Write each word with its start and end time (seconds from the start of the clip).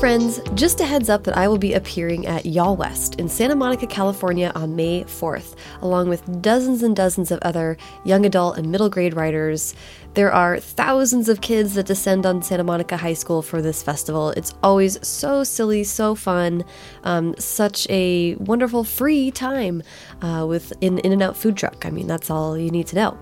friends, 0.00 0.40
just 0.54 0.80
a 0.80 0.86
heads 0.86 1.10
up 1.10 1.24
that 1.24 1.36
I 1.36 1.46
will 1.46 1.58
be 1.58 1.74
appearing 1.74 2.26
at 2.26 2.44
YALLWEST 2.44 3.20
in 3.20 3.28
Santa 3.28 3.54
Monica, 3.54 3.86
California 3.86 4.50
on 4.54 4.74
May 4.74 5.04
4th, 5.04 5.56
along 5.82 6.08
with 6.08 6.40
dozens 6.40 6.82
and 6.82 6.96
dozens 6.96 7.30
of 7.30 7.38
other 7.42 7.76
young 8.02 8.24
adult 8.24 8.56
and 8.56 8.72
middle 8.72 8.88
grade 8.88 9.12
writers. 9.12 9.74
There 10.14 10.32
are 10.32 10.58
thousands 10.58 11.28
of 11.28 11.42
kids 11.42 11.74
that 11.74 11.84
descend 11.84 12.24
on 12.24 12.40
Santa 12.40 12.64
Monica 12.64 12.96
High 12.96 13.12
School 13.12 13.42
for 13.42 13.60
this 13.60 13.82
festival. 13.82 14.30
It's 14.30 14.54
always 14.62 15.06
so 15.06 15.44
silly, 15.44 15.84
so 15.84 16.14
fun, 16.14 16.64
um, 17.04 17.34
such 17.38 17.86
a 17.90 18.36
wonderful 18.36 18.84
free 18.84 19.30
time 19.30 19.82
uh, 20.22 20.46
with 20.48 20.72
an 20.80 20.98
In-N-Out 21.00 21.36
food 21.36 21.58
truck. 21.58 21.84
I 21.84 21.90
mean, 21.90 22.06
that's 22.06 22.30
all 22.30 22.56
you 22.56 22.70
need 22.70 22.86
to 22.86 22.96
know. 22.96 23.18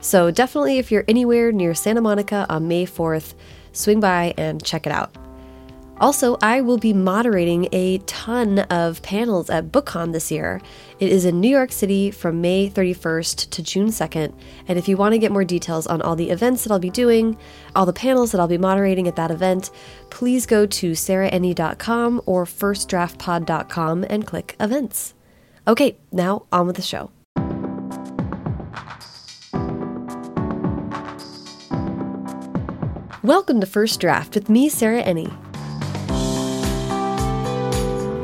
So 0.00 0.30
definitely, 0.30 0.78
if 0.78 0.90
you're 0.90 1.04
anywhere 1.08 1.52
near 1.52 1.74
Santa 1.74 2.00
Monica 2.00 2.46
on 2.48 2.68
May 2.68 2.86
4th, 2.86 3.34
swing 3.74 4.00
by 4.00 4.32
and 4.38 4.64
check 4.64 4.86
it 4.86 4.92
out. 4.92 5.14
Also, 6.00 6.36
I 6.42 6.60
will 6.60 6.78
be 6.78 6.92
moderating 6.92 7.68
a 7.70 7.98
ton 7.98 8.60
of 8.60 9.02
panels 9.02 9.50
at 9.50 9.70
BookCon 9.70 10.12
this 10.12 10.32
year. 10.32 10.60
It 10.98 11.12
is 11.12 11.24
in 11.24 11.40
New 11.40 11.50
York 11.50 11.70
City 11.70 12.10
from 12.10 12.40
May 12.40 12.68
31st 12.68 13.50
to 13.50 13.62
June 13.62 13.88
2nd. 13.88 14.34
And 14.66 14.78
if 14.78 14.88
you 14.88 14.96
want 14.96 15.12
to 15.12 15.18
get 15.18 15.30
more 15.30 15.44
details 15.44 15.86
on 15.86 16.02
all 16.02 16.16
the 16.16 16.30
events 16.30 16.64
that 16.64 16.72
I'll 16.72 16.78
be 16.78 16.90
doing, 16.90 17.36
all 17.76 17.86
the 17.86 17.92
panels 17.92 18.32
that 18.32 18.40
I'll 18.40 18.48
be 18.48 18.58
moderating 18.58 19.06
at 19.06 19.16
that 19.16 19.30
event, 19.30 19.70
please 20.10 20.46
go 20.46 20.66
to 20.66 20.92
sarahenni.com 20.92 22.22
or 22.26 22.46
firstdraftpod.com 22.46 24.04
and 24.08 24.26
click 24.26 24.56
events. 24.58 25.14
Okay, 25.68 25.96
now 26.10 26.46
on 26.50 26.66
with 26.66 26.76
the 26.76 26.82
show. 26.82 27.10
Welcome 33.22 33.60
to 33.60 33.66
First 33.66 34.00
Draft 34.00 34.34
with 34.34 34.48
me, 34.48 34.68
Sarah 34.68 35.04
Enni. 35.04 35.32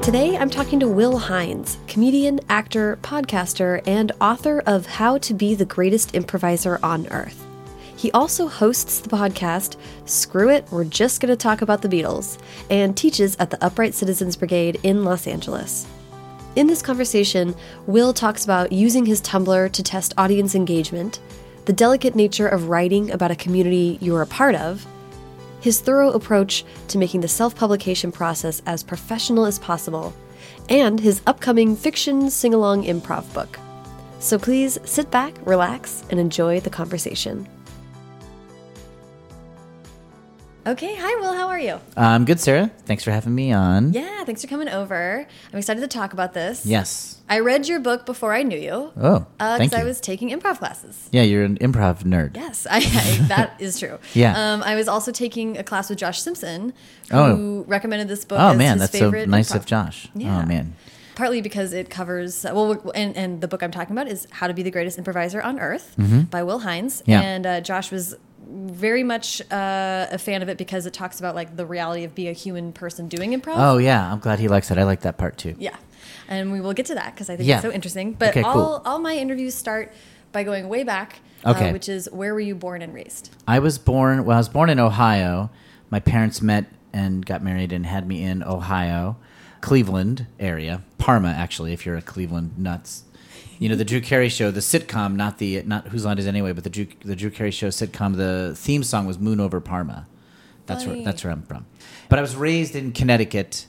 Today 0.09 0.39
I'm 0.39 0.49
talking 0.49 0.81
to 0.81 0.89
Will 0.89 1.19
Hines, 1.19 1.77
comedian, 1.87 2.41
actor, 2.49 2.99
podcaster, 3.03 3.87
and 3.87 4.11
author 4.23 4.63
of 4.65 4.87
How 4.87 5.19
to 5.19 5.35
Be 5.35 5.55
the 5.55 5.67
Greatest 5.67 6.15
Improviser 6.15 6.81
on 6.83 7.07
Earth. 7.09 7.45
He 7.95 8.11
also 8.13 8.49
hosts 8.49 9.01
the 9.01 9.11
podcast 9.11 9.77
Screw 10.07 10.49
It, 10.49 10.65
We're 10.71 10.85
Just 10.85 11.21
Gonna 11.21 11.37
Talk 11.37 11.61
About 11.61 11.83
the 11.83 11.91
Beatles, 11.91 12.39
and 12.71 12.97
teaches 12.97 13.37
at 13.37 13.51
the 13.51 13.63
Upright 13.63 13.95
Citizens 13.95 14.35
Brigade 14.35 14.81
in 14.83 15.05
Los 15.05 15.27
Angeles. 15.27 15.87
In 16.57 16.69
this 16.69 16.81
conversation, 16.81 17.55
Will 17.87 18.15
talks 18.15 18.45
about 18.45 18.73
using 18.73 19.05
his 19.05 19.21
Tumblr 19.21 19.71
to 19.73 19.83
test 19.83 20.15
audience 20.17 20.55
engagement, 20.55 21.21
the 21.67 21.75
delicate 21.75 22.15
nature 22.15 22.49
of 22.49 22.71
writing 22.71 23.11
about 23.11 23.31
a 23.31 23.37
community 23.37 23.99
you 24.01 24.17
are 24.17 24.23
a 24.23 24.27
part 24.27 24.55
of, 24.55 24.87
his 25.61 25.81
thorough 25.81 26.11
approach 26.13 26.65
to 26.89 26.99
making 26.99 27.21
the 27.21 27.29
self 27.29 27.55
publication 27.55 28.13
process 28.13 28.63
as 28.67 28.83
professional 28.83 29.45
as 29.45 29.59
possible, 29.59 30.15
and 30.69 31.01
his 31.01 31.23
upcoming 31.27 31.77
fiction 31.77 32.31
sing 32.31 32.55
along 32.55 32.85
improv 32.85 33.33
book. 33.35 33.59
So 34.21 34.39
please 34.39 34.79
sit 34.85 35.11
back, 35.11 35.35
relax, 35.47 36.05
and 36.11 36.19
enjoy 36.19 36.61
the 36.61 36.71
conversation. 36.71 37.49
Okay, 40.69 40.95
hi 40.99 41.15
Will, 41.23 41.33
how 41.33 41.49
are 41.49 41.59
you? 41.59 41.81
I'm 41.97 42.27
good, 42.27 42.39
Sarah. 42.41 42.71
Thanks 42.85 43.03
for 43.03 43.11
having 43.11 43.35
me 43.35 43.53
on. 43.53 43.95
Yeah, 43.95 44.25
thanks 44.25 44.43
for 44.43 44.49
coming 44.49 44.69
over. 44.69 45.27
I'm 45.51 45.59
excited 45.59 45.81
to 45.81 45.89
talk 45.89 46.13
about 46.13 46.35
this. 46.35 46.67
Yes. 46.67 47.23
I 47.27 47.39
read 47.39 47.67
your 47.67 47.81
book 47.81 48.05
before 48.05 48.35
I 48.35 48.43
knew 48.43 48.59
you. 48.59 48.93
Oh, 49.01 49.25
Uh, 49.41 49.57
thank 49.57 49.73
you. 49.73 49.79
I 49.79 49.85
was 49.85 49.99
taking 49.99 50.29
improv 50.29 50.59
classes. 50.59 51.09
yeah, 51.11 51.23
you're 51.23 51.43
an 51.45 51.57
improv 51.59 52.03
nerd. 52.03 52.37
Yes, 52.37 52.67
I, 52.71 52.79
I, 52.79 53.27
that 53.29 53.55
is 53.59 53.79
true. 53.79 53.99
Yeah. 54.13 54.35
Um, 54.53 54.63
I 54.63 54.75
was 54.75 54.89
also 54.89 55.11
taking 55.11 55.57
a 55.57 55.65
class 55.65 55.89
with 55.89 55.99
Josh 55.99 56.21
Simpson, 56.21 56.75
who 57.11 57.17
Oh. 57.17 57.65
recommended 57.67 58.09
this 58.09 58.27
book 58.27 58.39
Oh 58.39 58.53
man, 58.53 58.77
that's 58.77 58.99
so 58.99 59.09
nice 59.11 59.51
improv. 59.53 59.57
of 59.57 59.65
Josh. 59.67 60.09
Yeah. 60.15 60.43
Oh 60.43 60.47
man. 60.47 60.75
Partly 61.15 61.41
because 61.41 61.73
it 61.73 61.89
covers 61.89 62.45
well, 62.45 62.93
and, 62.95 63.17
and 63.17 63.41
the 63.41 63.49
book 63.49 63.63
I'm 63.63 63.71
talking 63.73 63.97
about 63.97 64.07
is 64.07 64.27
How 64.33 64.47
to 64.47 64.55
Be 64.55 64.63
the 64.63 64.71
Greatest 64.71 64.99
Improviser 64.99 65.41
on 65.41 65.59
Earth 65.59 65.95
by 66.31 66.43
Will 66.43 66.59
Hines. 66.61 67.03
Yeah. 67.07 67.23
And 67.23 67.47
uh, 67.47 67.61
Josh 67.63 67.91
was 67.91 68.15
very 68.51 69.03
much 69.03 69.41
uh, 69.53 70.07
a 70.11 70.19
fan 70.19 70.43
of 70.43 70.49
it 70.49 70.57
because 70.59 70.87
it 70.87 70.93
talks 70.93 71.19
about 71.19 71.35
like 71.35 71.57
the 71.57 71.67
reality 71.67 72.05
of 72.05 72.15
being 72.15 72.29
a 72.29 72.33
human 72.33 72.73
person 72.73 73.09
doing 73.09 73.33
improv. 73.39 73.55
Oh 73.57 73.79
yeah, 73.79 74.11
I'm 74.13 74.19
glad 74.21 74.39
he 74.39 74.49
likes 74.49 74.71
it. 74.71 74.79
I 74.79 74.85
like 74.85 75.03
that 75.03 75.19
part 75.19 75.37
too. 75.37 75.55
Yeah, 75.59 75.77
and 76.29 76.51
we 76.53 76.61
will 76.61 76.73
get 76.73 76.87
to 76.87 76.95
that 76.95 77.15
because 77.15 77.29
I 77.29 77.37
think 77.37 77.49
Yeah. 77.49 77.57
it's 77.57 77.63
so 77.65 77.71
interesting. 77.73 78.13
But 78.13 78.31
Okay, 78.31 78.43
all 78.43 78.55
cool. 78.55 78.83
all 78.87 78.99
my 78.99 79.15
interviews 79.17 79.55
start 79.55 79.93
by 80.33 80.45
going 80.45 80.69
way 80.69 80.83
back, 80.85 81.21
Okay. 81.45 81.71
uh, 81.71 81.73
which 81.73 81.89
is 81.89 82.09
where 82.11 82.33
were 82.35 82.41
you 82.41 82.55
born 82.55 82.81
and 82.83 82.95
raised? 82.95 83.31
I 83.47 83.59
was 83.59 83.79
born. 83.79 84.25
Well, 84.25 84.37
I 84.37 84.41
was 84.41 84.49
born 84.49 84.71
in 84.71 84.79
Ohio. 84.81 85.51
My 85.91 86.01
parents 86.01 86.41
met 86.43 86.67
and 86.93 87.25
got 87.25 87.43
married 87.43 87.73
and 87.73 87.85
had 87.87 88.07
me 88.09 88.23
in 88.23 88.43
Ohio, 88.43 89.17
Cleveland 89.61 90.27
area, 90.41 90.83
Parma 90.99 91.29
actually. 91.29 91.73
If 91.73 91.85
you're 91.85 91.97
a 91.97 92.03
Cleveland 92.03 92.59
nuts, 92.59 93.05
you 93.59 93.69
know 93.69 93.75
the 93.75 93.85
Drew 93.85 94.01
Carey 94.01 94.29
show, 94.29 94.51
the 94.51 94.61
sitcom, 94.61 95.17
not 95.17 95.39
the 95.39 95.63
not 95.63 95.89
Whose 95.89 96.05
Line 96.05 96.19
Is 96.19 96.27
Anyway, 96.27 96.53
but 96.53 96.65
the 96.65 96.71
Drew 96.71 96.87
the 97.05 97.17
Drew 97.17 97.31
Carey 97.31 97.51
show 97.51 97.69
sitcom. 97.69 98.17
The 98.17 98.55
theme 98.57 98.83
song 98.83 99.07
was 99.07 99.19
Moon 99.19 99.41
Over 99.41 99.61
Parma. 99.61 100.07
That's 100.67 100.87
where 100.87 101.03
that's 101.03 101.25
where 101.25 101.33
I'm 101.33 101.43
from. 101.43 101.67
But 102.09 102.19
I 102.19 102.23
was 102.23 102.37
raised 102.37 102.77
in 102.77 102.93
Connecticut. 102.93 103.67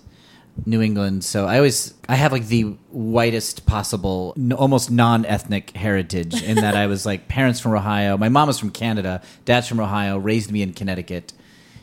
New 0.65 0.81
England, 0.81 1.23
so 1.23 1.45
I 1.45 1.55
always 1.55 1.93
I 2.09 2.15
have 2.15 2.33
like 2.33 2.47
the 2.47 2.63
whitest 2.89 3.65
possible, 3.65 4.33
n- 4.35 4.51
almost 4.51 4.91
non-ethnic 4.91 5.71
heritage 5.71 6.43
in 6.43 6.55
that 6.55 6.75
I 6.75 6.87
was 6.87 7.05
like 7.05 7.29
parents 7.29 7.61
from 7.61 7.73
Ohio. 7.73 8.17
My 8.17 8.27
mom 8.27 8.47
was 8.47 8.59
from 8.59 8.71
Canada, 8.71 9.21
dad's 9.45 9.67
from 9.67 9.79
Ohio, 9.79 10.17
raised 10.17 10.51
me 10.51 10.61
in 10.61 10.73
Connecticut. 10.73 11.31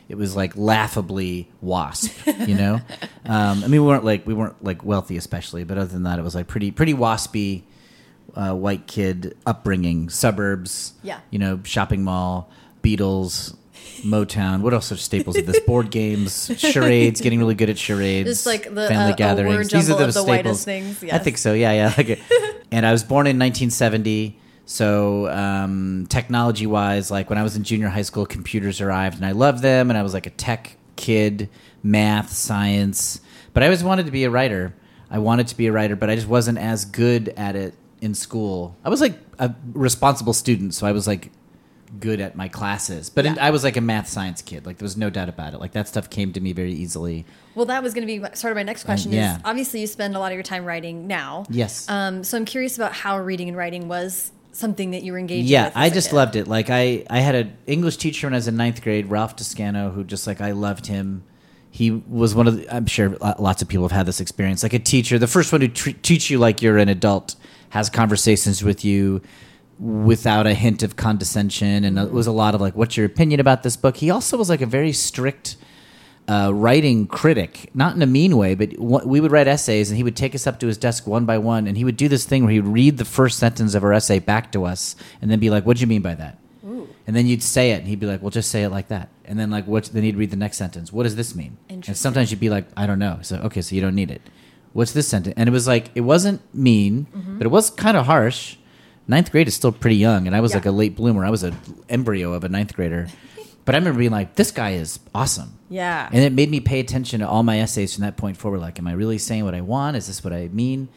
It 0.09 0.15
was 0.15 0.35
like 0.35 0.55
laughably 0.55 1.49
wasp, 1.59 2.13
you 2.45 2.53
know. 2.53 2.75
um, 3.25 3.63
I 3.63 3.67
mean, 3.67 3.71
we 3.71 3.79
weren't 3.79 4.05
like 4.05 4.27
we 4.27 4.35
weren't 4.35 4.63
like 4.63 4.83
wealthy, 4.83 5.17
especially, 5.17 5.63
but 5.63 5.79
other 5.79 5.91
than 5.91 6.03
that, 6.03 6.19
it 6.19 6.21
was 6.21 6.35
like 6.35 6.45
pretty 6.45 6.69
pretty 6.69 6.93
waspy 6.93 7.63
uh, 8.37 8.53
white 8.53 8.87
kid 8.87 9.35
upbringing, 9.45 10.09
suburbs, 10.09 10.93
Yeah. 11.03 11.19
you 11.31 11.39
know, 11.39 11.59
shopping 11.63 12.03
mall, 12.03 12.49
Beatles. 12.83 13.55
Motown. 14.03 14.61
What 14.61 14.73
else 14.73 14.91
are 14.91 14.97
staples 14.97 15.37
of 15.37 15.47
this? 15.47 15.59
Board 15.61 15.89
games, 15.89 16.51
charades. 16.57 17.19
Getting 17.19 17.39
really 17.39 17.55
good 17.55 17.69
at 17.69 17.79
charades. 17.79 18.29
Just 18.29 18.45
like 18.45 18.63
the, 18.63 18.87
family 18.87 19.13
uh, 19.13 19.15
gatherings. 19.15 19.69
These 19.71 19.89
are 19.89 19.97
the 19.97 20.07
the 20.07 20.11
staples. 20.11 20.27
whitest 20.27 20.65
things, 20.65 21.03
I 21.11 21.17
think 21.17 21.37
so. 21.39 21.53
Yeah, 21.53 21.71
yeah. 21.71 21.93
Like 21.97 22.19
and 22.71 22.85
I 22.85 22.91
was 22.91 23.03
born 23.03 23.25
in 23.25 23.39
1970. 23.39 24.37
So 24.65 25.29
um, 25.29 26.05
technology 26.09 26.67
wise, 26.67 27.09
like 27.09 27.29
when 27.29 27.39
I 27.39 27.43
was 27.43 27.55
in 27.55 27.63
junior 27.63 27.87
high 27.89 28.01
school, 28.03 28.25
computers 28.25 28.81
arrived, 28.81 29.17
and 29.17 29.25
I 29.25 29.31
loved 29.31 29.63
them. 29.63 29.89
And 29.89 29.97
I 29.97 30.03
was 30.03 30.13
like 30.13 30.27
a 30.27 30.31
tech 30.31 30.77
kid, 30.95 31.49
math, 31.81 32.31
science. 32.31 33.21
But 33.53 33.63
I 33.63 33.67
always 33.67 33.83
wanted 33.83 34.05
to 34.05 34.11
be 34.11 34.25
a 34.25 34.29
writer. 34.29 34.75
I 35.09 35.19
wanted 35.19 35.47
to 35.47 35.57
be 35.57 35.67
a 35.67 35.71
writer, 35.71 35.95
but 35.95 36.09
I 36.09 36.15
just 36.15 36.27
wasn't 36.27 36.57
as 36.57 36.85
good 36.85 37.29
at 37.37 37.55
it 37.55 37.73
in 38.01 38.13
school. 38.13 38.75
I 38.83 38.89
was 38.89 39.01
like 39.01 39.17
a 39.39 39.53
responsible 39.73 40.33
student, 40.33 40.73
so 40.73 40.85
I 40.87 40.91
was 40.91 41.07
like 41.07 41.31
good 41.99 42.19
at 42.19 42.35
my 42.35 42.47
classes. 42.47 43.09
But 43.09 43.25
in, 43.25 43.39
I 43.39 43.51
was 43.51 43.63
like 43.63 43.77
a 43.77 43.81
math 43.81 44.07
science 44.07 44.41
kid. 44.41 44.65
Like 44.65 44.77
there 44.77 44.85
was 44.85 44.97
no 44.97 45.09
doubt 45.09 45.29
about 45.29 45.53
it. 45.53 45.59
Like 45.59 45.71
that 45.73 45.87
stuff 45.87 46.09
came 46.09 46.33
to 46.33 46.39
me 46.39 46.53
very 46.53 46.73
easily. 46.73 47.25
Well, 47.55 47.65
that 47.67 47.81
was 47.81 47.93
going 47.93 48.07
to 48.07 48.19
be 48.19 48.35
sort 48.35 48.51
of 48.51 48.55
my 48.55 48.63
next 48.63 48.83
question. 48.83 49.11
yeah. 49.11 49.37
Is 49.37 49.41
obviously 49.45 49.81
you 49.81 49.87
spend 49.87 50.15
a 50.15 50.19
lot 50.19 50.31
of 50.31 50.35
your 50.35 50.43
time 50.43 50.65
writing 50.65 51.07
now. 51.07 51.45
Yes. 51.49 51.89
Um, 51.89 52.23
so 52.23 52.37
I'm 52.37 52.45
curious 52.45 52.77
about 52.77 52.93
how 52.93 53.19
reading 53.19 53.47
and 53.47 53.57
writing 53.57 53.87
was 53.87 54.31
something 54.51 54.91
that 54.91 55.03
you 55.03 55.11
were 55.11 55.19
engaged 55.19 55.47
yeah. 55.47 55.71
I 55.75 55.89
just 55.89 56.13
loved 56.13 56.35
it. 56.35 56.47
Like 56.47 56.69
I, 56.69 57.05
I 57.09 57.19
had 57.19 57.35
an 57.35 57.57
English 57.67 57.97
teacher 57.97 58.27
when 58.27 58.33
I 58.33 58.37
was 58.37 58.47
in 58.47 58.57
ninth 58.57 58.81
grade, 58.81 59.07
Ralph 59.07 59.35
Toscano, 59.35 59.91
who 59.91 60.03
just 60.03 60.27
like 60.27 60.41
I 60.41 60.51
loved 60.51 60.87
him. 60.87 61.23
He 61.69 61.91
was 61.91 62.33
one 62.33 62.47
of 62.47 62.57
the. 62.57 62.75
I'm 62.75 62.87
sure 62.87 63.09
lots 63.37 63.61
of 63.61 63.67
people 63.67 63.83
have 63.83 63.91
had 63.91 64.07
this 64.07 64.19
experience. 64.19 64.63
Like 64.63 64.73
a 64.73 64.79
teacher, 64.79 65.19
the 65.19 65.27
first 65.27 65.51
one 65.51 65.61
to 65.61 65.67
teach 65.67 66.29
you 66.31 66.39
like 66.39 66.63
you're 66.63 66.79
an 66.79 66.89
adult, 66.89 67.35
has 67.69 67.89
conversations 67.89 68.63
with 68.63 68.83
you 68.85 69.21
without 69.79 70.47
a 70.47 70.53
hint 70.53 70.81
of 70.83 70.95
condescension, 70.95 71.83
and 71.83 71.99
it 71.99 72.11
was 72.11 72.27
a 72.27 72.31
lot 72.31 72.55
of 72.55 72.61
like, 72.61 72.75
"What's 72.75 72.97
your 72.97 73.05
opinion 73.05 73.39
about 73.39 73.63
this 73.63 73.77
book?" 73.77 73.97
He 73.97 74.09
also 74.09 74.37
was 74.37 74.49
like 74.49 74.61
a 74.61 74.65
very 74.65 74.91
strict 74.91 75.55
uh, 76.27 76.51
writing 76.53 77.07
critic, 77.07 77.69
not 77.73 77.95
in 77.95 78.01
a 78.01 78.05
mean 78.05 78.35
way, 78.37 78.53
but 78.53 78.77
we 78.77 79.21
would 79.21 79.31
write 79.31 79.47
essays, 79.47 79.89
and 79.89 79.97
he 79.97 80.03
would 80.03 80.15
take 80.15 80.35
us 80.35 80.45
up 80.45 80.59
to 80.59 80.67
his 80.67 80.77
desk 80.77 81.07
one 81.07 81.25
by 81.25 81.37
one, 81.37 81.67
and 81.67 81.77
he 81.77 81.85
would 81.85 81.97
do 81.97 82.07
this 82.07 82.25
thing 82.25 82.43
where 82.43 82.51
he 82.51 82.59
would 82.59 82.73
read 82.73 82.97
the 82.97 83.05
first 83.05 83.39
sentence 83.39 83.75
of 83.75 83.83
our 83.83 83.93
essay 83.93 84.19
back 84.19 84.51
to 84.51 84.65
us, 84.65 84.95
and 85.21 85.31
then 85.31 85.39
be 85.39 85.49
like, 85.49 85.65
"What 85.65 85.77
do 85.77 85.81
you 85.81 85.87
mean 85.87 86.01
by 86.01 86.15
that?" 86.15 86.37
And 87.05 87.15
then 87.15 87.27
you'd 87.27 87.43
say 87.43 87.71
it, 87.71 87.79
and 87.79 87.87
he'd 87.87 88.01
be 88.01 88.05
like, 88.05 88.21
"Well, 88.21 88.31
just 88.31 88.51
say 88.51 88.63
it 88.63 88.69
like 88.69 88.89
that." 88.89 89.07
And 89.23 89.39
then 89.39 89.49
like, 89.49 89.65
what? 89.65 89.85
Then 89.85 90.03
he'd 90.03 90.17
read 90.17 90.31
the 90.31 90.37
next 90.37 90.57
sentence. 90.57 90.91
What 90.91 91.03
does 91.03 91.15
this 91.15 91.33
mean? 91.35 91.57
And 91.69 91.97
sometimes 91.97 92.31
you'd 92.31 92.41
be 92.41 92.49
like, 92.49 92.65
"I 92.75 92.85
don't 92.87 92.99
know." 92.99 93.19
So 93.21 93.37
okay, 93.37 93.61
so 93.61 93.75
you 93.75 93.81
don't 93.81 93.95
need 93.95 94.11
it. 94.11 94.21
What's 94.77 94.91
this 94.91 95.07
sentence? 95.07 95.33
And 95.37 95.49
it 95.49 95.51
was 95.51 95.65
like 95.67 95.89
it 95.95 96.01
wasn't 96.01 96.39
mean, 96.53 97.07
Mm-hmm. 97.15 97.37
but 97.39 97.45
it 97.45 97.49
was 97.49 97.69
kind 97.71 97.97
of 97.97 98.05
harsh. 98.05 98.57
Ninth 99.07 99.31
grade 99.31 99.47
is 99.47 99.55
still 99.55 99.71
pretty 99.71 99.95
young, 99.95 100.27
and 100.27 100.35
I 100.35 100.41
was 100.41 100.51
Yeah. 100.51 100.57
like 100.57 100.65
a 100.67 100.71
late 100.71 100.95
bloomer. 100.95 101.25
I 101.25 101.29
was 101.31 101.41
an 101.43 101.55
embryo 101.89 102.33
of 102.33 102.43
a 102.43 102.49
ninth 102.49 102.75
grader. 102.75 103.07
But 103.65 103.73
I 103.75 103.79
remember 103.79 103.99
being 103.99 104.11
like, 104.11 104.35
"This 104.35 104.51
guy 104.51 104.71
is 104.83 104.99
awesome." 105.15 105.53
Yeah. 105.69 106.07
And 106.13 106.21
it 106.23 106.31
made 106.31 106.49
me 106.51 106.59
pay 106.59 106.79
attention 106.79 107.21
to 107.21 107.27
all 107.27 107.41
my 107.43 107.59
essays 107.59 107.95
from 107.95 108.03
that 108.03 108.17
point 108.17 108.37
forward. 108.37 108.59
Like, 108.61 108.77
am 108.79 108.87
I 108.87 108.93
really 108.93 109.17
saying 109.17 109.43
what 109.45 109.55
I 109.55 109.61
want? 109.61 109.97
Is 109.97 110.07
this 110.07 110.23
what 110.23 110.31
I 110.31 110.47
mean? 110.53 110.89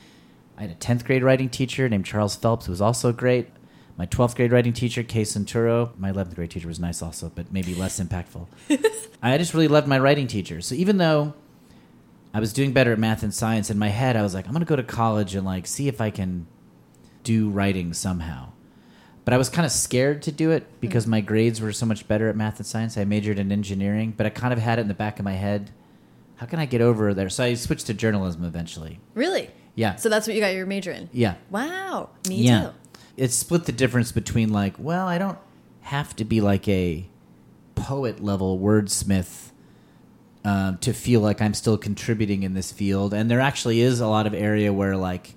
I 0.58 0.62
had 0.62 0.70
a 0.70 0.74
10th 0.74 1.04
grade 1.06 1.22
writing 1.24 1.48
teacher 1.48 1.88
named 1.88 2.04
Charles 2.04 2.36
Phelps, 2.36 2.66
who 2.66 2.72
was 2.72 2.80
also 2.82 3.12
great. 3.12 3.48
My 3.96 4.06
12th 4.06 4.36
grade 4.36 4.52
writing 4.52 4.72
teacher, 4.74 5.02
Kay 5.02 5.22
Santuro. 5.22 5.90
My 5.98 6.12
11th 6.12 6.34
grade 6.36 6.50
teacher 6.50 6.68
was 6.68 6.78
nice 6.78 7.00
also, 7.02 7.32
but 7.34 7.50
maybe 7.52 7.74
less 7.74 7.98
impactful. 7.98 8.46
I 9.22 9.36
just 9.38 9.54
really 9.54 9.68
loved 9.68 9.88
my 9.88 9.98
writing 9.98 10.26
teacher. 10.26 10.60
So 10.60 10.74
even 10.74 10.98
though 10.98 11.32
I 12.32 12.40
was 12.40 12.52
doing 12.52 12.72
better 12.72 12.92
at 12.92 12.98
math 12.98 13.22
and 13.22 13.34
science. 13.34 13.70
In 13.70 13.78
my 13.78 13.88
head, 13.88 14.16
I 14.16 14.22
was 14.22 14.34
like, 14.34 14.46
I'm 14.46 14.52
going 14.52 14.60
to 14.60 14.68
go 14.68 14.76
to 14.76 14.82
college 14.82 15.34
and 15.34 15.44
like 15.44 15.66
see 15.66 15.88
if 15.88 16.00
I 16.00 16.10
can 16.10 16.46
do 17.24 17.50
writing 17.50 17.92
somehow. 17.92 18.52
But 19.24 19.34
I 19.34 19.36
was 19.36 19.48
kind 19.48 19.66
of 19.66 19.72
scared 19.72 20.22
to 20.22 20.32
do 20.32 20.50
it 20.50 20.66
because 20.80 21.06
my 21.06 21.20
grades 21.20 21.60
were 21.60 21.72
so 21.72 21.86
much 21.86 22.08
better 22.08 22.28
at 22.28 22.36
math 22.36 22.58
and 22.58 22.66
science. 22.66 22.96
I 22.96 23.04
majored 23.04 23.38
in 23.38 23.52
engineering, 23.52 24.14
but 24.16 24.26
I 24.26 24.30
kind 24.30 24.52
of 24.52 24.58
had 24.58 24.78
it 24.78 24.82
in 24.82 24.88
the 24.88 24.94
back 24.94 25.18
of 25.18 25.24
my 25.24 25.34
head. 25.34 25.70
How 26.36 26.46
can 26.46 26.58
I 26.58 26.66
get 26.66 26.80
over 26.80 27.12
there? 27.12 27.28
So 27.28 27.44
I 27.44 27.54
switched 27.54 27.86
to 27.86 27.94
journalism 27.94 28.44
eventually. 28.44 28.98
Really? 29.14 29.50
Yeah. 29.74 29.96
So 29.96 30.08
that's 30.08 30.26
what 30.26 30.34
you 30.34 30.40
got 30.40 30.54
your 30.54 30.66
major 30.66 30.90
in? 30.90 31.08
yeah. 31.12 31.34
Wow. 31.50 32.10
Me 32.28 32.36
yeah. 32.36 32.62
too. 32.62 32.70
It 33.16 33.32
split 33.32 33.66
the 33.66 33.72
difference 33.72 34.12
between 34.12 34.50
like, 34.50 34.74
well, 34.78 35.06
I 35.06 35.18
don't 35.18 35.38
have 35.82 36.16
to 36.16 36.24
be 36.24 36.40
like 36.40 36.66
a 36.66 37.06
poet 37.74 38.22
level 38.22 38.58
wordsmith 38.58 39.49
um, 40.44 40.78
to 40.78 40.92
feel 40.92 41.20
like 41.20 41.42
I'm 41.42 41.54
still 41.54 41.76
contributing 41.76 42.42
in 42.42 42.54
this 42.54 42.72
field. 42.72 43.12
And 43.12 43.30
there 43.30 43.40
actually 43.40 43.80
is 43.80 44.00
a 44.00 44.06
lot 44.06 44.26
of 44.26 44.34
area 44.34 44.72
where 44.72 44.96
like 44.96 45.34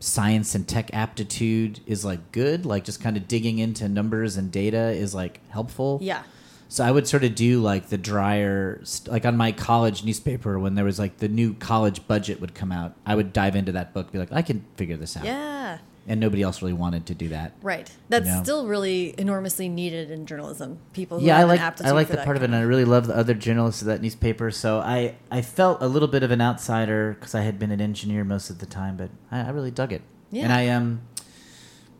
science 0.00 0.54
and 0.54 0.66
tech 0.66 0.90
aptitude 0.92 1.80
is 1.86 2.04
like 2.04 2.32
good, 2.32 2.66
like 2.66 2.84
just 2.84 3.00
kind 3.00 3.16
of 3.16 3.28
digging 3.28 3.58
into 3.58 3.88
numbers 3.88 4.36
and 4.36 4.50
data 4.50 4.90
is 4.90 5.14
like 5.14 5.40
helpful. 5.50 5.98
Yeah. 6.02 6.22
So 6.68 6.84
I 6.84 6.90
would 6.90 7.06
sort 7.06 7.22
of 7.22 7.34
do 7.34 7.60
like 7.60 7.88
the 7.90 7.98
drier, 7.98 8.80
st- 8.82 9.12
like 9.12 9.24
on 9.24 9.36
my 9.36 9.52
college 9.52 10.04
newspaper 10.04 10.58
when 10.58 10.74
there 10.74 10.84
was 10.84 10.98
like 10.98 11.18
the 11.18 11.28
new 11.28 11.54
college 11.54 12.06
budget 12.08 12.40
would 12.40 12.54
come 12.54 12.72
out. 12.72 12.94
I 13.06 13.14
would 13.14 13.32
dive 13.32 13.54
into 13.54 13.72
that 13.72 13.94
book, 13.94 14.10
be 14.10 14.18
like, 14.18 14.32
I 14.32 14.42
can 14.42 14.64
figure 14.76 14.96
this 14.96 15.16
out. 15.16 15.24
Yeah. 15.24 15.78
And 16.08 16.20
nobody 16.20 16.42
else 16.42 16.62
really 16.62 16.72
wanted 16.72 17.06
to 17.06 17.14
do 17.14 17.28
that. 17.30 17.54
Right. 17.62 17.90
That's 18.08 18.26
know? 18.26 18.42
still 18.42 18.66
really 18.68 19.12
enormously 19.18 19.68
needed 19.68 20.12
in 20.12 20.24
journalism. 20.26 20.78
People 20.92 21.18
who 21.18 21.26
yeah, 21.26 21.38
I 21.38 21.42
like 21.42 21.60
I 21.60 21.90
like 21.90 22.06
the 22.06 22.18
part 22.18 22.36
of 22.36 22.44
it, 22.44 22.46
and 22.46 22.54
I 22.54 22.60
really 22.60 22.84
love 22.84 23.08
the 23.08 23.16
other 23.16 23.34
journalists 23.34 23.82
of 23.82 23.88
that 23.88 24.00
newspaper. 24.00 24.52
So 24.52 24.78
I 24.78 25.16
I 25.32 25.42
felt 25.42 25.82
a 25.82 25.88
little 25.88 26.06
bit 26.06 26.22
of 26.22 26.30
an 26.30 26.40
outsider 26.40 27.16
because 27.18 27.34
I 27.34 27.40
had 27.40 27.58
been 27.58 27.72
an 27.72 27.80
engineer 27.80 28.22
most 28.22 28.50
of 28.50 28.60
the 28.60 28.66
time, 28.66 28.96
but 28.96 29.10
I, 29.32 29.40
I 29.40 29.50
really 29.50 29.72
dug 29.72 29.92
it. 29.92 30.02
Yeah. 30.30 30.44
And 30.44 30.52
I 30.52 30.68
um, 30.68 31.02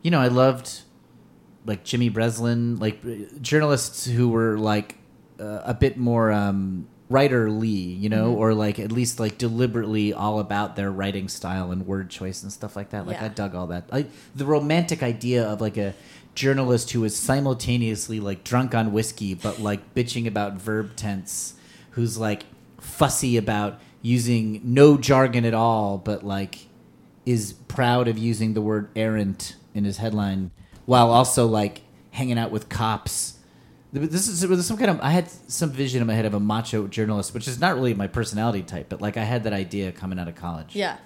you 0.02 0.12
know, 0.12 0.20
I 0.20 0.28
loved 0.28 0.82
like 1.64 1.82
Jimmy 1.82 2.08
Breslin, 2.08 2.76
like 2.76 3.02
journalists 3.42 4.06
who 4.06 4.28
were 4.28 4.56
like 4.56 4.98
uh, 5.40 5.62
a 5.64 5.74
bit 5.74 5.96
more 5.98 6.30
um 6.30 6.88
writerly, 7.10 7.98
you 8.00 8.08
know, 8.08 8.30
Mm-hmm. 8.32 8.40
or 8.40 8.54
like 8.54 8.78
at 8.78 8.90
least 8.92 9.20
like 9.20 9.38
deliberately 9.38 10.12
all 10.12 10.40
about 10.40 10.76
their 10.76 10.90
writing 10.90 11.28
style 11.28 11.70
and 11.70 11.86
word 11.86 12.10
choice 12.10 12.42
and 12.42 12.52
stuff 12.52 12.74
like 12.76 12.90
that. 12.90 13.06
Like 13.06 13.16
Yeah. 13.18 13.26
I 13.26 13.28
dug 13.28 13.54
all 13.54 13.68
that. 13.68 13.92
Like 13.92 14.08
the 14.34 14.44
romantic 14.44 15.02
idea 15.02 15.44
of 15.46 15.60
like 15.60 15.76
a 15.76 15.94
journalist 16.34 16.90
who 16.90 17.02
is 17.04 17.16
simultaneously 17.16 18.20
like 18.20 18.44
drunk 18.44 18.74
on 18.74 18.92
whiskey 18.92 19.32
but 19.34 19.58
like 19.58 19.94
bitching 19.94 20.26
about 20.26 20.54
verb 20.54 20.96
tense, 20.96 21.54
who's 21.90 22.18
like 22.18 22.44
fussy 22.80 23.36
about 23.36 23.80
using 24.02 24.60
no 24.64 24.96
jargon 24.96 25.44
at 25.44 25.54
all, 25.54 25.98
but 25.98 26.24
like 26.24 26.66
is 27.24 27.52
proud 27.68 28.06
of 28.08 28.18
using 28.18 28.54
the 28.54 28.60
word 28.60 28.88
errant 28.94 29.56
in 29.74 29.84
his 29.84 29.96
headline 29.98 30.50
while 30.86 31.10
also 31.10 31.46
like 31.46 31.82
hanging 32.12 32.38
out 32.38 32.50
with 32.50 32.68
cops. 32.68 33.35
This 33.92 34.28
is 34.28 34.40
there's 34.40 34.66
some 34.66 34.76
kind 34.76 34.90
of 34.90 35.00
I 35.00 35.10
had 35.10 35.28
some 35.30 35.70
vision 35.70 36.00
in 36.00 36.06
my 36.06 36.14
head 36.14 36.26
of 36.26 36.34
a 36.34 36.40
macho 36.40 36.86
journalist, 36.86 37.32
which 37.34 37.48
is 37.48 37.60
not 37.60 37.74
really 37.76 37.94
my 37.94 38.06
personality 38.08 38.62
type, 38.62 38.86
but 38.88 39.00
like 39.00 39.16
I 39.16 39.24
had 39.24 39.44
that 39.44 39.52
idea 39.52 39.92
coming 39.92 40.18
out 40.18 40.28
of 40.28 40.34
college. 40.34 40.74
Yeah. 40.76 40.96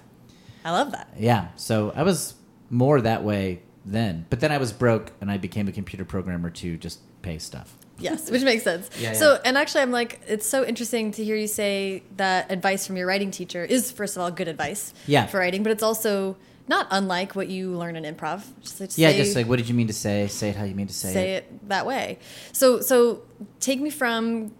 I 0.65 0.71
love 0.71 0.91
that. 0.91 1.09
Yeah. 1.17 1.49
So 1.55 1.91
I 1.95 2.03
was 2.03 2.35
more 2.69 3.01
that 3.01 3.23
way 3.23 3.61
then. 3.85 4.25
But 4.29 4.39
then 4.39 4.51
I 4.51 4.57
was 4.57 4.71
broke 4.73 5.11
and 5.21 5.31
I 5.31 5.37
became 5.37 5.67
a 5.67 5.71
computer 5.71 6.05
programmer 6.05 6.49
to 6.51 6.77
just 6.77 6.99
pay 7.21 7.37
stuff. 7.37 7.75
Yes, 7.97 8.31
which 8.31 8.41
makes 8.41 8.63
sense. 8.63 8.89
Yeah, 8.99 9.13
so, 9.13 9.33
yeah. 9.33 9.39
and 9.45 9.57
actually, 9.57 9.81
I'm 9.81 9.91
like, 9.91 10.21
it's 10.27 10.47
so 10.47 10.65
interesting 10.65 11.11
to 11.11 11.23
hear 11.23 11.35
you 11.35 11.45
say 11.47 12.01
that 12.17 12.51
advice 12.51 12.87
from 12.87 12.97
your 12.97 13.05
writing 13.05 13.29
teacher 13.29 13.63
is, 13.63 13.91
first 13.91 14.15
of 14.17 14.23
all, 14.23 14.31
good 14.31 14.47
advice 14.47 14.91
Yeah. 15.05 15.27
for 15.27 15.37
writing, 15.37 15.61
but 15.61 15.71
it's 15.71 15.83
also 15.83 16.35
not 16.71 16.87
unlike 16.89 17.35
what 17.35 17.49
you 17.49 17.77
learn 17.77 17.95
in 17.97 18.03
improv. 18.15 18.43
Just 18.61 18.79
like 18.79 18.97
Yeah, 18.97 19.11
say, 19.11 19.17
just 19.17 19.35
like 19.35 19.47
what 19.47 19.57
did 19.57 19.67
you 19.67 19.75
mean 19.75 19.87
to 19.87 19.93
say? 19.93 20.27
Say 20.27 20.49
it 20.49 20.55
how 20.55 20.63
you 20.63 20.73
mean 20.73 20.87
to 20.87 20.93
say, 20.93 21.09
it. 21.09 21.13
say 21.13 21.31
it. 21.33 21.43
it 21.43 21.69
that 21.69 21.85
way. 21.85 22.17
So, 22.53 22.79
so 22.79 23.21
take 23.59 23.79
me 23.81 23.89
from 23.89 24.53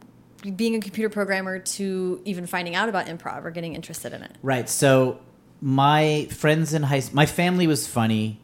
being 0.56 0.76
a 0.76 0.80
computer 0.82 1.10
programmer 1.10 1.58
to 1.60 2.22
even 2.26 2.46
finding 2.46 2.76
out 2.76 2.90
about 2.90 3.06
improv 3.06 3.46
or 3.46 3.52
getting 3.52 3.76
interested 3.76 4.12
in 4.12 4.24
it. 4.24 4.32
Right. 4.44 4.68
So 4.68 5.20
my 5.62 6.28
friends 6.32 6.74
in 6.74 6.84
high 6.84 7.00
school, 7.00 7.16
my 7.16 7.26
family 7.26 7.66
was 7.66 7.88
funny. 7.88 8.40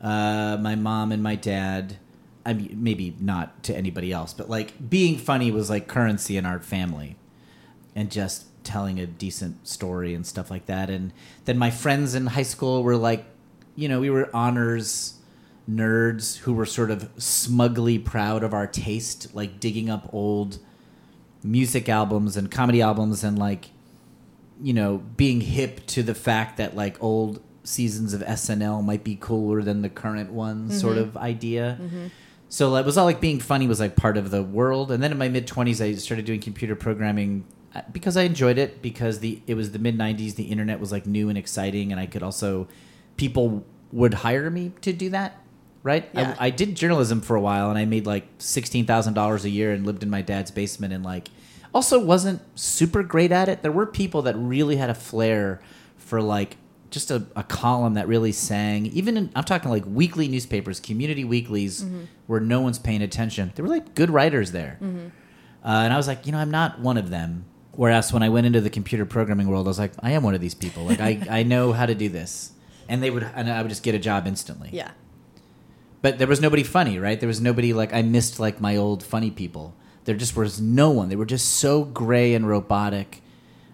Uh, 0.00 0.56
my 0.60 0.74
mom 0.74 1.12
and 1.12 1.22
my 1.22 1.36
dad. 1.36 1.98
I 2.44 2.54
mean, 2.54 2.76
maybe 2.82 3.14
not 3.20 3.62
to 3.64 3.76
anybody 3.76 4.10
else, 4.10 4.32
but 4.34 4.50
like 4.50 4.88
being 4.90 5.16
funny 5.16 5.52
was 5.52 5.70
like 5.70 5.86
currency 5.86 6.36
in 6.36 6.44
our 6.44 6.58
family, 6.58 7.16
and 7.94 8.10
just 8.10 8.46
telling 8.64 8.98
a 9.00 9.06
decent 9.06 9.66
story 9.66 10.14
and 10.14 10.26
stuff 10.26 10.50
like 10.50 10.66
that. 10.66 10.90
And 10.90 11.12
then 11.44 11.58
my 11.58 11.70
friends 11.70 12.14
in 12.14 12.26
high 12.26 12.42
school 12.42 12.82
were 12.82 12.96
like, 12.96 13.24
you 13.76 13.88
know, 13.88 14.00
we 14.00 14.10
were 14.10 14.34
honors 14.34 15.18
nerds 15.70 16.38
who 16.38 16.52
were 16.52 16.66
sort 16.66 16.90
of 16.90 17.08
smugly 17.16 17.98
proud 17.98 18.42
of 18.42 18.52
our 18.52 18.66
taste, 18.66 19.34
like 19.34 19.60
digging 19.60 19.88
up 19.88 20.12
old 20.12 20.58
music 21.44 21.88
albums 21.88 22.36
and 22.36 22.50
comedy 22.50 22.80
albums 22.80 23.24
and 23.24 23.38
like 23.38 23.70
you 24.62 24.72
know, 24.72 24.98
being 25.16 25.40
hip 25.40 25.84
to 25.86 26.02
the 26.02 26.14
fact 26.14 26.56
that 26.58 26.76
like 26.76 27.02
old 27.02 27.42
seasons 27.64 28.14
of 28.14 28.22
SNL 28.22 28.84
might 28.84 29.02
be 29.02 29.16
cooler 29.16 29.62
than 29.62 29.82
the 29.82 29.88
current 29.88 30.32
one, 30.32 30.68
mm-hmm. 30.68 30.78
sort 30.78 30.98
of 30.98 31.16
idea. 31.16 31.78
Mm-hmm. 31.80 32.06
So 32.48 32.76
it 32.76 32.86
was 32.86 32.96
all 32.96 33.04
like 33.04 33.20
being 33.20 33.40
funny 33.40 33.66
was 33.66 33.80
like 33.80 33.96
part 33.96 34.16
of 34.16 34.30
the 34.30 34.42
world. 34.42 34.92
And 34.92 35.02
then 35.02 35.10
in 35.10 35.18
my 35.18 35.28
mid 35.28 35.46
twenties, 35.46 35.80
I 35.80 35.94
started 35.94 36.26
doing 36.26 36.40
computer 36.40 36.76
programming 36.76 37.44
because 37.92 38.16
I 38.16 38.22
enjoyed 38.22 38.58
it 38.58 38.82
because 38.82 39.20
the 39.20 39.40
it 39.46 39.54
was 39.54 39.72
the 39.72 39.78
mid 39.78 39.96
'90s. 39.98 40.34
The 40.34 40.44
internet 40.44 40.80
was 40.80 40.92
like 40.92 41.06
new 41.06 41.28
and 41.28 41.38
exciting, 41.38 41.90
and 41.92 42.00
I 42.00 42.06
could 42.06 42.22
also 42.22 42.68
people 43.16 43.64
would 43.92 44.14
hire 44.14 44.50
me 44.50 44.72
to 44.82 44.92
do 44.92 45.10
that. 45.10 45.38
Right, 45.84 46.08
Yeah. 46.14 46.36
I, 46.38 46.46
I 46.46 46.50
did 46.50 46.76
journalism 46.76 47.20
for 47.20 47.34
a 47.34 47.40
while, 47.40 47.68
and 47.68 47.76
I 47.78 47.84
made 47.86 48.06
like 48.06 48.26
sixteen 48.38 48.86
thousand 48.86 49.14
dollars 49.14 49.44
a 49.44 49.50
year, 49.50 49.72
and 49.72 49.84
lived 49.84 50.02
in 50.02 50.10
my 50.10 50.22
dad's 50.22 50.50
basement, 50.52 50.92
and 50.92 51.04
like 51.04 51.28
also 51.74 51.98
wasn't 51.98 52.40
super 52.54 53.02
great 53.02 53.32
at 53.32 53.48
it. 53.48 53.62
There 53.62 53.72
were 53.72 53.86
people 53.86 54.22
that 54.22 54.36
really 54.36 54.76
had 54.76 54.90
a 54.90 54.94
flair 54.94 55.60
for 55.96 56.22
like 56.22 56.56
just 56.90 57.10
a, 57.10 57.24
a 57.34 57.42
column 57.42 57.94
that 57.94 58.06
really 58.06 58.30
sang. 58.32 58.86
Even 58.86 59.16
in, 59.16 59.30
I'm 59.34 59.42
talking 59.44 59.70
like 59.70 59.84
weekly 59.86 60.28
newspapers, 60.28 60.78
community 60.78 61.24
weeklies, 61.24 61.84
where 62.28 62.38
no 62.38 62.60
one's 62.60 62.78
paying 62.78 63.02
attention. 63.02 63.50
There 63.56 63.64
were 63.64 63.70
like 63.70 63.94
good 63.96 64.10
writers 64.10 64.52
there, 64.52 64.78
uh, 64.82 64.86
and 65.64 65.92
I 65.92 65.96
was 65.96 66.06
like, 66.06 66.26
you 66.26 66.32
know, 66.32 66.38
I'm 66.38 66.50
not 66.50 66.78
one 66.80 66.96
of 66.98 67.10
them. 67.10 67.46
Whereas 67.74 68.12
when 68.12 68.22
I 68.22 68.28
went 68.28 68.46
into 68.46 68.60
the 68.60 68.70
computer 68.70 69.06
programming 69.06 69.48
world, 69.48 69.66
I 69.66 69.70
was 69.70 69.78
like, 69.78 69.92
I 70.00 70.10
am 70.12 70.22
one 70.22 70.34
of 70.34 70.40
these 70.40 70.54
people. 70.54 70.84
Like 70.84 71.00
I, 71.00 71.20
I 71.30 71.42
know 71.42 71.72
how 71.72 71.86
to 71.86 71.94
do 71.94 72.08
this, 72.08 72.52
and 72.88 73.02
they 73.02 73.10
would, 73.10 73.22
and 73.34 73.50
I 73.50 73.62
would 73.62 73.70
just 73.70 73.82
get 73.82 73.94
a 73.94 73.98
job 73.98 74.26
instantly 74.26 74.68
Yeah. 74.72 74.90
but 76.02 76.18
there 76.18 76.26
was 76.28 76.40
nobody 76.40 76.62
funny, 76.62 76.98
right? 76.98 77.18
There 77.18 77.26
was 77.28 77.40
nobody 77.40 77.72
like 77.72 77.94
I 77.94 78.02
missed 78.02 78.38
like 78.40 78.60
my 78.60 78.76
old 78.76 79.02
funny 79.02 79.30
people. 79.30 79.74
There 80.04 80.16
just 80.16 80.36
was 80.36 80.60
no 80.60 80.90
one. 80.90 81.08
They 81.08 81.16
were 81.16 81.24
just 81.26 81.48
so 81.48 81.84
gray 81.84 82.34
and 82.34 82.46
robotic. 82.48 83.22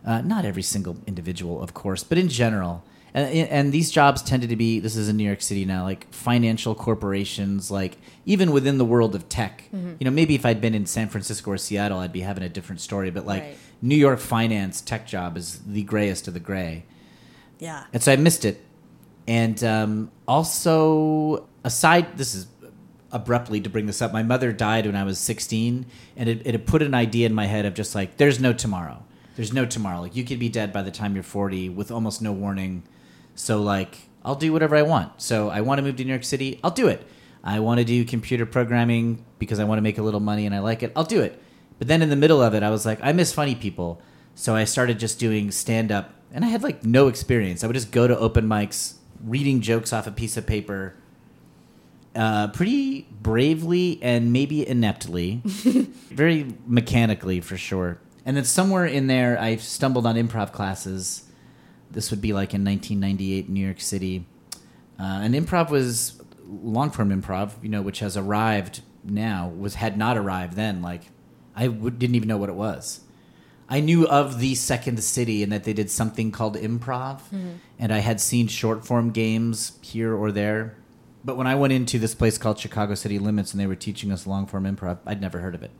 Uh, 0.06 0.20
not 0.20 0.44
every 0.44 0.62
single 0.62 0.96
individual, 1.06 1.60
of 1.62 1.74
course, 1.74 2.04
but 2.04 2.18
in 2.18 2.28
general. 2.28 2.84
And, 3.14 3.48
and 3.48 3.72
these 3.72 3.90
jobs 3.90 4.22
tended 4.22 4.50
to 4.50 4.56
be. 4.56 4.78
This 4.78 4.94
is 4.94 5.08
in 5.08 5.16
New 5.16 5.24
York 5.24 5.40
City 5.42 5.64
now, 5.64 5.82
like 5.82 6.06
financial 6.12 6.74
corporations, 6.74 7.70
like 7.70 7.96
even 8.26 8.52
within 8.52 8.78
the 8.78 8.84
world 8.84 9.14
of 9.14 9.28
tech. 9.28 9.64
You 9.72 9.96
know, 10.02 10.10
maybe 10.10 10.34
if 10.34 10.44
I'd 10.46 10.60
been 10.60 10.74
in 10.74 10.86
San 10.86 11.08
Francisco 11.08 11.50
or 11.50 11.56
Seattle, 11.58 11.98
I'd 11.98 12.12
be 12.12 12.20
having 12.20 12.44
a 12.44 12.48
different 12.48 12.80
story. 12.80 13.10
But 13.10 13.26
like 13.26 13.42
Right. 13.42 13.56
New 13.80 13.96
York 13.96 14.18
finance 14.18 14.80
tech 14.80 15.06
job 15.06 15.36
is 15.36 15.60
the 15.60 15.82
grayest 15.82 16.28
of 16.28 16.34
the 16.34 16.40
gray. 16.40 16.84
Yeah. 17.58 17.84
And 17.92 18.02
so 18.02 18.12
I 18.12 18.16
missed 18.16 18.44
it. 18.44 18.64
And 19.26 19.62
um, 19.62 20.10
also, 20.26 21.48
aside, 21.62 22.16
this 22.16 22.34
is 22.34 22.46
abruptly 23.12 23.60
to 23.60 23.70
bring 23.70 23.86
this 23.86 24.00
up. 24.00 24.12
My 24.12 24.22
mother 24.22 24.52
died 24.52 24.86
when 24.86 24.96
I 24.96 25.04
was 25.04 25.18
16, 25.18 25.86
and 26.16 26.28
it, 26.28 26.46
it 26.46 26.52
had 26.52 26.66
put 26.66 26.82
an 26.82 26.94
idea 26.94 27.26
in 27.26 27.34
my 27.34 27.46
head 27.46 27.66
of 27.66 27.74
just 27.74 27.94
like, 27.94 28.16
there's 28.16 28.40
no 28.40 28.52
tomorrow. 28.52 29.02
There's 29.36 29.52
no 29.52 29.66
tomorrow. 29.66 30.00
Like, 30.00 30.16
you 30.16 30.24
could 30.24 30.38
be 30.38 30.48
dead 30.48 30.72
by 30.72 30.82
the 30.82 30.90
time 30.90 31.14
you're 31.14 31.22
40 31.22 31.68
with 31.68 31.90
almost 31.90 32.22
no 32.22 32.32
warning. 32.32 32.82
So, 33.34 33.60
like, 33.60 33.98
I'll 34.24 34.34
do 34.34 34.52
whatever 34.52 34.76
I 34.76 34.82
want. 34.82 35.20
So, 35.20 35.48
I 35.50 35.60
want 35.60 35.78
to 35.78 35.82
move 35.82 35.96
to 35.96 36.04
New 36.04 36.10
York 36.10 36.24
City. 36.24 36.58
I'll 36.64 36.70
do 36.70 36.88
it. 36.88 37.06
I 37.44 37.60
want 37.60 37.78
to 37.78 37.84
do 37.84 38.04
computer 38.04 38.46
programming 38.46 39.24
because 39.38 39.60
I 39.60 39.64
want 39.64 39.78
to 39.78 39.82
make 39.82 39.98
a 39.98 40.02
little 40.02 40.20
money 40.20 40.44
and 40.46 40.54
I 40.54 40.58
like 40.58 40.82
it. 40.82 40.92
I'll 40.96 41.04
do 41.04 41.22
it. 41.22 41.40
But 41.78 41.88
then 41.88 42.02
in 42.02 42.10
the 42.10 42.16
middle 42.16 42.42
of 42.42 42.54
it, 42.54 42.62
I 42.62 42.70
was 42.70 42.84
like, 42.84 42.98
I 43.02 43.12
miss 43.12 43.32
funny 43.32 43.54
people. 43.54 44.00
So 44.34 44.54
I 44.54 44.64
started 44.64 44.98
just 44.98 45.18
doing 45.18 45.50
stand 45.50 45.90
up, 45.90 46.14
and 46.32 46.44
I 46.44 46.48
had 46.48 46.62
like 46.62 46.84
no 46.84 47.08
experience. 47.08 47.64
I 47.64 47.66
would 47.66 47.74
just 47.74 47.90
go 47.90 48.06
to 48.06 48.16
open 48.16 48.46
mics, 48.46 48.94
reading 49.24 49.60
jokes 49.60 49.92
off 49.92 50.06
a 50.06 50.12
piece 50.12 50.36
of 50.36 50.46
paper, 50.46 50.94
uh, 52.14 52.48
pretty 52.48 53.06
bravely 53.10 53.98
and 54.02 54.32
maybe 54.32 54.66
ineptly, 54.66 55.40
very 55.44 56.46
mechanically 56.66 57.40
for 57.40 57.56
sure. 57.56 57.98
And 58.24 58.36
then 58.36 58.44
somewhere 58.44 58.84
in 58.84 59.06
there, 59.06 59.40
I 59.40 59.56
stumbled 59.56 60.06
on 60.06 60.16
improv 60.16 60.52
classes. 60.52 61.24
This 61.90 62.10
would 62.10 62.20
be 62.20 62.32
like 62.32 62.54
in 62.54 62.64
1998 62.64 63.46
in 63.46 63.54
New 63.54 63.64
York 63.64 63.80
City. 63.80 64.26
Uh, 65.00 65.20
and 65.22 65.34
improv 65.34 65.70
was 65.70 66.20
long 66.46 66.90
form 66.90 67.10
improv, 67.10 67.52
you 67.62 67.68
know, 67.68 67.82
which 67.82 68.00
has 68.00 68.16
arrived 68.16 68.82
now, 69.04 69.48
was 69.48 69.76
had 69.76 69.96
not 69.96 70.18
arrived 70.18 70.54
then. 70.54 70.82
Like 70.82 71.02
I 71.58 71.66
w- 71.66 71.90
didn't 71.90 72.14
even 72.14 72.28
know 72.28 72.38
what 72.38 72.48
it 72.48 72.54
was. 72.54 73.00
I 73.68 73.80
knew 73.80 74.06
of 74.06 74.38
the 74.38 74.54
Second 74.54 75.02
City 75.02 75.42
and 75.42 75.52
that 75.52 75.64
they 75.64 75.72
did 75.74 75.90
something 75.90 76.30
called 76.30 76.56
improv, 76.56 77.20
mm-hmm. 77.24 77.56
and 77.78 77.92
I 77.92 77.98
had 77.98 78.20
seen 78.20 78.46
short 78.46 78.86
form 78.86 79.10
games 79.10 79.78
here 79.82 80.14
or 80.14 80.32
there. 80.32 80.76
But 81.24 81.36
when 81.36 81.48
I 81.48 81.56
went 81.56 81.72
into 81.72 81.98
this 81.98 82.14
place 82.14 82.38
called 82.38 82.58
Chicago 82.58 82.94
City 82.94 83.18
Limits 83.18 83.52
and 83.52 83.60
they 83.60 83.66
were 83.66 83.74
teaching 83.74 84.12
us 84.12 84.26
long 84.26 84.46
form 84.46 84.64
improv, 84.64 84.98
I'd 85.04 85.20
never 85.20 85.40
heard 85.40 85.54
of 85.56 85.62
it, 85.62 85.72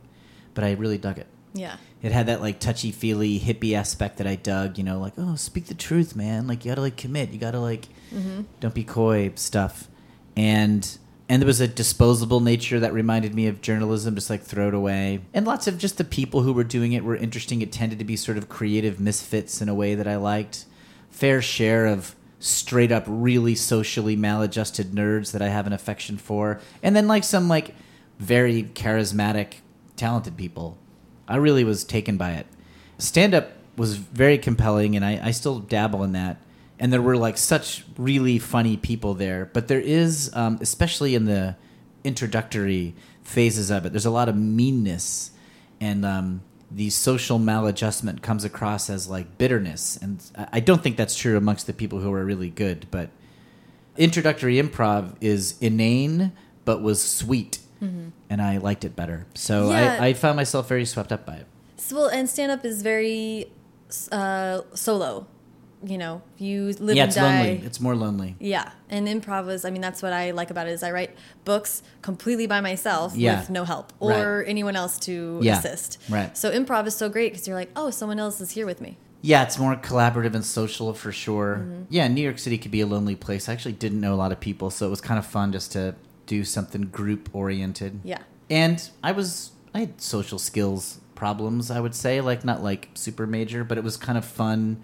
but 0.53 0.63
I 0.63 0.73
really 0.73 0.97
dug 0.97 1.17
it. 1.17 1.27
Yeah. 1.53 1.77
It 2.01 2.11
had 2.11 2.27
that 2.27 2.41
like 2.41 2.59
touchy 2.59 2.91
feely 2.91 3.39
hippie 3.39 3.73
aspect 3.73 4.17
that 4.17 4.27
I 4.27 4.35
dug. 4.35 4.77
You 4.77 4.83
know, 4.83 4.99
like 4.99 5.13
oh, 5.17 5.35
speak 5.35 5.65
the 5.65 5.73
truth, 5.73 6.15
man. 6.15 6.45
Like 6.45 6.65
you 6.65 6.71
gotta 6.71 6.81
like 6.81 6.97
commit. 6.97 7.31
You 7.31 7.39
gotta 7.39 7.59
like 7.59 7.87
mm-hmm. 8.13 8.41
don't 8.59 8.75
be 8.75 8.83
coy 8.83 9.31
stuff. 9.35 9.87
And 10.35 10.98
and 11.29 11.39
there 11.41 11.47
was 11.47 11.61
a 11.61 11.67
disposable 11.67 12.39
nature 12.39 12.79
that 12.79 12.91
reminded 12.91 13.35
me 13.35 13.45
of 13.45 13.61
journalism, 13.61 14.15
just 14.15 14.31
like 14.31 14.41
throw 14.41 14.69
it 14.69 14.73
away. 14.73 15.21
And 15.31 15.45
lots 15.45 15.67
of 15.67 15.77
just 15.77 15.99
the 15.99 16.03
people 16.03 16.41
who 16.41 16.51
were 16.51 16.63
doing 16.63 16.93
it 16.93 17.03
were 17.03 17.15
interesting. 17.15 17.61
It 17.61 17.71
tended 17.71 17.99
to 17.99 18.05
be 18.05 18.15
sort 18.15 18.39
of 18.39 18.49
creative 18.49 18.99
misfits 18.99 19.61
in 19.61 19.69
a 19.69 19.75
way 19.75 19.93
that 19.93 20.07
I 20.07 20.15
liked. 20.15 20.65
Fair 21.11 21.39
share 21.39 21.85
of 21.85 22.15
straight 22.39 22.91
up 22.91 23.03
really 23.05 23.53
socially 23.53 24.15
maladjusted 24.15 24.91
nerds 24.91 25.31
that 25.31 25.41
I 25.41 25.49
have 25.49 25.67
an 25.67 25.73
affection 25.73 26.17
for. 26.17 26.59
And 26.81 26.95
then 26.95 27.07
like 27.07 27.23
some 27.23 27.47
like 27.47 27.75
very 28.17 28.63
charismatic, 28.63 29.55
talented 29.95 30.35
people. 30.35 30.77
I 31.27 31.35
really 31.35 31.63
was 31.63 31.83
taken 31.83 32.17
by 32.17 32.31
it. 32.31 32.47
Stand 32.97 33.35
up 33.35 33.51
was 33.77 33.95
very 33.95 34.37
compelling, 34.37 34.95
and 34.95 35.05
I, 35.05 35.27
I 35.27 35.31
still 35.31 35.59
dabble 35.59 36.03
in 36.03 36.11
that. 36.13 36.41
And 36.79 36.93
there 36.93 37.01
were 37.01 37.17
like 37.17 37.37
such 37.37 37.83
really 37.97 38.39
funny 38.39 38.77
people 38.77 39.13
there. 39.13 39.49
But 39.53 39.67
there 39.67 39.81
is, 39.81 40.31
um, 40.33 40.57
especially 40.61 41.13
in 41.13 41.25
the 41.25 41.55
introductory 42.03 42.95
phases 43.21 43.69
of 43.69 43.85
it, 43.85 43.91
there's 43.91 44.05
a 44.05 44.09
lot 44.11 44.29
of 44.29 44.35
meanness, 44.35 45.31
and 45.81 46.05
um, 46.05 46.41
the 46.71 46.89
social 46.89 47.37
maladjustment 47.39 48.21
comes 48.21 48.43
across 48.45 48.89
as 48.89 49.09
like 49.09 49.37
bitterness. 49.37 49.97
And 50.01 50.23
I 50.53 50.59
don't 50.61 50.81
think 50.81 50.95
that's 50.97 51.15
true 51.17 51.35
amongst 51.37 51.67
the 51.67 51.73
people 51.73 51.99
who 51.99 52.13
are 52.13 52.23
really 52.25 52.49
good, 52.49 52.87
but 52.91 53.09
introductory 53.97 54.55
improv 54.55 55.15
is 55.19 55.55
inane 55.59 56.31
but 56.63 56.81
was 56.81 57.01
sweet 57.03 57.59
and 58.29 58.41
i 58.41 58.57
liked 58.57 58.85
it 58.85 58.95
better 58.95 59.25
so 59.33 59.71
Yeah. 59.71 59.97
I, 60.01 60.07
I 60.07 60.13
found 60.13 60.35
myself 60.37 60.69
very 60.69 60.85
swept 60.85 61.11
up 61.11 61.25
by 61.25 61.35
it 61.35 61.47
well, 61.91 62.07
and 62.07 62.29
stand 62.29 62.51
up 62.51 62.63
is 62.65 62.81
very 62.81 63.51
uh, 64.11 64.61
solo. 64.73 65.27
You 65.81 65.97
know, 65.97 66.21
you 66.37 66.73
live 66.79 66.97
yeah 66.97 67.03
and 67.03 67.09
it's 67.09 67.15
die. 67.15 67.37
lonely 67.43 67.65
it's 67.65 67.79
more 67.79 67.95
lonely 67.95 68.35
Yeah, 68.39 68.69
and 68.89 69.07
improv 69.07 69.49
is. 69.49 69.63
I 69.63 69.69
mean, 69.69 69.81
that's 69.81 70.01
what 70.01 70.11
I 70.11 70.31
like 70.31 70.49
about 70.51 70.67
it. 70.67 70.71
Is 70.71 70.83
I 70.83 70.91
write 70.91 71.15
books 71.45 71.81
completely 72.01 72.47
by 72.47 72.59
myself 72.59 73.15
Yeah. 73.15 73.39
with 73.39 73.49
no 73.49 73.63
help 73.63 73.93
or 74.01 74.43
anyone 74.45 74.75
else 74.75 74.99
to 74.99 75.39
Yeah. 75.41 75.57
assist. 75.57 75.97
Right. 76.09 76.37
So 76.37 76.51
improv 76.51 76.85
is 76.85 76.95
so 76.97 77.07
great 77.07 77.31
because 77.31 77.47
you're 77.47 77.55
like, 77.55 77.71
oh, 77.77 77.91
someone 77.91 78.19
else 78.19 78.41
is 78.41 78.51
here 78.51 78.65
with 78.65 78.81
me. 78.81 78.97
yeah 79.21 79.43
it's 79.43 79.57
more 79.59 79.75
collaborative 79.75 80.33
and 80.33 80.45
social 80.45 80.93
for 80.93 81.11
sure 81.11 81.57
Mm-hmm. 81.61 81.83
yeah 81.89 82.07
new 82.07 82.21
york 82.21 82.39
city 82.39 82.57
could 82.57 82.71
be 82.71 82.79
a 82.79 82.87
lonely 82.87 83.17
place 83.17 83.49
i 83.49 83.51
actually 83.53 83.73
didn't 83.73 83.99
know 83.99 84.13
a 84.13 84.19
lot 84.23 84.31
of 84.31 84.39
people 84.39 84.69
so 84.71 84.87
it 84.87 84.89
was 84.89 85.01
kind 85.01 85.19
of 85.19 85.25
fun 85.25 85.51
just 85.51 85.73
to 85.73 85.93
do 86.25 86.45
something 86.45 86.83
group 86.83 87.27
oriented 87.33 87.99
Yeah. 88.05 88.19
and 88.49 88.77
i 89.03 89.11
was 89.11 89.51
i 89.75 89.79
had 89.83 89.99
social 89.99 90.39
skills 90.39 90.99
problems 91.15 91.69
i 91.69 91.79
would 91.81 91.93
say 91.95 92.21
like 92.21 92.45
not 92.45 92.63
like 92.63 92.87
super 92.93 93.27
major 93.27 93.65
but 93.65 93.77
it 93.77 93.83
was 93.83 93.97
kind 93.97 94.17
of 94.17 94.23
fun 94.23 94.77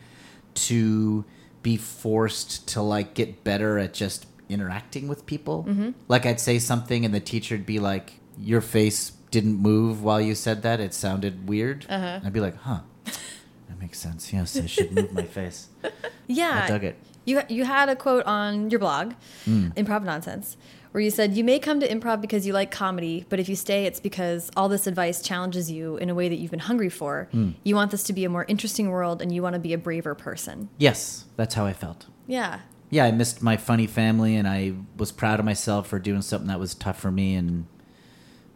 to 0.55 1.23
be 1.61 1.77
forced 1.77 2.67
to 2.69 2.81
like 2.81 3.13
get 3.13 3.43
better 3.43 3.77
at 3.79 3.93
just 3.93 4.25
interacting 4.49 5.07
with 5.07 5.25
people. 5.25 5.65
Mm-hmm. 5.67 5.91
like 6.07 6.25
i'd 6.25 6.39
say 6.39 6.59
something 6.59 7.03
and 7.05 7.13
the 7.13 7.19
teacher'd 7.19 7.65
be 7.65 7.79
like 7.79 8.19
your 8.37 8.61
face 8.61 9.11
didn't 9.31 9.55
move 9.55 10.03
while 10.03 10.21
you 10.21 10.35
said 10.35 10.61
that. 10.63 10.79
It 10.79 10.93
sounded 10.93 11.49
weird. 11.49 11.85
Uh-huh. 11.89 12.19
i'd 12.23 12.33
be 12.33 12.39
like 12.39 12.57
huh. 12.57 12.81
That 13.05 13.79
makes 13.79 13.99
sense. 13.99 14.31
Yes 14.31 14.55
i 14.57 14.65
should 14.67 14.91
move 14.91 15.11
my 15.13 15.23
face. 15.23 15.67
Yeah, 16.27 16.63
i 16.63 16.67
dug 16.67 16.83
it. 16.83 16.95
You 17.25 17.41
you 17.49 17.65
had 17.65 17.89
a 17.89 17.95
quote 17.95 18.25
on 18.25 18.69
your 18.71 18.79
blog, 18.79 19.13
Hmm. 19.45 19.69
Improv 19.77 20.03
Nonsense, 20.03 20.57
where 20.95 21.01
you 21.01 21.11
said 21.11 21.33
you 21.35 21.43
may 21.43 21.59
come 21.59 21.81
to 21.81 21.87
improv 21.89 22.21
because 22.21 22.47
you 22.47 22.53
like 22.53 22.71
comedy, 22.71 23.25
but 23.27 23.37
if 23.37 23.49
you 23.49 23.55
stay, 23.57 23.85
it's 23.85 23.99
because 23.99 24.49
all 24.55 24.69
this 24.69 24.87
advice 24.87 25.21
challenges 25.21 25.69
you 25.69 25.97
in 25.97 26.09
a 26.09 26.15
way 26.15 26.29
that 26.29 26.37
you've 26.37 26.51
been 26.51 26.59
hungry 26.61 26.87
for. 26.87 27.27
Hmm. 27.33 27.49
You 27.65 27.75
want 27.75 27.91
this 27.91 28.03
to 28.03 28.13
be 28.13 28.23
a 28.23 28.29
more 28.29 28.45
interesting 28.47 28.89
world, 28.89 29.21
and 29.21 29.29
you 29.29 29.43
want 29.43 29.55
to 29.55 29.59
be 29.59 29.73
a 29.73 29.77
braver 29.77 30.15
person. 30.15 30.69
yes 30.77 31.25
that's 31.35 31.53
how 31.55 31.65
i 31.65 31.73
felt 31.73 32.05
Yeah, 32.27 32.61
yeah, 32.89 33.03
I 33.03 33.11
missed 33.11 33.41
my 33.41 33.57
funny 33.57 33.87
family, 33.87 34.37
and 34.37 34.47
I 34.47 34.73
was 34.95 35.11
proud 35.11 35.37
of 35.41 35.45
myself 35.45 35.87
for 35.87 35.99
doing 35.99 36.21
something 36.21 36.47
that 36.47 36.61
was 36.61 36.73
tough 36.73 36.97
for 36.97 37.11
me, 37.11 37.35
and 37.35 37.65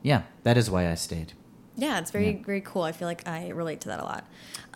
yeah, 0.01 0.21
that 0.43 0.55
is 0.57 0.71
why 0.71 0.89
I 0.89 0.95
stayed. 0.95 1.33
yeah, 1.75 1.99
it's 1.99 2.11
very 2.11 2.31
Yeah. 2.37 2.43
very 2.45 2.61
cool. 2.61 2.83
I 2.83 2.93
feel 2.93 3.07
like 3.09 3.27
I 3.27 3.49
relate 3.49 3.81
to 3.81 3.89
that 3.89 3.99
a 3.99 4.03
lot. 4.03 4.23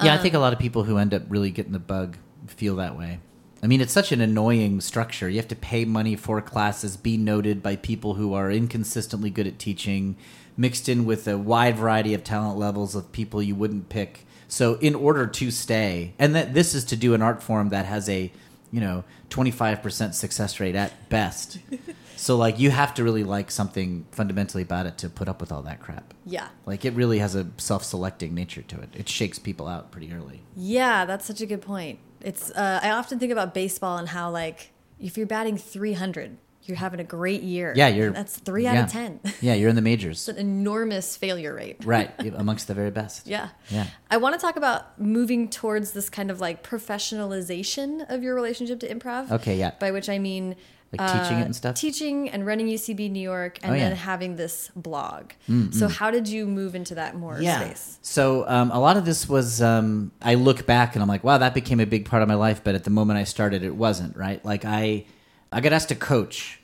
Yeah, 0.03 0.12
I 0.13 0.17
Um, 0.17 0.22
think 0.22 0.34
a 0.36 0.39
lot 0.39 0.51
of 0.51 0.60
people 0.60 0.84
who 0.84 0.98
end 0.98 1.13
up 1.13 1.24
really 1.29 1.50
getting 1.51 1.72
the 1.72 1.79
bug 1.79 2.17
feel 2.48 2.75
that 2.75 2.98
way. 2.98 3.20
I 3.63 3.67
mean, 3.67 3.79
it's 3.79 3.93
such 3.93 4.12
an 4.12 4.20
annoying 4.20 4.82
structure. 4.82 5.29
You 5.29 5.38
have 5.38 5.48
to 5.48 5.55
pay 5.55 5.86
money 5.86 6.17
for 6.17 6.41
classes, 6.41 6.98
be 6.98 7.15
noted 7.15 7.63
by 7.63 7.77
people 7.77 8.15
who 8.15 8.34
are 8.34 8.51
inconsistently 8.51 9.29
good 9.29 9.48
at 9.48 9.58
teaching, 9.58 10.17
mixed 10.58 10.89
in 10.89 11.05
with 11.05 11.29
a 11.29 11.38
wide 11.38 11.77
variety 11.77 12.13
of 12.13 12.25
talent 12.25 12.60
levels 12.60 12.93
of 12.93 13.13
people 13.13 13.41
you 13.41 13.55
wouldn't 13.55 13.88
pick. 13.88 14.25
So, 14.50 14.75
in 14.75 14.93
order 14.93 15.25
to 15.27 15.50
stay, 15.50 16.13
and 16.20 16.36
that 16.36 16.53
this 16.53 16.75
is 16.75 16.84
to 16.86 16.98
do 16.98 17.13
an 17.13 17.22
art 17.22 17.41
form 17.41 17.70
that 17.70 17.86
has 17.86 18.10
a, 18.10 18.34
you 18.70 18.82
know, 18.82 19.05
25% 19.29 20.13
success 20.13 20.60
rate 20.60 20.75
at 20.75 21.10
best. 21.10 21.58
so, 22.17 22.36
like, 22.36 22.60
you 22.60 22.70
have 22.70 22.93
to 22.96 23.03
really 23.03 23.24
like 23.24 23.50
something 23.50 24.05
fundamentally 24.12 24.62
about 24.62 24.88
it 24.88 24.98
to 25.00 25.10
put 25.10 25.29
up 25.29 25.39
with 25.39 25.53
all 25.53 25.62
that 25.63 25.79
crap. 25.79 26.13
Yeah, 26.25 26.50
Like, 26.65 26.84
it 26.84 26.93
really 26.93 27.20
has 27.20 27.34
a 27.34 27.48
self 27.58 27.86
selecting 27.86 28.36
nature 28.36 28.62
to 28.62 28.82
it. 28.82 28.89
It 28.93 29.08
shakes 29.08 29.39
people 29.39 29.70
out 29.70 29.89
pretty 29.89 30.12
early. 30.12 30.41
yeah, 30.58 31.05
that's 31.05 31.25
such 31.25 31.39
a 31.39 31.46
good 31.46 31.62
point. 31.62 32.00
It's 32.24 32.51
uh, 32.51 32.80
I 32.82 32.92
often 32.92 33.20
think 33.20 33.32
about 33.32 33.53
baseball 33.53 33.98
and 33.98 34.10
how 34.10 34.32
like 34.32 34.72
if 35.00 35.18
you're 35.18 35.27
batting 35.27 35.58
300, 35.58 36.38
you're 36.65 36.77
having 36.77 37.00
a 37.00 37.03
great 37.03 37.44
year. 37.44 37.74
Yeah, 37.75 37.89
you're. 37.89 38.12
that's 38.12 38.38
three 38.38 38.65
out 38.65 38.75
yeah. 38.75 38.86
of 38.86 38.92
ten. 38.92 39.20
Yeah, 39.42 39.53
you're 39.53 39.70
in 39.70 39.75
the 39.75 39.82
majors. 39.82 40.30
It's 40.30 40.38
an 40.38 40.38
enormous 40.38 41.18
failure 41.18 41.53
rate. 41.53 41.84
right, 41.84 42.12
amongst 42.36 42.68
the 42.68 42.74
very 42.74 42.92
best. 42.92 43.27
Yeah. 43.27 43.50
Yeah. 43.70 43.88
I 44.10 44.18
want 44.18 44.36
to 44.36 44.42
talk 44.42 44.56
about 44.56 45.00
moving 45.00 45.50
towards 45.50 45.92
this 45.92 46.10
kind 46.10 46.32
of 46.32 46.39
like 46.39 46.63
professionalization 46.63 48.10
of 48.10 48.24
your 48.24 48.36
relationship 48.36 48.80
to 48.82 48.94
improv. 48.94 49.32
Okay, 49.32 49.58
yeah. 49.58 49.72
By 49.80 49.92
which 49.92 50.10
I 50.10 50.20
mean 50.20 50.56
Like 50.96 51.12
teaching 51.24 51.40
it 51.40 51.46
and 51.46 51.56
stuff? 51.56 51.76
Teaching 51.76 52.30
and 52.30 52.46
running 52.46 52.68
UCB 52.68 53.10
New 53.10 53.20
York 53.20 53.58
and 53.64 53.72
Oh, 53.72 53.76
yeah. 53.76 53.86
Mm, 53.86 53.90
then 53.90 53.96
having 53.98 54.36
this 54.36 54.70
blog. 54.76 55.32
So 55.72 55.88
how 55.88 56.12
did 56.12 56.28
you 56.28 56.46
move 56.46 56.76
into 56.76 56.96
that 56.96 57.16
more 57.16 57.42
space? 57.42 57.98
So 58.02 58.48
um, 58.48 58.70
a 58.72 58.80
lot 58.80 58.98
of 58.98 59.06
this 59.06 59.28
was 59.28 59.62
um, 59.62 60.12
I 60.22 60.36
look 60.36 60.66
back 60.66 60.96
and 60.96 61.02
I'm 61.02 61.10
like, 61.10 61.24
wow, 61.24 61.38
that 61.40 61.54
became 61.54 61.80
a 61.80 61.86
big 61.86 62.06
part 62.06 62.22
of 62.22 62.28
my 62.28 62.36
life. 62.36 62.64
But 62.64 62.76
at 62.76 62.84
the 62.84 62.90
moment 62.92 63.18
I 63.18 63.24
started, 63.24 63.64
it 63.64 63.76
wasn't 63.76 64.16
right. 64.16 64.44
Like 64.46 64.66
I, 64.66 65.06
I 65.52 65.62
got 65.62 65.74
asked 65.74 65.90
to 65.90 65.96
coach, 65.96 66.60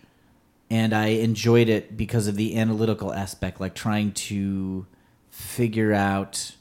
and 0.69 0.93
I 0.93 1.07
enjoyed 1.07 1.67
it 1.69 1.97
because 1.97 2.27
of 2.27 2.35
the 2.35 2.57
analytical 2.57 3.11
aspect, 3.13 3.59
like 3.59 3.73
trying 3.73 4.11
to 4.13 4.85
figure 5.31 5.93
out 5.93 6.55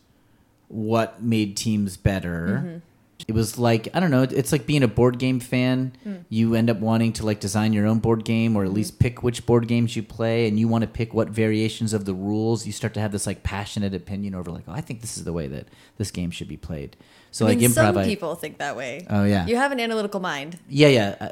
what 0.69 1.23
made 1.23 1.57
teams 1.57 1.97
better. 1.97 2.83
It 3.27 3.35
was 3.35 3.59
like 3.59 3.89
I 3.95 4.01
don't 4.01 4.11
know. 4.11 4.23
It's 4.23 4.53
like 4.53 4.67
being 4.67 4.83
a 4.83 4.89
board 4.89 5.19
game 5.19 5.41
fan. 5.41 5.97
Hmm. 6.05 6.17
You 6.29 6.55
end 6.55 6.71
up 6.71 6.79
wanting 6.79 7.13
to 7.15 7.27
like 7.27 7.41
design 7.41 7.73
your 7.73 7.87
own 7.87 7.99
board 7.99 8.25
game, 8.25 8.57
or 8.57 8.63
at 8.63 8.69
hmm. 8.69 8.77
least 8.77 8.99
pick 8.99 9.23
which 9.23 9.45
board 9.45 9.67
games 9.67 9.97
you 9.97 10.03
play, 10.03 10.47
and 10.47 10.59
you 10.59 10.69
want 10.69 10.83
to 10.83 10.89
pick 10.89 11.13
what 11.13 11.29
variations 11.29 11.93
of 11.93 12.05
the 12.05 12.15
rules. 12.15 12.67
You 12.67 12.73
start 12.73 12.95
to 12.95 13.01
have 13.01 13.13
this 13.13 13.27
like 13.27 13.43
passionate 13.43 13.93
opinion 13.95 14.35
over 14.35 14.51
like, 14.51 14.65
oh, 14.69 14.73
I 14.73 14.81
think 14.81 15.01
this 15.01 15.17
is 15.17 15.25
the 15.25 15.33
way 15.33 15.49
that 15.49 15.67
this 15.97 16.11
game 16.11 16.31
should 16.31 16.49
be 16.49 16.57
played. 16.57 16.97
So 17.31 17.45
I 17.45 17.51
like 17.51 17.59
mean, 17.59 17.71
improv, 17.71 17.75
some 17.75 17.99
I- 17.99 18.05
people 18.05 18.35
think 18.35 18.59
that 18.59 18.77
way. 18.77 19.07
Oh, 19.11 19.25
yeah. 19.25 19.47
You 19.47 19.57
have 19.57 19.73
an 19.73 19.81
analytical 19.81 20.21
mind. 20.21 20.59
yeah, 20.69 20.89
yeah. 20.89 21.17
Uh, 21.21 21.29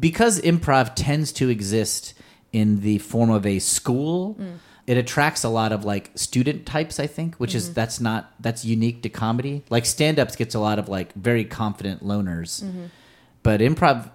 Because 0.00 0.40
improv 0.40 0.92
tends 0.94 1.32
to 1.32 1.48
exist 1.48 2.14
in 2.52 2.80
the 2.80 2.98
form 2.98 3.30
of 3.30 3.44
a 3.44 3.58
school, 3.58 4.34
hmm. 4.34 4.54
It 4.86 4.96
attracts 4.96 5.42
a 5.42 5.48
lot 5.48 5.72
of 5.72 5.84
like 5.84 6.10
student 6.14 6.64
types, 6.64 7.00
I 7.00 7.06
think, 7.06 7.36
which 7.36 7.54
is 7.54 7.64
mm-hmm. 7.64 7.74
that's 7.74 8.00
not 8.00 8.32
that's 8.38 8.64
unique 8.64 9.02
to 9.02 9.08
comedy. 9.08 9.64
Like 9.68 9.84
stand 9.84 10.18
ups 10.18 10.36
gets 10.36 10.54
a 10.54 10.60
lot 10.60 10.78
of 10.78 10.88
like 10.88 11.12
very 11.14 11.44
confident 11.44 12.04
loners. 12.04 12.62
Mm-hmm. 12.62 12.86
But 13.42 13.60
improv 13.60 14.10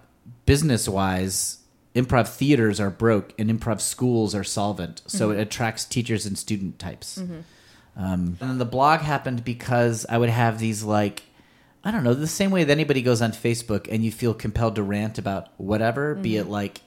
business 0.46 0.88
wise, 0.88 1.58
improv 1.94 2.28
theaters 2.28 2.80
are 2.80 2.90
broke 2.90 3.34
and 3.38 3.50
improv 3.50 3.80
schools 3.80 4.34
are 4.34 4.44
solvent. 4.44 5.02
So 5.06 5.30
it 5.30 5.34
mm-hmm. 5.34 5.42
attracts 5.42 5.84
teachers 5.84 6.24
and 6.24 6.38
student 6.38 6.78
types. 6.78 7.18
Um, 7.94 8.38
and 8.40 8.50
then 8.50 8.58
the 8.58 8.64
blog 8.64 9.00
happened 9.00 9.44
because 9.44 10.06
I 10.08 10.16
would 10.16 10.30
have 10.30 10.58
these 10.58 10.82
like, 10.82 11.22
I 11.84 11.90
don't 11.90 12.04
know, 12.04 12.14
the 12.14 12.26
same 12.26 12.50
way 12.50 12.64
that 12.64 12.72
anybody 12.72 13.02
goes 13.02 13.20
on 13.20 13.32
Facebook 13.32 13.88
and 13.90 14.02
you 14.02 14.10
feel 14.10 14.32
compelled 14.32 14.76
to 14.76 14.82
rant 14.82 15.18
about 15.18 15.48
whatever, 15.58 16.14
be 16.14 16.38
it 16.38 16.48
like 16.48 16.80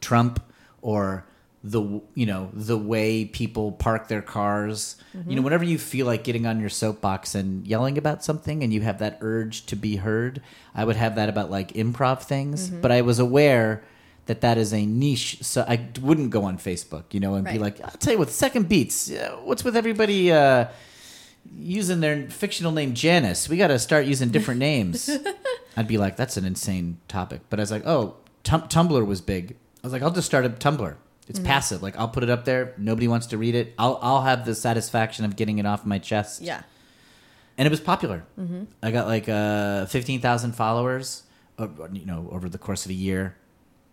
Trump 0.00 0.40
or 0.80 1.24
the 1.64 2.00
you 2.14 2.26
know 2.26 2.50
the 2.52 2.76
way 2.76 3.24
people 3.24 3.72
park 3.72 4.08
their 4.08 4.22
cars. 4.22 4.96
You 5.28 5.36
know, 5.36 5.42
whenever 5.42 5.64
you 5.64 5.78
feel 5.78 6.06
like 6.06 6.24
getting 6.24 6.46
on 6.46 6.58
your 6.60 6.70
soapbox 6.70 7.34
and 7.34 7.66
yelling 7.66 7.98
about 7.98 8.24
something, 8.24 8.62
and 8.64 8.72
you 8.72 8.80
have 8.80 8.98
that 8.98 9.18
urge 9.20 9.66
to 9.66 9.76
be 9.76 9.96
heard, 9.96 10.40
I 10.74 10.84
would 10.84 10.96
have 10.96 11.14
that 11.16 11.28
about 11.28 11.50
like 11.50 11.72
improv 11.74 12.22
things. 12.22 12.68
But 12.70 12.90
I 12.90 13.02
was 13.02 13.18
aware 13.18 13.82
that 14.26 14.40
that 14.40 14.56
is 14.56 14.72
a 14.72 14.86
niche, 14.86 15.38
so 15.42 15.64
I 15.68 15.88
wouldn't 16.00 16.30
go 16.30 16.44
on 16.44 16.56
Facebook, 16.58 17.04
you 17.12 17.20
know, 17.20 17.34
and 17.34 17.44
be 17.46 17.58
like, 17.58 17.80
I'll 17.80 17.90
tell 17.90 18.12
you 18.12 18.18
what, 18.18 18.30
second 18.30 18.68
beats. 18.68 19.10
What's 19.42 19.64
with 19.64 19.76
everybody? 19.76 20.30
Uh, 20.32 20.66
using 21.58 22.00
their 22.00 22.30
fictional 22.30 22.72
name 22.72 22.94
Janice. 22.94 23.48
We 23.48 23.56
got 23.56 23.68
to 23.68 23.78
start 23.78 24.06
using 24.06 24.30
different 24.30 24.60
names. 24.70 25.10
I'd 25.76 25.88
be 25.88 25.98
like, 25.98 26.16
that's 26.16 26.36
an 26.36 26.44
insane 26.44 26.98
topic. 27.08 27.40
But 27.50 27.58
I 27.58 27.62
was 27.62 27.70
like, 27.70 27.86
oh, 27.86 28.16
tum- 28.44 28.62
Tumblr 28.68 29.04
was 29.06 29.20
big. 29.20 29.56
I 29.82 29.86
was 29.86 29.92
like, 29.92 30.02
I'll 30.02 30.10
just 30.12 30.26
start 30.26 30.44
a 30.44 30.50
Tumblr. 30.50 30.94
It's 31.28 31.38
Mm-hmm. 31.38 31.46
passive. 31.46 31.82
Like 31.82 31.96
I'll 31.96 32.08
put 32.08 32.22
it 32.24 32.30
up 32.30 32.44
there. 32.44 32.74
Nobody 32.78 33.08
wants 33.08 33.26
to 33.28 33.38
read 33.38 33.54
it. 33.54 33.74
I'll 33.78 33.98
I'll 34.02 34.22
have 34.22 34.44
the 34.44 34.54
satisfaction 34.54 35.24
of 35.24 35.36
getting 35.36 35.58
it 35.58 35.66
off 35.66 35.86
my 35.86 35.98
chest. 35.98 36.42
Yeah. 36.42 36.62
and 37.58 37.66
it 37.66 37.70
was 37.70 37.80
popular. 37.80 38.24
Mm-hmm. 38.38 38.64
I 38.82 38.90
got 38.90 39.06
like 39.06 39.28
uh, 39.28 39.86
fifteen 39.86 40.20
thousand 40.20 40.52
followers, 40.56 41.22
uh, 41.58 41.68
you 41.92 42.06
know, 42.06 42.28
over 42.32 42.48
the 42.48 42.58
course 42.58 42.84
of 42.84 42.90
a 42.90 42.94
year, 42.94 43.36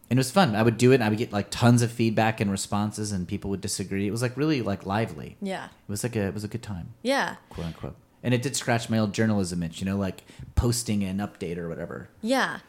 and 0.09 0.17
it 0.17 0.21
was 0.21 0.31
fun. 0.31 0.55
I 0.55 0.63
would 0.63 0.77
do 0.77 0.91
it. 0.91 0.95
and 0.95 1.03
I 1.03 1.09
would 1.09 1.17
get 1.19 1.31
like 1.31 1.49
tons 1.51 1.81
of 1.81 1.91
feedback 1.91 2.41
and 2.41 2.49
responses, 2.49 3.11
and 3.11 3.27
people 3.27 3.49
would 3.51 3.61
disagree. 3.61 4.07
It 4.07 4.11
was 4.11 4.21
like 4.23 4.35
really 4.35 4.61
like 4.61 4.85
lively. 4.85 5.37
Yeah. 5.41 5.65
It 5.65 5.89
was 5.91 6.03
like 6.03 6.15
a 6.15 6.21
it 6.27 6.33
was 6.33 6.43
a 6.43 6.47
good 6.47 6.63
time, 6.63 6.93
Yeah. 7.03 7.35
quote 7.49 7.67
unquote. 7.67 7.95
And 8.23 8.33
it 8.33 8.41
did 8.41 8.55
scratch 8.57 8.89
my 8.89 8.97
old 8.99 9.13
journalism 9.13 9.63
itch, 9.63 9.79
you 9.79 9.85
know, 9.85 9.95
like 9.97 10.23
posting 10.55 11.03
an 11.03 11.19
update 11.19 11.57
or 11.57 11.69
whatever. 11.69 12.09
Yeah. 12.21 12.59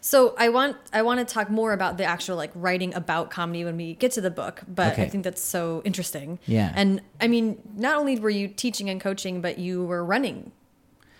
So 0.00 0.34
I 0.38 0.48
want 0.48 0.76
I 0.92 1.02
want 1.02 1.26
to 1.26 1.32
talk 1.34 1.50
more 1.50 1.72
about 1.72 1.98
the 1.98 2.04
actual 2.04 2.36
like 2.36 2.50
writing 2.54 2.94
about 2.94 3.30
comedy 3.30 3.64
when 3.64 3.76
we 3.76 3.94
get 3.94 4.12
to 4.12 4.20
the 4.20 4.30
book, 4.30 4.62
but 4.66 4.92
Okay. 4.94 5.04
I 5.04 5.08
think 5.08 5.24
that's 5.24 5.42
so 5.42 5.82
interesting. 5.84 6.38
Yeah. 6.46 6.72
And 6.74 7.02
I 7.20 7.28
mean, 7.28 7.60
not 7.76 7.98
only 7.98 8.18
were 8.18 8.30
you 8.30 8.48
teaching 8.48 8.88
and 8.88 9.00
coaching, 9.00 9.40
but 9.40 9.58
you 9.58 9.84
were 9.84 10.04
running. 10.04 10.52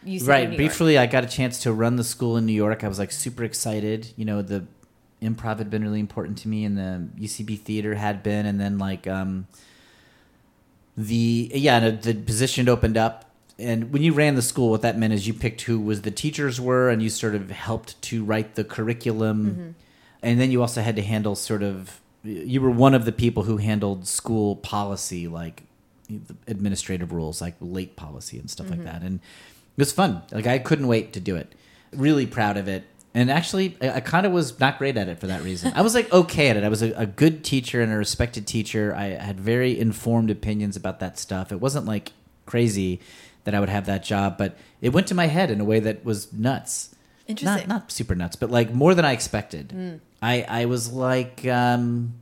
UC 0.07 0.27
right. 0.27 0.57
Briefly, 0.57 0.97
I 0.97 1.07
got 1.07 1.25
a 1.25 1.27
chance 1.27 1.59
to 1.61 1.73
run 1.73 1.97
the 1.97 2.05
school 2.05 2.39
in 2.39 2.47
New 2.47 2.55
York. 2.55 2.83
I 2.83 2.89
was 2.89 2.99
like 2.99 3.13
super 3.13 3.45
excited. 3.45 4.15
You 4.17 4.25
know, 4.25 4.41
the 4.41 4.65
improv 5.21 5.59
had 5.59 5.69
been 5.69 5.83
really 5.83 6.01
important 6.01 6.39
to 6.39 6.49
me, 6.49 6.65
and 6.65 6.79
the 6.79 7.07
UCB 7.21 7.61
theater 7.61 7.97
had 7.97 8.23
been, 8.23 8.47
and 8.47 8.59
then 8.59 8.79
like 8.79 9.07
um, 9.07 9.47
the 10.97 11.51
yeah, 11.55 11.81
the, 11.81 11.93
the 11.93 12.15
position 12.15 12.67
opened 12.69 12.97
up. 12.97 13.30
And 13.61 13.93
when 13.93 14.03
you 14.03 14.13
ran 14.13 14.35
the 14.35 14.43
school, 14.43 14.71
what 14.71 14.83
that 14.83 14.99
meant 14.99 15.13
is 15.13 15.27
you 15.27 15.35
picked 15.35 15.63
who 15.63 15.81
was 15.81 16.03
the 16.03 16.11
teachers 16.11 16.61
were, 16.61 16.89
and 16.89 17.03
you 17.03 17.11
sort 17.11 17.35
of 17.35 17.51
helped 17.51 18.01
to 18.03 18.25
write 18.25 18.55
the 18.55 18.65
curriculum, 18.65 19.47
mm-hmm. 19.47 19.71
and 20.23 20.41
then 20.41 20.51
you 20.51 20.61
also 20.61 20.81
had 20.83 20.97
to 20.97 21.03
handle 21.03 21.37
sort 21.37 21.63
of 21.63 22.01
you 22.23 22.61
were 22.61 22.71
one 22.71 22.95
of 22.95 23.05
the 23.05 23.13
people 23.13 23.45
who 23.45 23.57
handled 23.57 24.07
school 24.07 24.57
policy, 24.57 25.27
like 25.29 25.63
the 26.09 26.35
administrative 26.47 27.13
rules, 27.13 27.41
like 27.41 27.55
late 27.61 27.97
policy 27.97 28.39
and 28.39 28.51
stuff 28.51 28.69
like 28.69 28.81
mm-hmm. 28.81 28.89
that. 28.89 29.03
And 29.03 29.17
it 29.17 29.79
was 29.79 29.93
fun. 29.93 30.23
Like 30.31 30.47
I 30.47 30.59
couldn't 30.59 30.87
wait 30.87 31.13
to 31.15 31.21
do 31.21 31.37
it. 31.37 31.55
Really 31.93 32.27
proud 32.27 32.57
of 32.57 32.69
it. 32.69 32.85
And 33.15 33.31
actually, 33.31 33.77
I, 33.81 33.91
I 33.91 34.01
kind 34.01 34.27
of 34.27 34.33
was 34.33 34.59
not 34.61 34.79
great 34.79 34.97
at 34.97 35.09
it 35.09 35.19
for 35.19 35.27
that 35.29 35.43
reason. 35.43 35.73
I 35.75 35.83
was 35.83 35.95
like 35.95 36.13
okay 36.13 36.49
at 36.49 36.57
it. 36.57 36.65
I 36.65 36.69
was 36.69 36.83
a, 36.83 36.93
a 36.93 37.07
good 37.07 37.43
teacher 37.43 37.81
and 37.81 37.93
a 37.93 37.97
respected 37.97 38.47
teacher. 38.47 38.95
I 38.95 39.07
had 39.07 39.41
very 39.41 39.79
informed 39.79 40.31
opinions 40.31 40.77
about 40.77 41.01
that 41.01 41.19
stuff. 41.19 41.51
It 41.51 41.61
wasn't 41.61 41.87
like 41.87 42.13
crazy 42.47 43.01
that 43.45 43.55
I 43.55 43.61
would 43.61 43.69
have 43.69 43.87
that 43.87 44.05
job, 44.05 44.37
but 44.39 44.57
it 44.81 44.91
went 44.91 45.07
to 45.09 45.15
my 45.15 45.27
head 45.27 45.51
in 45.51 45.61
a 45.61 45.65
way 45.65 45.81
that 45.81 46.05
was 46.05 46.33
nuts. 46.33 46.95
Interesting. 47.27 47.69
Not 47.69 47.83
not 47.83 47.93
super 47.93 48.15
nuts, 48.15 48.37
but 48.37 48.51
like 48.51 48.73
more 48.73 48.95
than 48.95 49.05
I 49.05 49.13
expected. 49.13 50.01
I 50.21 50.45
I 50.49 50.65
was 50.67 50.93
like 50.93 51.47
um, 51.47 52.15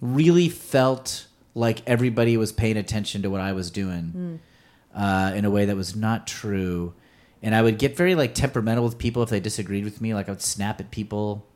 really 0.00 0.48
felt 0.48 1.26
like 1.54 1.82
everybody 1.86 2.36
was 2.36 2.50
paying 2.50 2.76
attention 2.76 3.22
to 3.22 3.30
what 3.30 3.40
I 3.40 3.52
was 3.52 3.70
doing 3.70 4.40
uh, 4.94 5.32
in 5.34 5.44
a 5.44 5.50
way 5.50 5.66
that 5.66 5.76
was 5.76 5.94
not 5.94 6.26
true. 6.26 6.94
And 7.42 7.54
I 7.54 7.62
would 7.62 7.78
get 7.78 7.96
very 7.96 8.14
like 8.14 8.34
temperamental 8.34 8.84
with 8.84 8.98
people 8.98 9.22
if 9.22 9.28
they 9.28 9.40
disagreed 9.40 9.84
with 9.84 10.00
me. 10.00 10.14
Like 10.14 10.28
I 10.28 10.32
would 10.32 10.42
snap 10.42 10.80
at 10.80 10.90
people. 10.90 11.46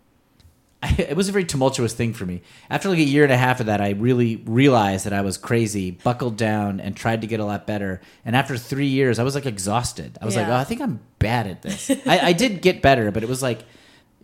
It 0.98 1.16
was 1.16 1.28
a 1.28 1.32
very 1.32 1.44
tumultuous 1.44 1.92
thing 1.94 2.12
for 2.12 2.26
me. 2.26 2.42
After 2.70 2.88
like 2.88 2.98
a 2.98 3.02
year 3.02 3.22
and 3.24 3.32
a 3.32 3.36
half 3.36 3.60
of 3.60 3.66
that, 3.66 3.80
I 3.80 3.90
really 3.90 4.36
realized 4.46 5.06
that 5.06 5.12
I 5.12 5.20
was 5.22 5.36
crazy, 5.38 5.90
buckled 5.92 6.36
down, 6.36 6.80
and 6.80 6.96
tried 6.96 7.20
to 7.20 7.26
get 7.26 7.40
a 7.40 7.44
lot 7.44 7.66
better. 7.66 8.00
And 8.24 8.34
after 8.36 8.56
three 8.56 8.86
years, 8.88 9.18
I 9.18 9.22
was 9.22 9.34
like 9.34 9.46
exhausted. 9.46 10.18
I 10.20 10.24
was 10.24 10.36
like, 10.36 10.48
oh, 10.48 10.54
I 10.54 10.64
think 10.64 10.80
I'm 10.80 11.00
bad 11.18 11.46
at 11.46 11.62
this. 11.62 11.90
I, 12.06 12.18
I 12.28 12.32
did 12.32 12.62
get 12.62 12.82
better, 12.82 13.10
but 13.10 13.22
it 13.22 13.28
was 13.28 13.42
like 13.42 13.60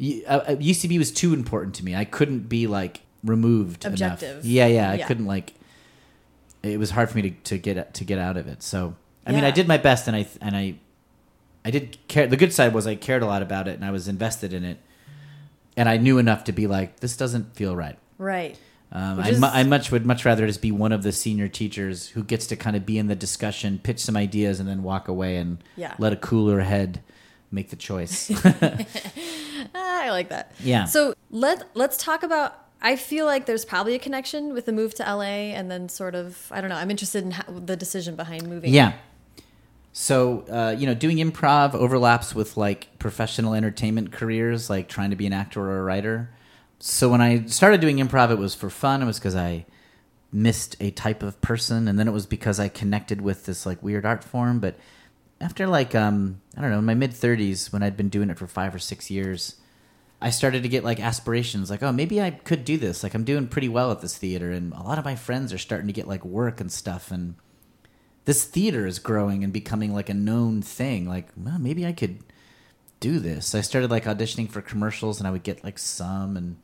y- 0.00 0.22
uh, 0.26 0.38
uh, 0.38 0.54
UCB 0.56 0.98
was 0.98 1.10
too 1.10 1.32
important 1.34 1.74
to 1.76 1.84
me. 1.84 1.94
I 1.94 2.04
couldn't 2.04 2.48
be 2.48 2.66
like 2.66 3.00
removed 3.24 3.84
enough. 3.84 3.94
Objective. 3.94 4.44
Yeah, 4.44 4.66
yeah. 4.66 4.90
I 4.90 4.94
Yeah. 4.94 5.06
couldn't 5.06 5.26
like. 5.26 5.54
It 6.62 6.78
was 6.78 6.90
hard 6.90 7.10
for 7.10 7.16
me 7.16 7.22
to, 7.22 7.30
to 7.30 7.58
get 7.58 7.94
to 7.94 8.04
get 8.04 8.18
out 8.18 8.36
of 8.36 8.46
it. 8.46 8.62
So 8.62 8.94
I 9.26 9.32
mean, 9.32 9.44
I 9.44 9.50
did 9.50 9.66
my 9.68 9.78
best, 9.78 10.06
and 10.08 10.16
I 10.16 10.26
and 10.40 10.56
I, 10.56 10.74
I 11.64 11.70
did 11.70 11.98
care. 12.08 12.26
The 12.26 12.36
good 12.36 12.52
side 12.52 12.72
was 12.74 12.86
I 12.86 12.94
cared 12.94 13.22
a 13.22 13.26
lot 13.26 13.42
about 13.42 13.68
it, 13.68 13.74
and 13.74 13.84
I 13.84 13.90
was 13.90 14.06
invested 14.08 14.52
in 14.52 14.64
it, 14.64 14.78
and 15.76 15.88
I 15.88 15.96
knew 15.96 16.18
enough 16.18 16.44
to 16.44 16.52
be 16.52 16.66
like, 16.66 17.00
this 17.00 17.16
doesn't 17.16 17.54
feel 17.56 17.74
right. 17.76 17.98
right. 18.18 18.56
Um, 18.94 19.20
I, 19.20 19.28
is- 19.30 19.40
mu- 19.40 19.46
I 19.46 19.62
much 19.62 19.90
would 19.90 20.04
much 20.04 20.24
rather 20.26 20.46
just 20.46 20.60
be 20.60 20.70
one 20.70 20.92
of 20.92 21.02
the 21.02 21.12
senior 21.12 21.48
teachers 21.48 22.08
who 22.08 22.22
gets 22.22 22.46
to 22.48 22.56
kind 22.56 22.76
of 22.76 22.84
be 22.84 22.98
in 22.98 23.06
the 23.06 23.14
discussion, 23.16 23.80
pitch 23.82 24.00
some 24.00 24.16
ideas, 24.18 24.60
and 24.60 24.68
then 24.68 24.82
walk 24.82 25.08
away 25.08 25.36
and 25.38 25.64
Yeah. 25.76 25.94
let 25.98 26.12
a 26.12 26.16
cooler 26.16 26.60
head 26.60 27.00
make 27.50 27.70
the 27.70 27.76
choice. 27.76 28.30
Ah, 29.74 30.02
I 30.04 30.10
like 30.10 30.28
that. 30.30 30.52
Yeah. 30.60 30.84
So 30.86 31.14
let 31.30 31.64
let's 31.74 31.96
talk 31.96 32.22
about. 32.22 32.58
I 32.84 32.96
feel 32.96 33.26
like 33.26 33.46
there's 33.46 33.64
probably 33.64 33.94
a 33.94 33.98
connection 33.98 34.52
with 34.52 34.66
the 34.66 34.72
move 34.72 34.92
to 34.96 35.04
LA, 35.04 35.54
and 35.54 35.70
then 35.70 35.88
sort 35.88 36.14
of 36.16 36.48
I 36.50 36.60
don't 36.60 36.68
know. 36.68 36.76
I'm 36.76 36.90
interested 36.90 37.24
in 37.24 37.30
how, 37.30 37.44
the 37.48 37.76
decision 37.76 38.16
behind 38.16 38.48
moving. 38.48 38.72
Yeah. 38.74 38.94
So, 39.92 40.44
uh, 40.50 40.74
you 40.76 40.86
know, 40.86 40.94
doing 40.94 41.18
improv 41.18 41.74
overlaps 41.74 42.34
with 42.34 42.56
like 42.56 42.98
professional 42.98 43.52
entertainment 43.52 44.10
careers, 44.10 44.70
like 44.70 44.88
trying 44.88 45.10
to 45.10 45.16
be 45.16 45.26
an 45.26 45.34
actor 45.34 45.60
or 45.60 45.78
a 45.78 45.82
writer. 45.82 46.30
So 46.78 47.10
when 47.10 47.20
I 47.20 47.44
started 47.44 47.80
doing 47.80 47.98
improv, 47.98 48.30
it 48.30 48.38
was 48.38 48.54
for 48.54 48.70
fun. 48.70 49.02
It 49.02 49.06
was 49.06 49.18
because 49.18 49.36
I 49.36 49.66
missed 50.32 50.76
a 50.80 50.90
type 50.90 51.22
of 51.22 51.40
person, 51.42 51.86
and 51.86 51.98
then 51.98 52.08
it 52.08 52.12
was 52.12 52.26
because 52.26 52.58
I 52.58 52.68
connected 52.68 53.20
with 53.20 53.44
this 53.44 53.66
like 53.66 53.82
weird 53.82 54.06
art 54.06 54.24
form. 54.24 54.60
But 54.60 54.76
after 55.40 55.66
like 55.66 55.94
um, 55.94 56.40
I 56.56 56.62
don't 56.62 56.70
know, 56.70 56.78
in 56.78 56.86
my 56.86 56.94
mid 56.94 57.12
thirties, 57.12 57.72
when 57.72 57.82
I'd 57.82 57.96
been 57.96 58.08
doing 58.08 58.30
it 58.30 58.38
for 58.38 58.46
five 58.46 58.74
or 58.74 58.78
six 58.78 59.10
years, 59.10 59.56
I 60.22 60.30
started 60.30 60.62
to 60.62 60.68
get 60.70 60.84
like 60.84 61.00
aspirations, 61.00 61.68
like 61.68 61.82
oh 61.82 61.92
maybe 61.92 62.20
I 62.20 62.30
could 62.30 62.64
do 62.64 62.78
this. 62.78 63.02
Like 63.02 63.12
I'm 63.14 63.24
doing 63.24 63.46
pretty 63.46 63.68
well 63.68 63.92
at 63.92 64.00
this 64.00 64.16
theater, 64.16 64.50
and 64.50 64.72
a 64.72 64.82
lot 64.82 64.98
of 64.98 65.04
my 65.04 65.16
friends 65.16 65.52
are 65.52 65.58
starting 65.58 65.86
to 65.88 65.92
get 65.92 66.08
like 66.08 66.24
work 66.24 66.60
and 66.60 66.72
stuff, 66.72 67.10
and 67.10 67.34
this 68.24 68.44
theater 68.44 68.86
is 68.86 68.98
growing 68.98 69.42
and 69.42 69.52
becoming 69.52 69.92
like 69.92 70.08
a 70.08 70.14
known 70.14 70.62
thing. 70.62 71.08
Like, 71.08 71.28
well, 71.36 71.58
maybe 71.58 71.86
I 71.86 71.92
could 71.92 72.20
do 73.00 73.18
this. 73.18 73.54
I 73.54 73.60
started 73.60 73.90
like 73.90 74.04
auditioning 74.04 74.50
for 74.50 74.62
commercials 74.62 75.18
and 75.18 75.26
I 75.26 75.30
would 75.30 75.42
get 75.42 75.64
like 75.64 75.78
some 75.78 76.36
and 76.36 76.56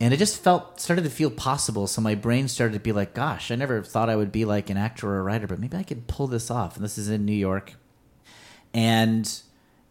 and 0.00 0.12
it 0.12 0.16
just 0.16 0.42
felt 0.42 0.80
started 0.80 1.04
to 1.04 1.10
feel 1.10 1.30
possible. 1.30 1.86
So 1.86 2.00
my 2.00 2.16
brain 2.16 2.48
started 2.48 2.74
to 2.74 2.80
be 2.80 2.92
like, 2.92 3.14
gosh, 3.14 3.50
I 3.50 3.54
never 3.54 3.82
thought 3.82 4.10
I 4.10 4.16
would 4.16 4.32
be 4.32 4.44
like 4.44 4.68
an 4.68 4.76
actor 4.76 5.08
or 5.08 5.20
a 5.20 5.22
writer, 5.22 5.46
but 5.46 5.60
maybe 5.60 5.76
I 5.76 5.84
could 5.84 6.08
pull 6.08 6.26
this 6.26 6.50
off. 6.50 6.74
And 6.74 6.84
this 6.84 6.98
is 6.98 7.08
in 7.08 7.24
New 7.24 7.32
York. 7.32 7.74
And 8.74 9.32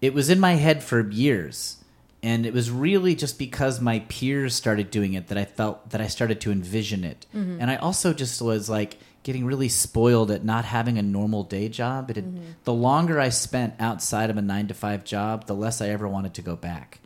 it 0.01 0.13
was 0.13 0.29
in 0.29 0.41
my 0.41 0.53
head 0.53 0.84
for 0.84 1.10
years. 1.10 1.77
And 2.21 2.45
it 2.45 2.53
was 2.53 2.69
really 2.69 3.15
just 3.15 3.39
because 3.39 3.79
my 3.79 3.99
peers 4.10 4.53
started 4.53 4.91
doing 4.91 5.13
it 5.13 5.27
that 5.27 5.38
I 5.38 5.45
felt 5.45 5.89
that 5.91 6.01
I 6.01 6.08
started 6.08 6.41
to 6.41 6.51
envision 6.51 7.06
it. 7.06 7.25
Mm-hmm. 7.34 7.62
And 7.62 7.71
I 7.71 7.77
also 7.77 8.13
just 8.13 8.41
was 8.41 8.69
like 8.69 8.97
getting 9.23 9.45
really 9.45 9.69
spoiled 9.69 10.29
at 10.31 10.43
not 10.43 10.65
having 10.65 10.97
a 10.97 11.01
normal 11.01 11.43
day 11.43 11.69
job. 11.69 12.09
It 12.09 12.17
had, 12.17 12.25
mm-hmm. 12.25 12.51
The 12.65 12.73
longer 12.73 13.19
I 13.19 13.29
spent 13.29 13.73
outside 13.79 14.29
of 14.29 14.38
a 14.38 14.41
nine 14.41 14.67
to 14.67 14.73
five 14.73 15.03
job, 15.03 15.47
the 15.47 15.55
less 15.55 15.81
I 15.81 15.89
ever 15.89 16.07
wanted 16.07 16.33
to 16.36 16.41
go 16.41 16.55
back. 16.55 16.99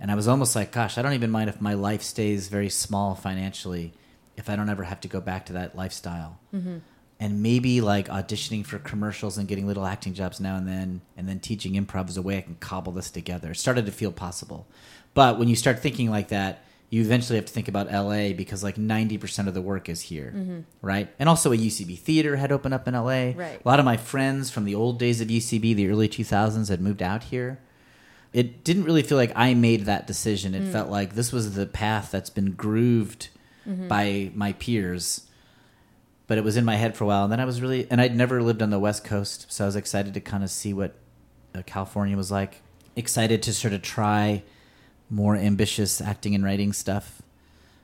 And 0.00 0.10
I 0.10 0.16
was 0.16 0.26
almost 0.26 0.56
like, 0.56 0.72
gosh, 0.72 0.98
I 0.98 1.02
don't 1.02 1.12
even 1.12 1.30
mind 1.30 1.48
if 1.48 1.60
my 1.60 1.74
life 1.74 2.02
stays 2.02 2.48
very 2.48 2.68
small 2.68 3.14
financially 3.14 3.94
if 4.36 4.50
I 4.50 4.56
don't 4.56 4.68
ever 4.68 4.82
have 4.82 5.00
to 5.02 5.08
go 5.08 5.20
back 5.20 5.46
to 5.46 5.52
that 5.52 5.76
lifestyle. 5.76 6.40
Mm-hmm. 6.52 6.78
And 7.20 7.42
maybe 7.42 7.80
like 7.80 8.08
auditioning 8.08 8.66
for 8.66 8.80
commercials 8.80 9.38
and 9.38 9.46
getting 9.46 9.68
little 9.68 9.86
acting 9.86 10.12
jobs 10.12 10.40
now 10.40 10.56
and 10.56 10.66
then, 10.66 11.02
and 11.16 11.28
then 11.28 11.38
teaching 11.38 11.74
improv 11.74 12.08
is 12.08 12.16
a 12.16 12.22
way 12.22 12.38
I 12.38 12.40
can 12.40 12.56
cobble 12.56 12.92
this 12.92 13.12
together. 13.12 13.52
It 13.52 13.58
started 13.58 13.86
to 13.86 13.92
feel 13.92 14.10
possible. 14.10 14.66
But 15.14 15.38
when 15.38 15.46
you 15.46 15.54
start 15.54 15.78
thinking 15.78 16.10
like 16.10 16.28
that, 16.28 16.64
you 16.92 17.00
eventually 17.00 17.36
have 17.36 17.46
to 17.46 17.52
think 17.52 17.68
about 17.68 17.90
LA 17.90 18.32
because 18.32 18.62
like 18.62 18.76
90% 18.76 19.48
of 19.48 19.54
the 19.54 19.62
work 19.62 19.88
is 19.88 20.02
here, 20.02 20.32
mm-hmm. 20.36 20.60
right? 20.82 21.08
And 21.18 21.28
also 21.28 21.52
a 21.52 21.56
UCB 21.56 21.98
theater 21.98 22.36
had 22.36 22.52
opened 22.52 22.74
up 22.74 22.86
in 22.86 22.94
LA. 22.94 23.32
Right. 23.34 23.60
A 23.64 23.68
lot 23.68 23.78
of 23.78 23.84
my 23.84 23.96
friends 23.96 24.50
from 24.50 24.64
the 24.64 24.74
old 24.74 24.98
days 24.98 25.20
of 25.20 25.28
UCB, 25.28 25.74
the 25.74 25.88
early 25.88 26.08
2000s, 26.08 26.68
had 26.68 26.80
moved 26.80 27.02
out 27.02 27.24
here 27.24 27.60
it 28.32 28.64
didn't 28.64 28.84
really 28.84 29.02
feel 29.02 29.18
like 29.18 29.32
I 29.36 29.54
made 29.54 29.82
that 29.82 30.06
decision. 30.06 30.54
It 30.54 30.62
mm. 30.62 30.72
felt 30.72 30.88
like 30.88 31.14
this 31.14 31.32
was 31.32 31.54
the 31.54 31.66
path 31.66 32.10
that's 32.10 32.30
been 32.30 32.52
grooved 32.52 33.28
mm-hmm. 33.68 33.88
by 33.88 34.30
my 34.34 34.54
peers. 34.54 35.26
But 36.26 36.38
it 36.38 36.44
was 36.44 36.56
in 36.56 36.64
my 36.64 36.76
head 36.76 36.96
for 36.96 37.04
a 37.04 37.06
while, 37.06 37.24
and 37.24 37.32
then 37.32 37.40
I 37.40 37.44
was 37.44 37.60
really, 37.60 37.86
and 37.90 38.00
I'd 38.00 38.16
never 38.16 38.42
lived 38.42 38.62
on 38.62 38.70
the 38.70 38.78
West 38.78 39.04
Coast, 39.04 39.46
so 39.52 39.64
I 39.64 39.66
was 39.66 39.76
excited 39.76 40.14
to 40.14 40.20
kind 40.20 40.42
of 40.42 40.50
see 40.50 40.72
what 40.72 40.94
uh, 41.54 41.62
California 41.66 42.16
was 42.16 42.30
like. 42.30 42.62
Excited 42.96 43.42
to 43.42 43.52
sort 43.52 43.74
of 43.74 43.82
try 43.82 44.42
more 45.12 45.36
ambitious 45.36 46.00
acting 46.00 46.34
and 46.34 46.42
writing 46.42 46.72
stuff. 46.72 47.20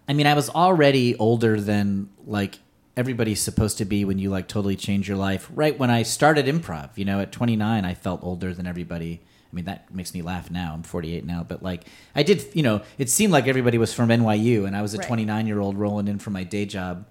I 0.09 0.15
mean, 0.15 0.27
I 0.27 0.33
was 0.33 0.49
already 0.49 1.15
older 1.17 1.61
than 1.61 2.09
like 2.27 2.59
everybody's 2.97 3.41
supposed 3.41 3.77
to 3.79 3.85
be 3.85 4.05
when 4.05 4.19
you 4.19 4.31
like 4.31 4.49
totally 4.49 4.75
change 4.75 5.07
your 5.07 5.19
life. 5.19 5.51
Right 5.55 5.79
when 5.79 5.91
I 5.91 6.03
started 6.03 6.47
improv, 6.47 6.97
you 6.97 7.05
know, 7.05 7.21
at 7.21 7.31
29, 7.31 7.85
I 7.85 7.95
felt 7.95 8.25
older 8.25 8.55
than 8.55 8.67
everybody. 8.67 9.21
I 9.53 9.55
mean, 9.55 9.67
that 9.67 9.95
makes 9.95 10.15
me 10.15 10.23
laugh 10.23 10.51
now. 10.51 10.73
I'm 10.73 10.83
48 10.83 11.25
now, 11.27 11.45
but 11.47 11.63
like 11.63 11.85
I 12.15 12.23
did, 12.23 12.45
you 12.55 12.63
know, 12.63 12.81
it 12.97 13.11
seemed 13.11 13.33
like 13.33 13.47
everybody 13.47 13.77
was 13.77 13.93
from 13.93 14.09
NYU, 14.09 14.67
and 14.67 14.75
I 14.75 14.83
was 14.83 14.95
a 14.95 14.99
Right. 14.99 15.07
29 15.07 15.47
year 15.47 15.61
old 15.61 15.77
rolling 15.77 16.09
in 16.09 16.19
from 16.19 16.33
my 16.33 16.45
day 16.45 16.65
job. 16.65 17.07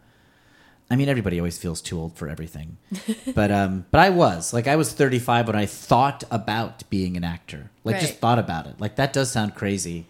I 0.90 0.96
mean, 0.96 1.10
everybody 1.10 1.38
always 1.40 1.58
feels 1.58 1.82
too 1.82 2.00
old 2.00 2.16
for 2.16 2.30
everything, 2.30 2.78
but 3.36 3.52
um, 3.52 3.86
but 3.92 4.00
I 4.00 4.10
was 4.10 4.54
like, 4.54 4.68
I 4.68 4.76
was 4.78 4.94
35 4.94 5.48
when 5.48 5.56
I 5.56 5.66
thought 5.66 6.24
about 6.32 6.90
being 6.90 7.18
an 7.18 7.24
actor, 7.26 7.70
like 7.84 8.00
just 8.00 8.20
thought 8.20 8.40
about 8.40 8.68
it. 8.68 8.80
Like 8.80 8.96
that 8.96 9.12
does 9.14 9.30
sound 9.32 9.54
crazy. 9.56 10.06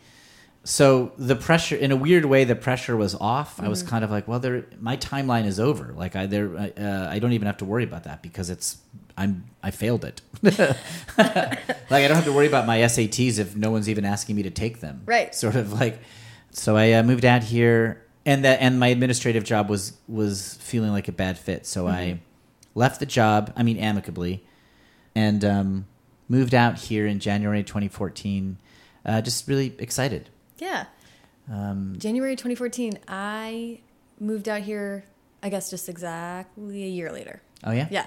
So 0.64 1.14
the 1.18 1.36
pressure, 1.38 1.78
in 1.78 1.94
a 1.94 1.96
weird 1.96 2.26
way, 2.26 2.44
the 2.44 2.54
pressure 2.56 2.98
was 2.98 3.16
off. 3.16 3.58
I 3.62 3.70
was 3.70 3.82
Mm-hmm. 3.82 3.90
kind 3.90 4.04
of 4.04 4.12
like, 4.12 4.28
well, 4.28 4.40
there, 4.42 4.66
my 4.82 4.98
timeline 4.98 5.46
is 5.46 5.62
over. 5.62 5.94
Like 5.96 6.18
I, 6.18 6.26
there, 6.26 6.58
I, 6.58 6.72
uh, 6.72 7.08
I 7.10 7.20
don't 7.20 7.32
even 7.32 7.46
have 7.46 7.56
to 7.58 7.66
worry 7.66 7.86
about 7.86 8.04
that 8.04 8.22
because 8.22 8.50
it's, 8.50 8.78
I'm, 9.18 9.46
I 9.64 9.72
failed 9.72 10.04
it. 10.04 10.22
like 10.44 10.60
I 11.90 12.08
don't 12.08 12.16
have 12.16 12.26
to 12.26 12.34
worry 12.34 12.48
about 12.48 12.68
my 12.68 12.80
SATs 12.80 13.40
if 13.40 13.56
no 13.56 13.72
one's 13.72 13.88
even 13.88 14.04
asking 14.04 14.36
me 14.36 14.44
to 14.44 14.50
take 14.50 14.82
them. 14.82 15.04
Right. 15.06 15.34
Sort 15.34 15.56
of 15.56 15.72
like, 15.72 16.00
so 16.52 16.76
I 16.76 16.92
uh, 16.94 17.04
moved 17.04 17.24
out 17.24 17.44
here, 17.44 18.04
and 18.28 18.44
that, 18.46 18.62
and 18.62 18.80
my 18.80 18.90
administrative 18.90 19.44
job 19.44 19.70
was 19.70 19.94
was 20.08 20.56
feeling 20.62 20.92
like 20.92 21.08
a 21.08 21.12
bad 21.12 21.40
fit. 21.40 21.66
So 21.66 21.88
I 21.88 22.20
left 22.76 23.00
the 23.00 23.06
job. 23.08 23.54
I 23.56 23.64
mean, 23.64 23.78
amicably, 23.78 24.44
and 25.16 25.44
um, 25.44 25.86
moved 26.28 26.54
out 26.54 26.78
here 26.78 27.08
in 27.08 27.20
January 27.20 27.64
2014. 27.64 28.58
Uh, 29.06 29.22
just 29.22 29.48
really 29.48 29.74
excited. 29.80 30.30
Yeah. 30.60 30.86
Um, 31.50 31.96
January 31.98 32.36
2014, 32.36 33.00
I 33.08 33.80
moved 34.20 34.50
out 34.50 34.62
here, 34.64 35.06
I 35.42 35.48
guess 35.48 35.70
just 35.70 35.88
exactly 35.88 36.84
a 36.84 36.88
year 36.90 37.10
later. 37.12 37.42
oh 37.64 37.72
yeah. 37.72 37.88
Yeah. 37.90 38.06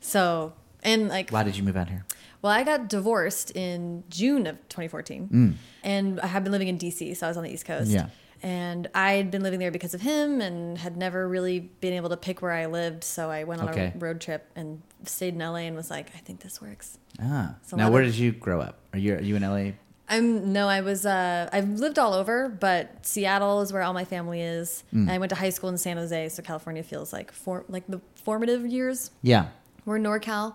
So, 0.00 0.52
and 0.82 1.08
like, 1.08 1.30
Why 1.30 1.44
did 1.44 1.56
you 1.56 1.62
move 1.62 1.76
out 1.76 1.88
here? 1.88 2.04
Well, 2.42 2.52
I 2.52 2.64
got 2.64 2.88
divorced 2.88 3.52
in 3.56 4.04
June 4.10 4.46
of 4.46 4.56
2014. 4.68 5.56
And 5.84 6.20
I 6.20 6.26
had 6.26 6.42
been 6.44 6.52
living 6.52 6.68
in 6.68 6.78
DC, 6.78 7.16
so 7.16 7.26
I 7.26 7.30
was 7.30 7.36
on 7.36 7.44
the 7.44 7.50
East 7.52 7.64
Cost. 7.64 7.90
Mm. 7.90 7.94
Yeah. 7.94 8.06
And 8.44 8.88
I 8.92 9.12
had 9.12 9.30
been 9.30 9.42
living 9.44 9.60
there 9.60 9.70
because 9.70 9.94
of 9.94 10.00
him 10.00 10.40
and 10.40 10.76
had 10.76 10.96
never 10.96 11.28
really 11.28 11.60
been 11.60 11.92
able 11.92 12.08
to 12.08 12.16
pick 12.16 12.42
where 12.42 12.50
I 12.50 12.66
lived. 12.66 13.04
So 13.04 13.30
I 13.30 13.44
went 13.44 13.62
on 13.62 13.68
Okay. 13.68 13.92
a 13.94 13.98
road 13.98 14.20
trip 14.20 14.50
and 14.56 14.82
stayed 15.04 15.34
in 15.34 15.38
LA 15.40 15.58
and 15.68 15.76
was 15.76 15.90
like, 15.90 16.08
I 16.16 16.18
think 16.18 16.40
this 16.40 16.60
works. 16.60 16.98
Ah. 17.20 17.54
So 17.62 17.76
now, 17.76 17.88
where 17.90 18.02
did 18.02 18.16
you 18.16 18.32
grow 18.32 18.60
up? 18.60 18.80
Are 18.92 18.98
you 18.98 19.14
are 19.14 19.20
you 19.22 19.36
in 19.36 19.42
LA? 19.42 19.72
I'm 20.08 20.52
no, 20.52 20.66
I 20.68 20.80
was 20.80 21.06
uh 21.06 21.48
I've 21.52 21.68
lived 21.78 22.00
all 22.00 22.14
over, 22.14 22.48
but 22.48 23.06
Seattle 23.06 23.60
is 23.60 23.72
where 23.72 23.82
all 23.82 23.92
my 23.94 24.04
family 24.04 24.42
is. 24.42 24.82
Mm. 24.92 25.02
And 25.02 25.10
I 25.12 25.18
went 25.18 25.30
to 25.30 25.36
high 25.36 25.50
school 25.50 25.68
in 25.70 25.78
San 25.78 25.96
Jose, 25.96 26.30
so 26.30 26.42
California 26.42 26.82
feels 26.82 27.12
like 27.12 27.30
for 27.30 27.64
like 27.68 27.84
the 27.86 28.00
formative 28.16 28.66
years. 28.66 29.12
Yeah. 29.22 29.46
We're 29.84 29.98
NorCal. 30.00 30.54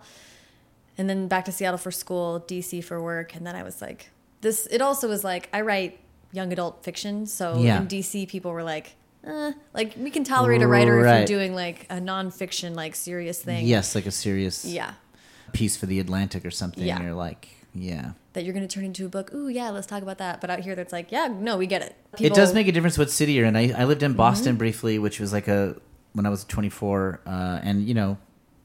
And 0.98 1.10
then 1.10 1.28
back 1.28 1.46
to 1.46 1.52
Seattle 1.52 1.78
for 1.78 1.92
school, 1.92 2.44
DC 2.48 2.84
for 2.84 3.02
work, 3.02 3.36
and 3.36 3.46
then 3.46 3.56
I 3.56 3.64
was 3.64 3.82
like 3.82 4.10
this 4.42 4.68
it 4.72 4.82
also 4.82 5.08
was 5.08 5.24
like 5.24 5.50
I 5.54 5.62
write 5.62 6.00
young 6.32 6.52
adult 6.52 6.84
fiction, 6.84 7.26
so 7.26 7.60
Yeah. 7.60 7.80
in 7.82 7.88
DC 7.88 8.28
people 8.28 8.52
were 8.52 8.64
like 8.64 8.96
uh, 9.26 9.52
like 9.74 9.94
we 9.98 10.10
can 10.10 10.24
tolerate 10.24 10.62
a 10.62 10.68
writer 10.68 11.00
if 11.06 11.06
you're 11.30 11.40
doing 11.40 11.54
like 11.54 11.86
a 11.90 11.96
nonfiction, 11.98 12.76
like 12.76 12.96
serious 12.96 13.42
thing. 13.42 13.66
Yes, 13.66 13.94
like 13.96 14.06
a 14.06 14.12
serious 14.12 14.64
Yeah. 14.66 14.94
piece 15.54 15.76
for 15.78 15.86
the 15.86 16.00
Atlantic 16.00 16.46
or 16.46 16.52
something. 16.52 16.84
Yeah. 16.86 17.02
You're 17.02 17.14
like, 17.14 17.50
yeah. 17.74 18.12
That 18.34 18.44
you're 18.46 18.54
gonna 18.54 18.68
turn 18.68 18.86
into 18.86 19.06
a 19.06 19.10
book. 19.10 19.34
Ooh, 19.34 19.48
yeah, 19.50 19.70
let's 19.70 19.88
talk 19.88 20.02
about 20.02 20.20
that. 20.20 20.40
But 20.42 20.50
out 20.50 20.60
here 20.62 20.76
that's 20.76 20.94
like, 20.94 21.12
yeah, 21.12 21.28
no, 21.28 21.58
we 21.58 21.68
get 21.68 21.82
it. 21.82 21.96
it 22.20 22.34
does 22.34 22.54
make 22.54 22.68
a 22.68 22.72
difference 22.72 22.98
what 22.98 23.10
city 23.12 23.34
you're 23.34 23.46
in. 23.46 23.56
I, 23.56 23.72
I 23.82 23.84
lived 23.86 24.04
in 24.04 24.14
Boston 24.14 24.52
Mm-hmm. 24.54 24.58
briefly, 24.60 25.00
which 25.00 25.20
was 25.20 25.34
like 25.34 25.48
a 25.48 25.76
when 26.14 26.26
I 26.26 26.30
was 26.30 26.44
24, 26.46 27.22
uh, 27.26 27.60
and 27.64 27.84
you 27.88 27.94
know, 27.94 28.18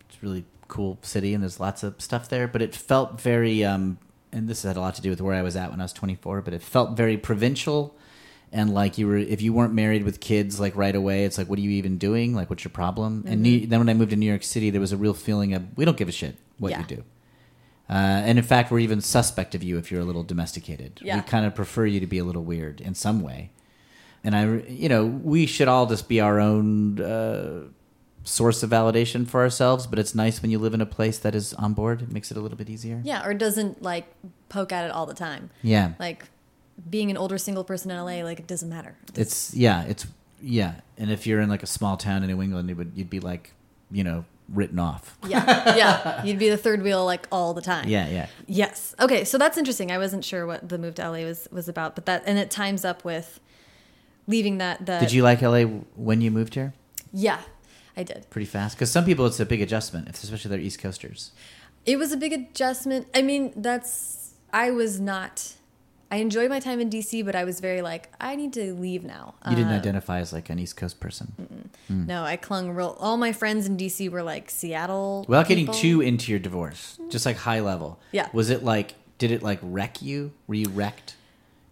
it's 0.08 0.22
really 0.22 0.44
cool 0.72 0.98
city, 1.02 1.34
and 1.34 1.42
there's 1.42 1.60
lots 1.60 1.82
of 1.82 1.94
stuff 1.98 2.28
there. 2.28 2.46
But 2.48 2.62
it 2.62 2.74
felt 2.74 3.20
very, 3.20 3.64
um, 3.64 3.98
and 4.32 4.48
this 4.48 4.62
had 4.62 4.76
a 4.76 4.80
lot 4.80 4.94
to 4.96 5.02
do 5.02 5.10
with 5.10 5.20
where 5.20 5.34
I 5.34 5.42
was 5.42 5.54
at 5.56 5.70
when 5.70 5.80
I 5.80 5.84
was 5.84 5.92
24. 5.92 6.40
But 6.42 6.54
it 6.54 6.62
felt 6.62 6.96
very 6.96 7.16
provincial, 7.16 7.94
and 8.50 8.72
like 8.74 8.98
you 8.98 9.06
were, 9.06 9.16
if 9.18 9.40
you 9.42 9.52
weren't 9.52 9.74
married 9.74 10.04
with 10.04 10.20
kids, 10.20 10.58
like 10.58 10.74
right 10.76 10.94
away, 10.94 11.24
it's 11.24 11.38
like, 11.38 11.48
what 11.48 11.58
are 11.58 11.62
you 11.62 11.70
even 11.70 11.98
doing? 11.98 12.34
Like, 12.34 12.48
what's 12.50 12.64
your 12.64 12.70
problem? 12.72 13.24
And 13.26 13.34
Mm-hmm. 13.36 13.42
New, 13.42 13.66
then 13.66 13.78
when 13.80 13.88
I 13.88 13.94
moved 13.94 14.10
to 14.10 14.16
New 14.16 14.26
York 14.34 14.42
City, 14.42 14.70
there 14.70 14.80
was 14.80 14.92
a 14.92 14.96
real 14.96 15.14
feeling 15.14 15.54
of 15.54 15.62
we 15.76 15.84
don't 15.84 15.96
give 15.96 16.08
a 16.08 16.12
shit 16.12 16.36
what 16.58 16.70
Yeah. 16.72 16.80
you 16.80 16.86
do. 16.96 17.04
Uh, 17.90 17.94
and 18.28 18.38
in 18.38 18.44
fact, 18.44 18.70
we're 18.70 18.78
even 18.78 19.00
suspect 19.02 19.54
of 19.54 19.62
you 19.62 19.76
if 19.76 19.90
you're 19.90 20.00
a 20.00 20.04
little 20.04 20.22
domesticated. 20.22 21.00
Yeah. 21.02 21.16
We 21.16 21.22
kind 21.22 21.44
of 21.44 21.54
prefer 21.54 21.84
you 21.84 22.00
to 22.00 22.06
be 22.06 22.18
a 22.18 22.24
little 22.24 22.44
weird 22.44 22.80
in 22.80 22.94
some 22.94 23.20
way. 23.22 23.50
And 24.24 24.34
I, 24.36 24.44
you 24.68 24.88
know, 24.88 25.04
we 25.04 25.44
should 25.46 25.68
all 25.68 25.86
just 25.86 26.08
be 26.08 26.20
our 26.20 26.40
own 26.40 27.00
uh, 27.00 27.64
source 28.24 28.62
of 28.62 28.70
validation 28.70 29.26
for 29.26 29.40
ourselves. 29.40 29.86
But 29.86 29.98
it's 29.98 30.14
nice 30.14 30.42
when 30.42 30.50
you 30.50 30.58
live 30.58 30.74
in 30.74 30.80
a 30.80 30.86
place 30.86 31.18
that 31.18 31.34
is 31.34 31.54
on 31.54 31.74
board. 31.74 32.02
It 32.02 32.12
makes 32.12 32.30
it 32.30 32.36
a 32.36 32.40
little 32.40 32.58
bit 32.58 32.70
easier. 32.70 33.00
Yeah, 33.04 33.26
or 33.26 33.34
doesn't 33.34 33.82
like 33.82 34.06
poke 34.48 34.72
at 34.72 34.84
it 34.84 34.90
all 34.90 35.06
the 35.06 35.14
time. 35.14 35.50
Yeah. 35.62 35.92
Like 35.98 36.26
being 36.88 37.10
an 37.10 37.16
older 37.16 37.38
single 37.38 37.64
person 37.64 37.90
in 37.90 37.96
LA, 37.96 38.24
like 38.24 38.38
it 38.38 38.46
doesn't 38.46 38.68
matter. 38.68 38.96
It's 39.14 39.54
yeah. 39.54 39.84
It's 39.84 40.06
yeah. 40.40 40.74
And 40.98 41.10
if 41.10 41.26
you're 41.26 41.40
in 41.40 41.48
like 41.48 41.62
a 41.62 41.66
small 41.66 41.96
town 41.96 42.22
in 42.22 42.30
New 42.30 42.42
England, 42.42 42.70
it 42.70 42.74
would 42.74 42.92
you'd 42.94 43.10
be 43.10 43.20
like, 43.20 43.52
you 43.90 44.04
know, 44.04 44.24
written 44.48 44.78
off. 44.78 45.16
Yeah, 45.26 45.76
yeah. 45.76 46.24
You'd 46.24 46.38
be 46.38 46.48
the 46.48 46.56
third 46.56 46.82
wheel 46.82 47.04
like 47.04 47.26
all 47.32 47.54
the 47.54 47.62
time. 47.62 47.88
Yeah, 47.88 48.08
yeah. 48.08 48.26
Yes. 48.46 48.94
Okay, 49.00 49.24
so 49.24 49.38
that's 49.38 49.56
interesting. 49.56 49.90
I 49.90 49.98
wasn't 49.98 50.24
sure 50.24 50.46
what 50.46 50.68
the 50.68 50.78
move 50.78 50.94
to 50.96 51.08
LA 51.08 51.24
was 51.24 51.48
was 51.50 51.68
about, 51.68 51.94
but 51.94 52.06
that 52.06 52.22
and 52.26 52.38
it 52.38 52.50
times 52.50 52.84
up 52.84 53.04
with 53.04 53.40
leaving 54.26 54.58
that. 54.58 54.84
that 54.86 55.00
Did 55.00 55.12
you 55.12 55.22
like 55.22 55.42
LA 55.42 55.62
when 55.96 56.20
you 56.20 56.30
moved 56.30 56.54
here? 56.54 56.74
Yeah, 57.12 57.40
I 57.96 58.02
did. 58.02 58.26
Pretty 58.30 58.46
fast 58.46 58.76
because 58.76 58.90
some 58.90 59.04
people 59.04 59.26
it's 59.26 59.40
a 59.40 59.46
big 59.46 59.60
adjustment, 59.62 60.08
especially 60.08 60.48
they're 60.50 60.58
East 60.60 60.78
Coasters. 60.78 61.32
It 61.84 61.98
was 61.98 62.12
a 62.12 62.16
big 62.16 62.32
adjustment. 62.32 63.08
I 63.14 63.22
mean, 63.22 63.52
that's 63.56 64.34
I 64.52 64.70
was 64.70 65.00
not. 65.00 65.54
I 66.10 66.16
enjoyed 66.16 66.50
my 66.50 66.60
time 66.60 66.78
in 66.78 66.90
DC, 66.90 67.24
but 67.24 67.34
I 67.34 67.44
was 67.44 67.58
very 67.60 67.80
like, 67.80 68.12
I 68.20 68.36
need 68.36 68.52
to 68.52 68.74
leave 68.74 69.02
now. 69.02 69.34
You 69.48 69.56
didn't 69.56 69.72
Uh, 69.72 69.76
identify 69.76 70.18
as 70.20 70.30
like 70.30 70.50
an 70.50 70.58
East 70.58 70.76
Coast 70.76 71.00
person. 71.00 71.70
No, 71.88 72.22
I 72.22 72.36
clung 72.36 72.70
real. 72.72 72.96
All 73.00 73.16
my 73.16 73.32
friends 73.32 73.66
in 73.66 73.78
DC 73.78 74.10
were 74.10 74.22
like 74.22 74.50
Seattle. 74.50 75.24
Without 75.26 75.48
getting 75.48 75.66
too 75.72 76.02
into 76.02 76.30
your 76.30 76.38
divorce, 76.38 76.98
just 77.08 77.24
like 77.24 77.36
high 77.38 77.60
level. 77.60 77.98
Yeah. 78.12 78.28
Was 78.32 78.50
it 78.50 78.62
like? 78.62 78.94
Did 79.18 79.30
it 79.30 79.42
like 79.42 79.60
wreck 79.62 80.02
you? 80.02 80.32
Were 80.46 80.54
you 80.54 80.68
wrecked? 80.68 81.16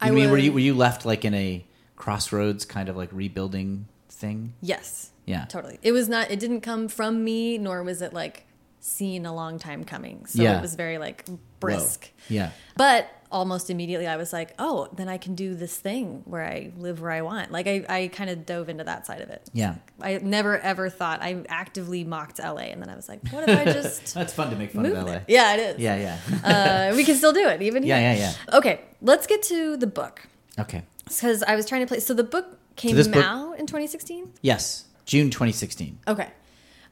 You 0.02 0.08
I 0.08 0.10
mean 0.12 0.30
were 0.30 0.38
you 0.38 0.52
were 0.52 0.60
you 0.60 0.74
left 0.74 1.04
like 1.04 1.24
in 1.24 1.34
a 1.34 1.64
crossroads 1.96 2.64
kind 2.64 2.88
of 2.88 2.96
like 2.96 3.10
rebuilding 3.12 3.86
thing? 4.08 4.54
Yes. 4.62 5.09
Yeah. 5.30 5.44
Totally. 5.46 5.78
It 5.82 5.92
was 5.92 6.08
not. 6.08 6.30
It 6.30 6.38
didn't 6.40 6.60
come 6.60 6.88
from 6.88 7.24
me, 7.24 7.56
nor 7.58 7.82
was 7.82 8.02
it 8.02 8.12
like 8.12 8.46
seen 8.80 9.26
a 9.26 9.34
long 9.34 9.58
time 9.58 9.84
coming. 9.84 10.26
So 10.26 10.42
Yeah. 10.42 10.58
it 10.58 10.62
was 10.62 10.74
very 10.74 10.98
like 10.98 11.26
Whoa. 11.28 11.38
brisk. 11.60 12.10
Yeah. 12.28 12.50
But 12.76 13.08
almost 13.32 13.68
immediately, 13.70 14.06
I 14.08 14.16
was 14.16 14.32
like, 14.32 14.54
oh, 14.58 14.88
then 14.96 15.08
I 15.08 15.18
can 15.18 15.34
do 15.34 15.54
this 15.54 15.76
thing 15.76 16.22
where 16.24 16.42
I 16.44 16.72
live 16.78 17.00
where 17.00 17.10
I 17.12 17.20
want. 17.20 17.52
Like 17.52 17.66
I, 17.68 17.84
I 17.88 18.08
kind 18.08 18.28
of 18.30 18.44
dove 18.46 18.68
into 18.70 18.82
that 18.84 19.06
side 19.06 19.20
of 19.20 19.28
it. 19.28 19.48
Yeah. 19.52 19.74
I 20.00 20.18
never 20.22 20.58
ever 20.58 20.88
thought 20.88 21.20
I 21.22 21.44
actively 21.48 22.02
mocked 22.04 22.38
LA, 22.40 22.72
and 22.72 22.80
then 22.82 22.88
I 22.88 22.96
was 22.96 23.08
like, 23.08 23.20
what 23.28 23.48
if 23.48 23.56
I 23.58 23.64
just 23.80 24.14
That's 24.14 24.32
fun 24.32 24.50
to 24.50 24.56
make 24.56 24.72
fun 24.72 24.86
of 24.86 24.92
LA. 24.94 25.04
there? 25.04 25.24
Yeah, 25.28 25.54
it 25.54 25.60
is. 25.60 25.78
Yeah, 25.78 26.16
yeah. 26.42 26.90
Uh, 26.90 26.96
we 26.96 27.04
can 27.04 27.16
still 27.16 27.32
do 27.32 27.46
it, 27.48 27.60
even 27.62 27.82
Yeah, 27.90 27.98
here. 28.00 28.12
yeah, 28.12 28.18
yeah. 28.30 28.32
Yeah. 28.48 28.56
Okay, 28.58 28.80
let's 29.02 29.26
get 29.26 29.42
to 29.44 29.76
the 29.76 29.86
book 29.86 30.26
okay. 30.58 30.82
because 31.04 31.42
I 31.44 31.54
was 31.54 31.66
trying 31.66 31.82
to 31.82 31.86
play. 31.86 32.00
So 32.00 32.14
the 32.14 32.24
book 32.24 32.56
came 32.76 32.96
book- 32.96 33.14
out 33.16 33.58
in 33.60 33.66
2016. 33.66 34.32
Yes. 34.40 34.86
June 35.10 35.28
2016. 35.28 35.98
Okay. 36.06 36.28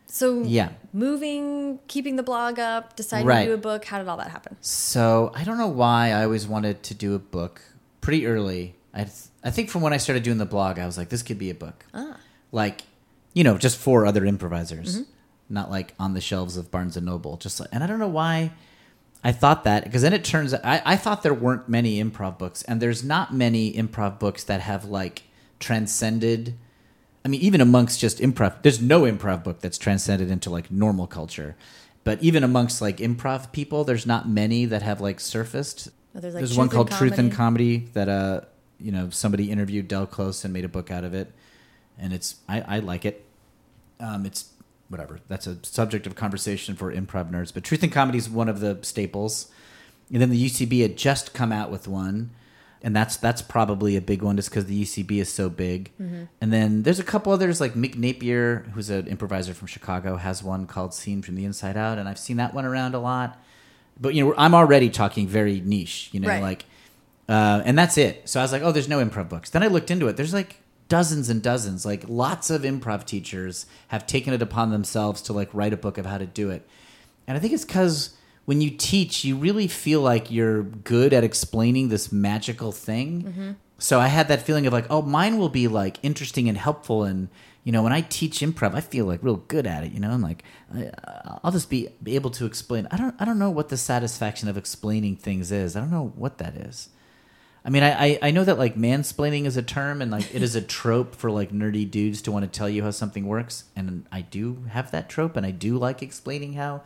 So 0.07 0.43
Yeah. 0.43 0.71
moving, 0.93 1.79
keeping 1.87 2.17
the 2.17 2.25
blog 2.25 2.59
up, 2.59 2.97
deciding 2.97 3.29
Right. 3.29 3.45
to 3.45 3.51
do 3.51 3.55
a 3.55 3.59
book. 3.59 3.85
How 3.85 3.99
did 3.99 4.09
all 4.09 4.17
that 4.17 4.33
happen? 4.33 4.57
So 4.61 5.31
I 5.37 5.45
don't 5.45 5.57
know 5.57 5.69
why 5.69 6.11
I 6.11 6.25
always 6.25 6.45
wanted 6.45 6.83
to 6.83 6.95
do 6.95 7.15
a 7.15 7.21
book 7.21 7.61
pretty 8.01 8.27
early. 8.27 8.75
I 8.93 9.07
I 9.45 9.51
think 9.53 9.71
from 9.71 9.83
when 9.83 9.93
I 9.93 9.99
started 9.99 10.25
doing 10.25 10.39
the 10.39 10.47
blog, 10.47 10.81
I 10.81 10.87
was 10.87 10.99
like, 10.99 11.11
this 11.11 11.23
could 11.23 11.39
be 11.39 11.49
a 11.49 11.55
book. 11.55 11.85
Ah. 11.95 12.17
Like, 12.51 12.83
you 13.35 13.45
know, 13.45 13.57
just 13.57 13.77
for 13.77 14.05
other 14.05 14.25
improvisers, 14.25 14.97
Mm-hmm. 14.97 15.03
not 15.49 15.71
like 15.71 15.95
on 16.01 16.15
the 16.15 16.21
shelves 16.21 16.57
of 16.57 16.73
Barnes 16.73 16.97
and 16.97 17.07
Noble. 17.07 17.37
Just 17.37 17.61
like, 17.61 17.69
and 17.71 17.85
I 17.85 17.87
don't 17.87 18.01
know 18.01 18.09
why 18.09 18.51
I 19.23 19.31
thought 19.31 19.63
that 19.63 19.85
because 19.85 20.03
then 20.03 20.13
it 20.13 20.25
turns 20.25 20.53
out 20.53 20.65
I, 20.65 20.83
I 20.85 20.97
thought 20.97 21.23
there 21.23 21.33
weren't 21.35 21.69
many 21.69 22.03
improv 22.03 22.37
books, 22.37 22.65
and 22.65 22.83
there's 22.83 23.05
not 23.05 23.33
many 23.33 23.73
improv 23.75 24.19
books 24.19 24.43
that 24.43 24.61
have 24.63 24.87
like 24.87 25.23
transcended. 25.61 26.55
I 27.29 27.31
mean, 27.31 27.43
even 27.43 27.61
amongst 27.61 28.01
just 28.01 28.21
improv, 28.21 28.63
there's 28.63 28.81
no 28.81 29.03
improv 29.03 29.45
book 29.45 29.61
that's 29.61 29.77
transcended 29.77 30.31
into 30.31 30.49
like 30.49 30.71
normal 30.71 31.07
culture. 31.07 31.57
But 32.03 32.23
even 32.23 32.43
amongst 32.43 32.81
like 32.81 32.97
improv 32.97 33.53
people, 33.53 33.85
there's 33.85 34.07
not 34.07 34.27
many 34.27 34.65
that 34.65 34.81
have 34.81 35.03
like 35.03 35.21
surfaced. 35.21 35.91
Oh, 36.17 36.21
there's, 36.21 36.33
like, 36.33 36.41
there's 36.41 36.57
one 36.57 36.71
called 36.71 36.91
Truth 36.91 37.19
in 37.19 37.31
Comedy. 37.31 37.81
Comedy 37.81 37.91
that 37.93 38.09
uh 38.09 38.41
you 38.81 38.93
know 38.93 39.11
somebody 39.11 39.51
interviewed 39.51 39.89
Del 39.89 40.07
Close 40.07 40.43
and 40.43 40.55
made 40.55 40.65
a 40.65 40.71
book 40.71 40.91
out 40.91 41.05
of 41.05 41.13
it, 41.13 41.31
and 41.99 42.15
it's 42.15 42.37
I, 42.49 42.63
I 42.63 42.79
like 42.79 43.05
it. 43.05 43.27
Um, 44.01 44.25
it's 44.25 44.51
whatever. 44.89 45.21
That's 45.29 45.47
a 45.47 45.59
subject 45.67 46.07
of 46.07 46.15
conversation 46.15 46.77
for 46.77 46.91
improv 46.91 47.31
nerds. 47.31 47.53
But 47.53 47.63
Truth 47.63 47.85
in 47.85 47.91
Comedy 47.91 48.17
is 48.17 48.31
one 48.31 48.49
of 48.49 48.61
the 48.61 48.79
staples. 48.81 49.51
And 50.11 50.23
then 50.23 50.31
the 50.31 50.47
UCB 50.47 50.81
had 50.81 50.97
just 50.97 51.35
come 51.35 51.53
out 51.53 51.71
with 51.71 51.87
one, 51.87 52.31
and 52.83 52.95
that's 52.95 53.17
that's 53.17 53.43
probably 53.43 53.97
a 53.97 54.01
big 54.01 54.23
one 54.23 54.37
just 54.37 54.51
because 54.51 54.67
the 54.67 54.83
UCB 54.83 55.13
is 55.21 55.33
so 55.33 55.49
big. 55.49 55.91
And 56.41 56.53
then 56.53 56.83
there's 56.85 56.99
a 57.01 57.05
couple 57.05 57.33
others 57.33 57.61
like 57.61 57.75
Mick 57.75 57.97
Napier, 57.97 58.67
who's 58.75 58.89
an 58.91 59.07
improviser 59.09 59.55
from 59.55 59.67
Chicago, 59.67 60.17
has 60.17 60.43
one 60.43 60.67
called 60.67 60.95
"Scene 60.95 61.23
from 61.23 61.35
the 61.35 61.45
Inside 61.45 61.77
Out," 61.77 61.99
and 61.99 62.09
I've 62.09 62.19
seen 62.19 62.37
that 62.39 62.55
one 62.55 62.65
around 62.65 62.95
a 62.95 62.99
lot. 63.01 63.41
But 64.01 64.15
you 64.15 64.25
know, 64.25 64.35
I'm 64.39 64.55
already 64.55 64.91
talking 64.91 65.27
very 65.27 65.61
niche. 65.61 66.11
You 66.13 66.21
know, 66.21 66.29
Right. 66.29 66.43
like, 66.43 66.65
uh, 67.29 67.63
and 67.65 67.77
that's 67.77 67.99
it. 67.99 68.29
So 68.29 68.39
I 68.41 68.43
was 68.45 68.53
like, 68.53 68.63
oh, 68.63 68.71
there's 68.73 68.89
no 68.89 69.05
improv 69.05 69.29
books. 69.29 69.51
Then 69.51 69.63
I 69.63 69.67
looked 69.67 69.91
into 69.91 70.07
it. 70.09 70.17
There's 70.17 70.33
like 70.33 70.61
dozens 70.89 71.29
and 71.29 71.43
dozens. 71.43 71.85
Like 71.85 72.05
lots 72.09 72.49
of 72.49 72.63
improv 72.63 73.05
teachers 73.05 73.67
have 73.89 74.07
taken 74.07 74.33
it 74.33 74.41
upon 74.41 74.71
themselves 74.71 75.21
to 75.23 75.33
like 75.33 75.51
write 75.53 75.73
a 75.73 75.77
book 75.77 75.99
of 75.99 76.07
how 76.07 76.17
to 76.19 76.27
do 76.27 76.51
it. 76.51 76.67
And 77.27 77.37
I 77.37 77.41
think 77.41 77.53
it's 77.53 77.65
because 77.65 78.11
when 78.49 78.63
you 78.63 78.71
teach, 78.71 79.27
you 79.27 79.37
really 79.37 79.69
feel 79.69 80.01
like 80.01 80.31
you're 80.31 80.63
good 80.63 81.13
at 81.13 81.23
explaining 81.23 81.91
this 81.91 82.11
magical 82.11 82.73
thing. 82.73 83.23
Mm-hmm. 83.23 83.51
So 83.77 84.01
I 84.01 84.07
had 84.07 84.29
that 84.29 84.41
feeling 84.41 84.67
of 84.67 84.73
like, 84.73 84.87
oh, 84.89 85.03
mine 85.03 85.37
will 85.37 85.51
be 85.51 85.69
like 85.69 85.99
interesting 86.03 86.49
and 86.49 86.57
helpful. 86.57 87.05
And, 87.05 87.29
you 87.63 87.73
know, 87.73 87.83
when 87.83 87.93
I 87.93 88.01
teach 88.01 88.39
improv, 88.39 88.75
I 88.75 88.81
feel 88.81 89.05
like 89.05 89.23
real 89.23 89.37
good 89.37 89.67
at 89.67 89.85
it, 89.85 89.93
you 89.93 90.01
know, 90.01 90.13
and 90.13 90.23
like 90.23 90.45
I, 90.75 90.91
I'll 91.45 91.53
just 91.53 91.69
be, 91.69 91.91
be 92.03 92.15
able 92.15 92.31
to 92.31 92.47
explain. 92.47 92.89
I 92.91 92.97
don't, 92.97 93.15
I 93.19 93.27
don't 93.27 93.39
know 93.39 93.51
what 93.51 93.69
the 93.69 93.77
satisfaction 93.77 94.49
of 94.49 94.57
explaining 94.57 95.17
things 95.17 95.53
is. 95.53 95.77
I 95.77 95.81
don't 95.81 95.91
know 95.91 96.15
what 96.17 96.39
that 96.39 96.57
is. 96.57 96.89
I 97.67 97.69
mean, 97.69 97.83
I, 97.83 98.03
I, 98.03 98.19
I 98.23 98.31
know 98.31 98.45
that 98.45 98.57
like 98.57 98.77
mansplaining 98.77 99.45
is 99.45 99.59
a 99.59 99.63
term 99.63 100.01
and 100.01 100.11
like 100.11 100.35
it 100.35 100.43
is 100.43 100.57
a 100.57 100.63
trope 100.79 101.15
for 101.15 101.31
like 101.31 101.53
nerdy 101.53 101.89
dudes 101.91 102.23
to 102.23 102.33
want 102.33 102.51
to 102.51 102.59
tell 102.59 102.71
you 102.71 102.83
how 102.83 102.93
something 102.93 103.27
works. 103.27 103.65
And 103.77 104.07
I 104.11 104.23
do 104.23 104.65
have 104.71 104.91
that 104.93 105.11
trope 105.11 105.37
and 105.37 105.45
I 105.45 105.51
do 105.51 105.77
like 105.77 106.03
explaining 106.03 106.55
how 106.55 106.81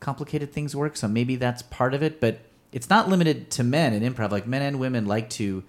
complicated 0.00 0.52
things 0.52 0.74
work. 0.74 0.96
So 0.96 1.08
maybe 1.08 1.36
that's 1.36 1.62
part 1.62 1.94
of 1.94 2.02
it, 2.02 2.20
but 2.20 2.40
it's 2.72 2.90
not 2.90 3.08
limited 3.08 3.50
to 3.52 3.64
men 3.64 3.92
in 3.92 4.02
improv. 4.02 4.30
Like 4.30 4.46
men 4.46 4.62
and 4.62 4.78
women 4.78 5.06
like 5.06 5.30
to 5.30 5.64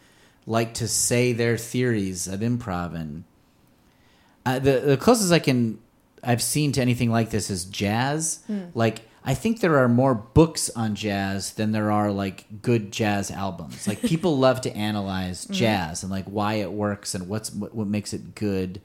like 0.46 0.74
to 0.76 0.88
say 0.88 1.34
their 1.34 1.58
theories 1.58 2.28
of 2.28 2.40
improv 2.40 2.96
and 2.96 3.24
uh, 4.46 4.60
the 4.60 4.80
the 4.80 4.98
closest 4.98 5.32
I 5.32 5.40
can 5.40 5.80
I've 6.24 6.42
seen 6.42 6.72
to 6.74 6.82
anything 6.82 7.12
like 7.12 7.30
this 7.30 7.50
is 7.50 7.66
jazz. 7.66 8.40
Like 8.74 9.02
I 9.24 9.34
think 9.34 9.60
there 9.60 9.78
are 9.78 9.88
more 9.88 10.16
books 10.16 10.70
on 10.72 10.96
jazz 10.96 11.54
than 11.54 11.72
there 11.72 11.92
are 11.92 12.12
like 12.12 12.46
good 12.62 12.92
jazz 12.92 13.32
albums. 13.32 13.88
Like 13.88 14.02
people 14.14 14.38
love 14.38 14.62
to 14.62 14.76
analyze 14.76 15.46
jazz 15.46 16.04
and 16.04 16.12
like 16.12 16.26
why 16.26 16.56
it 16.56 16.72
works 16.72 17.16
and 17.16 17.28
what's 17.28 17.52
what, 17.54 17.76
what 17.76 17.88
makes 17.88 18.14
it 18.14 18.36
good. 18.36 18.82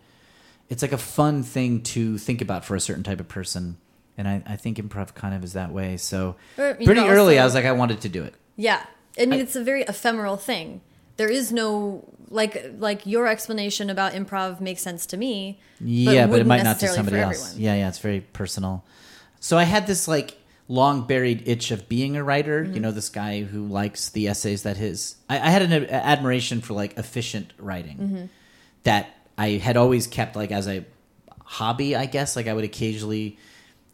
It's 0.68 0.82
like 0.82 0.92
a 0.92 0.98
fun 0.98 1.42
thing 1.42 1.82
to 1.82 2.18
think 2.18 2.40
about 2.40 2.64
for 2.64 2.74
a 2.74 2.80
certain 2.80 3.02
type 3.02 3.20
of 3.20 3.28
person. 3.28 3.76
And 4.16 4.28
I, 4.28 4.42
I 4.46 4.56
think 4.56 4.78
improv 4.78 5.14
kind 5.14 5.34
of 5.34 5.42
is 5.42 5.54
that 5.54 5.72
way. 5.72 5.96
So 5.96 6.36
Or, 6.56 6.74
pretty 6.74 6.94
know, 6.94 7.08
early, 7.08 7.34
also- 7.38 7.42
I 7.42 7.44
was 7.44 7.54
like, 7.54 7.64
I 7.64 7.72
wanted 7.72 8.00
to 8.02 8.08
do 8.08 8.22
it. 8.24 8.34
Yeah. 8.56 8.84
I 9.18 9.26
mean, 9.26 9.40
I- 9.40 9.42
it's 9.42 9.56
a 9.56 9.64
very 9.64 9.82
ephemeral 9.82 10.36
thing. 10.36 10.80
There 11.16 11.28
is 11.30 11.52
no 11.52 12.04
like 12.30 12.72
like 12.78 13.06
your 13.06 13.28
explanation 13.28 13.88
about 13.88 14.14
improv 14.14 14.60
makes 14.60 14.82
sense 14.82 15.06
to 15.06 15.16
me. 15.16 15.60
yeah, 15.80 16.26
but 16.26 16.40
it 16.40 16.46
might 16.46 16.64
not 16.64 16.80
to 16.80 16.88
somebody 16.88 17.18
else. 17.18 17.50
everyone. 17.52 17.62
Yeah, 17.62 17.74
yeah, 17.76 17.88
it's 17.88 17.98
very 18.00 18.20
personal. 18.20 18.84
So 19.38 19.56
I 19.56 19.62
had 19.64 19.86
this 19.86 20.08
like 20.08 20.36
long 20.66 21.06
buried 21.06 21.46
itch 21.46 21.70
of 21.70 21.88
being 21.88 22.16
a 22.16 22.24
writer. 22.24 22.64
Mm-hmm. 22.64 22.74
You 22.74 22.80
know, 22.80 22.90
this 22.90 23.10
guy 23.10 23.42
who 23.44 23.66
likes 23.68 24.08
the 24.08 24.26
essays 24.26 24.64
that 24.64 24.76
his. 24.76 25.14
I, 25.30 25.36
I 25.36 25.50
had 25.50 25.62
an 25.62 25.72
a- 25.72 25.86
admiration 25.92 26.60
for 26.60 26.74
like 26.74 26.98
efficient 26.98 27.52
writing 27.58 27.96
Mm-hmm. 27.98 28.24
that 28.84 29.10
I 29.38 29.50
had 29.50 29.76
always 29.76 30.08
kept 30.08 30.34
like 30.34 30.50
as 30.50 30.66
a 30.66 30.84
hobby. 31.44 31.94
I 31.94 32.06
guess 32.06 32.34
like 32.34 32.48
I 32.48 32.52
would 32.54 32.64
occasionally, 32.64 33.38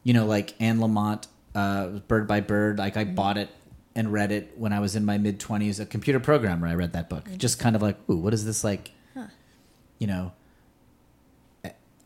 you 0.02 0.14
know, 0.14 0.26
like 0.26 0.54
Anne 0.60 0.78
Lamott, 0.78 1.26
uh, 1.54 1.86
Bird 2.08 2.26
by 2.26 2.40
Bird. 2.40 2.78
Like 2.78 2.94
Mm-hmm. 2.94 3.10
I 3.10 3.14
bought 3.14 3.36
it 3.36 3.50
and 3.94 4.12
read 4.12 4.32
it 4.32 4.52
when 4.56 4.72
I 4.72 4.80
was 4.80 4.96
in 4.96 5.04
my 5.04 5.18
mid 5.18 5.40
twenties. 5.40 5.80
A 5.80 5.86
computer 5.86 6.20
programmer. 6.20 6.66
I 6.66 6.74
read 6.74 6.92
that 6.92 7.08
book. 7.08 7.24
Just 7.36 7.58
kind 7.58 7.76
of 7.76 7.82
like, 7.82 7.96
ooh, 8.08 8.16
what 8.16 8.34
is 8.34 8.44
this 8.44 8.64
like? 8.64 8.90
You 9.98 10.06
know, 10.06 10.32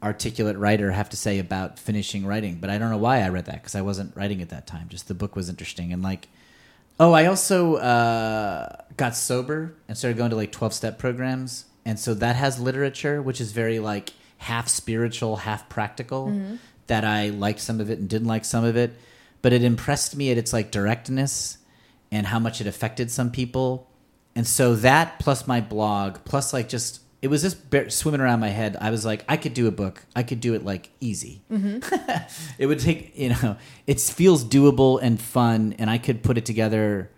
articulate 0.02 0.56
writer 0.58 0.90
have 0.90 1.08
to 1.08 1.16
say 1.16 1.38
about 1.38 1.78
finishing 1.78 2.26
writing 2.26 2.58
but 2.60 2.68
i 2.68 2.76
don't 2.76 2.90
know 2.90 2.98
why 2.98 3.20
i 3.22 3.28
read 3.28 3.46
that 3.46 3.54
because 3.54 3.74
i 3.74 3.80
wasn't 3.80 4.14
writing 4.14 4.42
at 4.42 4.50
that 4.50 4.66
time 4.66 4.86
just 4.88 5.08
the 5.08 5.14
book 5.14 5.34
was 5.34 5.48
interesting 5.48 5.94
and 5.94 6.02
like 6.02 6.28
oh 7.00 7.12
i 7.12 7.24
also 7.24 7.76
uh, 7.76 8.68
got 8.98 9.16
sober 9.16 9.74
and 9.88 9.96
started 9.96 10.18
going 10.18 10.28
to 10.28 10.36
like 10.36 10.52
12 10.52 10.74
step 10.74 10.98
programs 10.98 11.64
and 11.86 11.98
so 11.98 12.12
that 12.12 12.36
has 12.36 12.60
literature 12.60 13.22
which 13.22 13.40
is 13.40 13.52
very 13.52 13.78
like 13.78 14.12
half 14.38 14.68
spiritual 14.68 15.36
half 15.36 15.66
practical 15.70 16.28
that 16.86 17.04
i 17.04 17.28
liked 17.28 17.60
some 17.60 17.80
of 17.80 17.90
it 17.90 17.98
and 17.98 18.08
didn't 18.08 18.28
like 18.28 18.44
some 18.44 18.64
of 18.64 18.76
it 18.76 18.92
but 19.44 19.52
it 19.52 19.62
impressed 19.62 20.16
me 20.16 20.30
at 20.30 20.38
its 20.38 20.54
like 20.54 20.70
directness 20.70 21.58
and 22.10 22.28
how 22.28 22.38
much 22.38 22.62
it 22.62 22.66
affected 22.66 23.10
some 23.10 23.30
people. 23.30 23.90
And 24.34 24.46
so 24.46 24.74
that 24.76 25.18
plus 25.18 25.46
my 25.46 25.60
blog 25.60 26.16
plus 26.24 26.54
like 26.54 26.66
just 26.66 27.00
it 27.20 27.28
was 27.28 27.42
just 27.42 27.58
swimming 27.92 28.22
around 28.22 28.40
my 28.40 28.48
head. 28.48 28.74
I 28.80 28.90
was 28.90 29.04
like 29.04 29.22
i 29.28 29.36
could 29.36 29.52
do 29.52 29.66
a 29.66 29.70
book. 29.70 30.02
I 30.16 30.22
could 30.22 30.40
do 30.40 30.54
it 30.54 30.64
like 30.64 30.88
easy. 30.98 31.42
Mm-hmm. 31.52 31.80
It 32.58 32.66
would 32.68 32.78
take 32.78 33.18
you 33.18 33.30
know 33.30 33.58
it 33.86 34.00
feels 34.00 34.44
doable 34.44 34.98
and 35.02 35.20
fun 35.20 35.74
and 35.78 35.90
i 35.90 35.98
could 35.98 36.22
put 36.22 36.38
it 36.38 36.46
together 36.46 37.10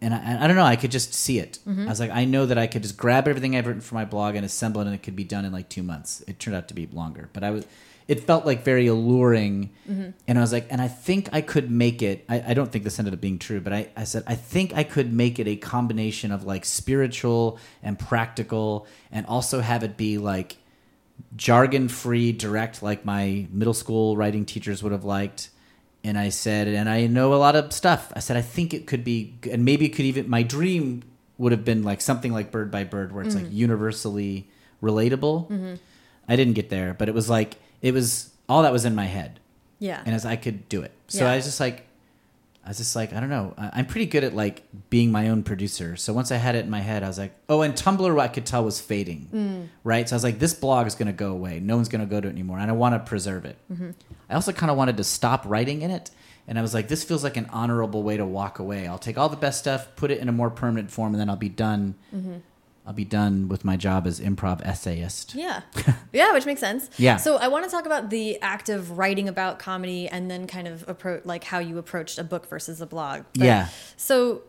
and 0.00 0.14
I, 0.14 0.44
I 0.44 0.46
don't 0.46 0.56
know 0.56 0.64
i 0.64 0.76
could 0.76 0.92
just 0.92 1.14
see 1.14 1.40
it. 1.40 1.58
Mm-hmm. 1.66 1.86
I 1.86 1.88
was 1.88 1.98
like 1.98 2.12
i 2.12 2.24
know 2.26 2.46
that 2.46 2.58
i 2.58 2.68
could 2.68 2.82
just 2.82 2.96
grab 2.96 3.26
everything 3.26 3.56
i've 3.56 3.66
written 3.66 3.82
for 3.82 3.96
my 3.96 4.04
blog 4.04 4.36
and 4.36 4.44
assemble 4.46 4.82
it 4.82 4.86
and 4.86 4.94
it 4.94 5.02
could 5.02 5.16
be 5.16 5.24
done 5.24 5.44
in 5.44 5.52
like 5.52 5.68
two 5.68 5.82
months. 5.82 6.22
It 6.28 6.38
turned 6.38 6.56
out 6.56 6.68
to 6.68 6.74
be 6.74 6.86
longer 6.92 7.28
but 7.32 7.42
i 7.42 7.50
was 7.50 7.66
it 8.10 8.20
felt 8.20 8.44
like 8.44 8.64
very 8.64 8.86
alluring 8.88 9.70
mm-hmm. 9.88 10.10
and 10.26 10.38
i 10.38 10.40
was 10.40 10.52
like 10.52 10.66
and 10.70 10.80
i 10.80 10.88
think 10.88 11.28
i 11.32 11.40
could 11.40 11.70
make 11.70 12.02
it 12.02 12.24
I, 12.28 12.42
I 12.48 12.54
don't 12.54 12.70
think 12.70 12.84
this 12.84 12.98
ended 12.98 13.14
up 13.14 13.20
being 13.20 13.38
true 13.38 13.60
but 13.60 13.72
I, 13.72 13.88
I 13.96 14.04
said 14.04 14.24
i 14.26 14.34
think 14.34 14.74
i 14.74 14.82
could 14.84 15.12
make 15.12 15.38
it 15.38 15.46
a 15.46 15.56
combination 15.56 16.32
of 16.32 16.44
like 16.44 16.64
spiritual 16.64 17.58
and 17.82 17.98
practical 17.98 18.86
and 19.12 19.26
also 19.26 19.60
have 19.60 19.82
it 19.82 19.96
be 19.96 20.18
like 20.18 20.56
jargon 21.36 21.88
free, 21.88 22.32
direct, 22.32 22.82
like 22.82 23.04
my 23.04 23.46
middle 23.50 23.74
school 23.74 24.16
writing 24.16 24.44
teachers 24.44 24.82
would 24.82 24.92
have 24.92 25.04
liked. 25.04 25.50
And 26.02 26.18
I 26.18 26.30
said, 26.30 26.68
and 26.68 26.88
I 26.88 27.06
know 27.06 27.34
a 27.34 27.36
lot 27.36 27.56
of 27.56 27.72
stuff. 27.72 28.12
I 28.16 28.20
said, 28.20 28.36
I 28.36 28.42
think 28.42 28.72
it 28.72 28.86
could 28.86 29.04
be, 29.04 29.38
and 29.50 29.64
maybe 29.64 29.86
it 29.86 29.90
could 29.90 30.06
even, 30.06 30.30
my 30.30 30.42
dream 30.42 31.02
would 31.36 31.52
have 31.52 31.64
been 31.64 31.82
like 31.82 32.00
something 32.00 32.32
like 32.32 32.50
Bird 32.50 32.70
by 32.70 32.84
Bird, 32.84 33.12
where 33.12 33.24
it's 33.24 33.34
like 33.34 33.44
mm-hmm. 33.44 33.54
universally 33.54 34.48
relatable. 34.82 35.50
Mm-hmm. 35.50 35.74
I 36.28 36.36
didn't 36.36 36.54
get 36.54 36.70
there, 36.70 36.94
but 36.94 37.08
it 37.08 37.14
was 37.14 37.28
like, 37.28 37.56
it 37.82 37.94
was 37.94 38.30
all 38.48 38.62
that 38.62 38.72
was 38.72 38.84
in 38.84 38.94
my 38.94 39.06
head. 39.06 39.40
Yeah. 39.78 40.02
And 40.04 40.14
as 40.14 40.26
I 40.26 40.36
could 40.36 40.68
do 40.68 40.82
it. 40.82 40.92
So 41.08 41.24
Yeah. 41.24 41.32
I 41.32 41.36
was 41.36 41.44
just 41.44 41.60
like, 41.60 41.86
I 42.64 42.68
was 42.68 42.76
just 42.76 42.94
like, 42.94 43.14
I 43.14 43.20
don't 43.20 43.30
know. 43.30 43.54
I'm 43.56 43.86
pretty 43.86 44.04
good 44.04 44.22
at 44.22 44.34
like 44.34 44.62
being 44.90 45.10
my 45.10 45.30
own 45.30 45.42
producer. 45.42 45.96
So 45.96 46.12
once 46.12 46.30
I 46.30 46.36
had 46.36 46.54
it 46.54 46.64
in 46.64 46.70
my 46.70 46.80
head, 46.80 47.02
I 47.02 47.08
was 47.08 47.18
like, 47.18 47.34
oh, 47.48 47.62
and 47.62 47.74
Tumblr, 47.74 48.20
I 48.20 48.28
could 48.28 48.44
tell 48.44 48.64
was 48.64 48.80
fading, 48.80 49.28
mm. 49.32 49.68
right? 49.82 50.06
So 50.06 50.14
I 50.14 50.16
was 50.16 50.24
like, 50.24 50.38
this 50.38 50.52
blog 50.52 50.86
is 50.86 50.94
going 50.94 51.06
to 51.06 51.12
go 51.12 51.32
away. 51.32 51.58
No 51.58 51.76
one's 51.76 51.88
going 51.88 52.02
to 52.02 52.06
go 52.06 52.20
to 52.20 52.28
it 52.28 52.30
anymore, 52.30 52.58
and 52.58 52.70
I 52.70 52.74
want 52.74 52.94
to 52.94 52.98
preserve 52.98 53.46
it. 53.46 53.56
Mm-hmm. 53.72 53.90
I 54.28 54.34
also 54.34 54.52
kind 54.52 54.70
of 54.70 54.76
wanted 54.76 54.98
to 54.98 55.04
stop 55.04 55.44
writing 55.46 55.80
in 55.80 55.90
it, 55.90 56.10
and 56.46 56.58
I 56.58 56.62
was 56.62 56.74
like, 56.74 56.88
this 56.88 57.02
feels 57.02 57.24
like 57.24 57.38
an 57.38 57.48
honorable 57.50 58.02
way 58.02 58.18
to 58.18 58.26
walk 58.26 58.58
away. 58.58 58.86
I'll 58.86 58.98
take 58.98 59.16
all 59.16 59.30
the 59.30 59.36
best 59.36 59.58
stuff, 59.58 59.88
put 59.96 60.10
it 60.10 60.18
in 60.18 60.28
a 60.28 60.32
more 60.32 60.50
permanent 60.50 60.90
form, 60.90 61.14
and 61.14 61.20
then 61.20 61.30
I'll 61.30 61.36
be 61.36 61.48
done. 61.48 61.94
Mm-hmm. 62.14 62.36
I'll 62.86 62.92
be 62.94 63.04
done 63.04 63.48
with 63.48 63.64
my 63.64 63.76
job 63.76 64.06
as 64.06 64.18
improv 64.20 64.60
essayist. 64.66 65.34
Yeah. 65.34 65.62
Yeah, 66.12 66.32
which 66.32 66.44
makes 66.44 66.58
sense. 66.60 66.90
Yeah. 66.96 67.18
So 67.18 67.36
I 67.36 67.46
want 67.46 67.64
to 67.64 67.70
talk 67.70 67.86
about 67.86 68.10
the 68.10 68.40
act 68.42 68.68
of 68.68 68.98
writing 68.98 69.28
about 69.28 69.60
comedy 69.60 70.08
and 70.08 70.28
then 70.28 70.48
kind 70.48 70.66
of 70.66 70.88
approach 70.88 71.24
like 71.24 71.44
how 71.44 71.60
you 71.60 71.78
approached 71.78 72.18
a 72.18 72.24
book 72.24 72.48
versus 72.48 72.80
a 72.80 72.86
blog. 72.86 73.22
But- 73.34 73.44
Yeah. 73.44 73.68
So 73.96 74.42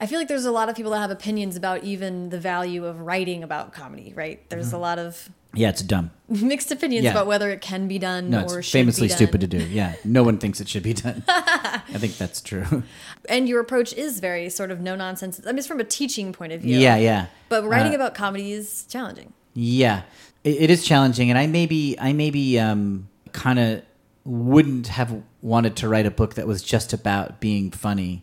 I 0.00 0.06
feel 0.06 0.18
like 0.18 0.28
there's 0.28 0.46
a 0.46 0.50
lot 0.52 0.68
of 0.70 0.76
people 0.76 0.92
that 0.92 0.98
have 1.00 1.10
opinions 1.10 1.56
about 1.56 1.84
even 1.84 2.30
the 2.30 2.38
value 2.40 2.86
of 2.86 3.00
writing 3.02 3.42
about 3.42 3.72
comedy, 3.72 4.12
right? 4.16 4.48
There's 4.48 4.72
a 4.72 4.78
lot 4.78 4.98
of 4.98 5.28
Yeah, 5.52 5.68
it's 5.68 5.82
dumb. 5.82 6.10
mixed 6.28 6.70
opinions 6.72 7.04
Yeah. 7.04 7.10
about 7.10 7.26
whether 7.26 7.50
it 7.50 7.60
can 7.60 7.86
be 7.86 7.98
done 7.98 8.30
No, 8.30 8.44
or 8.46 8.58
it's 8.60 8.68
should 8.68 8.72
famously 8.78 9.06
be 9.06 9.08
done. 9.10 9.16
stupid 9.18 9.40
to 9.42 9.46
do. 9.46 9.58
Yeah, 9.58 9.96
no 10.04 10.22
one 10.22 10.38
thinks 10.38 10.58
it 10.60 10.68
should 10.68 10.82
be 10.84 10.94
done. 10.94 11.22
I 11.28 11.82
think 11.98 12.16
that's 12.16 12.40
true. 12.40 12.82
And 13.28 13.46
your 13.48 13.60
approach 13.60 13.92
is 13.92 14.18
very 14.20 14.48
sort 14.48 14.70
of 14.70 14.80
no 14.80 14.96
nonsense. 14.96 15.38
I 15.44 15.48
mean, 15.50 15.58
it's 15.58 15.66
from 15.66 15.80
a 15.80 15.84
teaching 15.84 16.32
point 16.32 16.52
of 16.52 16.62
view. 16.62 16.78
yeah, 16.78 16.96
yeah. 16.96 17.26
But 17.50 17.64
writing 17.64 17.92
Uh, 17.92 17.96
about 17.96 18.14
comedy 18.14 18.52
is 18.52 18.86
challenging. 18.88 19.34
Yeah, 19.54 20.02
it, 20.44 20.62
it 20.62 20.70
is 20.70 20.82
challenging, 20.84 21.28
and 21.28 21.38
I 21.38 21.46
maybe 21.46 21.96
I 22.00 22.14
maybe 22.14 22.58
um, 22.58 23.08
kind 23.32 23.58
of 23.58 23.82
wouldn't 24.24 24.86
have 24.88 25.22
wanted 25.42 25.76
to 25.76 25.88
write 25.88 26.06
a 26.06 26.10
book 26.10 26.34
that 26.34 26.46
was 26.46 26.62
just 26.62 26.92
about 26.94 27.40
being 27.40 27.70
funny. 27.70 28.22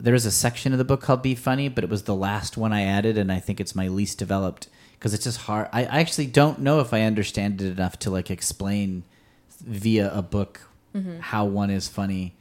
There 0.00 0.14
is 0.14 0.26
a 0.26 0.30
section 0.30 0.72
of 0.72 0.78
the 0.78 0.84
book 0.84 1.00
called 1.00 1.22
"Be 1.22 1.34
Funny," 1.34 1.68
but 1.68 1.84
it 1.84 1.90
was 1.90 2.04
the 2.04 2.14
last 2.14 2.56
one 2.56 2.72
I 2.72 2.82
added, 2.82 3.18
and 3.18 3.32
I 3.32 3.40
think 3.40 3.60
it's 3.60 3.74
my 3.74 3.88
least 3.88 4.18
developed 4.18 4.68
because 4.92 5.14
it's 5.14 5.24
just 5.24 5.40
hard. 5.40 5.68
I, 5.72 5.84
I 5.84 6.00
actually 6.00 6.26
don't 6.26 6.60
know 6.60 6.80
if 6.80 6.92
I 6.92 7.02
understand 7.02 7.60
it 7.60 7.72
enough 7.72 7.98
to 8.00 8.10
like 8.10 8.30
explain 8.30 9.04
via 9.60 10.12
a 10.12 10.22
book 10.22 10.60
mm-hmm. 10.94 11.20
how 11.20 11.44
one 11.44 11.70
is 11.70 11.88
funny. 11.88 12.34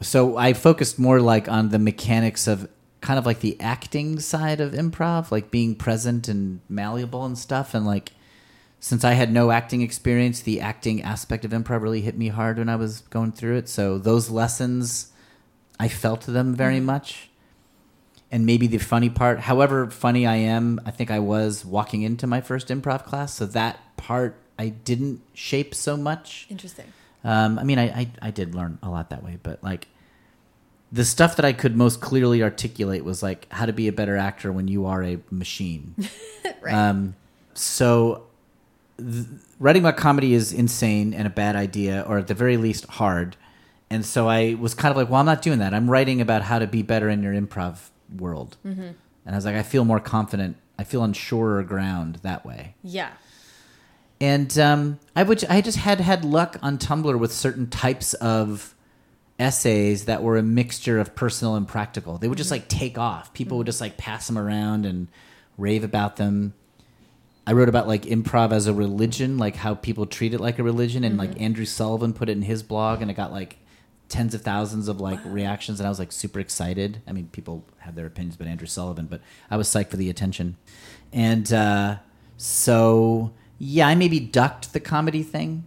So 0.00 0.36
I 0.36 0.52
focused 0.52 0.98
more 0.98 1.20
like 1.20 1.48
on 1.48 1.68
the 1.70 1.78
mechanics 1.78 2.46
of 2.46 2.68
kind 3.00 3.18
of 3.18 3.26
like 3.26 3.40
the 3.40 3.60
acting 3.60 4.18
side 4.18 4.60
of 4.60 4.72
improv, 4.72 5.30
like 5.30 5.50
being 5.50 5.74
present 5.74 6.26
and 6.26 6.60
malleable 6.68 7.24
and 7.24 7.38
stuff. 7.38 7.74
And 7.74 7.86
like, 7.86 8.12
since 8.80 9.04
I 9.04 9.12
had 9.12 9.32
no 9.32 9.50
acting 9.50 9.82
experience, 9.82 10.40
the 10.40 10.60
acting 10.60 11.02
aspect 11.02 11.44
of 11.44 11.52
improv 11.52 11.82
really 11.82 12.00
hit 12.00 12.16
me 12.16 12.28
hard 12.28 12.58
when 12.58 12.68
I 12.68 12.76
was 12.76 13.00
going 13.10 13.32
through 13.32 13.58
it. 13.58 13.68
So 13.68 13.98
those 13.98 14.30
lessons, 14.30 15.12
I 15.78 15.88
felt 15.88 16.22
them 16.22 16.54
very 16.54 16.80
much. 16.80 17.28
And 18.30 18.46
maybe 18.46 18.66
the 18.66 18.78
funny 18.78 19.10
part, 19.10 19.40
however 19.40 19.90
funny 19.90 20.26
I 20.26 20.36
am, 20.36 20.80
I 20.84 20.90
think 20.90 21.10
I 21.10 21.20
was 21.20 21.64
walking 21.64 22.02
into 22.02 22.26
my 22.26 22.40
first 22.40 22.68
improv 22.68 23.04
class. 23.04 23.34
So 23.34 23.46
that 23.46 23.78
part 23.96 24.36
I 24.58 24.68
didn't 24.68 25.20
shape 25.34 25.74
so 25.74 25.96
much. 25.96 26.46
Interesting. 26.50 26.92
Um, 27.22 27.58
I 27.58 27.64
mean, 27.64 27.78
I, 27.78 27.84
I 27.84 28.08
I 28.22 28.30
did 28.30 28.54
learn 28.54 28.78
a 28.82 28.90
lot 28.90 29.10
that 29.10 29.22
way, 29.22 29.38
but 29.42 29.62
like 29.62 29.88
the 30.92 31.04
stuff 31.04 31.36
that 31.36 31.44
I 31.44 31.52
could 31.52 31.76
most 31.76 32.00
clearly 32.00 32.42
articulate 32.42 33.04
was 33.04 33.22
like 33.22 33.50
how 33.50 33.66
to 33.66 33.72
be 33.72 33.88
a 33.88 33.92
better 33.92 34.16
actor 34.16 34.52
when 34.52 34.68
you 34.68 34.86
are 34.86 35.02
a 35.02 35.18
machine. 35.30 35.94
right. 36.60 36.72
Um, 36.72 37.16
so 37.54 38.26
th- 38.98 39.26
writing 39.58 39.82
about 39.82 39.96
comedy 39.96 40.34
is 40.34 40.52
insane 40.52 41.12
and 41.14 41.26
a 41.26 41.30
bad 41.30 41.56
idea, 41.56 42.04
or 42.06 42.18
at 42.18 42.28
the 42.28 42.34
very 42.34 42.56
least 42.56 42.86
hard. 42.86 43.36
And 43.94 44.04
so 44.04 44.28
I 44.28 44.54
was 44.54 44.74
kind 44.74 44.90
of 44.90 44.96
like, 44.96 45.08
well, 45.08 45.20
I'm 45.20 45.26
not 45.26 45.40
doing 45.40 45.60
that. 45.60 45.72
I'm 45.72 45.88
writing 45.88 46.20
about 46.20 46.42
how 46.42 46.58
to 46.58 46.66
be 46.66 46.82
better 46.82 47.08
in 47.08 47.22
your 47.22 47.32
improv 47.32 47.90
world. 48.18 48.56
Mm-hmm. 48.66 48.80
And 48.82 48.96
I 49.24 49.36
was 49.36 49.44
like, 49.44 49.54
I 49.54 49.62
feel 49.62 49.84
more 49.84 50.00
confident. 50.00 50.56
I 50.76 50.82
feel 50.82 51.00
on 51.00 51.12
surer 51.12 51.62
ground 51.62 52.16
that 52.22 52.44
way. 52.44 52.74
yeah. 52.82 53.10
And 54.20 54.58
um, 54.58 54.98
I 55.14 55.22
would, 55.22 55.44
I 55.44 55.60
just 55.60 55.78
had 55.78 56.00
had 56.00 56.24
luck 56.24 56.56
on 56.60 56.78
Tumblr 56.78 57.18
with 57.18 57.32
certain 57.32 57.68
types 57.68 58.14
of 58.14 58.74
essays 59.38 60.06
that 60.06 60.22
were 60.22 60.38
a 60.38 60.42
mixture 60.42 60.98
of 60.98 61.14
personal 61.14 61.54
and 61.54 61.68
practical. 61.68 62.18
They 62.18 62.26
would 62.26 62.38
just 62.38 62.50
like 62.50 62.66
take 62.66 62.98
off. 62.98 63.32
People 63.32 63.58
would 63.58 63.66
just 63.66 63.80
like 63.80 63.96
pass 63.96 64.26
them 64.26 64.38
around 64.38 64.86
and 64.86 65.06
rave 65.56 65.84
about 65.84 66.16
them. 66.16 66.54
I 67.46 67.52
wrote 67.52 67.68
about 67.68 67.86
like 67.86 68.02
improv 68.02 68.52
as 68.52 68.66
a 68.66 68.74
religion, 68.74 69.38
like 69.38 69.54
how 69.56 69.74
people 69.74 70.06
treat 70.06 70.34
it 70.34 70.40
like 70.40 70.58
a 70.58 70.64
religion, 70.64 71.04
and 71.04 71.16
like 71.18 71.40
Andrew 71.40 71.66
Sullivan 71.66 72.12
put 72.12 72.28
it 72.28 72.32
in 72.32 72.42
his 72.42 72.62
blog, 72.62 73.02
and 73.02 73.10
it 73.10 73.14
got 73.14 73.30
like 73.30 73.58
tens 74.08 74.34
of 74.34 74.42
thousands 74.42 74.88
of 74.88 75.00
like 75.00 75.20
reactions, 75.24 75.80
and 75.80 75.86
I 75.86 75.90
was 75.90 75.98
like 75.98 76.12
super 76.12 76.40
excited. 76.40 77.02
I 77.06 77.12
mean, 77.12 77.28
people 77.32 77.64
have 77.78 77.94
their 77.94 78.06
opinions 78.06 78.36
about 78.36 78.48
Andrew 78.48 78.66
Sullivan, 78.66 79.06
but 79.06 79.20
I 79.50 79.56
was 79.56 79.68
psyched 79.68 79.90
for 79.90 79.96
the 79.96 80.10
attention, 80.10 80.56
and 81.12 81.52
uh, 81.52 81.96
so 82.36 83.32
yeah, 83.58 83.88
I 83.88 83.94
maybe 83.94 84.20
ducked 84.20 84.72
the 84.72 84.80
comedy 84.80 85.22
thing. 85.22 85.64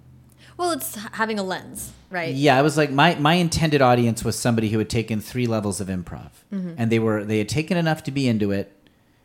Well, 0.58 0.71
it's 0.71 0.95
having 0.95 1.38
a 1.38 1.43
lens, 1.43 1.93
right? 2.10 2.34
Yeah, 2.34 2.58
I 2.58 2.62
was 2.62 2.78
like 2.78 2.91
my 2.91 3.15
my 3.15 3.36
intended 3.36 3.82
audience 3.82 4.23
was 4.23 4.38
somebody 4.38 4.69
who 4.69 4.80
had 4.80 4.89
taken 4.89 5.21
three 5.21 5.47
levels 5.47 5.80
of 5.80 5.88
improv, 5.88 6.32
mm-hmm. 6.52 6.73
and 6.78 6.91
they 6.91 7.00
were 7.00 7.23
they 7.23 7.38
had 7.38 7.50
taken 7.50 7.78
enough 7.78 8.04
to 8.04 8.12
be 8.12 8.28
into 8.28 8.52
it, 8.52 8.73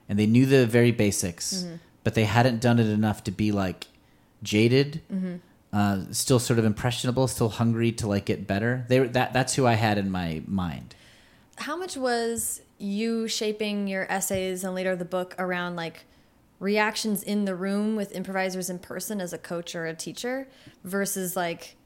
and 0.08 0.18
they 0.18 0.26
knew 0.26 0.46
the 0.46 0.66
very 0.66 0.90
basics, 0.90 1.54
mm-hmm. 1.54 1.76
but 2.04 2.14
they 2.14 2.24
hadn't 2.24 2.60
done 2.60 2.78
it 2.78 2.86
enough 2.86 3.24
to 3.24 3.30
be 3.30 3.50
like 3.50 3.86
jaded, 4.42 5.00
mm-hmm. 5.12 5.36
Uh, 5.72 6.02
still 6.10 6.38
sort 6.38 6.58
of 6.58 6.64
impressionable, 6.64 7.26
still 7.26 7.48
hungry 7.48 7.92
to 7.92 8.06
like 8.06 8.26
get 8.26 8.46
better. 8.46 8.84
They 8.88 9.00
were 9.00 9.08
that 9.08 9.32
that's 9.32 9.54
who 9.54 9.66
I 9.66 9.74
had 9.74 9.98
in 9.98 10.10
my 10.10 10.42
mind. 10.46 10.94
How 11.56 11.76
much 11.76 11.96
was 11.96 12.60
you 12.78 13.28
shaping 13.28 13.86
your 13.86 14.10
essays 14.10 14.64
and 14.64 14.74
later 14.74 14.96
the 14.96 15.04
book 15.04 15.34
around 15.38 15.76
like 15.76 16.04
reactions 16.58 17.22
in 17.22 17.44
the 17.44 17.54
room 17.54 17.96
with 17.96 18.12
improvisers 18.12 18.68
in 18.68 18.78
person 18.78 19.20
as 19.20 19.32
a 19.32 19.38
coach 19.38 19.74
or 19.74 19.86
a 19.86 19.94
teacher 19.94 20.48
versus 20.84 21.36
like 21.36 21.76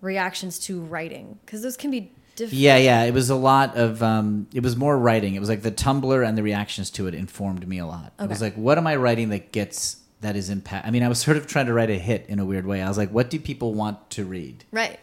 reactions 0.00 0.58
to 0.60 0.80
writing? 0.80 1.38
Because 1.44 1.62
those 1.62 1.76
can 1.76 1.90
be 1.90 2.12
different. 2.36 2.60
Yeah, 2.60 2.76
yeah, 2.76 3.02
it 3.04 3.14
was 3.14 3.28
a 3.28 3.34
lot 3.34 3.76
of 3.76 4.02
um, 4.04 4.46
it 4.54 4.62
was 4.62 4.76
more 4.76 4.96
writing. 4.96 5.34
It 5.34 5.40
was 5.40 5.48
like 5.48 5.62
the 5.62 5.72
Tumblr 5.72 6.28
and 6.28 6.38
the 6.38 6.42
reactions 6.44 6.90
to 6.92 7.08
it 7.08 7.14
informed 7.14 7.66
me 7.66 7.78
a 7.78 7.86
lot. 7.86 8.12
It 8.20 8.28
was 8.28 8.40
like, 8.40 8.54
what 8.54 8.78
am 8.78 8.86
I 8.86 8.94
writing 8.96 9.30
that 9.30 9.50
gets 9.50 9.96
that 10.20 10.36
is 10.36 10.50
impact? 10.50 10.86
I 10.86 10.90
mean, 10.90 11.02
I 11.02 11.08
was 11.08 11.18
sort 11.18 11.36
of 11.36 11.46
trying 11.46 11.66
to 11.66 11.72
write 11.72 11.90
a 11.90 11.98
hit 11.98 12.26
in 12.28 12.38
a 12.38 12.44
weird 12.44 12.66
way. 12.66 12.82
I 12.82 12.88
was 12.88 12.98
like, 12.98 13.10
what 13.10 13.30
do 13.30 13.38
people 13.38 13.74
want 13.74 14.10
to 14.10 14.24
read? 14.24 14.64
Right. 14.70 14.98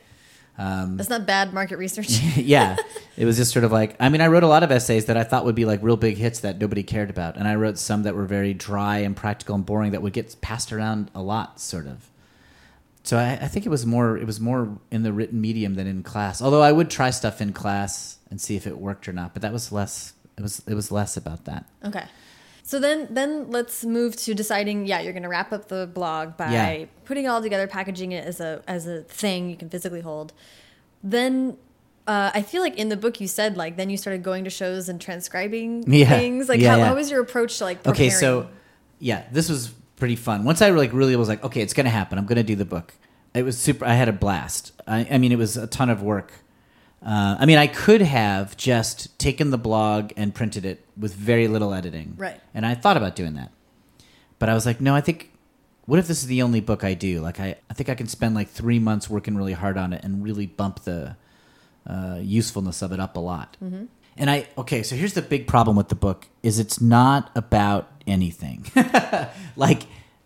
Um, 0.58 0.97
That's 0.97 1.10
not 1.10 1.26
bad 1.26 1.54
market 1.54 1.78
research. 1.78 2.10
yeah, 2.36 2.76
it 3.17 3.26
was 3.26 3.38
just 3.38 3.52
sort 3.52 3.65
of 3.65 3.71
like 3.71 3.95
I 3.99 4.10
mean, 4.10 4.21
I 4.21 4.28
wrote 4.28 4.43
a 4.43 4.47
lot 4.47 4.62
of 4.62 4.71
essays 4.71 5.06
that 5.06 5.17
I 5.17 5.23
thought 5.23 5.45
would 5.45 5.56
be 5.56 5.65
like 5.65 5.82
real 5.82 5.97
big 5.97 6.17
hits 6.17 6.41
that 6.41 6.60
nobody 6.60 6.84
cared 6.84 7.10
about, 7.10 7.38
and 7.38 7.47
I 7.47 7.56
wrote 7.56 7.80
some 7.80 8.04
that 8.04 8.13
were 8.13 8.26
very 8.26 8.54
dry 8.54 8.99
and 8.99 9.15
practical 9.15 9.56
and 9.56 9.65
boring 9.65 9.93
that 9.93 10.04
would 10.04 10.13
get 10.13 10.39
passed 10.41 10.71
around 10.71 11.10
a 11.15 11.23
lot, 11.23 11.60
sort 11.60 11.88
of. 11.88 12.08
So 13.04 13.17
I, 13.17 13.34
I 13.34 13.47
think 13.47 13.65
it 13.65 13.69
was 13.69 13.86
more 13.86 14.15
it 14.15 14.28
was 14.28 14.39
more 14.39 14.78
in 14.91 15.02
the 15.02 15.12
written 15.12 15.41
medium 15.41 15.73
than 15.73 15.88
in 15.88 16.04
class. 16.04 16.39
Although 16.39 16.62
I 16.62 16.71
would 16.71 16.91
try 16.91 17.10
stuff 17.10 17.41
in 17.41 17.52
class 17.52 18.19
and 18.30 18.39
see 18.39 18.56
if 18.56 18.67
it 18.67 18.78
worked 18.78 19.08
or 19.08 19.13
not, 19.13 19.34
but 19.34 19.41
that 19.41 19.54
was 19.54 19.71
less. 19.71 20.13
It 20.38 20.41
was 20.41 20.62
it 20.67 20.76
was 20.76 20.91
less 20.91 21.17
about 21.17 21.45
that. 21.45 21.65
Okay. 21.84 22.06
So 22.65 22.80
then 22.80 23.08
then 23.12 23.52
let's 23.52 23.84
move 23.84 24.15
to 24.23 24.34
deciding 24.34 24.86
yeah, 24.88 25.02
you're 25.02 25.12
going 25.13 25.23
to 25.23 25.30
wrap 25.30 25.52
up 25.52 25.67
the 25.67 25.86
blog 25.93 26.38
by 26.38 26.52
Yeah. 26.52 26.86
putting 27.06 27.26
it 27.26 27.28
all 27.28 27.41
together, 27.41 27.67
packaging 27.67 28.13
it 28.13 28.26
as 28.26 28.39
a 28.39 28.62
as 28.67 28.88
a 28.88 29.02
thing 29.02 29.49
you 29.49 29.58
can 29.58 29.69
physically 29.69 29.99
hold. 30.02 30.32
Then 31.04 31.58
uh, 32.08 32.32
I 32.34 32.41
feel 32.41 32.62
like 32.62 32.76
in 32.78 32.89
the 32.89 32.97
book 32.97 33.19
you 33.21 33.28
said 33.28 33.58
like 33.58 33.76
then 33.78 33.89
you 33.89 33.97
started 33.97 34.23
going 34.23 34.43
to 34.45 34.49
shows 34.49 34.88
and 34.89 34.99
transcribing 34.99 35.84
Yeah. 35.91 36.10
things. 36.10 36.47
Like 36.49 36.62
Yeah, 36.62 36.71
how, 36.71 36.78
yeah. 36.78 36.86
how 36.88 36.95
was 36.95 37.12
your 37.12 37.21
approach 37.21 37.58
to 37.58 37.65
like 37.65 37.84
preparing? 37.84 38.10
Okay, 38.10 38.10
so 38.10 38.47
yeah, 38.99 39.23
this 39.32 39.49
was 39.49 39.69
pretty 39.97 40.15
fun. 40.15 40.45
Once 40.45 40.62
I 40.62 40.69
like 40.69 40.93
really 40.93 41.15
was 41.15 41.28
like, 41.28 41.43
okay, 41.43 41.62
it's 41.62 41.73
gonna 41.73 41.89
happen. 41.89 42.17
I'm 42.17 42.26
gonna 42.26 42.43
do 42.43 42.56
the 42.56 42.65
book. 42.65 42.93
It 43.34 43.43
was 43.43 43.58
super. 43.58 43.84
I 43.86 43.95
had 43.95 44.08
a 44.08 44.13
blast. 44.13 44.71
I, 44.88 45.08
I 45.10 45.17
mean, 45.17 45.32
it 45.32 45.38
was 45.38 45.58
a 45.58 45.65
ton 45.67 45.89
of 45.89 46.02
work. 46.04 46.34
Uh, 47.05 47.35
I 47.39 47.45
mean, 47.45 47.57
I 47.57 47.67
could 47.67 48.01
have 48.01 48.55
just 48.55 49.17
taken 49.19 49.51
the 49.51 49.57
blog 49.57 50.11
and 50.15 50.33
printed 50.33 50.65
it 50.65 50.85
with 50.97 51.13
very 51.13 51.47
little 51.47 51.73
editing. 51.73 52.13
Right. 52.17 52.39
And 52.53 52.65
I 52.65 52.75
thought 52.75 52.95
about 52.97 53.15
doing 53.15 53.33
that, 53.33 53.51
but 54.39 54.49
I 54.49 54.53
was 54.53 54.65
like, 54.65 54.81
no. 54.81 54.95
I 54.95 55.01
think. 55.01 55.29
What 55.85 55.99
if 55.99 56.07
this 56.07 56.21
is 56.21 56.27
the 56.27 56.43
only 56.43 56.61
book 56.61 56.85
I 56.85 56.93
do? 56.93 57.19
Like, 57.19 57.41
I, 57.41 57.57
I 57.69 57.73
think 57.73 57.89
I 57.89 57.95
can 57.95 58.07
spend 58.07 58.35
like 58.35 58.47
three 58.47 58.79
months 58.79 59.09
working 59.09 59.35
really 59.35 59.51
hard 59.51 59.77
on 59.77 59.91
it 59.91 60.01
and 60.01 60.23
really 60.23 60.45
bump 60.45 60.85
the 60.85 61.17
uh, 61.85 62.19
usefulness 62.21 62.81
of 62.81 62.93
it 62.93 63.01
up 63.01 63.17
a 63.17 63.19
lot. 63.19 63.57
And 64.15 64.29
I 64.29 64.47
okay, 64.57 64.83
so 64.83 64.95
here's 64.95 65.13
the 65.13 65.21
big 65.21 65.47
problem 65.47 65.75
with 65.75 65.89
the 65.89 65.95
book 65.95 66.27
is 66.41 66.59
it's 66.59 66.79
not 66.79 67.31
about 67.35 67.91
anything. 68.05 68.65
like 69.55 69.83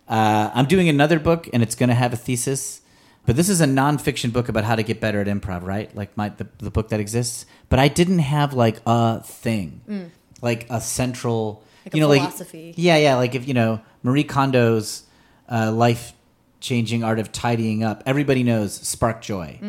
uh, 0.08 0.52
I'm 0.54 0.66
doing 0.66 0.90
another 0.90 1.20
book 1.20 1.50
and 1.54 1.64
it's 1.64 1.76
going 1.76 1.90
to 1.90 1.96
have 1.96 2.14
a 2.14 2.18
thesis, 2.18 2.82
but 3.28 3.36
this 3.36 3.50
is 3.50 3.62
a 3.62 3.66
nonfiction 3.66 4.34
book 4.34 4.50
about 4.50 4.64
how 4.64 4.76
to 4.76 4.82
get 4.84 5.00
better 5.00 5.22
at 5.22 5.28
improv, 5.28 5.62
right? 5.64 5.94
Like 5.96 6.16
my 6.18 6.30
the, 6.30 6.48
the 6.58 6.72
book 6.72 6.90
that 6.90 7.00
exists. 7.00 7.46
But 7.70 7.78
I 7.78 7.88
didn't 7.90 8.20
have 8.20 8.54
like 8.54 8.78
a 8.88 9.22
thing, 9.22 10.12
like 10.42 10.66
a 10.72 10.82
central, 10.82 11.64
Like 11.86 11.94
you 11.96 12.04
a 12.04 12.08
know, 12.08 12.14
philosophy. 12.16 12.68
like 12.68 12.76
yeah, 12.78 12.98
yeah, 12.98 13.16
like 13.16 13.36
if 13.36 13.48
you 13.48 13.54
know 13.54 13.82
Marie 14.02 14.24
Kondo's 14.24 15.04
uh, 15.52 15.72
life 15.72 16.14
changing 16.60 17.04
art 17.04 17.20
of 17.20 17.32
tidying 17.32 17.84
up, 17.84 18.02
everybody 18.06 18.42
knows 18.44 18.74
spark 18.74 19.22
joy. 19.22 19.60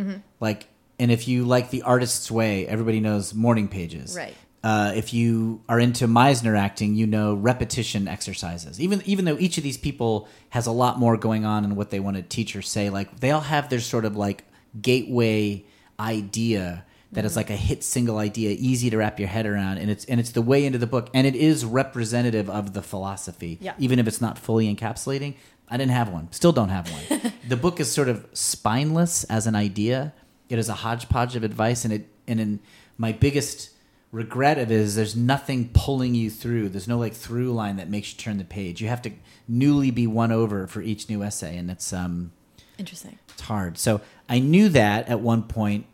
Like, 0.41 0.69
and 0.99 1.11
if 1.11 1.29
you 1.29 1.45
like 1.45 1.71
the 1.71 1.83
artist's 1.83 2.31
way, 2.31 2.67
everybody 2.67 3.01
knows 3.01 3.35
morning 3.35 3.69
pages. 3.69 4.17
Right. 4.17 4.35
Uh, 4.65 4.93
if 4.97 5.15
you 5.15 5.63
are 5.69 5.79
into 5.79 6.09
Meisner 6.09 6.59
acting, 6.59 6.95
you 6.97 7.07
know 7.07 7.35
repetition 7.35 8.09
exercises. 8.09 8.81
Even 8.81 9.03
even 9.07 9.25
though 9.25 9.39
each 9.39 9.57
of 9.57 9.63
these 9.65 9.77
people 9.79 10.27
has 10.51 10.67
a 10.67 10.73
lot 10.73 10.99
more 10.99 11.17
going 11.17 11.45
on 11.45 11.65
in 11.65 11.77
what 11.77 11.91
they 11.91 12.01
want 12.01 12.17
to 12.17 12.23
teach 12.23 12.57
or 12.57 12.63
say, 12.63 12.91
like 12.91 13.21
they 13.21 13.31
all 13.31 13.41
have 13.43 13.69
their 13.69 13.81
sort 13.81 14.05
of 14.05 14.17
like 14.17 14.45
gateway 14.83 15.65
idea 16.01 16.85
that 17.13 17.25
is 17.25 17.37
like 17.37 17.49
a 17.51 17.57
hit 17.57 17.83
single 17.83 18.19
idea, 18.19 18.55
easy 18.59 18.91
to 18.91 18.97
wrap 18.99 19.19
your 19.19 19.29
head 19.29 19.47
around, 19.47 19.79
and 19.79 19.91
it's 19.91 20.05
and 20.07 20.21
it's 20.21 20.33
the 20.33 20.43
way 20.43 20.65
into 20.67 20.79
the 20.79 20.87
book, 20.87 21.09
and 21.15 21.27
it 21.27 21.35
is 21.35 21.65
representative 21.65 22.51
of 22.51 22.75
the 22.75 22.83
philosophy, 22.83 23.59
Yeah. 23.63 23.73
even 23.79 23.99
if 23.99 24.07
it's 24.07 24.21
not 24.21 24.39
fully 24.39 24.73
encapsulating. 24.75 25.35
I 25.71 25.77
didn't 25.77 25.93
have 25.93 26.09
one, 26.11 26.31
still 26.33 26.53
don't 26.53 26.69
have 26.71 26.91
one. 26.91 27.33
the 27.49 27.57
book 27.57 27.81
is 27.81 27.91
sort 27.91 28.09
of 28.09 28.27
spineless 28.33 29.25
as 29.25 29.47
an 29.47 29.55
idea. 29.55 30.13
It 30.49 30.59
is 30.59 30.69
a 30.69 30.75
hodgepodge 30.75 31.35
of 31.37 31.45
advice, 31.45 31.85
and 31.85 31.95
it 31.95 32.09
and 32.27 32.41
in 32.41 32.61
my 32.99 33.13
biggest 33.13 33.71
regret 34.13 34.59
of 34.59 34.71
it 34.71 34.75
is 34.75 34.95
there's 34.95 35.17
nothing 35.17 35.71
pulling 35.73 36.15
you 36.15 36.31
through. 36.31 36.71
There's 36.71 36.89
no 36.89 36.99
like 36.99 37.15
through 37.15 37.53
line 37.53 37.77
that 37.77 37.91
makes 37.91 38.13
you 38.13 38.19
turn 38.19 38.39
the 38.39 38.45
page. 38.45 38.81
You 38.81 38.89
have 38.89 39.03
to 39.03 39.11
newly 39.47 39.91
be 39.91 40.07
won 40.07 40.33
over 40.33 40.67
for 40.67 40.81
each 40.81 41.09
new 41.09 41.23
essay, 41.23 41.57
and 41.57 41.71
it's 41.71 41.93
um 41.93 42.33
Interesting. 42.79 43.19
it's 43.29 43.43
hard. 43.43 43.79
So 43.79 44.01
I 44.29 44.39
knew 44.39 44.69
that 44.71 45.09
at 45.09 45.21
one 45.21 45.43
point, 45.43 45.87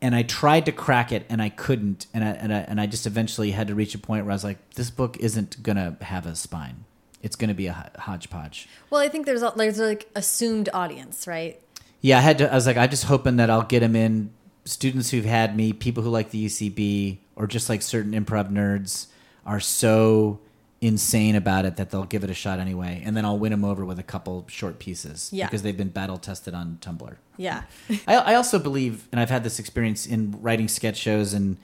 and 0.00 0.14
I 0.14 0.22
tried 0.22 0.66
to 0.66 0.72
crack 0.72 1.10
it, 1.12 1.24
and 1.28 1.40
I 1.42 1.48
couldn't, 1.48 2.06
and 2.14 2.22
I, 2.24 2.28
and 2.30 2.52
I 2.52 2.58
and 2.58 2.80
I 2.80 2.86
just 2.86 3.06
eventually 3.06 3.50
had 3.52 3.68
to 3.68 3.74
reach 3.74 3.94
a 3.94 3.98
point 3.98 4.24
where 4.24 4.32
I 4.32 4.34
was 4.34 4.44
like, 4.44 4.74
this 4.74 4.90
book 4.90 5.16
isn't 5.18 5.62
gonna 5.62 5.96
have 6.02 6.26
a 6.26 6.36
spine. 6.36 6.84
It's 7.22 7.34
gonna 7.34 7.54
be 7.54 7.66
a 7.66 7.90
hodgepodge. 7.98 8.68
Well, 8.90 9.00
I 9.00 9.08
think 9.08 9.26
there's 9.26 9.42
a, 9.42 9.52
there's 9.56 9.78
like 9.80 10.08
assumed 10.14 10.68
audience, 10.72 11.26
right? 11.26 11.60
Yeah, 12.00 12.18
I 12.18 12.20
had 12.20 12.38
to. 12.38 12.52
I 12.52 12.54
was 12.54 12.66
like, 12.66 12.76
I'm 12.76 12.90
just 12.90 13.04
hoping 13.04 13.36
that 13.36 13.50
I'll 13.50 13.62
get 13.62 13.80
them 13.80 13.96
in 13.96 14.30
students 14.64 15.10
who've 15.10 15.24
had 15.24 15.56
me, 15.56 15.72
people 15.72 16.02
who 16.02 16.10
like 16.10 16.30
the 16.30 16.46
UCB, 16.46 17.18
or 17.38 17.46
just 17.46 17.68
like 17.70 17.80
certain 17.80 18.12
improv 18.12 18.50
nerds 18.50 19.06
are 19.46 19.60
so 19.60 20.38
insane 20.80 21.34
about 21.34 21.64
it 21.64 21.76
that 21.76 21.90
they'll 21.90 22.04
give 22.04 22.22
it 22.22 22.30
a 22.30 22.34
shot 22.34 22.58
anyway, 22.60 23.02
and 23.04 23.16
then 23.16 23.24
I'll 23.24 23.38
win 23.38 23.50
them 23.50 23.64
over 23.64 23.84
with 23.84 23.98
a 23.98 24.02
couple 24.02 24.44
short 24.48 24.78
pieces 24.78 25.30
Yeah. 25.32 25.46
because 25.46 25.62
they've 25.62 25.76
been 25.76 25.88
battle 25.88 26.18
tested 26.18 26.54
on 26.54 26.78
Tumblr. 26.80 27.16
Yeah. 27.36 27.62
I, 28.06 28.14
I 28.16 28.34
also 28.34 28.58
believe, 28.58 29.08
and 29.10 29.20
I've 29.20 29.30
had 29.30 29.42
this 29.42 29.58
experience 29.58 30.06
in 30.06 30.36
writing 30.42 30.68
sketch 30.68 30.96
shows, 30.96 31.32
and 31.32 31.56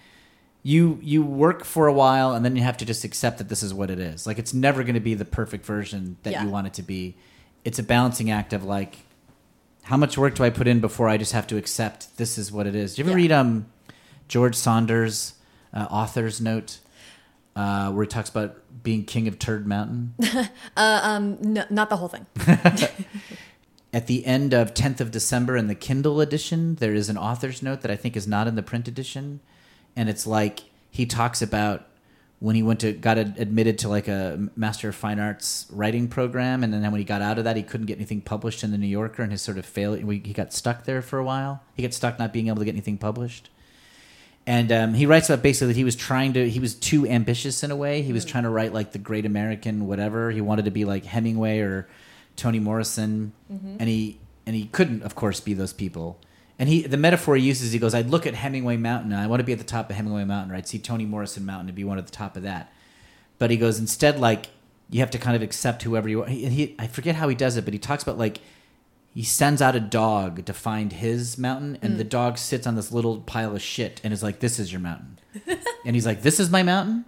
you 0.63 0.99
you 1.03 1.23
work 1.23 1.65
for 1.65 1.87
a 1.87 1.93
while, 1.93 2.33
and 2.33 2.45
then 2.45 2.57
you 2.57 2.63
have 2.63 2.77
to 2.79 2.85
just 2.87 3.05
accept 3.05 3.39
that 3.39 3.49
this 3.49 3.63
is 3.63 3.75
what 3.75 3.91
it 3.91 3.99
is. 4.01 4.27
Like 4.27 4.39
it's 4.39 4.55
never 4.55 4.83
going 4.83 4.95
to 4.95 5.01
be 5.01 5.15
the 5.15 5.25
perfect 5.27 5.67
version 5.67 6.17
that 6.23 6.33
Yeah. 6.33 6.43
you 6.45 6.49
want 6.51 6.67
it 6.69 6.75
to 6.75 6.83
be. 6.83 7.15
It's 7.65 7.79
a 7.79 7.83
balancing 7.83 8.31
act 8.31 8.53
of 8.53 8.65
like, 8.65 8.97
how 9.83 9.97
much 9.97 10.17
work 10.19 10.35
do 10.35 10.43
I 10.45 10.51
put 10.51 10.67
in 10.67 10.81
before 10.81 11.09
I 11.09 11.19
just 11.19 11.33
have 11.33 11.47
to 11.49 11.57
accept 11.57 12.17
this 12.17 12.37
is 12.39 12.51
what 12.51 12.67
it 12.67 12.75
is? 12.75 12.95
Do 12.95 13.03
you 13.03 13.09
ever 13.09 13.19
Yeah. 13.19 13.23
read 13.23 13.33
um 13.33 13.67
George 14.27 14.55
Saunders' 14.57 15.35
uh, 15.75 15.87
author's 15.91 16.41
note? 16.41 16.79
Uh, 17.57 17.93
where 17.93 18.03
he 18.05 18.09
talks 18.09 18.29
about 18.29 18.57
being 18.83 19.05
king 19.05 19.29
of 19.29 19.39
Turd 19.39 19.67
Mountain. 19.67 20.15
Uh, 20.77 21.01
um, 21.05 21.39
no, 21.41 21.65
not 21.71 21.89
the 21.89 21.97
whole 21.97 22.09
thing. 22.09 22.27
At 23.93 24.09
the 24.09 24.27
end 24.27 24.53
of 24.53 24.75
10th 24.75 24.99
of 25.01 25.13
December 25.13 25.57
in 25.57 25.69
the 25.69 25.77
Kindle 25.77 26.21
edition, 26.21 26.75
there 26.77 26.93
is 26.95 27.09
an 27.09 27.17
author's 27.17 27.63
note 27.63 27.83
that 27.83 27.93
I 27.93 27.97
think 27.97 28.17
is 28.17 28.27
not 28.27 28.49
in 28.49 28.57
the 28.57 28.63
print 28.63 28.89
edition. 28.89 29.39
and 29.95 30.09
it's 30.09 30.27
like 30.27 30.65
he 30.91 31.07
talks 31.07 31.41
about 31.41 31.87
when 32.41 32.57
he 32.57 32.63
went 32.63 32.81
to 32.81 32.93
got 32.93 33.17
ad- 33.19 33.37
admitted 33.39 33.79
to 33.79 33.89
like 33.89 34.09
a 34.09 34.49
master 34.57 34.89
of 34.89 34.97
fine 34.97 35.21
arts 35.21 35.67
writing 35.71 36.09
program 36.09 36.65
and 36.65 36.75
then 36.75 36.83
when 36.91 36.99
he 36.99 37.05
got 37.05 37.23
out 37.23 37.39
of 37.39 37.45
that 37.45 37.57
he 37.57 37.63
couldn't 37.63 37.87
get 37.87 37.97
anything 37.97 38.21
published 38.21 38.65
in 38.65 38.71
the 38.73 38.79
new 38.79 38.87
yorker 38.87 39.23
and 39.23 39.31
his 39.33 39.41
sort 39.41 39.57
of 39.57 39.65
failed 39.65 39.99
he 39.99 40.33
got 40.33 40.53
stuck 40.53 40.85
there 40.85 41.01
for 41.01 41.19
a 41.19 41.25
while 41.25 41.63
he 41.75 41.83
got 41.83 41.95
stuck 41.95 42.19
not 42.19 42.33
being 42.33 42.49
able 42.49 42.59
to 42.59 42.65
get 42.65 42.73
anything 42.75 42.99
published 42.99 43.49
and 44.47 44.71
um, 44.73 44.95
he 44.95 45.07
writes 45.07 45.31
about 45.31 45.43
basically 45.43 45.69
that 45.69 45.77
he 45.77 45.85
was 45.85 45.97
trying 45.97 46.35
to 46.35 46.49
he 46.49 46.61
was 46.61 46.75
too 46.75 47.07
ambitious 47.07 47.63
in 47.63 47.71
a 47.71 47.77
way. 47.77 48.03
He 48.03 48.13
was 48.13 48.25
trying 48.25 48.45
to 48.45 48.51
write 48.51 48.75
like 48.75 48.93
the 48.93 48.99
great 48.99 49.25
american 49.25 49.87
whatever. 49.87 50.31
He 50.31 50.41
wanted 50.41 50.67
to 50.67 50.71
be 50.71 50.85
like 50.85 51.05
hemingway 51.05 51.61
or 51.61 51.89
toni 52.37 52.59
morrison. 52.59 53.33
And 53.81 53.89
he 53.89 54.21
and 54.45 54.55
he 54.55 54.67
couldn't 54.67 55.03
of 55.03 55.15
course 55.15 55.41
be 55.41 55.55
those 55.55 55.73
people. 55.73 56.21
And 56.59 56.69
he 56.69 56.83
the 56.83 56.99
metaphor 56.99 57.37
he 57.37 57.43
uses 57.43 57.73
he 57.73 57.79
goes 57.79 57.95
i'd 57.95 58.11
look 58.11 58.27
at 58.27 58.35
hemingway 58.35 58.77
mountain. 58.77 59.13
And 59.13 59.21
i 59.21 59.27
want 59.27 59.41
to 59.41 59.45
be 59.45 59.53
at 59.53 59.59
the 59.59 59.65
top 59.65 59.89
of 59.89 59.97
hemingway 59.97 60.25
mountain 60.25 60.53
or 60.53 60.57
i'd 60.57 60.69
see 60.69 60.79
toni 60.79 61.07
morrison 61.07 61.47
mountain 61.47 61.69
and 61.69 61.77
be 61.77 61.85
one 61.85 61.99
at 61.99 62.07
the 62.07 62.13
top 62.13 62.37
of 62.37 62.43
that. 62.43 62.71
But 63.39 63.51
he 63.51 63.57
goes 63.57 63.79
instead 63.79 64.21
like 64.21 64.49
you 64.91 65.01
have 65.01 65.11
to 65.13 65.19
kind 65.19 65.35
of 65.35 65.41
accept 65.41 65.83
whoever 65.83 66.07
you 66.07 66.23
are. 66.23 66.27
He, 66.29 66.47
he, 66.49 66.77
i 66.79 66.87
forget 66.87 67.15
how 67.15 67.29
he 67.29 67.35
does 67.35 67.57
it 67.57 67.65
but 67.65 67.73
he 67.73 67.79
talks 67.79 68.03
about 68.03 68.19
like 68.19 68.41
he 69.15 69.23
sends 69.23 69.63
out 69.63 69.77
a 69.77 69.81
dog 69.81 70.45
to 70.45 70.53
find 70.53 70.93
his 70.93 71.39
mountain 71.39 71.79
and 71.81 71.99
the 71.99 72.05
dog 72.05 72.37
sits 72.37 72.67
on 72.67 72.75
this 72.75 72.91
little 72.91 73.21
pile 73.21 73.55
of 73.55 73.63
shit 73.63 74.01
and 74.03 74.13
is 74.13 74.25
like 74.25 74.41
this 74.41 74.59
is 74.59 74.73
your 74.73 74.81
mountain. 74.81 75.19
And 75.87 75.95
he's 75.95 76.07
like 76.07 76.23
this 76.23 76.41
is 76.41 76.51
my 76.51 76.63
mountain? 76.63 77.05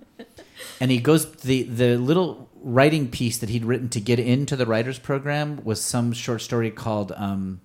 And 0.80 0.90
he 0.90 1.00
goes 1.00 1.32
the 1.36 1.64
the 1.64 1.96
little 1.96 2.48
writing 2.62 3.08
piece 3.08 3.38
that 3.38 3.48
he'd 3.48 3.64
written 3.64 3.88
to 3.88 4.00
get 4.00 4.18
into 4.18 4.54
the 4.54 4.66
writers 4.66 4.98
program 4.98 5.60
was 5.64 5.80
some 5.80 6.12
short 6.12 6.42
story 6.42 6.70
called 6.70 7.12
um, 7.16 7.60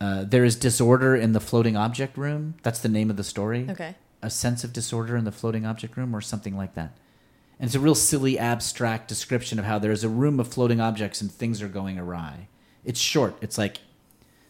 uh, 0.00 0.24
there 0.24 0.44
is 0.44 0.56
disorder 0.56 1.14
in 1.14 1.32
the 1.32 1.40
floating 1.40 1.76
object 1.76 2.16
room. 2.16 2.54
That's 2.62 2.80
the 2.80 2.88
name 2.88 3.10
of 3.10 3.16
the 3.16 3.24
story. 3.24 3.68
Okay. 3.70 3.94
a 4.22 4.30
sense 4.30 4.64
of 4.64 4.72
disorder 4.72 5.16
in 5.16 5.24
the 5.24 5.32
floating 5.32 5.66
object 5.66 5.96
room 5.96 6.16
or 6.16 6.20
something 6.20 6.56
like 6.56 6.74
that. 6.74 6.96
And 7.60 7.68
it's 7.68 7.74
a 7.74 7.80
real 7.80 7.94
silly 7.94 8.38
abstract 8.38 9.06
description 9.06 9.58
of 9.58 9.66
how 9.66 9.78
there's 9.78 10.02
a 10.02 10.08
room 10.08 10.40
of 10.40 10.48
floating 10.48 10.80
objects 10.80 11.20
and 11.20 11.30
things 11.30 11.60
are 11.62 11.68
going 11.68 11.98
awry 11.98 12.48
it's 12.84 13.00
short. 13.00 13.36
It's 13.40 13.58
like 13.58 13.78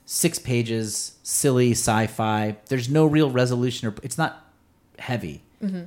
six 0.05 0.39
pages 0.39 1.17
silly 1.23 1.73
sci-fi. 1.73 2.57
There's 2.67 2.89
no 2.89 3.07
real 3.07 3.31
resolution 3.31 3.89
or 3.89 3.95
it's 4.03 4.19
not 4.19 4.47
heavy 4.99 5.43
mm-hmm. 5.63 5.83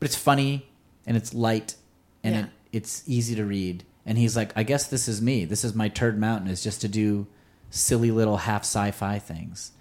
but 0.00 0.06
it's 0.06 0.16
funny 0.16 0.66
and 1.06 1.16
it's 1.16 1.32
light 1.34 1.76
and 2.24 2.34
Yeah. 2.34 2.40
it, 2.42 2.46
it's 2.72 3.02
easy 3.06 3.34
to 3.36 3.44
read. 3.44 3.84
And 4.04 4.18
he's 4.18 4.36
like 4.36 4.52
i 4.56 4.62
guess 4.62 4.86
this 4.86 5.08
is 5.08 5.20
me. 5.20 5.44
This 5.44 5.64
is 5.64 5.74
my 5.74 5.88
turd 5.88 6.18
mountain 6.18 6.48
is 6.50 6.62
just 6.62 6.80
to 6.82 6.88
do 6.88 7.26
silly 7.70 8.10
little 8.10 8.38
half 8.38 8.62
sci-fi 8.62 9.18
things 9.18 9.72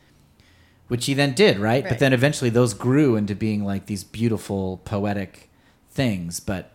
which 0.87 1.05
he 1.07 1.13
then 1.15 1.33
did 1.33 1.57
right, 1.57 1.83
but 1.87 1.97
then 1.97 2.13
eventually 2.13 2.49
those 2.51 2.73
grew 2.75 3.15
into 3.15 3.33
being 3.33 3.63
like 3.63 3.87
these 3.87 4.03
beautiful 4.03 4.77
poetic 4.85 5.49
things. 5.89 6.39
But 6.39 6.71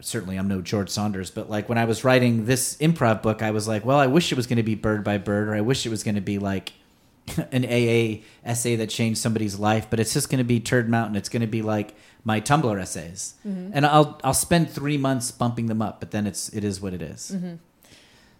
certainly 0.00 0.36
I'm 0.36 0.48
no 0.48 0.60
George 0.60 0.90
Saunders, 0.90 1.30
but 1.30 1.50
like 1.50 1.68
when 1.68 1.78
I 1.78 1.84
was 1.84 2.04
writing 2.04 2.46
this 2.46 2.76
improv 2.78 3.22
book, 3.22 3.42
I 3.42 3.50
was 3.50 3.68
like, 3.68 3.84
well, 3.84 3.98
I 3.98 4.06
wish 4.06 4.32
it 4.32 4.36
was 4.36 4.46
going 4.46 4.56
to 4.56 4.62
be 4.62 4.74
bird 4.74 5.04
by 5.04 5.18
bird, 5.18 5.48
or 5.48 5.54
I 5.54 5.60
wish 5.60 5.86
it 5.86 5.90
was 5.90 6.02
going 6.02 6.14
to 6.14 6.20
be 6.20 6.38
like 6.38 6.72
an 7.52 7.64
AA 7.64 8.22
essay 8.44 8.76
that 8.76 8.88
changed 8.90 9.20
somebody's 9.20 9.58
life, 9.58 9.88
but 9.90 10.00
it's 10.00 10.12
just 10.12 10.30
going 10.30 10.38
to 10.38 10.44
be 10.44 10.60
Turd 10.60 10.88
Mountain. 10.88 11.16
It's 11.16 11.28
going 11.28 11.42
to 11.42 11.46
be 11.46 11.62
like 11.62 11.94
my 12.24 12.40
Tumblr 12.40 12.80
essays, 12.80 13.34
mm-hmm. 13.46 13.70
and 13.72 13.86
I'll 13.86 14.20
I'll 14.24 14.34
spend 14.34 14.70
three 14.70 14.98
months 14.98 15.30
bumping 15.30 15.66
them 15.66 15.82
up, 15.82 16.00
but 16.00 16.10
then 16.10 16.26
it's 16.26 16.48
it 16.50 16.64
is 16.64 16.80
what 16.80 16.94
it 16.94 17.02
is. 17.02 17.32
Mm-hmm. 17.34 17.54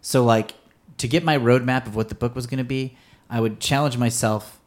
So 0.00 0.24
like 0.24 0.54
to 0.98 1.08
get 1.08 1.24
my 1.24 1.38
roadmap 1.38 1.86
of 1.86 1.96
what 1.96 2.08
the 2.08 2.14
book 2.14 2.34
was 2.34 2.46
going 2.46 2.58
to 2.58 2.64
be, 2.64 2.96
I 3.30 3.40
would 3.40 3.60
challenge 3.60 3.96
myself 3.96 4.60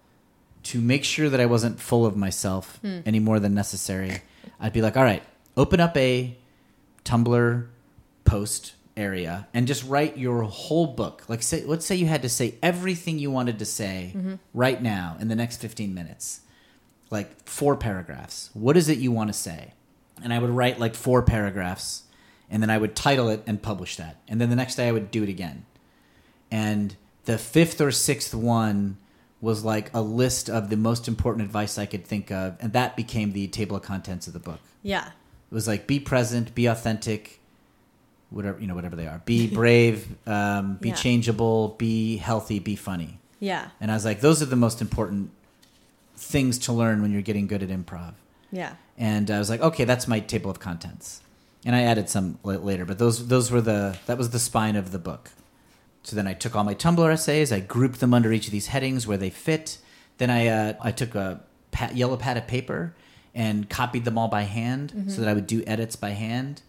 to 0.63 0.81
make 0.81 1.03
sure 1.03 1.29
that 1.29 1.39
I 1.39 1.45
wasn't 1.45 1.79
full 1.79 2.05
of 2.05 2.17
myself 2.17 2.79
hmm. 2.81 3.01
any 3.05 3.19
more 3.19 3.39
than 3.39 3.53
necessary. 3.53 4.21
I'd 4.59 4.73
be 4.73 4.81
like, 4.81 4.97
all 4.97 5.03
right, 5.03 5.21
open 5.55 5.79
up 5.79 5.95
a 5.95 6.35
Tumblr 7.05 7.67
post 8.25 8.73
area 8.97 9.47
and 9.53 9.67
just 9.67 9.83
write 9.85 10.17
your 10.17 10.43
whole 10.43 10.87
book. 10.87 11.23
Like 11.27 11.41
say 11.41 11.63
let's 11.63 11.85
say 11.85 11.95
you 11.95 12.07
had 12.07 12.23
to 12.23 12.29
say 12.29 12.55
everything 12.61 13.19
you 13.19 13.31
wanted 13.31 13.59
to 13.59 13.65
say 13.65 14.13
mm-hmm. 14.15 14.35
right 14.53 14.81
now 14.81 15.17
in 15.19 15.27
the 15.27 15.35
next 15.35 15.57
15 15.57 15.93
minutes. 15.93 16.41
Like 17.11 17.47
four 17.47 17.77
paragraphs. 17.77 18.49
What 18.53 18.75
is 18.75 18.89
it 18.89 18.97
you 18.97 19.11
want 19.11 19.29
to 19.29 19.33
say? 19.33 19.73
And 20.23 20.33
I 20.33 20.39
would 20.39 20.49
write 20.49 20.79
like 20.79 20.95
four 20.95 21.21
paragraphs 21.21 22.03
and 22.49 22.61
then 22.61 22.69
I 22.69 22.77
would 22.77 22.95
title 22.95 23.29
it 23.29 23.43
and 23.47 23.61
publish 23.61 23.97
that. 23.97 24.17
And 24.27 24.41
then 24.41 24.49
the 24.49 24.55
next 24.55 24.75
day 24.75 24.87
I 24.87 24.91
would 24.91 25.11
do 25.11 25.23
it 25.23 25.29
again. 25.29 25.65
And 26.51 26.95
the 27.25 27.37
fifth 27.37 27.81
or 27.81 27.91
sixth 27.91 28.33
one 28.33 28.97
was 29.41 29.63
like 29.63 29.91
a 29.93 30.01
list 30.01 30.49
of 30.49 30.69
the 30.69 30.77
most 30.77 31.07
important 31.07 31.45
advice 31.45 31.77
I 31.77 31.85
could 31.85 32.05
think 32.05 32.31
of, 32.31 32.57
and 32.59 32.73
that 32.73 32.95
became 32.95 33.33
the 33.33 33.47
table 33.47 33.75
of 33.75 33.83
contents 33.83 34.27
of 34.27 34.33
the 34.33 34.39
book. 34.39 34.59
Yeah. 34.81 35.11
It 35.55 35.63
was 35.63 35.69
like 35.69 35.87
be 35.87 36.01
present, 36.01 36.53
be 36.53 36.65
authentic, 36.65 37.39
whatever 38.29 38.59
you 38.59 38.67
know, 38.67 38.75
whatever 38.75 38.97
they 38.97 39.07
are. 39.07 39.21
Be 39.23 39.47
brave, 39.61 40.05
um, 40.27 40.75
be 40.81 40.89
Yeah. 40.89 40.95
changeable, 40.95 41.69
be 41.77 42.17
healthy, 42.17 42.59
be 42.59 42.75
funny. 42.75 43.19
Yeah. 43.39 43.69
And 43.79 43.89
I 43.89 43.93
was 43.93 44.03
like, 44.03 44.19
those 44.19 44.41
are 44.41 44.47
the 44.47 44.57
most 44.57 44.81
important 44.81 45.31
things 46.17 46.57
to 46.59 46.73
learn 46.73 47.01
when 47.01 47.13
you're 47.13 47.21
getting 47.21 47.47
good 47.47 47.63
at 47.63 47.69
improv. 47.69 48.15
Yeah. 48.51 48.73
And 48.97 49.31
I 49.31 49.39
was 49.39 49.49
like, 49.49 49.61
okay, 49.61 49.85
that's 49.85 50.09
my 50.09 50.19
table 50.19 50.51
of 50.51 50.59
contents. 50.59 51.21
And 51.65 51.73
I 51.73 51.83
added 51.83 52.09
some 52.09 52.37
later, 52.43 52.83
but 52.83 52.99
those 52.99 53.27
those 53.29 53.49
were 53.49 53.61
the 53.61 53.97
that 54.07 54.17
was 54.17 54.31
the 54.31 54.39
spine 54.39 54.75
of 54.75 54.91
the 54.91 54.99
book. 54.99 55.29
So 56.03 56.17
then 56.17 56.27
I 56.27 56.33
took 56.33 56.53
all 56.53 56.65
my 56.65 56.75
Tumblr 56.75 57.09
essays, 57.13 57.53
I 57.53 57.61
grouped 57.61 58.01
them 58.01 58.13
under 58.13 58.33
each 58.33 58.47
of 58.47 58.51
these 58.51 58.67
headings 58.67 59.07
where 59.07 59.17
they 59.17 59.29
fit. 59.29 59.77
Then 60.17 60.29
I 60.29 60.47
uh, 60.47 60.73
I 60.81 60.91
took 60.91 61.15
a 61.15 61.39
pa- 61.71 61.91
yellow 61.93 62.17
pad 62.17 62.35
of 62.35 62.45
paper 62.45 62.93
and 63.35 63.69
copied 63.69 64.05
them 64.05 64.17
all 64.17 64.29
by 64.29 64.43
hand 64.43 64.91
so 64.91 64.97
mm-hmm. 64.97 65.21
that 65.21 65.29
I 65.29 65.33
would 65.33 65.45
do 65.45 65.61
edits 65.67 65.97
by 65.97 66.11
hand, 66.11 66.61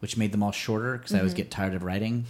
which 0.00 0.16
made 0.16 0.32
them 0.32 0.42
all 0.42 0.52
shorter 0.52 0.96
because 0.96 1.14
I 1.14 1.18
always 1.18 1.32
mm-hmm. 1.32 1.42
get 1.42 1.50
tired 1.50 1.74
of 1.74 1.84
writing. 1.84 2.24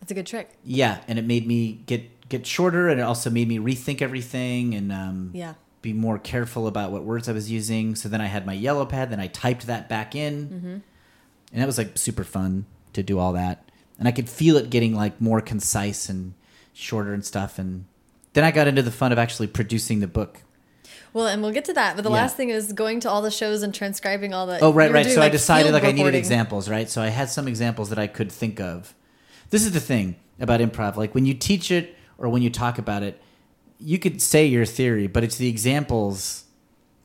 That's 0.00 0.12
a 0.12 0.14
good 0.14 0.26
trick. 0.26 0.50
Yeah, 0.64 1.00
and 1.08 1.18
it 1.18 1.24
made 1.24 1.46
me 1.46 1.80
get 1.86 2.28
get 2.28 2.46
shorter, 2.46 2.88
and 2.88 3.00
it 3.00 3.02
also 3.02 3.28
made 3.28 3.48
me 3.48 3.58
rethink 3.58 4.00
everything 4.00 4.74
and 4.74 4.92
um, 4.92 5.30
Yeah. 5.34 5.54
be 5.82 5.92
more 5.92 6.18
careful 6.18 6.68
about 6.68 6.92
what 6.92 7.02
words 7.02 7.28
I 7.28 7.32
was 7.32 7.50
using. 7.50 7.96
So 7.96 8.08
then 8.08 8.20
I 8.20 8.26
had 8.26 8.46
my 8.46 8.52
yellow 8.52 8.86
pad, 8.86 9.10
then 9.10 9.18
I 9.18 9.26
typed 9.26 9.66
that 9.66 9.88
back 9.88 10.14
in, 10.14 10.48
mm-hmm. 10.48 10.66
and 10.66 10.82
that 11.62 11.66
was 11.66 11.78
like 11.78 11.98
super 11.98 12.22
fun 12.22 12.66
to 12.92 13.02
do 13.02 13.18
all 13.18 13.32
that. 13.32 13.68
And 13.98 14.06
I 14.06 14.12
could 14.12 14.28
feel 14.28 14.56
it 14.56 14.70
getting 14.70 14.94
like 14.94 15.20
more 15.20 15.40
concise 15.40 16.08
and 16.08 16.34
shorter 16.72 17.12
and 17.12 17.24
stuff. 17.24 17.58
And 17.58 17.84
then 18.32 18.44
I 18.44 18.50
got 18.50 18.68
into 18.68 18.82
the 18.82 18.90
fun 18.92 19.12
of 19.12 19.18
actually 19.18 19.48
producing 19.48 20.00
the 20.00 20.06
book. 20.06 20.42
Well, 21.12 21.26
and 21.26 21.42
we'll 21.42 21.52
get 21.52 21.64
to 21.66 21.72
that. 21.74 21.96
But 21.96 22.02
the 22.02 22.10
Yeah. 22.10 22.16
last 22.16 22.36
thing 22.36 22.50
is 22.50 22.72
going 22.72 23.00
to 23.00 23.10
all 23.10 23.20
the 23.22 23.30
shows 23.30 23.62
and 23.62 23.74
transcribing 23.74 24.32
all 24.32 24.46
the. 24.46 24.58
Oh, 24.60 24.72
right, 24.72 24.90
right. 24.92 25.02
doing, 25.02 25.14
So 25.14 25.22
I 25.22 25.28
decided 25.28 25.72
like 25.72 25.84
I 25.84 25.92
needed 25.92 26.14
examples, 26.14 26.68
right? 26.68 26.88
So 26.88 27.02
I 27.02 27.08
had 27.08 27.28
some 27.28 27.48
examples 27.48 27.88
that 27.90 27.98
I 27.98 28.06
could 28.06 28.30
think 28.30 28.60
of. 28.60 28.94
This 29.50 29.64
is 29.64 29.72
the 29.72 29.80
thing 29.80 30.16
about 30.38 30.60
improv. 30.60 30.96
Like 30.96 31.14
when 31.14 31.26
you 31.26 31.34
teach 31.34 31.70
it 31.70 31.96
or 32.18 32.28
when 32.28 32.42
you 32.42 32.50
talk 32.50 32.78
about 32.78 33.02
it, 33.02 33.20
you 33.80 33.98
could 33.98 34.20
say 34.22 34.46
your 34.46 34.64
theory, 34.66 35.06
but 35.06 35.24
it's 35.24 35.36
the 35.36 35.48
examples 35.48 36.44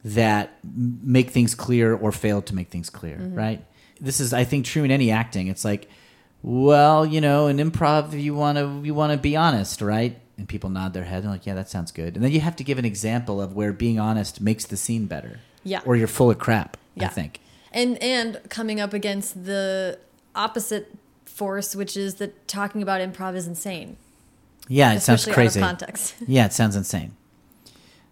that 0.04 0.60
make 0.64 1.32
things 1.32 1.56
clear 1.56 1.96
or 1.96 2.12
fail 2.12 2.42
to 2.44 2.54
make 2.54 2.70
things 2.70 2.90
clear, 2.90 3.16
Mm-hmm. 3.18 3.36
right? 3.36 3.66
This 4.00 4.20
is, 4.20 4.34
I 4.34 4.44
think, 4.44 4.66
true 4.66 4.84
in 4.84 4.92
any 4.92 5.10
acting. 5.10 5.48
It's 5.48 5.64
like, 5.66 5.90
well, 6.44 7.06
you 7.06 7.22
know, 7.22 7.48
in 7.48 7.58
improv, 7.58 8.12
you 8.22 8.36
want 8.36 8.58
to 8.58 8.82
you 8.84 8.94
want 8.94 9.14
to 9.14 9.18
be 9.18 9.36
honest, 9.36 9.82
right? 9.82 10.20
And 10.38 10.48
people 10.50 10.70
nod 10.70 10.94
their 10.94 11.06
head 11.06 11.24
and 11.24 11.32
like, 11.32 11.46
yeah, 11.46 11.54
that 11.54 11.70
sounds 11.70 11.92
good. 11.92 12.16
And 12.16 12.24
then 12.24 12.32
you 12.32 12.42
have 12.42 12.56
to 12.58 12.64
give 12.64 12.78
an 12.78 12.84
example 12.86 13.40
of 13.42 13.56
where 13.56 13.72
being 13.72 14.00
honest 14.00 14.42
makes 14.42 14.66
the 14.66 14.76
scene 14.78 15.06
better. 15.06 15.40
Yeah. 15.64 15.82
Or 15.86 15.96
you're 15.96 16.08
full 16.10 16.30
of 16.30 16.38
crap. 16.40 16.78
yeah. 16.96 17.06
I 17.06 17.10
think. 17.10 17.40
and 17.72 18.02
and 18.04 18.40
coming 18.50 18.80
up 18.80 18.94
against 18.94 19.46
the 19.46 19.98
opposite 20.36 20.94
force, 21.26 21.76
which 21.76 21.96
is 21.98 22.16
that 22.16 22.48
talking 22.48 22.82
about 22.82 23.02
improv 23.02 23.36
is 23.36 23.48
insane. 23.48 23.98
Yeah, 24.68 24.94
it 24.94 25.02
sounds 25.02 25.26
crazy. 25.26 25.60
Context. 25.60 26.16
Yeah, 26.28 26.46
it 26.46 26.54
sounds 26.54 26.76
insane. 26.76 27.16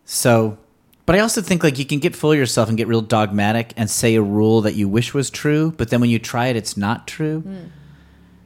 So, 0.05 0.57
but 1.05 1.15
I 1.15 1.19
also 1.19 1.41
think 1.41 1.63
like 1.63 1.80
you 1.80 1.86
can 1.86 1.99
get 1.99 2.15
full 2.15 2.32
of 2.32 2.38
yourself 2.38 2.69
and 2.69 2.78
get 2.78 2.88
real 2.88 3.01
dogmatic 3.01 3.74
and 3.78 3.89
say 3.89 4.15
a 4.15 4.21
rule 4.21 4.61
that 4.61 4.76
you 4.76 4.88
wish 4.89 5.13
was 5.13 5.30
true, 5.30 5.74
but 5.78 5.89
then 5.89 6.01
when 6.01 6.09
you 6.09 6.19
try 6.19 6.47
it, 6.47 6.55
it's 6.55 6.78
not 6.78 7.07
true. 7.07 7.41
Hmm. 7.41 7.67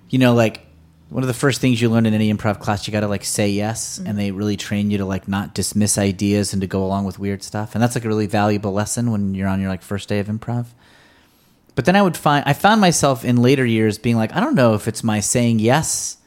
You 0.10 0.20
know, 0.20 0.34
like 0.34 0.67
one 1.10 1.24
of 1.24 1.28
the 1.28 1.34
first 1.34 1.62
things 1.62 1.82
you 1.82 1.90
learn 1.90 2.06
in 2.06 2.14
any 2.14 2.34
improv 2.34 2.60
class, 2.60 2.86
you 2.88 2.92
got 2.92 3.00
to 3.02 3.08
like 3.08 3.24
say 3.24 3.50
yes, 3.50 3.98
Mm-hmm. 3.98 4.08
and 4.08 4.20
they 4.20 4.32
really 4.32 4.58
train 4.58 4.92
you 4.92 4.98
to 4.98 5.06
like 5.06 5.28
not 5.28 5.54
dismiss 5.54 5.98
ideas 5.98 6.54
and 6.54 6.62
to 6.62 6.68
go 6.68 6.84
along 6.84 7.06
with 7.06 7.18
weird 7.20 7.44
stuff, 7.44 7.74
and 7.76 7.82
that's 7.82 7.96
like 7.96 8.06
a 8.06 8.08
really 8.10 8.28
valuable 8.28 8.74
lesson 8.74 9.12
when 9.12 9.34
you're 9.34 9.48
on 9.48 9.62
your 9.62 9.70
like 9.70 9.82
first 9.82 10.10
day 10.10 10.20
of 10.20 10.28
improv. 10.28 10.66
But 11.76 11.86
then 11.86 11.96
I 11.96 12.02
would 12.02 12.18
find 12.18 12.44
I 12.46 12.54
found 12.54 12.82
myself 12.82 13.24
in 13.24 13.38
later 13.38 13.66
years 13.66 13.98
being 14.00 14.16
like, 14.18 14.34
I 14.36 14.40
don't 14.40 14.56
know 14.56 14.74
if 14.74 14.88
it's 14.88 15.04
my 15.04 15.20
saying 15.20 15.60
yes 15.60 16.18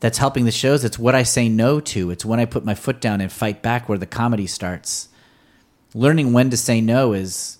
that's 0.00 0.18
helping 0.18 0.44
the 0.44 0.50
shows. 0.50 0.84
It's 0.84 0.98
what 0.98 1.14
I 1.14 1.22
say 1.22 1.48
no 1.48 1.80
to. 1.80 2.10
It's 2.10 2.24
when 2.24 2.40
I 2.40 2.44
put 2.46 2.64
my 2.64 2.74
foot 2.74 3.00
down 3.00 3.20
and 3.20 3.30
fight 3.32 3.62
back 3.62 3.88
where 3.88 3.98
the 3.98 4.06
comedy 4.06 4.46
starts. 4.46 5.08
Learning 5.94 6.32
when 6.32 6.50
to 6.50 6.56
say 6.56 6.80
no 6.80 7.12
is 7.14 7.58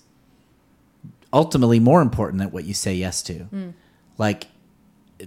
ultimately 1.33 1.79
more 1.79 2.01
important 2.01 2.39
than 2.39 2.51
what 2.51 2.63
you 2.65 2.73
say 2.73 2.93
yes 2.93 3.21
to. 3.23 3.73
Like, 4.17 4.47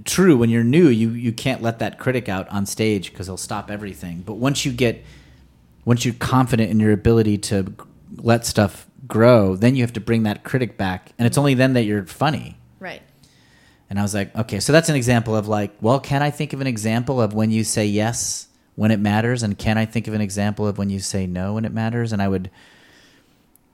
true, 0.05 0.36
when 0.36 0.51
you're 0.51 0.64
new, 0.64 0.88
you, 0.88 1.11
you 1.11 1.32
can't 1.32 1.62
let 1.62 1.78
that 1.80 1.99
critic 1.99 2.28
out 2.28 2.49
on 2.49 2.66
stage 2.66 3.11
because 3.11 3.26
he'll 3.26 3.36
stop 3.36 3.70
everything. 3.70 4.22
But 4.24 4.34
once 4.34 4.64
you 4.64 4.72
get, 4.72 5.05
once 5.84 6.05
you're 6.05 6.14
confident 6.14 6.70
in 6.70 6.80
your 6.80 6.93
ability 6.93 7.38
to 7.38 7.74
let 8.16 8.47
stuff 8.47 8.86
grow, 9.07 9.57
then 9.57 9.76
you 9.76 9.82
have 9.82 9.93
to 9.95 10.01
bring 10.01 10.22
that 10.22 10.45
critic 10.45 10.76
back, 10.76 11.12
and 11.18 11.26
it's 11.26 11.38
only 11.38 11.55
then 11.55 11.74
that 11.74 11.82
you're 11.82 12.07
funny. 12.07 12.57
Right. 12.78 13.03
And 13.88 13.99
I 13.99 14.03
was 14.03 14.14
like, 14.14 14.34
okay, 14.36 14.61
so 14.61 14.72
that's 14.72 14.88
an 14.88 14.95
example 14.95 15.34
of 15.34 15.49
like, 15.49 15.74
well, 15.80 15.99
can 15.99 16.22
I 16.22 16.30
think 16.30 16.53
of 16.53 16.61
an 16.61 16.66
example 16.66 17.20
of 17.20 17.34
when 17.34 17.51
you 17.51 17.64
say 17.64 17.86
yes 17.86 18.47
when 18.76 18.91
it 18.91 19.01
matters, 19.01 19.43
and 19.43 19.59
can 19.59 19.76
I 19.76 19.84
think 19.84 20.07
of 20.07 20.14
an 20.14 20.20
example 20.20 20.66
of 20.66 20.78
when 20.78 20.88
you 20.88 21.01
say 21.01 21.26
no 21.26 21.55
when 21.55 21.64
it 21.64 21.72
matters? 21.72 22.12
And 22.12 22.22
I 22.22 22.28
would, 22.28 22.51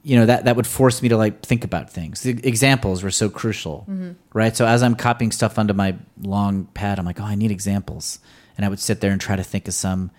you 0.06 0.14
know, 0.14 0.26
that 0.26 0.44
that 0.44 0.54
would 0.54 0.68
force 0.68 1.02
me 1.02 1.08
to 1.08 1.16
like 1.16 1.42
think 1.42 1.64
about 1.64 1.90
things. 1.90 2.20
The 2.20 2.30
examples 2.46 3.02
were 3.02 3.10
so 3.10 3.28
crucial, 3.28 3.84
mm-hmm. 3.90 4.12
right? 4.32 4.56
So 4.56 4.64
as 4.64 4.80
I'm 4.84 4.94
copying 4.94 5.32
stuff 5.32 5.58
onto 5.58 5.74
my 5.74 5.96
long 6.22 6.66
pad, 6.66 7.00
I'm 7.00 7.04
like, 7.04 7.20
oh, 7.20 7.24
I 7.24 7.34
need 7.34 7.50
examples, 7.50 8.20
and 8.56 8.64
I 8.64 8.68
would 8.68 8.78
sit 8.78 9.00
there 9.00 9.10
and 9.10 9.20
try 9.20 9.34
to 9.34 9.42
think 9.42 9.66
of 9.66 9.74
some. 9.74 10.12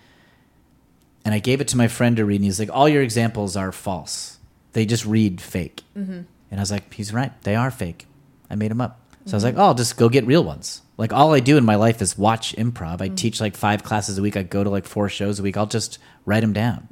And 1.24 1.34
I 1.34 1.38
gave 1.38 1.62
it 1.62 1.68
to 1.68 1.78
my 1.78 1.88
friend 1.88 2.18
to 2.18 2.26
read, 2.26 2.36
and 2.36 2.44
he's 2.44 2.60
like, 2.60 2.68
all 2.70 2.86
your 2.86 3.02
examples 3.02 3.56
are 3.56 3.72
false. 3.72 4.36
They 4.74 4.84
just 4.84 5.06
read 5.06 5.40
fake. 5.40 5.84
Mm-hmm. 5.96 6.20
And 6.50 6.60
I 6.60 6.60
was 6.60 6.70
like, 6.70 6.92
he's 6.92 7.14
right. 7.14 7.32
They 7.44 7.56
are 7.56 7.70
fake. 7.70 8.06
I 8.50 8.56
made 8.56 8.70
them 8.70 8.82
up. 8.82 9.00
So 9.24 9.32
I 9.32 9.36
was 9.36 9.44
mm-hmm. 9.44 9.56
like, 9.56 9.64
oh, 9.64 9.68
I'll 9.68 9.74
just 9.74 9.96
go 9.96 10.10
get 10.10 10.26
real 10.26 10.44
ones. 10.44 10.82
Like 10.98 11.14
all 11.14 11.32
I 11.32 11.40
do 11.40 11.56
in 11.56 11.64
my 11.64 11.76
life 11.76 12.02
is 12.02 12.18
watch 12.18 12.54
improv. 12.56 13.00
I 13.00 13.08
teach 13.08 13.40
like 13.40 13.56
five 13.56 13.82
classes 13.84 14.18
a 14.18 14.22
week. 14.22 14.36
I 14.36 14.42
go 14.42 14.62
to 14.62 14.68
like 14.68 14.84
four 14.84 15.08
shows 15.08 15.40
a 15.40 15.42
week. 15.42 15.56
I'll 15.56 15.66
just 15.66 15.98
write 16.26 16.40
them 16.40 16.52
down. 16.52 16.88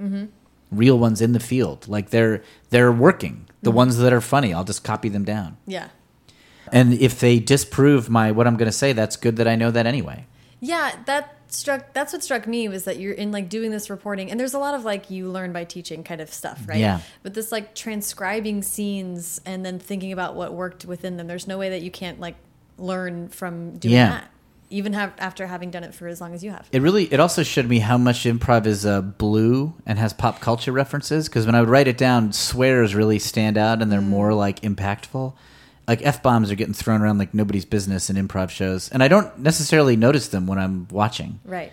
Real 0.77 0.99
ones 0.99 1.21
in 1.21 1.33
the 1.33 1.41
field. 1.41 1.89
Like 1.89 2.11
they're 2.11 2.43
they're 2.71 2.93
working. 2.93 3.47
The 3.63 3.71
mm-hmm. 3.71 3.77
ones 3.77 3.99
that 3.99 4.13
are 4.13 4.21
funny, 4.21 4.53
I'll 4.53 4.65
just 4.65 4.85
copy 4.85 5.09
them 5.09 5.25
down. 5.25 5.57
Yeah. 5.67 5.89
And 6.73 6.95
if 6.95 7.21
they 7.21 7.39
disprove 7.39 8.11
my 8.11 8.33
what 8.33 8.47
I'm 8.47 8.57
going 8.57 8.69
to 8.69 8.73
say, 8.73 8.93
that's 8.93 9.17
good 9.17 9.37
that 9.37 9.49
I 9.49 9.57
know 9.57 9.71
that 9.71 9.87
anyway. 9.87 10.27
Yeah, 10.61 10.97
that 11.07 11.37
struck 11.49 11.93
that's 11.93 12.13
what 12.13 12.23
struck 12.23 12.47
me 12.47 12.69
was 12.69 12.85
that 12.85 12.99
you're 12.99 13.15
in 13.15 13.31
like 13.31 13.49
doing 13.49 13.71
this 13.71 13.89
reporting 13.89 14.31
and 14.31 14.39
there's 14.39 14.55
a 14.55 14.59
lot 14.59 14.75
of 14.75 14.85
like 14.85 15.11
you 15.11 15.31
learn 15.31 15.53
by 15.53 15.65
teaching 15.65 16.03
kind 16.03 16.21
of 16.21 16.33
stuff, 16.33 16.63
right? 16.67 16.79
Yeah. 16.79 17.01
But 17.23 17.35
this 17.35 17.53
like 17.53 17.75
transcribing 17.75 18.63
scenes 18.63 19.41
and 19.47 19.65
then 19.65 19.79
thinking 19.79 20.13
about 20.13 20.35
what 20.35 20.53
worked 20.53 20.85
within 20.85 21.17
them, 21.17 21.27
there's 21.27 21.47
no 21.47 21.59
way 21.59 21.71
that 21.71 21.83
you 21.83 21.91
can't 21.91 22.21
like 22.21 22.37
learn 22.79 23.29
from 23.29 23.79
doing 23.79 23.95
Yeah. 23.95 24.11
that. 24.11 24.31
Even 24.69 24.93
have 24.95 25.13
after 25.19 25.47
having 25.47 25.71
done 25.71 25.85
it 25.85 25.95
for 25.95 26.09
as 26.09 26.21
long 26.21 26.35
as 26.35 26.43
you 26.43 26.51
have. 26.51 26.69
It 26.73 26.83
really 26.83 27.05
it 27.05 27.21
also 27.21 27.43
showed 27.43 27.67
me 27.67 27.79
how 27.79 27.99
much 27.99 28.25
improv 28.25 28.67
is 28.67 28.85
uh, 28.85 29.01
blue 29.01 29.75
and 29.87 29.99
has 29.99 30.13
pop 30.13 30.41
culture 30.41 30.73
references 30.73 31.29
because 31.29 31.47
when 31.47 31.55
I 31.55 31.61
would 31.61 31.69
write 31.69 31.89
it 31.89 31.99
down, 31.99 32.33
swears 32.33 32.95
really 32.95 33.19
stand 33.19 33.57
out 33.57 33.81
and 33.81 33.93
they're 33.93 34.01
more 34.01 34.35
like 34.35 34.61
impactful. 34.61 35.35
Like 35.87 36.05
f 36.05 36.23
bombs 36.23 36.51
are 36.51 36.57
getting 36.57 36.75
thrown 36.75 37.01
around 37.01 37.19
like 37.19 37.33
nobody's 37.33 37.65
business 37.65 38.11
in 38.11 38.17
improv 38.17 38.51
shows, 38.51 38.89
and 38.89 39.03
I 39.03 39.09
don't 39.09 39.39
necessarily 39.39 39.95
notice 39.97 40.29
them 40.29 40.47
when 40.47 40.59
I'm 40.59 40.89
watching. 40.91 41.39
Right. 41.45 41.73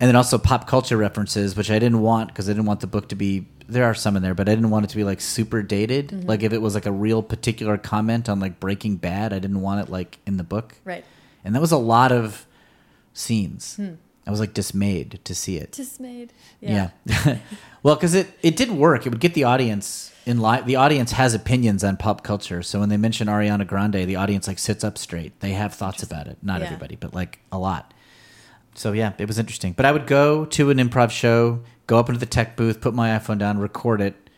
And 0.00 0.08
then 0.08 0.16
also 0.16 0.38
pop 0.38 0.66
culture 0.66 0.96
references, 0.96 1.54
which 1.54 1.70
I 1.70 1.78
didn't 1.78 2.00
want 2.00 2.28
because 2.28 2.48
I 2.48 2.52
didn't 2.52 2.64
want 2.64 2.80
the 2.80 2.86
book 2.86 3.10
to 3.10 3.16
be. 3.16 3.48
There 3.68 3.84
are 3.84 3.94
some 3.94 4.16
in 4.16 4.22
there, 4.22 4.34
but 4.34 4.48
I 4.48 4.54
didn't 4.54 4.70
want 4.70 4.86
it 4.86 4.88
to 4.88 4.96
be 4.96 5.04
like 5.04 5.20
super 5.20 5.62
dated. 5.62 6.26
Like 6.26 6.42
if 6.42 6.54
it 6.54 6.62
was 6.62 6.74
like 6.74 6.86
a 6.86 6.92
real 6.92 7.22
particular 7.22 7.76
comment 7.76 8.30
on 8.30 8.40
like 8.40 8.58
Breaking 8.58 8.96
Bad, 8.96 9.34
I 9.34 9.38
didn't 9.38 9.60
want 9.60 9.86
it 9.86 9.92
like 9.92 10.18
in 10.26 10.38
the 10.38 10.42
book. 10.42 10.74
Right. 10.84 11.04
And 11.44 11.54
that 11.54 11.60
was 11.60 11.72
a 11.72 11.78
lot 11.78 12.12
of 12.12 12.46
scenes. 13.12 13.76
Hmm. 13.76 13.94
I 14.26 14.30
was 14.30 14.40
like 14.40 14.54
dismayed 14.54 15.20
to 15.24 15.34
see 15.34 15.56
it. 15.56 15.72
Dismayed. 15.72 16.32
Yeah. 16.60 16.90
well, 17.82 17.96
because 17.96 18.14
it, 18.14 18.28
it 18.42 18.56
did 18.56 18.70
work. 18.70 19.06
It 19.06 19.10
would 19.10 19.20
get 19.20 19.34
the 19.34 19.44
audience 19.44 20.12
in 20.26 20.38
line. 20.38 20.66
The 20.66 20.76
audience 20.76 21.12
has 21.12 21.34
opinions 21.34 21.82
on 21.82 21.96
pop 21.96 22.22
culture. 22.22 22.62
So 22.62 22.80
when 22.80 22.90
they 22.90 22.96
mention 22.96 23.26
Ariana 23.26 23.66
Grande, 23.66 23.94
the 24.06 24.16
audience 24.16 24.46
like 24.46 24.58
sits 24.58 24.84
up 24.84 24.98
straight. 24.98 25.40
They 25.40 25.50
have 25.52 25.74
thoughts 25.74 26.02
about 26.02 26.26
it. 26.28 26.38
Not 26.42 26.60
Yeah. 26.60 26.66
everybody, 26.66 26.96
but 26.96 27.14
like 27.14 27.40
a 27.50 27.58
lot. 27.58 27.92
So 28.74 28.92
yeah, 28.92 29.14
it 29.18 29.26
was 29.26 29.38
interesting. 29.38 29.72
But 29.72 29.86
I 29.86 29.92
would 29.92 30.06
go 30.06 30.44
to 30.44 30.70
an 30.70 30.78
improv 30.78 31.10
show, 31.10 31.60
go 31.86 31.98
up 31.98 32.08
into 32.08 32.20
the 32.20 32.26
tech 32.26 32.56
booth, 32.56 32.80
put 32.80 32.94
my 32.94 33.08
iPhone 33.18 33.38
down, 33.38 33.58
record 33.58 34.00
it. 34.00 34.29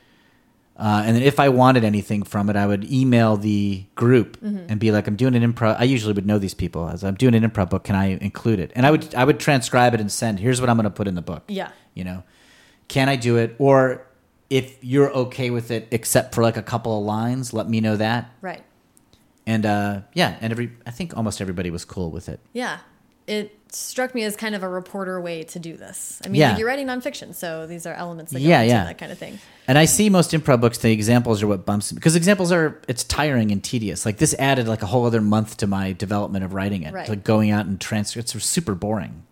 Uh, 0.83 1.03
and 1.07 1.15
then 1.15 1.23
if 1.23 1.39
I 1.39 1.49
wanted 1.49 1.85
anything 1.85 2.25
from 2.25 2.51
it, 2.51 2.57
I 2.57 2.67
would 2.67 2.85
email 2.91 3.37
the 3.37 3.85
group 3.95 4.31
Mm-hmm. 4.41 4.67
and 4.69 4.81
be 4.81 4.91
like, 4.91 5.07
"I'm 5.07 5.15
doing 5.17 5.35
an 5.37 5.45
improv." 5.53 5.77
I 5.79 5.85
usually 5.85 6.13
would 6.13 6.27
know 6.27 6.39
these 6.39 6.55
people 6.55 6.89
as 6.89 7.05
I'm 7.05 7.15
doing 7.15 7.35
an 7.37 7.45
improv 7.49 7.71
book. 7.71 7.85
Can 7.85 7.95
I 7.95 8.07
include 8.31 8.59
it? 8.59 8.73
And 8.75 8.85
I 8.85 8.91
would 8.91 9.15
I 9.15 9.25
would 9.25 9.39
transcribe 9.39 9.95
it 9.95 10.01
and 10.01 10.11
send. 10.11 10.41
Here's 10.41 10.61
what 10.61 10.69
I'm 10.69 10.77
going 10.77 10.91
to 10.93 10.97
put 11.01 11.07
in 11.07 11.15
the 11.15 11.23
book 11.33 11.45
Yeah. 11.49 11.71
you 11.95 12.05
know 12.05 12.25
can 12.89 13.09
i 13.09 13.17
do 13.17 13.37
it 13.43 13.55
or 13.59 14.05
if 14.51 14.77
you're 14.83 15.11
okay 15.25 15.49
with 15.51 15.71
it 15.71 15.87
except 15.93 16.35
for 16.35 16.43
like 16.43 16.57
a 16.59 16.63
couple 16.73 16.93
of 16.99 17.05
lines 17.07 17.53
let 17.55 17.67
me 17.69 17.81
know 17.81 17.97
that 17.97 18.23
Right. 18.43 18.63
and 19.47 19.65
uh 19.65 20.01
yeah 20.15 20.37
and 20.43 20.53
every 20.53 20.73
i 20.85 20.91
think 20.91 21.17
almost 21.17 21.41
everybody 21.41 21.71
was 21.71 21.85
cool 21.87 22.11
with 22.11 22.29
it 22.29 22.41
Yeah. 22.53 22.79
It 23.27 23.57
struck 23.71 24.15
me 24.15 24.23
as 24.25 24.37
kind 24.37 24.55
of 24.55 24.63
a 24.63 24.69
reporter 24.69 25.21
way 25.21 25.45
to 25.45 25.59
do 25.59 25.77
this. 25.77 26.21
I 26.25 26.29
mean, 26.29 26.41
Yeah. 26.41 26.51
like 26.51 26.59
you're 26.59 26.69
writing 26.69 26.87
nonfiction, 26.89 27.35
so 27.35 27.67
these 27.67 27.87
are 27.87 27.95
elements 27.95 28.33
that 28.33 28.41
go 28.41 28.45
Yeah, 28.45 28.63
yeah. 28.63 28.85
that 28.85 28.99
kind 28.99 29.11
of 29.13 29.19
thing. 29.19 29.39
and 29.69 29.79
i 29.79 29.85
see 29.87 30.11
most 30.11 30.33
improv 30.33 30.61
books 30.61 30.79
the 30.79 30.91
examples 30.91 31.41
are 31.43 31.47
what 31.47 31.65
bumps 31.65 31.93
because 31.93 32.17
examples 32.17 32.51
are 32.51 32.77
it's 32.89 33.05
tiring 33.05 33.53
and 33.53 33.63
tedious 33.63 34.05
like 34.05 34.19
this 34.19 34.35
added 34.41 34.67
like 34.67 34.83
a 34.83 34.87
whole 34.87 35.07
other 35.07 35.21
month 35.21 35.57
to 35.59 35.67
my 35.69 35.93
development 35.93 36.45
of 36.45 36.53
writing 36.53 36.83
it 36.83 36.93
Right. 36.93 37.09
like 37.09 37.23
going 37.23 37.51
out 37.53 37.65
and 37.67 37.81
transfer 37.81 38.19
it's 38.19 38.33
super 38.45 38.75
boring 38.75 39.23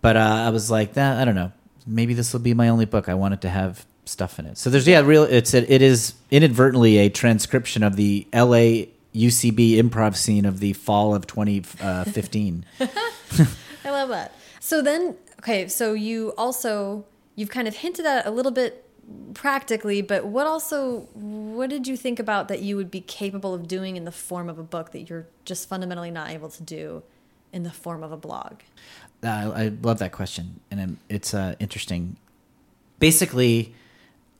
but 0.00 0.16
uh, 0.16 0.20
i 0.20 0.50
was 0.50 0.70
like 0.70 0.94
that 0.94 1.18
i 1.20 1.24
don't 1.24 1.34
know 1.34 1.50
maybe 1.86 2.14
this 2.14 2.32
will 2.32 2.40
be 2.40 2.54
my 2.54 2.68
only 2.68 2.84
book 2.84 3.08
i 3.08 3.14
wanted 3.14 3.40
to 3.42 3.48
have 3.48 3.84
stuff 4.04 4.38
in 4.38 4.46
it 4.46 4.56
so 4.56 4.70
there's 4.70 4.86
yeah 4.86 5.00
real 5.00 5.24
it's 5.24 5.52
it 5.54 5.82
is 5.82 6.14
inadvertently 6.30 6.98
a 6.98 7.08
transcription 7.10 7.82
of 7.82 7.96
the 7.96 8.26
la 8.32 8.84
ucb 9.14 9.76
improv 9.76 10.16
scene 10.16 10.44
of 10.44 10.60
the 10.60 10.72
fall 10.72 11.14
of 11.14 11.26
2015 11.26 12.64
I 13.84 13.90
love 13.90 14.08
that. 14.10 14.34
So 14.60 14.82
then, 14.82 15.16
okay, 15.40 15.68
so 15.68 15.94
you 15.94 16.32
also 16.36 17.04
you've 17.36 17.50
kind 17.50 17.68
of 17.68 17.76
hinted 17.76 18.06
at 18.06 18.26
a 18.26 18.30
little 18.30 18.52
bit 18.52 18.86
practically, 19.34 20.02
but 20.02 20.26
what 20.26 20.46
also 20.46 21.08
what 21.14 21.70
did 21.70 21.86
you 21.86 21.96
think 21.96 22.18
about 22.18 22.48
that 22.48 22.60
you 22.62 22.76
would 22.76 22.90
be 22.90 23.00
capable 23.00 23.54
of 23.54 23.66
doing 23.66 23.96
in 23.96 24.04
the 24.04 24.12
form 24.12 24.48
of 24.48 24.58
a 24.58 24.62
book 24.62 24.92
that 24.92 25.08
you're 25.08 25.26
just 25.44 25.68
fundamentally 25.68 26.10
not 26.10 26.30
able 26.30 26.48
to 26.50 26.62
do 26.62 27.02
in 27.52 27.62
the 27.62 27.70
form 27.70 28.02
of 28.02 28.12
a 28.12 28.16
blog? 28.16 28.60
Uh, 29.22 29.52
I 29.54 29.72
love 29.82 29.98
that 29.98 30.12
question, 30.12 30.60
and 30.70 30.96
it's 31.08 31.34
uh, 31.34 31.54
interesting. 31.58 32.16
Basically, 32.98 33.74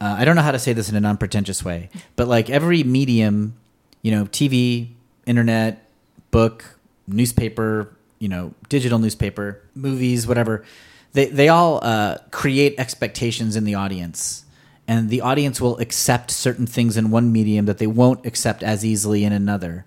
uh, 0.01 0.17
I 0.19 0.25
don't 0.25 0.37
know 0.37 0.43
how 0.43 0.53
to 0.53 0.59
say 0.59 0.73
this 0.73 0.89
in 0.89 0.97
a 0.97 1.01
non-pretentious 1.01 1.65
way, 1.65 1.91
but 2.17 2.29
like 2.29 2.49
every 2.49 2.83
medium, 2.83 3.57
you 4.03 4.11
know, 4.11 4.25
TV, 4.27 4.89
internet, 5.27 5.89
book, 6.31 6.79
newspaper, 7.07 7.95
you 8.19 8.29
know, 8.29 8.55
digital 8.69 8.99
newspaper, 8.99 9.63
movies, 9.75 10.27
whatever, 10.27 10.65
they 11.13 11.27
they 11.27 11.49
all 11.49 11.81
uh, 11.83 12.19
create 12.31 12.75
expectations 12.79 13.57
in 13.57 13.65
the 13.65 13.75
audience, 13.75 14.45
and 14.87 15.11
the 15.11 15.21
audience 15.21 15.61
will 15.61 15.79
accept 15.79 16.31
certain 16.31 16.67
things 16.67 16.97
in 16.97 17.11
one 17.11 17.33
medium 17.33 17.67
that 17.67 17.79
they 17.79 17.87
won't 17.87 18.25
accept 18.27 18.63
as 18.63 18.85
easily 18.85 19.25
in 19.25 19.33
another. 19.33 19.85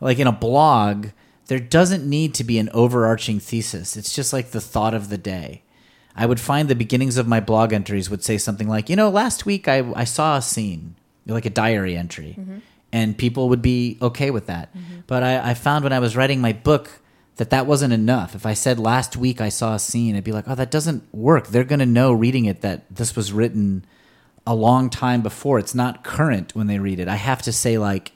Like 0.00 0.18
in 0.18 0.26
a 0.26 0.32
blog, 0.32 1.08
there 1.46 1.58
doesn't 1.58 2.08
need 2.08 2.34
to 2.34 2.44
be 2.44 2.58
an 2.58 2.68
overarching 2.72 3.40
thesis. 3.40 3.96
It's 3.96 4.14
just 4.14 4.32
like 4.32 4.50
the 4.50 4.60
thought 4.60 4.94
of 4.94 5.08
the 5.08 5.18
day. 5.18 5.62
I 6.16 6.26
would 6.26 6.40
find 6.40 6.68
the 6.68 6.74
beginnings 6.74 7.16
of 7.16 7.26
my 7.28 7.40
blog 7.40 7.72
entries 7.72 8.10
would 8.10 8.22
say 8.24 8.36
something 8.38 8.68
like, 8.68 8.88
you 8.90 8.96
know, 8.96 9.08
last 9.10 9.46
week 9.46 9.68
I, 9.68 9.90
I 9.94 10.04
saw 10.04 10.36
a 10.36 10.42
scene, 10.42 10.94
like 11.26 11.46
a 11.46 11.50
diary 11.50 11.96
entry, 11.96 12.36
and 12.92 13.16
people 13.16 13.48
would 13.48 13.62
be 13.62 13.98
okay 14.02 14.30
with 14.30 14.46
that. 14.46 14.74
Mm-hmm. 14.74 15.00
But 15.06 15.22
I, 15.22 15.50
I 15.50 15.54
found 15.54 15.84
when 15.84 15.92
I 15.92 15.98
was 15.98 16.16
writing 16.16 16.40
my 16.40 16.52
book 16.52 17.00
that 17.36 17.50
that 17.50 17.66
wasn't 17.66 17.92
enough. 17.92 18.34
If 18.34 18.44
I 18.44 18.54
said 18.54 18.78
last 18.78 19.16
week 19.16 19.40
I 19.40 19.48
saw 19.48 19.74
a 19.74 19.78
scene, 19.78 20.16
I'd 20.16 20.24
be 20.24 20.32
like, 20.32 20.44
oh, 20.46 20.54
that 20.54 20.70
doesn't 20.70 21.12
work. 21.14 21.46
They're 21.46 21.64
going 21.64 21.78
to 21.78 21.86
know 21.86 22.12
reading 22.12 22.44
it 22.44 22.60
that 22.60 22.94
this 22.94 23.16
was 23.16 23.32
written 23.32 23.84
a 24.46 24.54
long 24.54 24.90
time 24.90 25.22
before. 25.22 25.58
It's 25.58 25.74
not 25.74 26.04
current 26.04 26.54
when 26.54 26.66
they 26.66 26.78
read 26.78 27.00
it. 27.00 27.08
I 27.08 27.16
have 27.16 27.42
to 27.42 27.52
say, 27.52 27.78
like, 27.78 28.12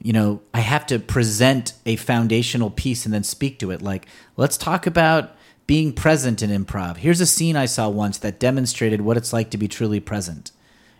you 0.00 0.12
know, 0.12 0.42
I 0.54 0.60
have 0.60 0.86
to 0.86 0.98
present 0.98 1.72
a 1.86 1.96
foundational 1.96 2.70
piece 2.70 3.04
and 3.04 3.12
then 3.12 3.24
speak 3.24 3.58
to 3.60 3.70
it. 3.70 3.82
Like, 3.82 4.06
let's 4.36 4.56
talk 4.56 4.86
about 4.86 5.34
being 5.66 5.92
present 5.92 6.42
in 6.42 6.50
improv. 6.50 6.98
Here's 6.98 7.20
a 7.20 7.26
scene 7.26 7.56
I 7.56 7.66
saw 7.66 7.88
once 7.88 8.18
that 8.18 8.38
demonstrated 8.38 9.00
what 9.00 9.16
it's 9.16 9.32
like 9.32 9.50
to 9.50 9.58
be 9.58 9.68
truly 9.68 10.00
present. 10.00 10.52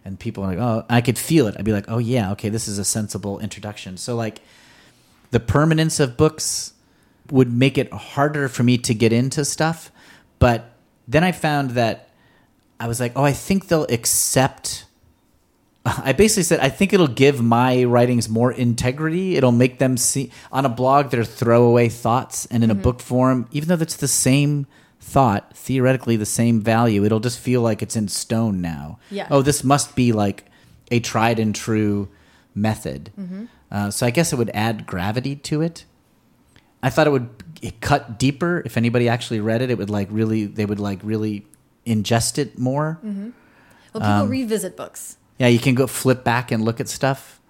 And 0.09 0.19
people 0.19 0.43
are 0.43 0.47
like, 0.47 0.59
oh, 0.59 0.87
I 0.89 1.03
could 1.03 1.19
feel 1.19 1.49
it. 1.49 1.57
I'd 1.59 1.67
be 1.67 1.73
like, 1.73 1.85
oh, 1.87 1.99
yeah, 1.99 2.33
okay, 2.33 2.49
this 2.49 2.67
is 2.67 2.79
a 2.79 2.85
sensible 2.85 3.39
introduction. 3.41 3.99
So, 3.99 4.17
like, 4.17 4.41
the 5.33 5.39
permanence 5.39 6.01
of 6.01 6.17
books 6.17 6.73
would 7.31 7.53
make 7.53 7.77
it 7.77 7.93
harder 7.93 8.49
for 8.49 8.63
me 8.63 8.79
to 8.79 8.95
get 8.95 9.13
into 9.13 9.45
stuff. 9.45 9.93
But 10.39 10.73
then 11.07 11.25
I 11.25 11.33
found 11.33 11.73
that 11.73 12.09
I 12.81 12.89
was 12.89 13.01
like, 13.01 13.13
oh, 13.17 13.23
I 13.23 13.35
think 13.35 13.69
they'll 13.69 13.85
accept. 13.91 14.87
I 15.85 16.15
basically 16.15 16.45
said, 16.45 16.61
I 16.61 16.71
think 16.71 16.95
it'll 16.95 17.07
give 17.07 17.43
my 17.43 17.85
writings 17.85 18.31
more 18.31 18.51
integrity. 18.51 19.37
It'll 19.37 19.53
make 19.53 19.79
them 19.79 19.99
see 19.99 20.33
on 20.51 20.65
a 20.65 20.71
blog 20.71 21.11
they're 21.11 21.23
throwaway 21.23 21.91
thoughts, 21.91 22.47
and 22.47 22.65
in 22.65 22.71
a 22.71 22.75
mm-hmm. 22.75 22.83
book 22.83 23.01
form, 23.01 23.47
even 23.53 23.69
though 23.69 23.77
that's 23.77 23.97
the 23.97 24.09
same 24.09 24.67
thought, 25.01 25.57
theoretically 25.57 26.17
the 26.17 26.27
same 26.27 26.61
value, 26.61 27.05
it'll 27.05 27.21
just 27.21 27.39
feel 27.39 27.63
like 27.63 27.83
it's 27.83 27.97
in 27.97 28.09
stone 28.09 28.61
now. 28.61 28.99
Yeah. 29.11 29.27
Oh, 29.31 29.43
this 29.43 29.63
must 29.65 29.95
be 29.97 30.13
like 30.13 30.45
a 30.91 31.01
tried 31.01 31.39
and 31.39 31.55
true 31.55 32.09
method. 32.55 33.11
Uh, 33.71 33.91
so 33.91 34.07
I 34.07 34.11
guess 34.11 34.33
it 34.33 34.37
would 34.37 34.51
add 34.55 34.87
gravity 34.87 35.37
to 35.37 35.61
it. 35.63 35.85
I 36.83 36.91
thought 36.91 37.07
it 37.07 37.11
would 37.11 37.29
it 37.61 37.81
cut 37.81 38.19
deeper. 38.19 38.63
If 38.65 38.77
anybody 38.77 39.09
actually 39.09 39.41
read 39.41 39.63
it, 39.63 39.71
it 39.71 39.79
would 39.79 39.91
like 39.91 40.09
really 40.11 40.47
they 40.47 40.65
would 40.65 40.81
like 40.81 41.01
really 41.03 41.47
ingest 41.87 42.39
it 42.39 42.59
more. 42.59 42.99
Well, 43.03 43.33
people 43.93 44.03
Um, 44.03 44.29
revisit 44.29 44.77
books. 44.77 45.17
Yeah, 45.39 45.49
you 45.49 45.59
can 45.59 45.75
go 45.75 45.87
flip 45.87 46.25
back 46.25 46.51
and 46.51 46.65
look 46.65 46.81
at 46.81 46.89
stuff. 46.89 47.41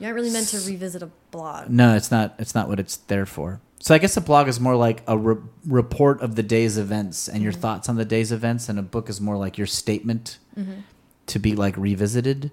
You're 0.00 0.10
not 0.10 0.14
really 0.16 0.30
meant 0.30 0.48
to 0.48 0.58
revisit 0.58 1.02
a 1.02 1.10
blog. 1.30 1.70
No, 1.70 1.94
it's 1.96 2.10
not. 2.10 2.34
It's 2.38 2.54
not 2.54 2.68
what 2.68 2.78
it's 2.80 2.96
there 2.96 3.26
for. 3.26 3.60
So 3.80 3.94
I 3.94 3.98
guess 3.98 4.16
a 4.16 4.20
blog 4.20 4.48
is 4.48 4.58
more 4.58 4.74
like 4.76 5.02
a 5.06 5.16
re- 5.16 5.40
report 5.66 6.20
of 6.20 6.34
the 6.34 6.42
day's 6.42 6.76
events 6.78 7.28
and 7.28 7.42
your 7.42 7.52
Mm-hmm. 7.52 7.60
thoughts 7.60 7.88
on 7.88 7.96
the 7.96 8.04
day's 8.04 8.32
events, 8.32 8.68
and 8.68 8.78
a 8.78 8.82
book 8.82 9.08
is 9.08 9.20
more 9.20 9.36
like 9.36 9.56
your 9.58 9.66
statement 9.68 10.38
Mm-hmm. 10.58 10.80
to 11.26 11.38
be 11.38 11.54
like 11.54 11.76
revisited. 11.76 12.50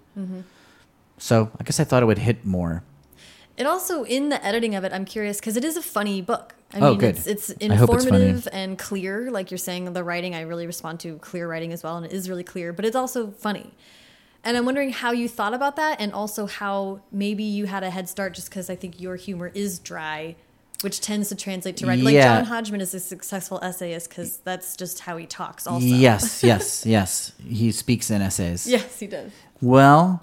So 1.17 1.51
I 1.59 1.63
guess 1.63 1.80
I 1.80 1.84
thought 1.84 2.03
it 2.03 2.05
would 2.05 2.19
hit 2.19 2.45
more. 2.45 2.84
It 3.57 3.65
also 3.65 4.03
in 4.03 4.30
the 4.30 4.43
editing 4.45 4.76
of 4.76 4.84
it, 4.84 4.91
I'm 4.91 5.05
curious 5.05 5.39
because 5.39 5.55
it 5.55 5.63
is 5.63 5.78
a 5.78 5.82
funny 5.82 6.21
book. 6.21 6.53
I 6.73 6.80
Oh, 6.80 6.89
mean, 6.91 6.99
good. 6.99 7.15
it's 7.15 7.26
it's 7.26 7.51
I 7.71 7.76
hope 7.76 7.93
it's 7.93 8.03
informative 8.05 8.47
and 8.51 8.78
clear. 8.78 9.32
Like 9.32 9.49
you're 9.49 9.57
saying, 9.57 9.91
the 9.93 10.03
writing 10.03 10.36
I 10.36 10.41
really 10.41 10.67
respond 10.67 10.99
to 11.01 11.17
clear 11.19 11.47
writing 11.49 11.71
as 11.71 11.82
well, 11.82 11.95
and 11.97 12.05
it 12.05 12.11
is 12.11 12.30
really 12.30 12.43
clear. 12.43 12.73
But 12.73 12.84
it's 12.86 12.97
also 12.97 13.32
funny, 13.32 13.73
and 14.43 14.57
I'm 14.57 14.65
wondering 14.65 14.91
how 14.91 15.11
you 15.11 15.30
thought 15.30 15.53
about 15.53 15.78
that, 15.78 16.01
and 16.01 16.11
also 16.11 16.47
how 16.47 16.99
maybe 17.13 17.43
you 17.43 17.65
had 17.65 17.84
a 17.84 17.89
head 17.89 18.09
start 18.09 18.34
just 18.34 18.49
because 18.49 18.69
I 18.69 18.76
think 18.76 18.99
your 18.99 19.15
humor 19.15 19.51
is 19.55 19.80
dry, 19.80 20.36
which 20.82 20.99
tends 21.01 21.30
to 21.30 21.36
translate 21.36 21.78
to 21.78 21.86
writing. 21.88 22.05
Like 22.05 22.13
Yeah. 22.13 22.38
John 22.38 22.45
Hodgman 22.45 22.82
is 22.82 22.93
a 22.93 22.99
successful 22.99 23.59
essayist 23.63 24.09
because 24.09 24.38
that's 24.38 24.76
just 24.76 24.99
how 25.01 25.17
he 25.17 25.26
talks. 25.26 25.65
Also, 25.67 25.86
Yes, 25.86 26.43
yes, 26.51 26.86
yes. 26.86 27.32
He 27.45 27.71
speaks 27.71 28.09
in 28.11 28.21
essays. 28.21 28.67
yes, 28.67 28.99
he 28.99 29.07
does. 29.07 29.32
Well, 29.61 30.21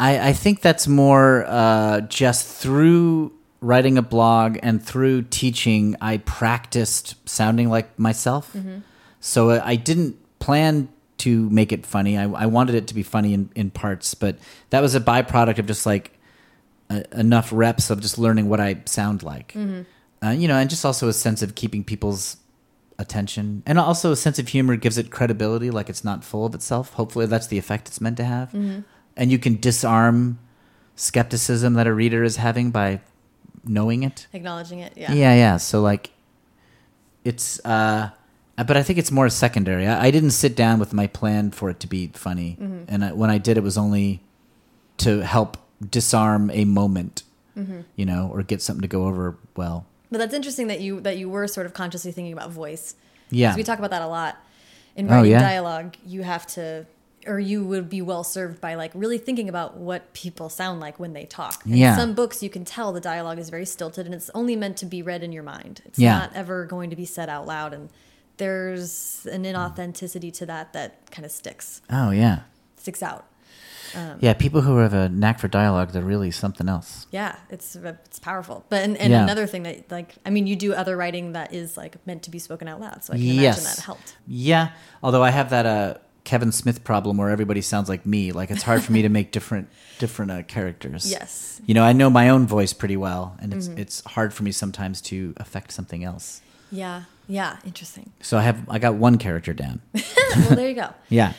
I, 0.00 0.28
I 0.30 0.32
think 0.32 0.60
that's 0.60 0.86
more 0.88 1.44
uh, 1.46 2.00
just 2.02 2.46
through 2.46 3.32
writing 3.60 3.96
a 3.96 4.02
blog 4.02 4.58
and 4.62 4.82
through 4.84 5.22
teaching, 5.22 5.96
I 6.00 6.18
practiced 6.18 7.16
sounding 7.28 7.70
like 7.70 7.98
myself. 7.98 8.54
So 9.20 9.50
uh, 9.50 9.62
I 9.64 9.76
didn't 9.76 10.16
plan 10.38 10.88
to 11.18 11.48
make 11.48 11.72
it 11.72 11.86
funny. 11.86 12.18
I, 12.18 12.24
I 12.24 12.46
wanted 12.46 12.74
it 12.74 12.86
to 12.88 12.94
be 12.94 13.02
funny 13.02 13.32
in, 13.32 13.48
in 13.54 13.70
parts, 13.70 14.12
but 14.14 14.36
that 14.70 14.80
was 14.80 14.94
a 14.94 15.00
byproduct 15.00 15.58
of 15.58 15.66
just 15.66 15.86
like 15.86 16.10
enough 17.12 17.50
reps 17.52 17.90
of 17.90 18.00
just 18.00 18.18
learning 18.18 18.48
what 18.48 18.60
I 18.60 18.82
sound 18.86 19.22
like. 19.22 19.54
Uh, 20.22 20.30
you 20.30 20.48
know, 20.48 20.56
and 20.56 20.70
just 20.70 20.84
also 20.84 21.08
a 21.08 21.12
sense 21.12 21.42
of 21.42 21.54
keeping 21.54 21.84
people's 21.84 22.38
attention. 22.98 23.62
And 23.66 23.78
also 23.78 24.12
a 24.12 24.16
sense 24.16 24.38
of 24.38 24.48
humor 24.48 24.76
gives 24.76 24.96
it 24.98 25.10
credibility 25.10 25.70
like 25.70 25.88
it's 25.88 26.04
not 26.04 26.24
full 26.24 26.46
of 26.46 26.54
itself. 26.54 26.92
Hopefully 26.94 27.26
that's 27.26 27.46
the 27.48 27.58
effect 27.58 27.88
it's 27.88 28.00
meant 28.00 28.16
to 28.18 28.24
have. 28.24 28.54
And 29.16 29.30
you 29.30 29.38
can 29.38 29.60
disarm 29.60 30.38
skepticism 30.96 31.74
that 31.74 31.86
a 31.86 31.92
reader 31.92 32.22
is 32.22 32.36
having 32.36 32.70
by 32.70 33.00
knowing 33.64 34.02
it. 34.02 34.26
Acknowledging 34.32 34.80
it, 34.80 34.92
yeah. 34.96 35.12
yeah 35.12 35.34
yeah, 35.34 35.56
so 35.56 35.80
like 35.80 36.10
it's 37.24 37.64
uh 37.64 38.10
but 38.56 38.76
i 38.76 38.82
think 38.82 38.98
it's 38.98 39.10
more 39.10 39.28
secondary. 39.28 39.86
I, 39.86 40.06
I 40.06 40.10
didn't 40.10 40.30
sit 40.32 40.54
down 40.54 40.78
with 40.78 40.92
my 40.92 41.06
plan 41.06 41.50
for 41.50 41.70
it 41.70 41.80
to 41.80 41.86
be 41.86 42.08
funny. 42.14 42.56
And 42.88 43.04
I, 43.04 43.12
when 43.12 43.30
i 43.30 43.38
did 43.38 43.56
it 43.56 43.62
was 43.62 43.76
only 43.76 44.22
to 44.98 45.20
help 45.20 45.56
disarm 45.90 46.50
a 46.50 46.64
moment 46.64 47.22
mm-hmm. 47.56 47.80
you 47.96 48.04
know 48.06 48.30
or 48.32 48.42
get 48.42 48.62
something 48.62 48.82
to 48.82 48.88
go 48.88 49.06
over 49.06 49.36
well 49.56 49.86
But 50.10 50.18
that's 50.18 50.34
interesting 50.34 50.68
that 50.68 50.80
you 50.80 51.00
that 51.00 51.16
you 51.18 51.28
were 51.28 51.46
sort 51.48 51.66
of 51.66 51.74
consciously 51.74 52.12
thinking 52.12 52.32
about 52.32 52.50
voice. 52.50 52.94
yeah 53.30 53.54
we 53.56 53.62
talk 53.62 53.78
about 53.78 53.90
that 53.90 54.02
a 54.02 54.06
lot 54.06 54.36
in 54.96 55.08
Oh, 55.08 55.16
writing 55.16 55.32
yeah? 55.32 55.40
dialogue. 55.40 55.96
You 56.06 56.22
have 56.22 56.46
to, 56.54 56.86
or 57.26 57.40
you 57.40 57.64
would 57.64 57.88
be 57.90 58.00
well 58.00 58.22
served 58.22 58.60
by 58.60 58.76
like 58.76 58.92
really 58.94 59.18
thinking 59.18 59.48
about 59.48 59.76
what 59.76 60.12
people 60.12 60.48
sound 60.48 60.78
like 60.78 61.00
when 61.00 61.14
they 61.14 61.24
talk. 61.24 61.66
In 61.66 61.76
Yeah. 61.76 61.96
some 61.96 62.14
books, 62.14 62.42
you 62.44 62.50
can 62.50 62.64
tell 62.64 62.92
the 62.92 63.00
dialogue 63.00 63.40
is 63.40 63.50
very 63.50 63.66
stilted, 63.66 64.06
and 64.06 64.14
it's 64.14 64.30
only 64.34 64.54
meant 64.54 64.76
to 64.78 64.86
be 64.86 65.02
read 65.02 65.22
in 65.24 65.32
your 65.32 65.42
mind. 65.42 65.82
It's 65.84 65.98
Yeah. 65.98 66.16
not 66.18 66.30
ever 66.34 66.64
going 66.64 66.90
to 66.90 66.96
be 66.96 67.04
said 67.04 67.28
out 67.28 67.44
loud, 67.44 67.74
and 67.74 67.88
there's 68.36 69.26
an 69.30 69.42
mm. 69.44 69.52
inauthenticity 69.54 70.32
to 70.34 70.46
that 70.46 70.72
that 70.74 71.10
kind 71.10 71.24
of 71.24 71.30
sticks 71.30 71.80
oh 71.90 72.10
yeah 72.10 72.40
sticks 72.76 73.02
out. 73.02 73.24
Yeah 74.20 74.32
people 74.34 74.60
who 74.60 74.76
have 74.78 74.92
a 74.94 75.08
knack 75.08 75.38
for 75.38 75.48
dialogue 75.48 75.90
they're 75.92 76.02
really 76.02 76.30
something 76.30 76.68
else 76.68 77.06
Yeah, 77.10 77.36
it's 77.50 77.76
it's 77.76 78.18
powerful. 78.18 78.64
But 78.68 78.82
and, 78.84 78.96
and 78.96 79.10
Yeah. 79.12 79.22
another 79.22 79.46
thing 79.46 79.62
that 79.64 79.90
like 79.90 80.14
I 80.26 80.30
mean, 80.30 80.46
you 80.46 80.56
do 80.56 80.74
other 80.74 80.96
writing 80.96 81.32
that 81.32 81.52
is 81.54 81.76
like 81.76 81.96
meant 82.06 82.22
to 82.24 82.30
be 82.30 82.38
spoken 82.38 82.68
out 82.68 82.80
loud, 82.80 83.04
so 83.04 83.12
I 83.12 83.16
can 83.16 83.24
imagine 83.24 83.42
yes 83.42 83.76
that 83.76 83.84
helped. 83.84 84.16
yeah 84.26 84.70
although 85.02 85.22
i 85.22 85.30
have 85.30 85.50
that 85.50 85.66
uh 85.66 85.94
kevin 86.24 86.50
smith 86.52 86.82
problem 86.84 87.16
where 87.18 87.28
everybody 87.30 87.60
sounds 87.60 87.88
like 87.88 88.06
me 88.06 88.32
like 88.32 88.50
it's 88.50 88.62
hard 88.62 88.82
for 88.82 88.92
me 88.92 89.02
to 89.02 89.08
make 89.10 89.30
different 89.30 89.68
different 89.98 90.30
uh, 90.30 90.42
characters 90.44 91.10
Yes. 91.10 91.60
you 91.66 91.74
know 91.74 91.84
i 91.84 91.92
know 91.92 92.08
my 92.10 92.30
own 92.30 92.46
voice 92.46 92.72
pretty 92.72 92.96
well 92.96 93.36
and 93.40 93.52
it's 93.52 93.66
it's 93.82 94.02
hard 94.16 94.32
for 94.32 94.42
me 94.42 94.50
sometimes 94.52 95.00
to 95.02 95.34
affect 95.36 95.70
something 95.72 96.02
else 96.02 96.40
Yeah. 96.70 97.02
Yeah. 97.28 97.56
Interesting. 97.64 98.10
so 98.20 98.38
i 98.38 98.42
have 98.42 98.58
i 98.68 98.78
got 98.78 98.94
one 98.94 99.18
character 99.18 99.52
down 99.52 99.80
well, 99.94 100.56
there 100.56 100.68
you 100.68 100.74
go. 100.74 100.88
yeah 101.20 101.32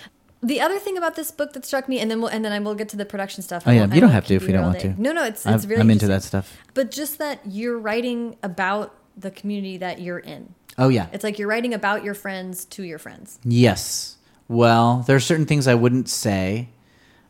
The 0.44 0.62
other 0.62 0.78
thing 0.80 0.98
about 0.98 1.16
this 1.16 1.32
book 1.32 1.54
that 1.54 1.66
struck 1.66 1.90
me, 1.90 2.00
and 2.00 2.12
then 2.12 2.22
we'll, 2.22 2.30
and 2.30 2.46
then 2.46 2.52
I 2.52 2.60
will 2.60 2.76
get 2.76 2.90
to 2.90 2.98
the 2.98 3.06
production 3.06 3.42
stuff. 3.42 3.64
Oh, 3.66 3.72
yeah. 3.72 3.92
You 3.92 4.00
don't 4.02 4.12
have 4.12 4.28
to 4.28 4.36
if 4.36 4.44
you 4.44 4.54
don't 4.54 4.64
want 4.64 4.80
day. 4.80 4.94
to. 4.94 5.02
No, 5.02 5.12
no, 5.12 5.24
it's 5.24 5.46
it's 5.46 5.66
really. 5.66 5.82
i'm 5.82 5.90
into 5.90 6.08
that 6.08 6.24
stuff 6.24 6.56
But 6.74 6.92
just 6.92 7.18
that 7.18 7.40
you're 7.46 7.80
writing 7.80 8.38
about 8.44 8.94
the 9.18 9.32
community 9.32 9.78
that 9.78 10.02
you're 10.02 10.20
in. 10.20 10.54
oh 10.78 10.90
yeah 10.90 11.08
It's 11.14 11.24
like 11.24 11.40
you're 11.40 11.48
writing 11.48 11.74
about 11.74 12.04
your 12.04 12.14
friends 12.14 12.66
to 12.66 12.84
your 12.84 13.00
friends. 13.00 13.40
Yes. 13.44 14.18
Well, 14.48 15.04
there 15.08 15.16
are 15.16 15.22
certain 15.22 15.46
things 15.48 15.68
I 15.68 15.74
wouldn't 15.76 16.10
say. 16.10 16.70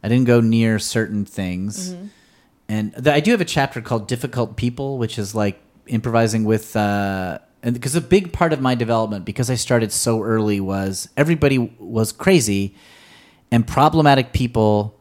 I 0.03 0.09
didn't 0.09 0.25
go 0.25 0.41
near 0.41 0.77
certain 0.79 1.25
things. 1.25 1.95
And 2.67 2.93
th- 2.93 3.07
I 3.07 3.19
do 3.21 3.31
have 3.31 3.41
a 3.41 3.45
chapter 3.45 3.79
called 3.81 4.07
Difficult 4.07 4.55
People, 4.57 4.97
which 4.97 5.17
is 5.17 5.33
like 5.33 5.61
improvising 5.87 6.43
with. 6.43 6.75
Uh, 6.75 7.39
and 7.63 7.73
because 7.73 7.95
a 7.95 8.01
big 8.01 8.33
part 8.33 8.51
of 8.53 8.59
my 8.61 8.75
development, 8.75 9.23
because 9.25 9.49
I 9.49 9.55
started 9.55 9.91
so 9.91 10.21
early, 10.21 10.59
was 10.59 11.07
everybody 11.15 11.57
was 11.79 12.11
crazy, 12.11 12.75
and 13.51 13.67
problematic 13.67 14.33
people 14.33 14.95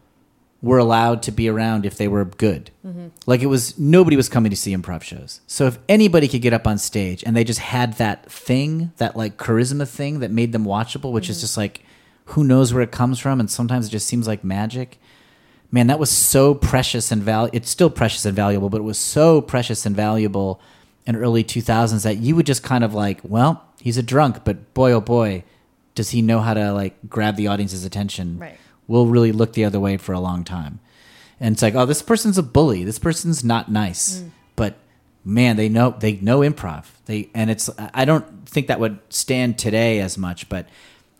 were 0.65 0.79
allowed 0.79 1.23
to 1.23 1.31
be 1.31 1.47
around 1.47 1.85
if 1.85 1.99
they 1.99 2.09
were 2.09 2.25
good. 2.25 2.71
Mm-hmm. 2.87 3.09
Like 3.27 3.43
it 3.43 3.47
was 3.47 3.79
nobody 3.79 4.17
was 4.17 4.31
coming 4.31 4.49
to 4.49 4.57
see 4.57 4.75
improv 4.75 5.03
shows. 5.03 5.43
So 5.47 5.67
if 5.67 5.79
anybody 5.91 6.27
could 6.27 6.41
get 6.41 6.55
up 6.55 6.67
on 6.67 6.79
stage 6.79 7.23
and 7.23 7.37
they 7.37 7.45
just 7.45 7.61
had 7.61 7.95
that 7.95 8.33
thing, 8.33 8.91
that 8.97 9.15
like 9.15 9.37
charisma 9.37 9.87
thing 9.87 10.21
that 10.21 10.31
made 10.31 10.53
them 10.53 10.65
watchable, 10.65 11.13
which 11.13 11.29
is 11.29 11.37
mm-hmm. 11.37 11.43
just 11.43 11.57
like 11.59 11.83
who 12.29 12.43
knows 12.43 12.73
where 12.73 12.83
it 12.83 12.91
comes 12.91 13.19
from 13.19 13.41
and 13.41 13.51
sometimes 13.51 13.89
it 13.89 13.91
just 13.91 14.09
seems 14.09 14.27
like 14.27 14.43
magic. 14.43 14.99
Man, 15.71 15.89
that 15.89 15.99
was 15.99 16.11
so 16.11 16.55
precious 16.55 17.13
and 17.13 17.23
val 17.23 17.51
it's 17.53 17.69
still 17.69 17.91
precious 17.91 18.25
and 18.25 18.35
valuable, 18.35 18.71
but 18.71 18.79
it 18.79 18.85
was 18.85 18.99
so 18.99 19.43
precious 19.43 19.85
and 19.85 19.95
valuable 19.95 20.63
in 21.07 21.15
early 21.15 21.45
2000s 21.45 22.05
that 22.05 22.17
you 22.17 22.35
would 22.37 22.47
just 22.47 22.63
kind 22.63 22.83
of 22.83 22.95
like, 22.95 23.21
well, 23.23 23.69
he's 23.81 23.99
a 23.99 24.03
drunk, 24.03 24.45
but 24.45 24.73
boy 24.73 24.93
oh 24.93 25.03
boy, 25.03 25.45
does 25.95 26.11
he 26.11 26.23
know 26.23 26.41
how 26.41 26.55
to 26.55 26.73
like 26.73 26.95
grab 27.09 27.37
the 27.37 27.49
audience's 27.49 27.85
attention 27.85 28.39
Right. 28.39 28.59
will 28.89 29.07
really 29.07 29.33
look 29.33 29.53
the 29.53 29.65
other 29.65 29.81
way 29.81 29.97
for 29.97 30.13
a 30.13 30.21
long 30.21 30.45
time. 30.45 30.81
And 31.41 31.55
it's 31.55 31.63
like, 31.63 31.75
oh, 31.75 31.87
this 31.87 32.03
person's 32.03 32.39
a 32.39 32.43
bully. 32.43 32.85
This 32.85 32.99
person's 32.99 33.45
not 33.45 33.71
nice. 33.71 34.19
Mm. 34.19 34.31
But 34.57 34.77
man, 35.25 35.57
they 35.57 35.69
know 35.69 35.95
they 35.99 36.15
know 36.15 36.41
improv. 36.41 36.87
They 37.07 37.29
and 37.35 37.51
it's 37.51 37.71
I 37.79 38.05
don't 38.05 38.49
think 38.49 38.69
that 38.69 38.81
would 38.81 38.99
stand 39.09 39.59
today 39.59 40.01
as 40.01 40.17
much, 40.17 40.49
but 40.49 40.69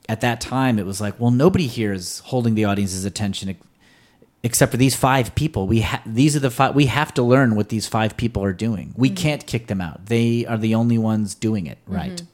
at 0.09 0.21
that 0.21 0.41
time 0.41 0.79
it 0.79 0.87
was 0.87 1.01
like, 1.01 1.19
well, 1.19 1.31
nobody 1.31 1.67
here 1.67 1.93
is 1.93 2.21
holding 2.21 2.55
the 2.55 2.65
audience's 2.65 3.05
attention 3.05 3.57
except 4.43 4.71
for 4.71 4.77
these 4.77 4.95
five 4.95 5.35
people. 5.35 5.67
We 5.67 5.81
ha- 5.81 6.03
these 6.05 6.37
are 6.37 6.41
the 6.41 6.51
five 6.51 6.75
we 6.75 6.87
have 6.87 7.15
to 7.15 7.23
learn 7.23 7.57
what 7.57 7.71
these 7.71 7.87
five 7.87 8.17
people 8.17 8.45
are 8.45 8.53
doing. 8.53 8.95
We 8.97 9.09
mm-hmm. 9.09 9.17
can't 9.17 9.47
kick 9.47 9.67
them 9.67 9.81
out. 9.81 10.07
They 10.07 10.45
are 10.47 10.59
the 10.59 10.75
only 10.75 10.99
ones 10.99 11.35
doing 11.35 11.67
it, 11.67 11.79
right? 11.87 12.13
Mm-hmm. 12.13 12.27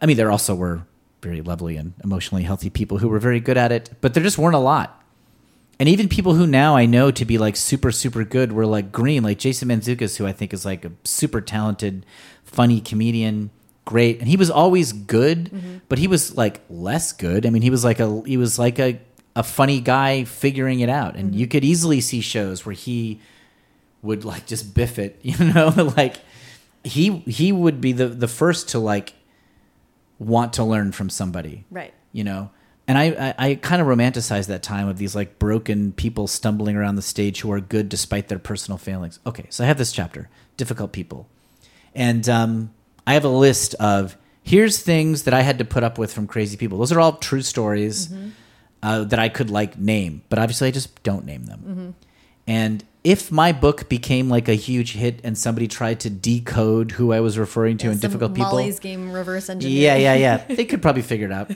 I 0.00 0.06
mean, 0.06 0.16
there 0.16 0.30
also 0.30 0.54
were 0.54 0.82
very 1.22 1.40
lovely 1.40 1.76
and 1.76 1.94
emotionally 2.04 2.44
healthy 2.44 2.70
people 2.70 2.98
who 2.98 3.08
were 3.08 3.18
very 3.18 3.40
good 3.40 3.56
at 3.56 3.72
it, 3.72 3.90
but 4.00 4.14
there 4.14 4.22
just 4.22 4.38
weren't 4.38 4.54
a 4.54 4.60
lot. 4.60 5.02
And 5.80 5.88
even 5.88 6.08
people 6.08 6.34
who 6.34 6.46
now 6.46 6.76
I 6.76 6.86
know 6.86 7.10
to 7.12 7.24
be 7.24 7.38
like 7.38 7.56
super, 7.56 7.92
super 7.92 8.24
good 8.24 8.52
were 8.52 8.66
like 8.66 8.90
green, 8.90 9.22
like 9.22 9.38
Jason 9.38 9.68
Mantzoukas, 9.68 10.16
who 10.16 10.26
I 10.26 10.32
think 10.32 10.52
is 10.52 10.64
like 10.64 10.84
a 10.84 10.92
super 11.04 11.40
talented, 11.40 12.04
funny 12.44 12.80
comedian, 12.80 13.50
great. 13.84 14.18
And 14.18 14.28
he 14.28 14.36
was 14.36 14.50
always 14.50 14.92
good, 14.92 15.50
mm-hmm. 15.50 15.76
but 15.88 15.98
he 15.98 16.08
was 16.08 16.36
like 16.36 16.60
less 16.68 17.12
good. 17.12 17.46
I 17.46 17.50
mean, 17.50 17.62
he 17.62 17.70
was 17.70 17.84
like 17.84 18.00
a 18.00 18.22
he 18.26 18.36
was 18.36 18.58
like 18.58 18.80
a, 18.80 19.00
a 19.36 19.44
funny 19.44 19.80
guy 19.80 20.24
figuring 20.24 20.80
it 20.80 20.88
out. 20.88 21.14
And 21.14 21.30
mm-hmm. 21.30 21.38
you 21.38 21.46
could 21.46 21.64
easily 21.64 22.00
see 22.00 22.20
shows 22.20 22.66
where 22.66 22.74
he 22.74 23.20
would 24.02 24.24
like 24.24 24.46
just 24.46 24.74
biff 24.74 24.98
it, 24.98 25.18
you 25.22 25.38
know, 25.52 25.92
like 25.96 26.16
he 26.82 27.18
he 27.20 27.52
would 27.52 27.80
be 27.80 27.92
the 27.92 28.08
the 28.08 28.28
first 28.28 28.70
to 28.70 28.78
like 28.80 29.14
want 30.18 30.52
to 30.54 30.64
learn 30.64 30.92
from 30.92 31.08
somebody 31.10 31.64
Right. 31.70 31.94
you 32.12 32.24
know? 32.24 32.50
And 32.86 32.96
i 32.98 33.04
i, 33.38 33.50
I 33.50 33.54
kind 33.56 33.80
of 33.82 33.86
romanticize 33.88 34.46
that 34.48 34.62
time 34.62 34.88
of 34.88 34.96
these 34.98 35.14
like 35.14 35.38
broken 35.38 35.92
people 35.92 36.26
stumbling 36.26 36.74
around 36.76 36.96
the 36.96 37.02
stage 37.02 37.40
who 37.40 37.52
are 37.52 37.60
good 37.60 37.88
despite 37.88 38.28
their 38.28 38.38
personal 38.38 38.78
failings. 38.78 39.20
Okay 39.26 39.46
so 39.50 39.64
i 39.64 39.66
have 39.66 39.78
this 39.78 39.92
chapter 39.92 40.28
difficult 40.56 40.92
people. 40.92 41.28
And 41.94 42.28
um, 42.28 42.72
i 43.06 43.14
have 43.14 43.24
a 43.24 43.28
list 43.28 43.74
of 43.74 44.16
here's 44.42 44.80
things 44.80 45.24
that 45.24 45.34
i 45.34 45.42
had 45.42 45.58
to 45.58 45.64
put 45.64 45.84
up 45.84 45.98
with 45.98 46.12
from 46.12 46.26
crazy 46.26 46.56
people. 46.56 46.78
Those 46.78 46.92
are 46.92 47.00
all 47.00 47.12
true 47.18 47.42
stories 47.42 48.12
uh, 48.82 49.04
that 49.04 49.18
i 49.18 49.28
could 49.28 49.50
like 49.50 49.78
name 49.78 50.22
but 50.30 50.38
obviously 50.38 50.68
i 50.68 50.70
just 50.70 51.02
don't 51.02 51.24
name 51.26 51.44
them. 51.46 51.94
And 52.46 52.82
if 53.04 53.30
my 53.30 53.52
book 53.52 53.88
became 53.88 54.28
like 54.28 54.48
a 54.48 54.54
huge 54.54 54.92
hit 54.94 55.20
and 55.24 55.38
somebody 55.38 55.68
tried 55.68 56.00
to 56.00 56.10
decode 56.10 56.90
who 56.92 57.12
I 57.12 57.20
was 57.20 57.38
referring 57.38 57.78
to 57.78 57.86
Yeah, 57.86 57.92
in 57.92 57.98
some 57.98 58.10
difficult 58.10 58.34
people, 58.34 58.50
Molly's 58.50 58.80
game 58.80 59.12
reverse 59.12 59.48
engineering. 59.48 59.82
yeah, 59.82 59.96
yeah, 59.96 60.14
yeah, 60.14 60.36
they 60.54 60.64
could 60.64 60.82
probably 60.82 61.02
figure 61.02 61.26
it 61.26 61.32
out, 61.32 61.50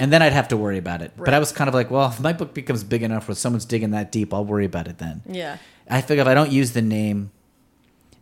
and 0.00 0.12
then 0.12 0.22
I'd 0.22 0.32
have 0.32 0.48
to 0.48 0.56
worry 0.56 0.78
about 0.78 1.02
it. 1.02 1.12
But 1.16 1.34
I 1.34 1.38
was 1.38 1.52
kind 1.52 1.68
of 1.68 1.74
like, 1.74 1.90
well, 1.90 2.08
if 2.08 2.18
my 2.20 2.32
book 2.32 2.54
becomes 2.54 2.82
big 2.82 3.02
enough 3.02 3.28
where 3.28 3.34
someone's 3.34 3.64
digging 3.66 3.90
that 3.90 4.10
deep, 4.10 4.32
I'll 4.32 4.44
worry 4.44 4.64
about 4.64 4.88
it 4.88 4.98
then. 4.98 5.22
Yeah. 5.28 5.58
I 5.88 6.00
figure 6.00 6.22
if 6.22 6.28
I 6.28 6.34
don't 6.34 6.50
use 6.50 6.72
the 6.72 6.82
name, 6.82 7.30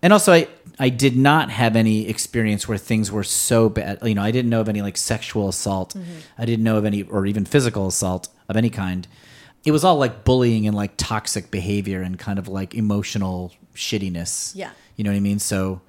and 0.03 0.13
also 0.13 0.33
I 0.33 0.49
I 0.79 0.89
did 0.89 1.17
not 1.17 1.51
have 1.51 1.77
any 1.77 2.09
experience 2.09 2.67
where 2.69 2.77
things 2.77 3.11
were 3.11 3.25
so 3.25 3.69
bad. 3.69 3.99
You 4.03 4.15
know, 4.15 4.23
I 4.23 4.33
didn't 4.33 4.51
know 4.51 4.61
of 4.61 4.69
any 4.69 4.83
like 4.83 4.97
sexual 4.97 5.49
assault. 5.49 5.95
Mm-hmm. 5.95 6.13
I 6.37 6.45
didn't 6.45 6.65
know 6.65 6.77
of 6.77 6.85
any 6.85 7.05
or 7.05 7.25
even 7.25 7.45
physical 7.45 7.87
assault 7.87 8.29
of 8.49 8.57
any 8.57 8.69
kind. 8.71 9.07
It 9.65 9.73
was 9.73 9.85
all 9.85 9.97
like 9.97 10.25
bullying 10.25 10.67
and 10.67 10.77
like 10.77 10.93
toxic 10.97 11.51
behavior 11.51 12.03
and 12.03 12.19
kind 12.19 12.39
of 12.39 12.49
like 12.49 12.75
emotional 12.75 13.53
shittiness. 13.75 14.53
Yeah. 14.55 14.71
you 14.97 15.05
know 15.05 15.11
what 15.11 15.17
I 15.17 15.21
mean. 15.21 15.39
So 15.39 15.81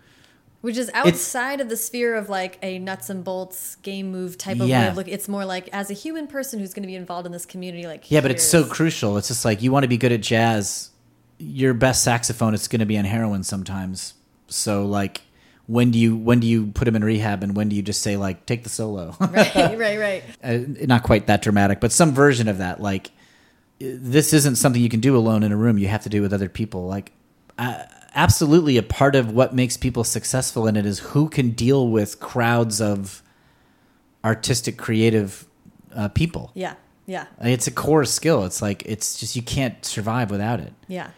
Which 0.62 0.78
is 0.78 0.90
outside 0.94 1.62
of 1.62 1.70
the 1.70 1.78
sphere 1.78 2.16
of 2.16 2.30
like 2.30 2.58
a 2.64 2.80
nuts 2.80 3.10
and 3.10 3.24
bolts 3.24 3.76
game 3.78 4.12
move 4.12 4.38
type 4.38 4.60
of 4.60 4.68
Yeah. 4.68 4.84
way 4.84 4.88
of 4.90 4.96
look. 4.98 5.08
It's 5.08 5.28
more 5.28 5.46
like 5.46 5.70
as 5.74 5.90
a 5.90 5.94
human 5.94 6.28
person 6.28 6.60
who's 6.60 6.74
going 6.74 6.84
to 6.84 6.88
be 6.88 6.96
involved 6.96 7.26
in 7.26 7.32
this 7.32 7.46
community. 7.46 7.86
Like 7.86 8.10
yeah, 8.10 8.22
but 8.22 8.32
it's 8.32 8.44
so 8.44 8.64
crucial. 8.66 9.18
It's 9.18 9.28
just 9.28 9.46
like 9.46 9.62
you 9.62 9.72
want 9.72 9.84
to 9.84 9.90
be 9.90 9.98
good 9.98 10.12
at 10.12 10.22
jazz. 10.22 10.92
Your 11.38 11.74
best 11.74 12.08
saxophonist 12.08 12.54
is 12.54 12.68
going 12.70 12.80
to 12.80 12.86
be 12.86 12.98
on 12.98 13.06
heroin 13.06 13.44
sometimes. 13.44 14.14
So 14.48 14.86
like. 14.86 15.22
When 15.68 15.90
do 15.90 15.98
you 15.98 16.16
when 16.16 16.40
do 16.42 16.46
you 16.46 16.68
put 16.68 16.88
him 16.88 16.96
in 16.96 17.04
rehab 17.04 17.42
and 17.42 17.56
when 17.56 17.70
do 17.70 17.76
you 17.76 17.82
just 17.82 18.04
say 18.04 18.18
like 18.18 18.46
take 18.46 18.62
the 18.64 18.70
solo? 18.70 19.16
right, 19.20 19.56
right, 19.80 20.00
right. 20.00 20.24
uh, 20.44 20.60
not 20.86 21.02
quite 21.02 21.26
that 21.26 21.42
dramatic, 21.42 21.80
but 21.80 21.92
some 21.92 22.14
version 22.14 22.48
of 22.48 22.60
that. 22.60 22.80
Like, 22.80 23.10
this 23.80 24.34
isn't 24.34 24.56
something 24.56 24.82
you 24.82 24.90
can 24.90 25.00
do 25.02 25.18
alone 25.18 25.44
in 25.44 25.52
a 25.52 25.58
room. 25.58 25.78
You 25.78 25.88
have 25.90 26.04
to 26.04 26.10
do 26.10 26.22
with 26.22 26.34
other 26.34 26.50
people. 26.50 26.86
Like, 26.88 27.12
uh, 27.58 27.84
absolutely, 28.14 28.78
a 28.78 28.84
part 28.84 29.16
of 29.16 29.32
what 29.32 29.54
makes 29.54 29.78
people 29.78 30.04
successful 30.04 30.68
in 30.68 30.76
it 30.76 30.86
is 30.86 31.00
who 31.00 31.28
can 31.30 31.52
deal 31.52 31.88
with 31.90 32.20
crowds 32.20 32.80
of 32.82 33.22
artistic, 34.24 34.78
creative 34.78 35.46
uh, 35.96 36.08
people. 36.10 36.52
Yeah, 36.54 36.76
yeah, 37.06 37.26
It's 37.42 37.68
a 37.68 37.72
core 37.72 38.06
skill. 38.06 38.44
It's 38.46 38.62
like 38.62 38.84
it's 38.86 39.18
just 39.20 39.36
you 39.36 39.42
can't 39.42 39.84
survive 39.86 40.32
without 40.32 40.60
it. 40.60 40.74
yeah. 40.88 41.10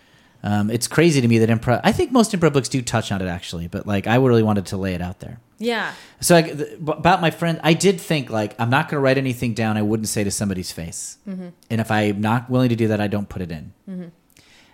Um, 0.43 0.69
it's 0.69 0.87
crazy 0.87 1.19
to 1.19 1.27
me 1.27 1.39
that 1.39 1.49
improv. 1.49 1.81
I 1.83 1.91
think 1.91 2.11
most 2.11 2.31
improv 2.31 2.53
books 2.53 2.69
do 2.69 2.81
touch 2.81 3.11
on 3.11 3.21
it 3.21 3.27
actually, 3.27 3.67
but 3.67 3.87
like 3.87 4.05
I 4.05 4.15
really 4.15 4.43
wanted 4.43 4.67
to 4.67 4.77
lay 4.77 4.93
it 4.93 5.01
out 5.01 5.19
there. 5.19 5.39
Yeah. 5.59 5.93
So 6.19 6.35
I, 6.35 6.39
about 6.39 7.21
my 7.21 7.31
friend, 7.31 7.59
I 7.63 7.73
did 7.73 7.99
think 7.99 8.29
like 8.29 8.55
I'm 8.59 8.69
not 8.69 8.89
going 8.89 8.97
to 8.97 8.99
write 8.99 9.17
anything 9.17 9.53
down 9.53 9.77
I 9.77 9.81
wouldn't 9.81 10.07
say 10.07 10.23
to 10.23 10.31
somebody's 10.31 10.71
face, 10.71 11.17
mm-hmm. 11.27 11.49
and 11.69 11.81
if 11.81 11.89
I'm 11.91 12.21
not 12.21 12.49
willing 12.49 12.69
to 12.69 12.75
do 12.75 12.89
that, 12.89 13.01
I 13.01 13.07
don't 13.07 13.27
put 13.29 13.41
it 13.41 13.51
in. 13.51 13.73
Mm-hmm. 13.89 14.07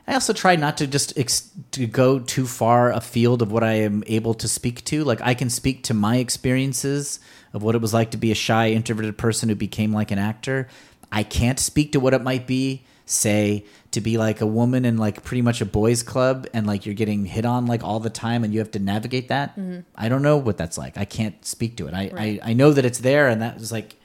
I 0.05 0.15
also 0.15 0.33
try 0.33 0.57
not 0.57 0.77
to 0.77 0.87
just 0.87 1.17
ex- 1.17 1.51
to 1.71 1.87
go 1.87 2.19
too 2.19 2.45
far 2.45 2.91
afield 2.91 3.41
of 3.41 3.51
what 3.51 3.63
I 3.63 3.73
am 3.73 4.03
able 4.07 4.33
to 4.35 4.49
speak 4.49 4.83
to. 4.85 5.03
Like 5.03 5.21
I 5.21 5.33
can 5.33 5.49
speak 5.49 5.83
to 5.83 5.93
my 5.93 6.17
experiences 6.17 7.19
of 7.53 7.63
what 7.63 7.75
it 7.75 7.81
was 7.81 7.93
like 7.93 8.11
to 8.11 8.17
be 8.17 8.31
a 8.31 8.35
shy, 8.35 8.71
introverted 8.71 9.17
person 9.17 9.47
who 9.47 9.55
became 9.55 9.93
like 9.93 10.11
an 10.11 10.19
actor. 10.19 10.67
I 11.11 11.23
can't 11.23 11.59
speak 11.59 11.93
to 11.93 11.99
what 12.01 12.13
it 12.13 12.21
might 12.21 12.47
be, 12.47 12.83
say, 13.05 13.65
to 13.91 14.01
be 14.01 14.17
like 14.17 14.41
a 14.41 14.45
woman 14.45 14.85
in 14.85 14.97
like 14.97 15.23
pretty 15.23 15.41
much 15.41 15.61
a 15.61 15.65
boys' 15.65 16.03
club 16.03 16.47
and 16.53 16.65
like 16.65 16.85
you're 16.85 16.95
getting 16.95 17.25
hit 17.25 17.45
on 17.45 17.65
like 17.67 17.83
all 17.83 17.99
the 17.99 18.09
time 18.09 18.43
and 18.43 18.53
you 18.53 18.59
have 18.59 18.71
to 18.71 18.79
navigate 18.79 19.27
that. 19.27 19.57
I 19.95 20.09
don't 20.09 20.21
know 20.21 20.37
what 20.37 20.57
that's 20.57 20.77
like. 20.77 20.97
I 20.97 21.05
can't 21.05 21.43
speak 21.45 21.77
to 21.77 21.87
it. 21.87 21.93
I, 21.93 22.09
Right. 22.13 22.39
I, 22.43 22.51
I 22.51 22.53
know 22.53 22.71
that 22.71 22.85
it's 22.85 22.99
there 22.99 23.27
and 23.27 23.41
that 23.41 23.59
was 23.59 23.71
like 23.71 23.95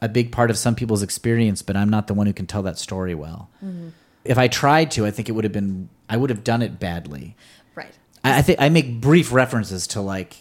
a 0.00 0.08
big 0.08 0.32
part 0.32 0.50
of 0.50 0.58
some 0.58 0.74
people's 0.74 1.02
experience, 1.02 1.62
but 1.62 1.76
I'm 1.76 1.88
not 1.88 2.08
the 2.08 2.14
one 2.14 2.26
who 2.26 2.32
can 2.32 2.46
tell 2.46 2.62
that 2.62 2.78
story 2.78 3.14
well. 3.14 3.48
If 4.24 4.38
I 4.38 4.48
tried 4.48 4.90
to, 4.92 5.06
I 5.06 5.10
think 5.10 5.28
it 5.28 5.32
would 5.32 5.44
have 5.44 5.52
been, 5.52 5.88
I 6.08 6.16
would 6.16 6.30
have 6.30 6.42
done 6.42 6.62
it 6.62 6.80
badly. 6.80 7.36
Right. 7.74 7.92
I, 8.24 8.38
I 8.38 8.42
think 8.42 8.60
I 8.60 8.68
make 8.68 9.00
brief 9.00 9.32
references 9.32 9.86
to 9.88 10.00
like, 10.00 10.36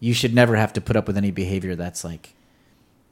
you 0.00 0.12
should 0.12 0.34
never 0.34 0.56
have 0.56 0.72
to 0.74 0.80
put 0.80 0.96
up 0.96 1.06
with 1.06 1.16
any 1.16 1.30
behavior 1.30 1.76
that's 1.76 2.04
like, 2.04 2.34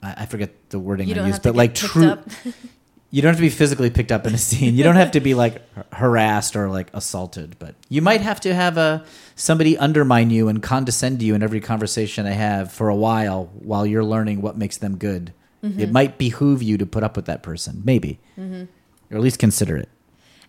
I, 0.03 0.22
I 0.22 0.26
forget 0.26 0.51
the 0.70 0.78
wording 0.78 1.09
You 1.09 1.14
I 1.14 1.28
use, 1.28 1.39
but 1.39 1.55
like 1.55 1.74
true. 1.74 2.18
You 3.14 3.20
don't 3.20 3.28
have 3.28 3.36
to 3.36 3.42
be 3.42 3.50
physically 3.50 3.90
picked 3.90 4.10
up 4.10 4.26
in 4.26 4.34
a 4.34 4.38
scene. 4.38 4.74
You 4.74 4.82
don't 4.82 4.96
have 4.96 5.10
to 5.12 5.20
be 5.20 5.34
like 5.34 5.62
harassed 5.92 6.56
or 6.56 6.68
like 6.68 6.88
assaulted, 6.94 7.56
but 7.58 7.74
you 7.90 8.00
might 8.00 8.22
have 8.22 8.40
to 8.40 8.54
have 8.54 8.78
a 8.78 9.04
somebody 9.36 9.76
undermine 9.76 10.30
you 10.30 10.48
and 10.48 10.62
condescend 10.62 11.20
to 11.20 11.26
you 11.26 11.34
in 11.34 11.42
every 11.42 11.60
conversation 11.60 12.24
they 12.24 12.34
have 12.34 12.72
for 12.72 12.88
a 12.88 12.96
while 12.96 13.50
while 13.60 13.86
you're 13.86 14.02
learning 14.02 14.40
what 14.40 14.56
makes 14.56 14.78
them 14.78 14.96
good. 14.96 15.34
Mm-hmm. 15.62 15.78
It 15.78 15.92
might 15.92 16.16
behoove 16.16 16.62
you 16.62 16.78
to 16.78 16.86
put 16.86 17.04
up 17.04 17.14
with 17.14 17.26
that 17.26 17.42
person, 17.42 17.82
maybe, 17.84 18.18
Mm-hmm. 18.38 18.64
or 19.10 19.16
at 19.16 19.22
least 19.22 19.38
consider 19.38 19.76
it. 19.76 19.90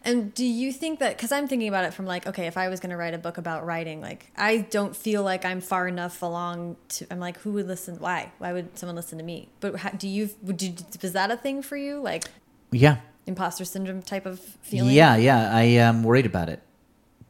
And 0.06 0.34
do 0.34 0.46
you 0.46 0.74
think 0.74 1.00
that 1.00 1.16
because 1.16 1.32
I'm 1.32 1.48
thinking 1.48 1.68
about 1.70 1.86
it 1.86 1.94
from 1.94 2.06
like, 2.06 2.28
okay, 2.28 2.48
if 2.48 2.58
I 2.58 2.68
was 2.68 2.80
going 2.80 2.90
to 2.90 2.98
write 2.98 3.14
a 3.14 3.18
book 3.18 3.38
about 3.38 3.66
writing, 3.66 4.02
like 4.02 4.32
I 4.36 4.58
don't 4.58 4.96
feel 4.96 5.24
like 5.24 5.46
I'm 5.46 5.62
far 5.62 5.88
enough 5.88 6.22
along 6.22 6.76
to. 6.90 7.08
I'm 7.12 7.20
like, 7.20 7.38
who 7.40 7.54
would 7.54 7.68
listen? 7.68 7.98
Why? 8.00 8.32
Why 8.38 8.52
would 8.52 8.78
someone 8.78 8.96
listen 8.98 9.18
to 9.18 9.24
me? 9.24 9.48
But 9.62 9.78
how, 9.78 9.90
do 9.92 10.08
you? 10.10 10.30
Would 10.42 10.62
you? 10.62 10.74
Was 11.02 11.14
that 11.14 11.32
a 11.32 11.38
thing 11.38 11.62
for 11.62 11.78
you? 11.78 12.02
Like 12.02 12.26
Yeah, 12.74 12.98
imposter 13.26 13.66
syndrome 13.66 14.02
type 14.02 14.26
of 14.26 14.40
feeling? 14.40 14.92
Yeah, 14.94 15.16
yeah. 15.16 15.50
I 15.56 15.64
am 15.64 16.04
worried 16.04 16.26
about 16.26 16.50
it. 16.50 16.62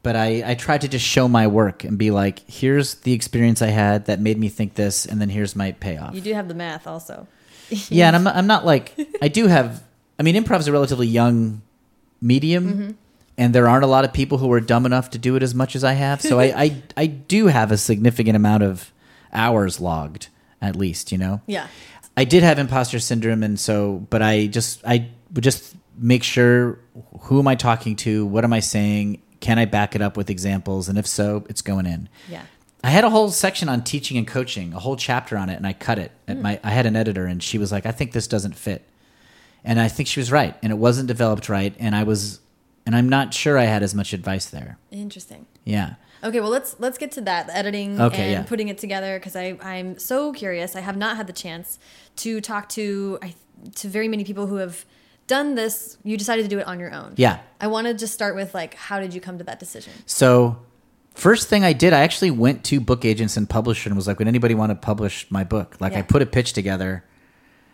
But 0.02 0.16
I, 0.16 0.50
I 0.50 0.54
try 0.54 0.76
to 0.76 0.86
just 0.86 1.04
show 1.04 1.28
my 1.28 1.46
work 1.46 1.82
and 1.84 1.96
be 1.96 2.10
like, 2.10 2.40
here's 2.48 2.96
the 2.96 3.12
experience 3.14 3.62
I 3.62 3.68
had 3.68 4.04
that 4.06 4.20
made 4.20 4.38
me 4.38 4.48
think 4.50 4.74
this, 4.74 5.06
and 5.06 5.18
then 5.20 5.30
here's 5.30 5.56
my 5.56 5.72
payoff. 5.72 6.14
You 6.14 6.20
do 6.20 6.34
have 6.34 6.48
the 6.48 6.54
math 6.54 6.86
also. 6.86 7.26
Yeah, 7.88 8.08
and 8.08 8.16
I'm 8.16 8.22
not, 8.24 8.36
I'm 8.36 8.46
not 8.46 8.66
like, 8.66 8.92
I 9.22 9.28
do 9.28 9.46
have, 9.46 9.82
I 10.18 10.22
mean, 10.22 10.34
improv 10.34 10.58
is 10.60 10.68
a 10.68 10.72
relatively 10.72 11.06
young 11.06 11.62
medium, 12.20 12.64
Mm-hmm. 12.72 12.90
and 13.38 13.54
there 13.54 13.66
aren't 13.66 13.84
a 13.84 13.88
lot 13.88 14.04
of 14.04 14.12
people 14.12 14.36
who 14.38 14.52
are 14.52 14.60
dumb 14.60 14.84
enough 14.84 15.08
to 15.10 15.18
do 15.18 15.36
it 15.36 15.42
as 15.42 15.54
much 15.54 15.74
as 15.74 15.82
I 15.82 15.94
have. 15.94 16.20
So 16.20 16.38
I, 16.38 16.44
I, 16.64 16.82
I 16.98 17.06
do 17.06 17.46
have 17.46 17.72
a 17.72 17.78
significant 17.78 18.36
amount 18.36 18.62
of 18.62 18.92
hours 19.32 19.80
logged, 19.80 20.28
at 20.60 20.76
least, 20.76 21.10
you 21.12 21.16
know? 21.18 21.40
Yeah. 21.46 21.68
I 22.16 22.24
did 22.24 22.42
have 22.42 22.58
imposter 22.58 22.98
syndrome, 22.98 23.42
and 23.42 23.58
so, 23.58 24.06
but 24.10 24.20
I 24.20 24.46
just, 24.46 24.84
I 24.86 25.08
just 25.42 25.74
make 25.96 26.22
sure 26.22 26.78
who 27.22 27.38
am 27.38 27.48
I 27.48 27.54
talking 27.54 27.96
to? 27.96 28.26
What 28.26 28.44
am 28.44 28.52
I 28.52 28.60
saying? 28.60 29.22
Can 29.40 29.58
I 29.58 29.64
back 29.64 29.94
it 29.94 30.02
up 30.02 30.16
with 30.16 30.30
examples? 30.30 30.88
And 30.88 30.98
if 30.98 31.06
so, 31.06 31.44
it's 31.48 31.62
going 31.62 31.86
in. 31.86 32.08
Yeah. 32.28 32.42
I 32.82 32.90
had 32.90 33.04
a 33.04 33.10
whole 33.10 33.30
section 33.30 33.68
on 33.68 33.82
teaching 33.82 34.18
and 34.18 34.26
coaching, 34.26 34.74
a 34.74 34.78
whole 34.78 34.96
chapter 34.96 35.38
on 35.38 35.48
it, 35.48 35.56
and 35.56 35.66
I 35.66 35.72
cut 35.72 35.98
it. 35.98 36.12
At 36.28 36.36
hmm. 36.36 36.42
my, 36.42 36.60
I 36.62 36.70
had 36.70 36.86
an 36.86 36.96
editor, 36.96 37.24
and 37.24 37.42
she 37.42 37.56
was 37.56 37.72
like, 37.72 37.86
"I 37.86 37.92
think 37.92 38.12
this 38.12 38.26
doesn't 38.26 38.54
fit," 38.56 38.86
and 39.64 39.80
I 39.80 39.88
think 39.88 40.06
she 40.06 40.20
was 40.20 40.30
right, 40.30 40.54
and 40.62 40.70
it 40.70 40.76
wasn't 40.76 41.08
developed 41.08 41.48
right, 41.48 41.74
and 41.78 41.96
I 41.96 42.02
was, 42.02 42.40
and 42.84 42.94
I'm 42.94 43.08
not 43.08 43.32
sure 43.32 43.56
I 43.56 43.64
had 43.64 43.82
as 43.82 43.94
much 43.94 44.12
advice 44.12 44.44
there. 44.44 44.76
Interesting. 44.90 45.46
Yeah, 45.64 45.94
Okay, 46.24 46.40
well 46.40 46.50
let's 46.50 46.76
let's 46.78 46.96
get 46.96 47.12
to 47.12 47.20
that 47.22 47.48
the 47.48 47.56
editing 47.56 48.00
Okay, 48.00 48.22
and 48.22 48.32
yeah. 48.32 48.42
putting 48.44 48.68
it 48.68 48.78
together 48.78 49.18
because 49.18 49.36
I 49.36 49.58
I'm 49.60 49.98
so 49.98 50.32
curious. 50.32 50.74
I 50.74 50.80
have 50.80 50.96
not 50.96 51.18
had 51.18 51.26
the 51.26 51.34
chance 51.34 51.78
to 52.16 52.40
talk 52.40 52.70
to 52.70 53.18
I 53.20 53.34
to 53.76 53.88
very 53.88 54.08
many 54.08 54.24
people 54.24 54.46
who 54.46 54.56
have 54.56 54.86
done 55.26 55.54
this. 55.54 55.98
You 56.04 56.16
decided 56.16 56.42
to 56.42 56.48
do 56.48 56.58
it 56.58 56.66
on 56.66 56.78
your 56.78 56.92
own. 56.92 57.14
yeah. 57.16 57.40
I 57.60 57.66
want 57.66 57.86
to 57.86 57.94
just 57.94 58.12
start 58.12 58.34
with 58.34 58.54
like 58.54 58.74
how 58.74 59.00
did 59.00 59.14
you 59.14 59.20
come 59.20 59.38
to 59.38 59.44
that 59.44 59.58
decision? 59.58 59.92
So, 60.06 60.58
first 61.14 61.48
thing 61.48 61.64
I 61.64 61.72
did, 61.72 61.92
I 61.92 62.00
actually 62.00 62.30
went 62.30 62.64
to 62.64 62.80
book 62.80 63.04
agents 63.04 63.36
and 63.36 63.48
publisher 63.48 63.88
and 63.88 63.96
was 63.96 64.06
like, 64.06 64.18
"Would 64.18 64.28
anybody 64.28 64.54
want 64.54 64.70
to 64.70 64.76
publish 64.76 65.30
my 65.30 65.44
book?" 65.44 65.76
Like, 65.80 65.94
I 65.94 66.02
put 66.02 66.22
a 66.22 66.26
pitch 66.26 66.52
together, 66.52 67.04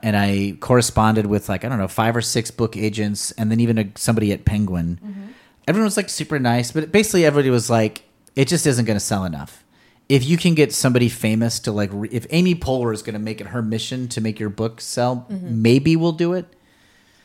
and 0.03 0.17
I 0.17 0.57
corresponded 0.61 1.27
with 1.27 1.49
like 1.49 1.65
I 1.65 1.69
don't 1.69 1.79
know 1.79 1.89
five 1.89 2.17
or 2.17 2.23
six 2.23 2.51
book 2.51 2.77
agents, 2.77 3.33
and 3.33 3.51
then 3.51 3.61
even 3.61 3.79
a, 3.79 3.91
somebody 3.97 4.33
at 4.33 4.45
Penguin. 4.45 5.01
Mm-hmm. 5.03 5.27
Everyone 5.69 5.85
was 5.85 5.97
like 5.97 6.09
super 6.09 6.39
nice, 6.39 6.73
but 6.73 6.91
basically 6.91 7.25
everybody 7.25 7.51
was 7.51 7.69
like, 7.69 8.05
"It 8.37 8.49
just 8.49 8.67
isn't 8.67 8.85
going 8.85 8.97
to 8.97 9.05
sell 9.05 9.25
enough." 9.25 9.65
If 10.09 10.25
you 10.25 10.37
can 10.37 10.55
get 10.55 10.73
somebody 10.73 11.09
famous 11.09 11.61
to 11.61 11.73
like, 11.73 11.91
re- 11.93 12.09
if 12.11 12.27
Amy 12.31 12.57
Poehler 12.57 12.93
is 12.93 13.01
going 13.01 13.15
to 13.15 13.21
make 13.21 13.41
it 13.41 13.49
her 13.49 13.63
mission 13.63 14.09
to 14.09 14.21
make 14.21 14.41
your 14.41 14.49
book 14.49 14.81
sell, 14.81 15.25
mm-hmm. 15.31 15.63
maybe 15.63 15.95
we'll 15.95 16.11
do 16.11 16.33
it. 16.33 16.53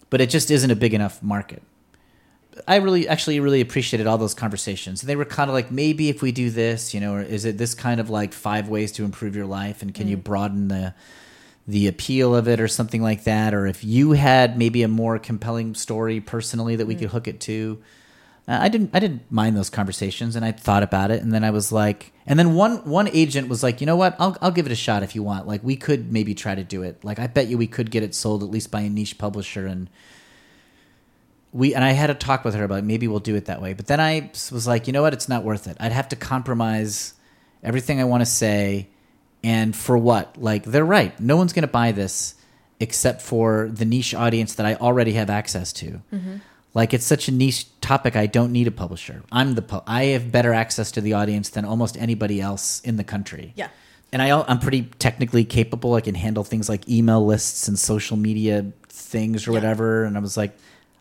But 0.09 0.21
it 0.21 0.29
just 0.29 0.51
isn't 0.51 0.69
a 0.69 0.75
big 0.75 0.93
enough 0.93 1.21
market. 1.21 1.63
I 2.67 2.77
really 2.77 3.07
actually 3.07 3.39
really 3.39 3.61
appreciated 3.61 4.07
all 4.07 4.17
those 4.17 4.33
conversations. 4.33 5.01
And 5.01 5.09
they 5.09 5.15
were 5.15 5.25
kind 5.25 5.49
of 5.49 5.53
like 5.53 5.71
maybe 5.71 6.09
if 6.09 6.21
we 6.21 6.31
do 6.31 6.49
this, 6.49 6.93
you 6.93 6.99
know, 6.99 7.15
or 7.15 7.21
is 7.21 7.45
it 7.45 7.57
this 7.57 7.73
kind 7.73 7.99
of 7.99 8.09
like 8.09 8.33
five 8.33 8.69
ways 8.69 8.91
to 8.93 9.03
improve 9.03 9.35
your 9.35 9.45
life 9.45 9.81
and 9.81 9.93
can 9.93 10.07
you 10.07 10.17
mm. 10.17 10.23
broaden 10.23 10.67
the 10.69 10.93
the 11.67 11.87
appeal 11.87 12.35
of 12.35 12.47
it 12.47 12.59
or 12.59 12.67
something 12.67 13.01
like 13.01 13.23
that 13.23 13.51
or 13.51 13.65
if 13.65 13.83
you 13.83 14.11
had 14.11 14.55
maybe 14.55 14.83
a 14.83 14.87
more 14.87 15.17
compelling 15.17 15.73
story 15.73 16.21
personally 16.21 16.75
that 16.75 16.85
we 16.85 16.93
could 16.93 17.07
mm. 17.09 17.11
hook 17.11 17.27
it 17.27 17.39
to. 17.41 17.81
Uh, 18.47 18.59
I 18.61 18.69
didn't 18.69 18.91
I 18.93 18.99
didn't 18.99 19.31
mind 19.31 19.57
those 19.57 19.69
conversations 19.69 20.35
and 20.35 20.45
I 20.45 20.51
thought 20.51 20.83
about 20.83 21.09
it 21.09 21.23
and 21.23 21.33
then 21.33 21.43
I 21.43 21.49
was 21.49 21.71
like 21.71 22.13
and 22.27 22.37
then 22.37 22.53
one 22.53 22.77
one 22.89 23.07
agent 23.09 23.49
was 23.49 23.63
like, 23.63 23.81
"You 23.81 23.87
know 23.87 23.95
what? 23.95 24.15
I'll 24.19 24.37
I'll 24.41 24.51
give 24.51 24.65
it 24.65 24.71
a 24.71 24.75
shot 24.75 25.03
if 25.03 25.15
you 25.15 25.23
want. 25.23 25.47
Like 25.47 25.63
we 25.63 25.75
could 25.75 26.11
maybe 26.11 26.35
try 26.35 26.53
to 26.55 26.63
do 26.63 26.83
it. 26.83 27.03
Like 27.03 27.19
I 27.19 27.27
bet 27.27 27.47
you 27.47 27.57
we 27.57 27.67
could 27.67 27.89
get 27.91 28.03
it 28.03 28.13
sold 28.13 28.43
at 28.43 28.49
least 28.49 28.69
by 28.71 28.81
a 28.81 28.89
niche 28.89 29.17
publisher 29.17 29.65
and 29.65 29.89
we 31.55 31.73
and 31.73 31.83
I 31.83 31.91
had 31.91 32.09
a 32.09 32.13
talk 32.13 32.43
with 32.43 32.53
her 32.53 32.65
about 32.65 32.83
maybe 32.83 33.07
we'll 33.07 33.19
do 33.19 33.35
it 33.35 33.45
that 33.45 33.61
way. 33.61 33.73
But 33.73 33.87
then 33.87 34.01
I 34.01 34.29
was 34.51 34.67
like, 34.67 34.87
you 34.87 34.93
know 34.93 35.01
what? 35.01 35.13
It's 35.13 35.29
not 35.29 35.43
worth 35.43 35.67
it. 35.67 35.77
I'd 35.79 35.93
have 35.93 36.09
to 36.09 36.15
compromise 36.17 37.13
everything 37.63 38.01
I 38.01 38.03
want 38.03 38.21
to 38.21 38.25
say, 38.25 38.89
and 39.41 39.73
for 39.75 39.97
what? 39.97 40.37
Like 40.37 40.65
they're 40.65 40.83
right. 40.85 41.17
No 41.19 41.37
one's 41.37 41.53
going 41.53 41.61
to 41.61 41.71
buy 41.71 41.93
this 41.93 42.35
except 42.81 43.21
for 43.21 43.69
the 43.71 43.85
niche 43.85 44.13
audience 44.13 44.55
that 44.55 44.65
I 44.65 44.75
already 44.75 45.13
have 45.13 45.29
access 45.29 45.71
to. 45.73 46.01
Like 46.75 46.93
it's 46.93 47.05
such 47.05 47.27
a 47.27 47.31
niche 47.31 47.65
topic. 47.81 48.15
I 48.15 48.27
don't 48.27 48.51
need 48.51 48.67
a 48.67 48.71
publisher. 48.71 49.23
I'm 49.31 49.55
the 49.55 49.61
pu- 49.63 49.81
I 49.87 50.03
have 50.15 50.31
better 50.31 50.53
access 50.53 50.91
to 50.91 51.01
the 51.01 51.13
audience 51.13 51.49
than 51.49 51.65
almost 51.65 51.97
anybody 51.97 52.39
else 52.41 52.81
in 52.81 52.97
the 52.97 53.03
country. 53.03 53.53
Yeah. 53.55 53.69
And 54.11 54.21
I, 54.21 54.39
I'm 54.47 54.59
pretty 54.59 54.83
technically 54.99 55.45
capable. 55.45 55.95
I 55.95 56.01
can 56.01 56.15
handle 56.15 56.43
things 56.43 56.69
like 56.69 56.87
email 56.87 57.25
lists 57.25 57.67
and 57.67 57.79
social 57.79 58.17
media 58.17 58.71
things 58.89 59.47
or 59.47 59.51
Yeah. 59.51 59.55
whatever. 59.57 60.03
And 60.03 60.15
I 60.17 60.19
was 60.19 60.37
like, 60.37 60.55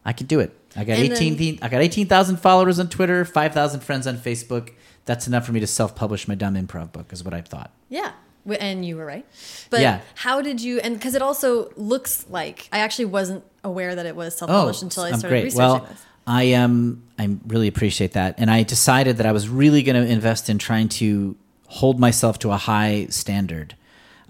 I 0.05 0.13
can 0.13 0.27
do 0.27 0.41
it. 0.41 0.57
I 0.77 0.85
got 0.85 0.99
And 0.99 1.13
eighteen. 1.13 1.37
then- 1.37 1.59
I 1.63 1.69
got 1.69 1.83
eighteen 1.83 2.07
thousand 2.07 2.37
followers 2.39 2.79
on 2.81 2.89
Twitter, 2.89 3.25
five 3.25 3.53
thousand 3.53 3.81
friends 3.81 4.07
on 4.07 4.17
Facebook. 4.17 4.71
That's 5.07 5.27
enough 5.27 5.45
for 5.45 5.53
me 5.53 5.61
to 5.61 5.67
self-publish 5.67 6.27
my 6.29 6.35
dumb 6.35 6.55
improv 6.55 6.93
book. 6.93 7.13
Is 7.13 7.23
what 7.25 7.35
I 7.35 7.41
thought. 7.43 7.71
Yeah. 7.89 8.13
And 8.61 8.85
you 8.85 8.97
were 8.97 9.07
right. 9.07 9.27
But 9.71 9.81
Yeah. 9.81 10.01
how 10.15 10.41
did 10.43 10.61
you, 10.61 10.79
and 10.81 10.95
because 10.95 11.15
it 11.15 11.23
also 11.23 11.71
looks 11.77 12.27
like, 12.29 12.69
I 12.73 12.79
actually 12.79 13.07
wasn't 13.07 13.43
aware 13.65 13.95
that 13.95 14.07
it 14.07 14.15
was 14.15 14.37
self 14.37 14.51
published 14.51 14.83
until 14.83 15.03
I 15.05 15.11
Oh, 15.11 15.17
started 15.19 15.29
great. 15.29 15.45
researching 15.45 15.59
Well, 15.59 15.87
this. 15.89 16.05
I 16.27 16.53
um, 16.55 17.03
I 17.19 17.37
really 17.47 17.69
appreciate 17.69 18.13
that, 18.13 18.37
and 18.39 18.51
I 18.51 18.63
decided 18.63 19.19
that 19.19 19.27
I 19.27 19.33
was 19.33 19.49
really 19.49 19.83
going 19.83 19.97
to 20.03 20.11
invest 20.11 20.49
in 20.49 20.59
trying 20.59 20.89
to 20.91 21.37
hold 21.67 21.99
myself 21.99 22.39
to 22.41 22.51
a 22.53 22.57
high 22.57 23.07
standard. 23.11 23.77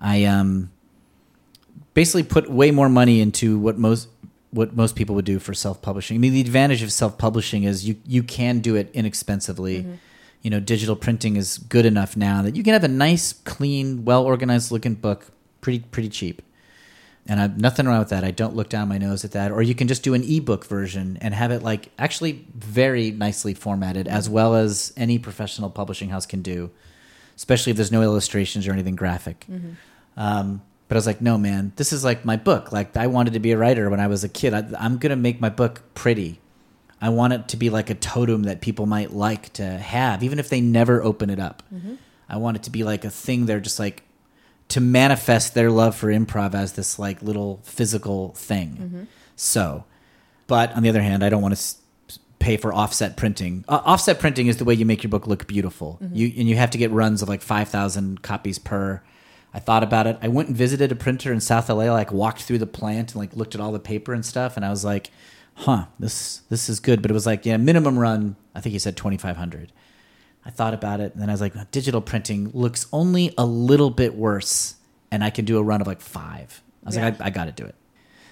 I 0.01 0.24
um, 0.24 0.70
basically 1.95 2.24
put 2.24 2.51
way 2.51 2.70
more 2.70 2.89
money 2.89 3.20
into 3.20 3.59
what 3.59 3.78
most 3.78 4.09
what 4.51 4.76
most 4.76 4.95
people 4.97 5.14
would 5.16 5.24
do 5.24 5.39
for 5.39 5.55
self 5.55 5.82
publishing. 5.82 6.16
I 6.16 6.18
mean, 6.18 6.32
the 6.32 6.41
advantage 6.41 6.82
of 6.82 6.91
self 6.93 7.16
publishing 7.18 7.64
is 7.64 7.87
you 7.87 7.97
you 8.07 8.22
can 8.22 8.61
do 8.61 8.74
it 8.76 8.91
inexpensively. 8.93 9.80
Mm-hmm. 9.82 9.95
You 10.43 10.51
know, 10.51 10.61
digital 10.61 10.95
printing 10.95 11.37
is 11.37 11.57
good 11.57 11.87
enough 11.87 12.16
now 12.18 12.43
that 12.43 12.55
you 12.55 12.62
can 12.62 12.74
have 12.74 12.85
a 12.85 12.89
nice, 12.89 13.32
clean, 13.32 14.05
well 14.05 14.24
organized 14.24 14.70
looking 14.70 14.95
book 14.95 15.28
pretty 15.61 15.78
pretty 15.80 16.09
cheap. 16.09 16.43
And 17.27 17.41
I've 17.41 17.59
nothing 17.59 17.87
wrong 17.87 18.01
with 18.01 18.11
that. 18.11 18.22
I 18.22 18.33
don't 18.33 18.55
look 18.55 18.68
down 18.68 18.89
my 18.89 18.99
nose 18.99 19.25
at 19.25 19.33
that. 19.33 19.51
Or 19.51 19.62
you 19.62 19.75
can 19.75 19.89
just 19.89 20.03
do 20.03 20.12
an 20.12 20.22
ebook 20.22 20.66
version 20.66 21.16
and 21.22 21.33
have 21.33 21.51
it 21.51 21.62
like 21.62 21.91
actually 21.99 22.45
very 22.55 23.11
nicely 23.11 23.55
formatted, 23.55 24.07
as 24.09 24.29
well 24.29 24.55
as 24.55 24.93
any 24.97 25.18
professional 25.18 25.70
publishing 25.70 26.11
house 26.11 26.27
can 26.27 26.43
do, 26.43 26.70
especially 27.37 27.70
if 27.70 27.77
there's 27.77 27.91
no 27.93 28.03
illustrations 28.03 28.68
or 28.68 28.72
anything 28.72 28.95
graphic. 28.95 29.47
Um, 30.18 30.61
but 30.87 30.97
I 30.97 30.99
was 30.99 31.07
like, 31.07 31.22
no, 31.22 31.39
man, 31.39 31.72
this 31.77 31.93
is 31.95 32.05
like 32.05 32.27
my 32.27 32.37
book. 32.37 32.72
Like 32.72 32.95
I 32.97 33.07
wanted 33.07 33.33
to 33.33 33.41
be 33.41 33.53
a 33.53 33.59
writer 33.59 33.89
when 33.89 34.01
I 34.01 34.07
was 34.07 34.22
a 34.22 34.29
kid. 34.29 34.53
I, 34.53 34.62
I'm 34.79 34.99
gonna 34.99 35.16
make 35.16 35.41
my 35.41 35.49
book 35.49 35.83
pretty. 35.95 36.41
I 37.01 37.09
want 37.09 37.33
it 37.33 37.49
to 37.49 37.57
be 37.57 37.68
like 37.70 37.89
a 37.91 37.95
totem 37.95 38.45
that 38.45 38.61
people 38.61 38.85
might 38.87 39.12
like 39.12 39.53
to 39.55 39.64
have, 39.64 40.22
even 40.22 40.39
if 40.39 40.51
they 40.51 40.61
never 40.61 41.03
open 41.03 41.31
it 41.31 41.41
up. 41.41 41.62
I 42.29 42.37
want 42.37 42.59
it 42.59 42.62
to 42.64 42.70
be 42.70 42.85
like 42.85 43.05
a 43.05 43.11
thing 43.11 43.47
they're 43.47 43.61
just 43.61 43.79
like 43.79 44.03
to 44.75 44.81
manifest 44.81 45.55
their 45.55 45.70
love 45.70 45.95
for 45.97 46.09
improv 46.09 46.55
as 46.55 46.72
this 46.75 46.99
like 46.99 47.22
little 47.22 47.61
physical 47.64 48.33
thing. 48.51 49.09
So, 49.37 49.85
but 50.47 50.72
on 50.77 50.83
the 50.83 50.89
other 50.89 51.03
hand, 51.03 51.25
I 51.25 51.29
don't 51.29 51.43
want 51.43 51.55
to 51.55 51.59
s- 51.61 51.79
pay 52.39 52.57
for 52.57 52.72
offset 52.72 53.16
printing. 53.16 53.64
Uh, 53.68 53.81
offset 53.85 54.18
printing 54.20 54.47
is 54.49 54.57
the 54.59 54.64
way 54.64 54.75
you 54.75 54.85
make 54.85 55.03
your 55.03 55.11
book 55.11 55.27
look 55.27 55.47
beautiful. 55.47 55.99
You 56.12 56.27
and 56.39 56.49
you 56.49 56.57
have 56.57 56.70
to 56.70 56.79
get 56.79 56.91
runs 56.91 57.22
of 57.22 57.29
like 57.29 57.43
five 57.43 57.68
thousand 57.68 58.22
copies 58.22 58.59
per. 58.59 59.03
I 59.57 59.61
thought 59.61 59.85
about 59.85 60.07
it. 60.09 60.18
I 60.20 60.29
went 60.29 60.49
and 60.49 60.57
visited 60.57 60.91
a 60.91 60.97
printer 60.97 61.33
in 61.33 61.41
South 61.41 61.68
LA. 61.68 61.85
Like 61.93 62.11
walked 62.12 62.43
through 62.43 62.59
the 62.59 62.66
plant 62.66 63.12
and 63.12 63.20
like 63.20 63.35
looked 63.37 63.55
at 63.55 63.61
all 63.61 63.72
the 63.72 63.79
paper 63.79 64.12
and 64.12 64.25
stuff, 64.27 64.57
and 64.57 64.64
I 64.66 64.70
was 64.70 64.85
like, 64.85 65.11
"Huh, 65.55 65.87
this 65.99 66.43
this 66.51 66.68
is 66.68 66.81
good." 66.81 67.01
But 67.03 67.11
it 67.12 67.14
was 67.14 67.27
like, 67.27 67.47
yeah, 67.47 67.57
minimum 67.57 67.97
run. 67.99 68.35
I 68.55 68.61
think 68.61 68.72
he 68.72 68.79
said 68.81 68.97
twenty 68.97 69.16
five 69.16 69.37
hundred. 69.37 69.70
I 70.45 70.51
thought 70.51 70.74
about 70.74 71.01
it, 71.01 71.12
and 71.12 71.22
then 71.22 71.30
I 71.30 71.32
was 71.32 71.40
like, 71.40 71.70
digital 71.70 72.01
printing 72.01 72.51
looks 72.53 72.86
only 72.92 73.32
a 73.38 73.47
little 73.47 73.90
bit 73.90 74.14
worse, 74.14 74.76
and 75.11 75.24
I 75.24 75.30
can 75.30 75.45
do 75.45 75.59
a 75.59 75.62
run 75.62 75.80
of 75.80 75.86
like 75.86 76.01
five. 76.01 76.62
I 76.84 76.86
was 76.86 76.97
like, 76.97 77.20
I, 77.20 77.26
I 77.26 77.30
got 77.30 77.47
to 77.47 77.53
do 77.53 77.64
it. 77.64 77.74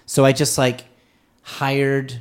So 0.04 0.24
I 0.24 0.32
just 0.32 0.58
like 0.58 0.84
hired 1.42 2.20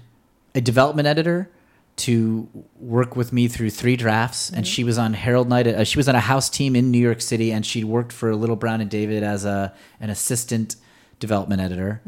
a 0.56 0.62
development 0.62 1.08
editor 1.08 1.50
to 1.98 2.48
work 2.80 3.16
with 3.16 3.34
me 3.34 3.48
through 3.48 3.70
three 3.70 3.96
drafts, 3.96 4.50
and 4.50 4.66
she 4.66 4.84
was 4.84 4.98
on 4.98 5.14
Harold 5.14 5.50
Night. 5.50 5.68
Uh, 5.68 5.84
she 5.84 5.98
was 5.98 6.08
on 6.08 6.16
a 6.16 6.22
house 6.22 6.50
team 6.50 6.76
in 6.76 6.90
New 6.90 6.98
York 7.00 7.22
City, 7.22 7.52
and 7.52 7.66
she 7.66 7.84
worked 7.84 8.14
for 8.14 8.34
Little 8.36 8.56
Brown 8.56 8.82
and 8.82 8.90
David 8.90 9.24
as 9.24 9.46
a 9.46 9.74
an 10.00 10.10
assistant 10.10 10.78
development 11.20 11.62
editor. 11.62 12.02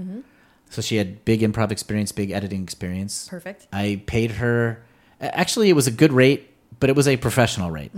So 0.69 0.81
she 0.81 0.95
had 0.95 1.23
big 1.25 1.41
improv 1.41 1.71
experience, 1.71 2.11
big 2.11 2.31
editing 2.31 2.63
experience. 2.63 3.27
Perfect. 3.27 3.67
I 3.71 4.01
paid 4.07 4.31
her. 4.31 4.83
Actually, 5.21 5.69
it 5.69 5.73
was 5.73 5.85
a 5.85 5.91
good 5.91 6.11
rate, 6.11 6.49
but 6.83 6.89
it 6.89 6.97
was 6.97 7.07
a 7.07 7.15
professional 7.15 7.71
rate, 7.71 7.93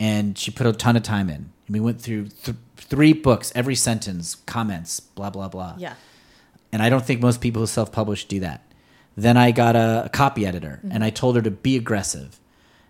and 0.00 0.38
she 0.38 0.50
put 0.50 0.66
a 0.66 0.72
ton 0.72 0.96
of 0.96 1.02
time 1.02 1.28
in. 1.28 1.52
And 1.66 1.74
we 1.74 1.80
went 1.80 2.00
through 2.00 2.28
th- 2.28 2.56
three 2.78 3.12
books, 3.12 3.52
every 3.54 3.74
sentence, 3.74 4.36
comments, 4.46 5.00
blah 5.00 5.28
blah 5.28 5.48
blah. 5.48 5.74
Yeah. 5.76 5.96
And 6.72 6.82
I 6.82 6.88
don't 6.88 7.04
think 7.04 7.20
most 7.20 7.42
people 7.42 7.60
who 7.60 7.66
self-publish 7.66 8.24
do 8.24 8.40
that. 8.40 8.62
Then 9.16 9.36
I 9.36 9.50
got 9.50 9.76
a, 9.76 10.04
a 10.06 10.08
copy 10.08 10.46
editor, 10.46 10.80
and 10.88 11.04
I 11.04 11.10
told 11.10 11.36
her 11.36 11.42
to 11.42 11.50
be 11.50 11.76
aggressive, 11.76 12.40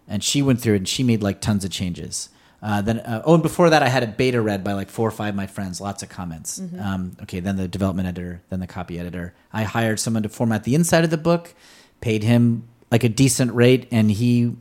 and 0.07 0.23
she 0.23 0.43
went 0.43 0.61
through 0.61 0.77
and 0.77 0.87
she 0.87 1.03
made 1.03 1.25
like 1.25 1.41
tons 1.41 1.65
of 1.65 1.73
changes. 1.73 2.29
Uh, 2.63 2.81
then 2.83 3.01
uh, 3.01 3.23
oh, 3.25 3.35
and 3.35 3.43
before 3.43 3.69
that, 3.71 3.83
I 3.83 3.89
had 3.89 4.05
a 4.05 4.07
beta 4.07 4.41
read 4.41 4.63
by 4.63 4.75
like 4.75 4.91
four 4.91 5.09
or 5.09 5.11
five 5.11 5.31
of 5.31 5.35
my 5.35 5.49
friends, 5.49 5.81
lots 5.81 6.05
of 6.05 6.09
comments. 6.09 6.61
Um, 6.81 7.17
okay, 7.23 7.41
then 7.41 7.57
the 7.57 7.67
development 7.67 8.07
editor, 8.07 8.43
then 8.51 8.61
the 8.61 8.69
copy 8.69 8.97
editor. 9.01 9.35
I 9.53 9.65
hired 9.65 9.99
someone 9.99 10.23
to 10.23 10.29
format 10.29 10.63
the 10.63 10.77
inside 10.77 11.03
of 11.03 11.11
the 11.11 11.19
book, 11.19 11.53
paid 12.01 12.23
him 12.23 12.69
like 12.93 13.03
a 13.03 13.09
decent 13.09 13.53
rate, 13.53 13.89
and 13.91 14.09
he 14.13 14.55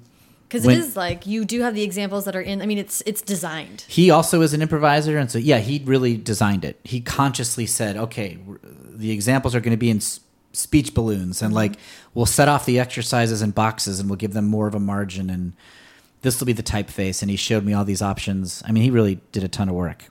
Because 0.48 0.66
it 0.66 0.78
is 0.78 0.96
like 0.96 1.26
you 1.26 1.44
do 1.46 1.62
have 1.62 1.76
the 1.76 1.84
examples 1.84 2.26
that 2.26 2.36
are 2.36 2.42
in. 2.42 2.62
I 2.62 2.66
mean, 2.66 2.78
it's 2.78 3.02
it's 3.06 3.22
designed. 3.22 3.86
he 3.88 4.10
also 4.12 4.42
is 4.42 4.54
an 4.54 4.62
improviser 4.62 5.18
and 5.18 5.30
so 5.30 5.38
yeah 5.38 5.60
he 5.60 5.82
really 5.86 6.18
designed 6.18 6.64
it 6.64 6.80
he 6.84 7.02
consciously 7.02 7.66
said 7.66 7.98
okay 7.98 8.38
the 8.64 9.12
examples 9.12 9.56
are 9.56 9.60
going 9.60 9.72
to 9.72 9.78
be 9.78 9.90
in 9.90 10.00
speech 10.54 10.94
balloons 10.94 11.42
and 11.42 11.54
like 11.54 11.76
we'll 12.14 12.26
set 12.26 12.48
off 12.48 12.66
the 12.66 12.80
exercises 12.80 13.42
in 13.42 13.52
boxes 13.52 14.00
and 14.00 14.10
we'll 14.10 14.18
give 14.18 14.34
them 14.34 14.46
more 14.46 14.68
of 14.68 14.76
a 14.76 14.80
margin 14.80 15.30
and 15.30 15.54
this 16.22 16.40
will 16.40 16.46
be 16.46 16.54
the 16.54 16.64
typeface 16.64 17.22
and 17.22 17.30
he 17.30 17.38
showed 17.38 17.64
me 17.66 17.74
all 17.74 17.84
these 17.84 18.02
options 18.02 18.64
i 18.66 18.72
mean 18.72 18.84
he 18.84 18.90
really 18.90 19.20
did 19.32 19.44
a 19.44 19.48
ton 19.48 19.68
of 19.68 19.76
work 19.76 20.06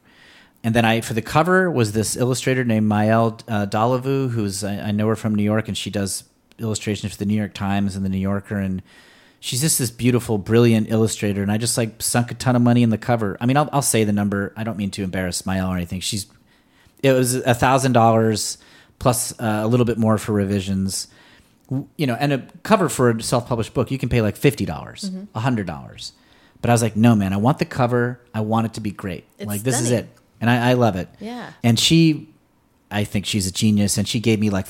and 0.64 0.74
then 0.74 0.86
I, 0.86 1.02
for 1.02 1.12
the 1.12 1.20
cover, 1.20 1.70
was 1.70 1.92
this 1.92 2.16
illustrator 2.16 2.64
named 2.64 2.90
Maëlle 2.90 3.42
uh, 3.48 3.66
Doliveux, 3.66 4.30
who's 4.30 4.64
I, 4.64 4.88
I 4.88 4.90
know 4.92 5.06
her 5.08 5.16
from 5.16 5.34
New 5.34 5.42
York, 5.42 5.68
and 5.68 5.76
she 5.76 5.90
does 5.90 6.24
illustrations 6.58 7.12
for 7.12 7.18
the 7.18 7.26
New 7.26 7.34
York 7.34 7.52
Times 7.52 7.96
and 7.96 8.02
the 8.02 8.08
New 8.08 8.16
Yorker, 8.16 8.56
and 8.56 8.82
she's 9.44 9.60
just 9.60 9.78
this 9.78 9.90
beautiful, 9.90 10.38
brilliant 10.38 10.90
illustrator. 10.90 11.42
And 11.42 11.52
I 11.52 11.58
just 11.58 11.76
like 11.76 12.00
sunk 12.00 12.30
a 12.30 12.34
ton 12.34 12.56
of 12.56 12.62
money 12.62 12.82
in 12.82 12.88
the 12.88 12.96
cover. 12.96 13.36
I 13.42 13.46
mean, 13.46 13.58
I'll, 13.58 13.68
I'll 13.74 13.82
say 13.82 14.02
the 14.04 14.12
number. 14.12 14.54
I 14.56 14.64
don't 14.64 14.78
mean 14.78 14.90
to 14.92 15.02
embarrass 15.02 15.42
Maëlle 15.42 15.68
or 15.68 15.76
anything. 15.76 16.00
She's 16.00 16.26
it 17.02 17.12
was 17.12 17.34
a 17.34 17.52
thousand 17.52 17.92
dollars 17.92 18.56
plus 18.98 19.38
uh, 19.38 19.60
a 19.62 19.66
little 19.66 19.84
bit 19.84 19.98
more 19.98 20.16
for 20.16 20.32
revisions. 20.32 21.08
You 21.68 22.06
know, 22.06 22.16
and 22.18 22.32
a 22.32 22.38
cover 22.62 22.88
for 22.88 23.10
a 23.10 23.22
self-published 23.22 23.74
book, 23.74 23.90
you 23.90 23.98
can 23.98 24.08
pay 24.08 24.22
like 24.22 24.36
fifty 24.36 24.64
dollars, 24.64 25.10
a 25.34 25.40
hundred 25.40 25.66
dollars. 25.66 26.12
But 26.62 26.70
I 26.70 26.72
was 26.72 26.80
like, 26.80 26.96
no, 26.96 27.14
man, 27.14 27.34
I 27.34 27.36
want 27.36 27.58
the 27.58 27.66
cover. 27.66 28.22
I 28.32 28.40
want 28.40 28.64
it 28.64 28.74
to 28.74 28.80
be 28.80 28.92
great. 28.92 29.24
It's 29.38 29.46
like 29.46 29.62
this 29.62 29.78
is 29.78 29.90
it, 29.90 30.08
and 30.40 30.48
I, 30.48 30.70
I 30.70 30.72
love 30.72 30.96
it. 30.96 31.08
Yeah. 31.20 31.52
And 31.62 31.78
she, 31.78 32.30
I 32.90 33.04
think 33.04 33.26
she's 33.26 33.46
a 33.46 33.52
genius, 33.52 33.98
and 33.98 34.08
she 34.08 34.20
gave 34.20 34.40
me 34.40 34.48
like, 34.48 34.66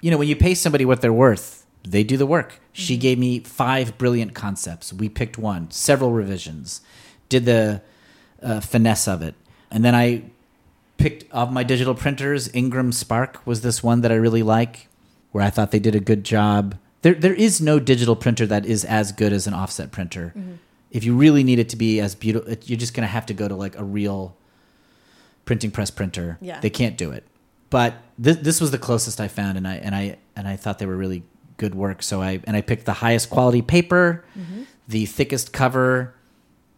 you 0.00 0.10
know, 0.10 0.18
when 0.18 0.26
you 0.26 0.34
pay 0.34 0.54
somebody 0.54 0.84
what 0.84 1.00
they're 1.00 1.12
worth, 1.12 1.63
they 1.86 2.02
do 2.02 2.16
the 2.16 2.26
work. 2.26 2.60
She 2.72 2.96
gave 2.96 3.18
me 3.18 3.40
five 3.40 3.96
brilliant 3.98 4.34
concepts. 4.34 4.92
We 4.92 5.08
picked 5.08 5.38
one, 5.38 5.70
several 5.70 6.12
revisions, 6.12 6.80
did 7.28 7.44
the 7.44 7.82
uh, 8.42 8.60
finesse 8.60 9.06
of 9.06 9.22
it, 9.22 9.34
and 9.70 9.84
then 9.84 9.94
I 9.94 10.24
picked 10.96 11.30
of 11.32 11.52
my 11.52 11.62
digital 11.62 11.94
printers. 11.94 12.52
Ingram 12.54 12.92
Spark 12.92 13.44
was 13.46 13.60
this 13.60 13.82
one 13.82 14.00
that 14.02 14.12
I 14.12 14.16
really 14.16 14.42
like, 14.42 14.88
where 15.32 15.44
I 15.44 15.50
thought 15.50 15.70
they 15.70 15.78
did 15.78 15.94
a 15.94 16.00
good 16.00 16.24
job. 16.24 16.76
There, 17.02 17.14
there 17.14 17.34
is 17.34 17.60
no 17.60 17.78
digital 17.78 18.16
printer 18.16 18.46
that 18.46 18.64
is 18.64 18.84
as 18.84 19.12
good 19.12 19.32
as 19.32 19.46
an 19.46 19.54
offset 19.54 19.90
printer. 19.92 20.32
If 20.90 21.04
you 21.04 21.14
really 21.16 21.44
need 21.44 21.58
it 21.58 21.68
to 21.70 21.76
be 21.76 22.00
as 22.00 22.14
beautiful, 22.14 22.54
you're 22.64 22.78
just 22.78 22.94
going 22.94 23.02
to 23.02 23.12
have 23.12 23.26
to 23.26 23.34
go 23.34 23.48
to 23.48 23.54
like 23.54 23.76
a 23.76 23.84
real 23.84 24.36
printing 25.44 25.70
press 25.70 25.90
printer. 25.90 26.38
Yeah. 26.40 26.60
They 26.60 26.70
can't 26.70 26.96
do 26.96 27.10
it. 27.10 27.24
But 27.68 27.94
this, 28.16 28.36
this 28.36 28.60
was 28.60 28.70
the 28.70 28.78
closest 28.78 29.20
I 29.20 29.28
found, 29.28 29.58
and 29.58 29.66
I 29.66 29.74
and 29.74 29.94
I 29.94 30.16
and 30.36 30.46
I 30.46 30.56
thought 30.56 30.78
they 30.78 30.86
were 30.86 30.96
really 30.96 31.24
good 31.56 31.74
work. 31.74 32.02
So 32.02 32.20
I 32.20 32.40
and 32.44 32.56
I 32.56 32.60
picked 32.60 32.86
the 32.86 32.92
highest 32.92 33.30
quality 33.30 33.62
paper, 33.62 34.24
mm-hmm. 34.38 34.62
the 34.88 35.06
thickest 35.06 35.52
cover, 35.52 36.14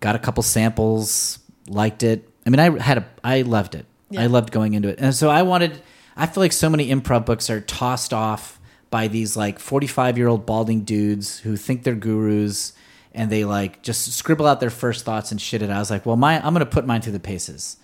got 0.00 0.14
a 0.14 0.18
couple 0.18 0.42
samples, 0.42 1.38
liked 1.68 2.02
it. 2.02 2.28
I 2.46 2.50
mean, 2.50 2.60
I 2.60 2.78
had 2.80 2.98
a 2.98 3.06
I 3.24 3.42
loved 3.42 3.74
it. 3.74 3.86
Yeah. 4.10 4.22
I 4.22 4.26
loved 4.26 4.52
going 4.52 4.74
into 4.74 4.88
it, 4.88 4.98
and 5.00 5.14
so 5.14 5.30
I 5.30 5.42
wanted. 5.42 5.82
I 6.16 6.26
feel 6.26 6.42
like 6.42 6.52
so 6.52 6.70
many 6.70 6.88
improv 6.88 7.26
books 7.26 7.50
are 7.50 7.60
tossed 7.60 8.14
off 8.14 8.60
by 8.90 9.08
these 9.08 9.36
like 9.36 9.58
forty-five 9.58 10.16
year 10.16 10.28
old 10.28 10.46
balding 10.46 10.82
dudes 10.82 11.40
who 11.40 11.56
think 11.56 11.82
they're 11.82 11.94
gurus, 11.94 12.72
and 13.12 13.30
they 13.30 13.44
like 13.44 13.82
just 13.82 14.12
scribble 14.12 14.46
out 14.46 14.60
their 14.60 14.70
first 14.70 15.04
thoughts 15.04 15.32
and 15.32 15.40
shit 15.40 15.60
it. 15.60 15.70
I 15.70 15.78
was 15.78 15.90
like, 15.90 16.06
well, 16.06 16.16
my 16.16 16.36
I'm 16.36 16.54
going 16.54 16.64
to 16.64 16.70
put 16.70 16.86
mine 16.86 17.02
through 17.02 17.14
the 17.14 17.20
paces. 17.20 17.78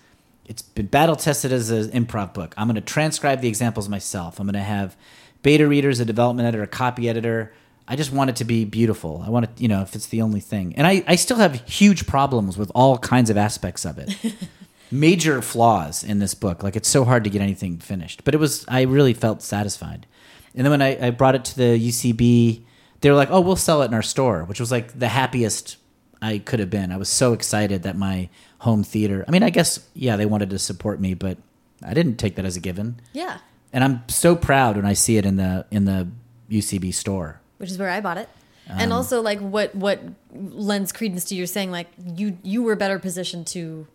It's 0.45 0.61
been 0.61 0.87
battle 0.87 1.15
tested 1.15 1.51
as 1.51 1.69
an 1.69 1.89
improv 1.91 2.33
book. 2.33 2.53
I'm 2.57 2.67
going 2.67 2.75
to 2.75 2.81
transcribe 2.81 3.41
the 3.41 3.47
examples 3.47 3.87
myself. 3.87 4.39
I'm 4.39 4.45
going 4.45 4.53
to 4.53 4.59
have 4.59 4.97
beta 5.43 5.67
readers, 5.67 5.99
a 5.99 6.05
development 6.05 6.47
editor, 6.47 6.63
a 6.63 6.67
copy 6.67 7.07
editor. 7.07 7.53
I 7.87 7.95
just 7.95 8.11
want 8.11 8.31
it 8.31 8.37
to 8.37 8.45
be 8.45 8.65
beautiful. 8.65 9.23
I 9.25 9.29
want 9.29 9.45
it, 9.45 9.51
you 9.61 9.67
know, 9.67 9.81
if 9.81 9.93
it's 9.93 10.07
the 10.07 10.21
only 10.21 10.39
thing. 10.39 10.73
And 10.75 10.87
I, 10.87 11.03
I 11.05 11.15
still 11.15 11.37
have 11.37 11.67
huge 11.67 12.07
problems 12.07 12.57
with 12.57 12.71
all 12.73 12.97
kinds 12.97 13.29
of 13.29 13.37
aspects 13.37 13.85
of 13.85 13.99
it. 13.99 14.15
Major 14.91 15.41
flaws 15.41 16.03
in 16.03 16.19
this 16.19 16.33
book. 16.33 16.63
Like 16.63 16.75
it's 16.75 16.87
so 16.87 17.03
hard 17.03 17.23
to 17.25 17.29
get 17.29 17.41
anything 17.41 17.77
finished. 17.77 18.23
But 18.23 18.33
it 18.33 18.37
was, 18.37 18.65
I 18.67 18.83
really 18.83 19.13
felt 19.13 19.41
satisfied. 19.41 20.07
And 20.55 20.65
then 20.65 20.71
when 20.71 20.81
I, 20.81 21.07
I 21.07 21.09
brought 21.09 21.35
it 21.35 21.45
to 21.45 21.57
the 21.57 21.89
UCB, 21.89 22.63
they 23.01 23.09
were 23.09 23.15
like, 23.15 23.31
"Oh, 23.31 23.41
we'll 23.41 23.55
sell 23.55 23.81
it 23.81 23.85
in 23.85 23.93
our 23.93 24.01
store," 24.01 24.43
which 24.45 24.59
was 24.59 24.71
like 24.71 24.97
the 24.97 25.09
happiest 25.09 25.77
I 26.21 26.37
could 26.37 26.59
have 26.59 26.69
been. 26.69 26.91
I 26.91 26.97
was 26.97 27.09
so 27.09 27.33
excited 27.33 27.83
that 27.83 27.97
my 27.97 28.29
home 28.59 28.83
theater. 28.83 29.25
I 29.27 29.31
mean, 29.31 29.43
I 29.43 29.49
guess 29.49 29.87
yeah, 29.93 30.15
they 30.15 30.25
wanted 30.25 30.49
to 30.51 30.59
support 30.59 31.01
me, 31.01 31.13
but 31.13 31.37
I 31.83 31.93
didn't 31.93 32.15
take 32.15 32.35
that 32.35 32.45
as 32.45 32.55
a 32.55 32.61
given. 32.61 33.01
Yeah. 33.11 33.39
And 33.73 33.83
I'm 33.83 34.03
so 34.07 34.35
proud 34.35 34.75
when 34.75 34.85
I 34.85 34.93
see 34.93 35.17
it 35.17 35.25
in 35.25 35.35
the 35.35 35.65
in 35.71 35.85
the 35.85 36.07
UCB 36.49 36.93
store. 36.93 37.41
Which 37.57 37.71
is 37.71 37.77
where 37.77 37.89
I 37.89 37.99
bought 37.99 38.17
it. 38.17 38.29
Um, 38.69 38.77
and 38.79 38.93
also 38.93 39.21
like 39.21 39.39
what 39.39 39.75
what 39.75 39.99
lends 40.31 40.91
credence 40.91 41.25
to 41.25 41.35
your 41.35 41.47
saying 41.47 41.71
like 41.71 41.87
you 42.15 42.37
you 42.43 42.63
were 42.63 42.75
better 42.75 42.99
positioned 42.99 43.47
to 43.47 43.87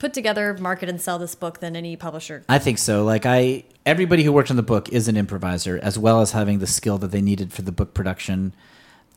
put 0.00 0.14
together, 0.14 0.56
market 0.58 0.88
and 0.88 1.00
sell 1.00 1.18
this 1.18 1.34
book 1.36 1.60
than 1.60 1.76
any 1.76 1.94
publisher. 1.94 2.42
I 2.48 2.58
think 2.58 2.78
so. 2.78 3.04
Like 3.04 3.26
I, 3.26 3.64
everybody 3.86 4.24
who 4.24 4.32
worked 4.32 4.50
on 4.50 4.56
the 4.56 4.62
book 4.62 4.88
is 4.88 5.06
an 5.06 5.16
improviser, 5.16 5.78
as 5.80 5.98
well 5.98 6.22
as 6.22 6.32
having 6.32 6.58
the 6.58 6.66
skill 6.66 6.98
that 6.98 7.12
they 7.12 7.20
needed 7.20 7.52
for 7.52 7.62
the 7.62 7.70
book 7.70 7.94
production. 7.94 8.54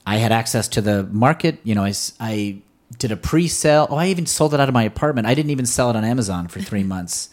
I 0.05 0.17
had 0.17 0.33
access 0.33 0.67
to 0.69 0.81
the 0.81 1.03
market. 1.05 1.59
You 1.63 1.73
know, 1.73 1.85
I, 1.85 1.93
I 2.19 2.57
did 2.99 3.11
a 3.11 3.15
pre-sale. 3.15 3.87
Oh, 3.89 3.95
I 3.95 4.07
even 4.07 4.25
sold 4.25 4.53
it 4.53 4.59
out 4.59 4.67
of 4.67 4.73
my 4.73 4.83
apartment. 4.83 5.25
I 5.25 5.33
didn't 5.33 5.51
even 5.51 5.65
sell 5.65 5.89
it 5.89 5.95
on 5.95 6.03
Amazon 6.03 6.49
for 6.49 6.59
three 6.59 6.83
months 6.95 7.29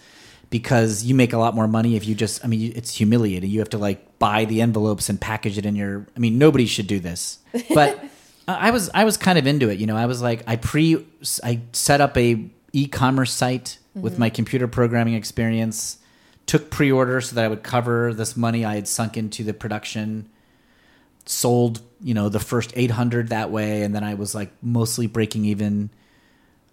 because 0.51 1.05
you 1.05 1.15
make 1.15 1.33
a 1.33 1.39
lot 1.39 1.55
more 1.55 1.69
money 1.69 1.97
if 1.97 2.07
you 2.07 2.15
just. 2.15 2.45
I 2.45 2.49
mean, 2.49 2.73
it's 2.75 2.95
humiliating. 2.95 3.51
You 3.51 3.61
have 3.61 3.71
to 3.71 3.79
like 3.79 4.19
buy 4.19 4.45
the 4.45 4.61
envelopes 4.61 5.09
and 5.09 5.21
package 5.21 5.57
it 5.57 5.65
in 5.65 5.77
your. 5.77 6.07
I 6.17 6.19
mean, 6.19 6.39
nobody 6.39 6.67
should 6.67 6.87
do 6.87 7.01
this, 7.01 7.39
but. 7.73 8.05
I 8.49 8.73
was 8.73 8.91
I 8.93 9.05
was 9.05 9.17
kind 9.17 9.39
of 9.39 9.47
into 9.47 9.69
it, 9.69 9.79
you 9.79 9.87
know. 9.87 9.97
I 9.97 10.07
was 10.07 10.23
like 10.23 10.43
I 10.47 10.57
pre 10.57 11.07
I 11.45 11.61
set 11.73 12.01
up 12.01 12.17
a 12.17 12.51
e-commerce 12.73 13.33
site 13.33 13.79
with 13.95 14.15
mm-hmm. 14.15 14.21
my 14.21 14.31
computer 14.31 14.67
programming 14.69 15.15
experience, 15.15 15.99
took 16.47 16.71
pre-order 16.71 17.21
so 17.21 17.35
that 17.37 17.45
I 17.45 17.49
would 17.49 17.63
cover 17.63 18.15
this 18.15 18.37
money 18.37 18.65
I 18.65 18.75
had 18.77 18.89
sunk 18.89 19.17
into 19.17 19.45
the 19.45 19.55
production, 19.55 20.29
sold, 21.27 21.81
you 22.01 22.15
know, 22.15 22.29
the 22.29 22.41
first 22.41 22.73
800 22.75 23.29
that 23.29 23.51
way 23.51 23.83
and 23.83 23.95
then 23.95 24.05
I 24.05 24.15
was 24.15 24.35
like 24.35 24.51
mostly 24.63 25.07
breaking 25.07 25.45
even. 25.45 25.91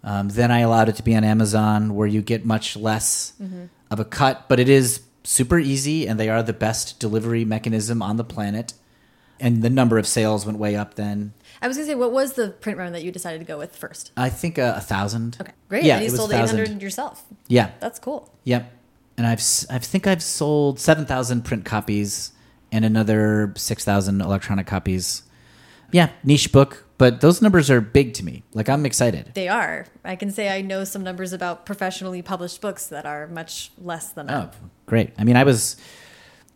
Um, 0.04 0.28
then 0.28 0.50
I 0.50 0.60
allowed 0.60 0.88
it 0.88 0.96
to 0.96 1.02
be 1.02 1.14
on 1.16 1.24
Amazon 1.24 1.94
where 1.94 2.06
you 2.06 2.22
get 2.22 2.44
much 2.44 2.76
less 2.76 3.32
of 3.90 4.00
a 4.00 4.04
cut, 4.04 4.48
but 4.48 4.60
it 4.60 4.68
is 4.68 5.02
super 5.24 5.58
easy 5.58 6.06
and 6.06 6.18
they 6.18 6.28
are 6.28 6.42
the 6.42 6.52
best 6.52 7.00
delivery 7.00 7.44
mechanism 7.44 8.02
on 8.02 8.16
the 8.16 8.24
planet. 8.24 8.74
And 9.40 9.62
the 9.62 9.70
number 9.70 9.98
of 9.98 10.06
sales 10.06 10.44
went 10.46 10.58
way 10.58 10.74
up 10.76 10.94
then. 10.94 11.32
I 11.62 11.68
was 11.68 11.76
gonna 11.76 11.86
say, 11.86 11.94
what 11.94 12.12
was 12.12 12.32
the 12.34 12.48
print 12.50 12.78
run 12.78 12.92
that 12.92 13.02
you 13.02 13.12
decided 13.12 13.38
to 13.40 13.44
go 13.44 13.58
with 13.58 13.74
first? 13.76 14.10
I 14.16 14.30
think 14.30 14.58
a, 14.58 14.74
a 14.76 14.80
thousand. 14.80 15.36
Okay, 15.40 15.52
great. 15.68 15.84
Yeah, 15.84 15.96
and 15.96 16.04
you 16.04 16.10
sold 16.10 16.30
1,000. 16.30 16.58
800 16.58 16.82
yourself. 16.82 17.24
Yeah. 17.46 17.70
That's 17.80 17.98
cool. 17.98 18.32
Yep. 18.44 18.72
And 19.16 19.26
I've 19.26 19.42
I 19.68 19.78
think 19.78 20.06
I've 20.06 20.22
sold 20.22 20.78
seven 20.78 21.04
thousand 21.04 21.42
print 21.44 21.64
copies 21.64 22.32
and 22.70 22.84
another 22.84 23.52
six 23.56 23.84
thousand 23.84 24.20
electronic 24.20 24.66
copies. 24.68 25.22
Yeah, 25.90 26.10
niche 26.22 26.52
book, 26.52 26.84
but 26.98 27.20
those 27.20 27.40
numbers 27.40 27.70
are 27.70 27.80
big 27.80 28.12
to 28.14 28.24
me. 28.24 28.42
Like 28.52 28.68
I'm 28.68 28.84
excited. 28.84 29.30
They 29.34 29.48
are. 29.48 29.86
I 30.04 30.16
can 30.16 30.30
say 30.30 30.48
I 30.54 30.60
know 30.60 30.84
some 30.84 31.02
numbers 31.02 31.32
about 31.32 31.64
professionally 31.64 32.22
published 32.22 32.60
books 32.60 32.86
that 32.88 33.06
are 33.06 33.26
much 33.28 33.70
less 33.80 34.10
than 34.10 34.28
Oh, 34.30 34.40
that. 34.40 34.54
great. 34.86 35.10
I 35.18 35.24
mean, 35.24 35.36
I 35.36 35.44
was 35.44 35.76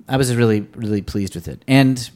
I 0.09 0.16
was 0.16 0.34
really 0.34 0.66
really 0.74 1.01
pleased 1.03 1.34
with 1.34 1.47
it. 1.49 1.64
And, 1.68 2.11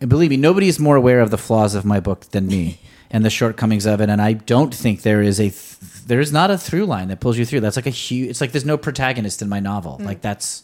and 0.00 0.10
believe 0.10 0.30
me, 0.30 0.36
nobody 0.36 0.68
is 0.68 0.78
more 0.78 0.96
aware 0.96 1.20
of 1.20 1.30
the 1.30 1.38
flaws 1.38 1.74
of 1.74 1.84
my 1.84 2.00
book 2.00 2.26
than 2.30 2.46
me 2.48 2.80
and 3.10 3.24
the 3.24 3.30
shortcomings 3.30 3.86
of 3.86 4.00
it. 4.00 4.10
And 4.10 4.20
I 4.20 4.32
don't 4.32 4.74
think 4.74 5.02
there 5.02 5.22
is 5.22 5.38
a 5.38 5.44
th- 5.50 5.76
there 6.06 6.20
is 6.20 6.32
not 6.32 6.50
a 6.50 6.58
through 6.58 6.86
line 6.86 7.08
that 7.08 7.20
pulls 7.20 7.36
you 7.38 7.44
through. 7.44 7.60
That's 7.60 7.76
like 7.76 7.86
a 7.86 7.90
huge. 7.90 8.30
It's 8.30 8.40
like 8.40 8.52
there's 8.52 8.64
no 8.64 8.76
protagonist 8.78 9.42
in 9.42 9.48
my 9.48 9.60
novel. 9.60 9.98
Mm. 10.00 10.06
Like 10.06 10.20
that's 10.22 10.62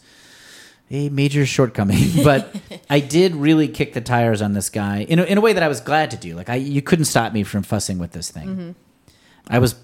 a 0.91 1.09
major 1.09 1.47
shortcoming. 1.47 1.99
But 2.25 2.55
I 2.89 3.01
did 3.01 3.35
really 3.35 3.69
kick 3.69 3.93
the 3.93 4.01
tires 4.01 4.43
on 4.43 4.53
this 4.53 4.71
guy 4.71 5.01
in 5.01 5.19
a, 5.19 5.25
in 5.25 5.39
a 5.39 5.41
way 5.41 5.53
that 5.53 5.63
I 5.63 5.69
was 5.69 5.81
glad 5.81 6.11
to 6.13 6.17
do. 6.17 6.35
Like 6.35 6.49
I, 6.49 6.57
you 6.57 6.83
couldn't 6.83 7.07
stop 7.07 7.33
me 7.33 7.43
from 7.43 7.63
fussing 7.63 7.99
with 7.99 8.13
this 8.13 8.31
thing. 8.31 8.49
Mm-hmm. 8.49 8.71
I 9.49 9.59
was 9.59 9.75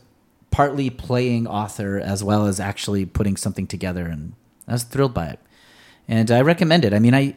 partly 0.50 0.90
playing 0.90 1.46
author 1.46 1.98
as 1.98 2.24
well 2.24 2.46
as 2.46 2.60
actually 2.60 3.06
putting 3.06 3.36
something 3.36 3.66
together, 3.66 4.06
and 4.06 4.34
I 4.66 4.72
was 4.72 4.84
thrilled 4.84 5.14
by 5.14 5.28
it. 5.28 5.40
And 6.08 6.30
I 6.30 6.40
recommend 6.40 6.84
it. 6.84 6.92
I 6.92 6.98
mean, 6.98 7.14
I 7.14 7.36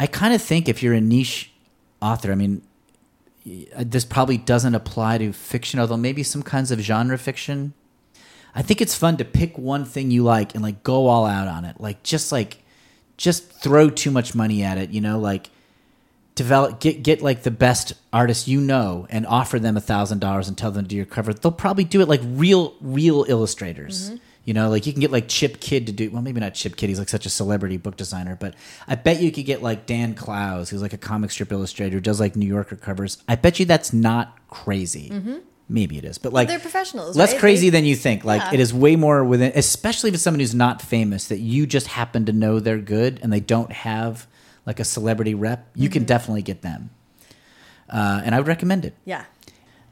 I 0.00 0.06
kind 0.06 0.34
of 0.34 0.40
think 0.40 0.68
if 0.68 0.82
you're 0.82 0.94
a 0.94 1.00
niche 1.00 1.50
author, 2.00 2.32
I 2.32 2.36
mean, 2.36 2.62
this 3.44 4.04
probably 4.04 4.38
doesn't 4.38 4.74
apply 4.74 5.18
to 5.18 5.32
fiction, 5.32 5.80
although 5.80 5.96
maybe 5.96 6.22
some 6.22 6.42
kinds 6.42 6.70
of 6.70 6.80
genre 6.80 7.18
fiction. 7.18 7.74
I 8.54 8.62
think 8.62 8.80
it's 8.80 8.94
fun 8.94 9.16
to 9.18 9.24
pick 9.24 9.58
one 9.58 9.84
thing 9.84 10.10
you 10.10 10.24
like 10.24 10.54
and 10.54 10.62
like 10.62 10.82
go 10.82 11.06
all 11.06 11.26
out 11.26 11.48
on 11.48 11.64
it. 11.64 11.80
Like 11.80 12.02
just 12.02 12.32
like 12.32 12.62
just 13.18 13.52
throw 13.52 13.90
too 13.90 14.10
much 14.10 14.34
money 14.34 14.62
at 14.62 14.78
it, 14.78 14.90
you 14.90 15.02
know, 15.02 15.18
like 15.18 15.50
develop 16.34 16.78
get 16.78 17.02
get 17.02 17.20
like 17.20 17.42
the 17.42 17.50
best 17.50 17.92
artist 18.12 18.46
you 18.46 18.60
know 18.60 19.08
and 19.10 19.26
offer 19.26 19.58
them 19.58 19.76
a 19.76 19.80
thousand 19.80 20.20
dollars 20.20 20.46
and 20.46 20.56
tell 20.56 20.70
them 20.70 20.84
to 20.84 20.88
do 20.88 20.96
your 20.96 21.04
cover. 21.04 21.34
They'll 21.34 21.52
probably 21.52 21.84
do 21.84 22.00
it 22.00 22.08
like 22.08 22.20
real 22.24 22.74
real 22.80 23.26
illustrators. 23.28 24.10
Mm-hmm. 24.10 24.16
You 24.44 24.54
know, 24.54 24.70
like 24.70 24.86
you 24.86 24.92
can 24.92 25.00
get 25.00 25.10
like 25.10 25.28
Chip 25.28 25.60
Kidd 25.60 25.86
to 25.88 25.92
do 25.92 26.10
well, 26.10 26.22
maybe 26.22 26.40
not 26.40 26.54
Chip 26.54 26.76
Kidd, 26.76 26.88
he's 26.88 26.98
like 26.98 27.10
such 27.10 27.26
a 27.26 27.30
celebrity 27.30 27.76
book 27.76 27.96
designer, 27.96 28.36
but 28.38 28.54
I 28.86 28.94
bet 28.94 29.20
you 29.20 29.30
could 29.30 29.44
get 29.44 29.62
like 29.62 29.84
Dan 29.84 30.14
Clowes, 30.14 30.70
who's 30.70 30.80
like 30.80 30.94
a 30.94 30.98
comic 30.98 31.32
strip 31.32 31.52
illustrator, 31.52 31.96
who 31.96 32.00
does 32.00 32.18
like 32.18 32.34
New 32.36 32.46
Yorker 32.46 32.76
covers. 32.76 33.18
I 33.28 33.34
bet 33.34 33.58
you 33.58 33.66
that's 33.66 33.92
not 33.92 34.38
crazy. 34.48 35.10
Mm-hmm. 35.10 35.38
Maybe 35.70 35.98
it 35.98 36.04
is, 36.04 36.16
but 36.18 36.32
like 36.32 36.48
They're 36.48 36.58
professionals, 36.58 37.14
Less 37.16 37.32
right? 37.32 37.40
crazy 37.40 37.68
They- 37.68 37.78
than 37.78 37.84
you 37.84 37.94
think. 37.94 38.24
Like 38.24 38.40
Yeah. 38.40 38.54
it 38.54 38.60
is 38.60 38.72
way 38.72 38.96
more 38.96 39.22
within, 39.22 39.52
especially 39.54 40.08
if 40.08 40.14
it's 40.14 40.22
someone 40.22 40.40
who's 40.40 40.54
not 40.54 40.80
famous 40.80 41.26
that 41.28 41.40
you 41.40 41.66
just 41.66 41.88
happen 41.88 42.24
to 42.24 42.32
know 42.32 42.58
they're 42.58 42.78
good 42.78 43.20
and 43.22 43.30
they 43.32 43.40
don't 43.40 43.72
have 43.72 44.26
like 44.64 44.80
a 44.80 44.84
celebrity 44.84 45.34
rep. 45.34 45.66
You 45.74 45.88
Mm-hmm. 45.88 45.92
can 45.92 46.04
definitely 46.04 46.42
get 46.42 46.62
them, 46.62 46.90
uh, 47.90 48.22
and 48.24 48.34
I 48.34 48.38
would 48.38 48.48
recommend 48.48 48.84
it. 48.84 48.94
Yeah. 49.04 49.24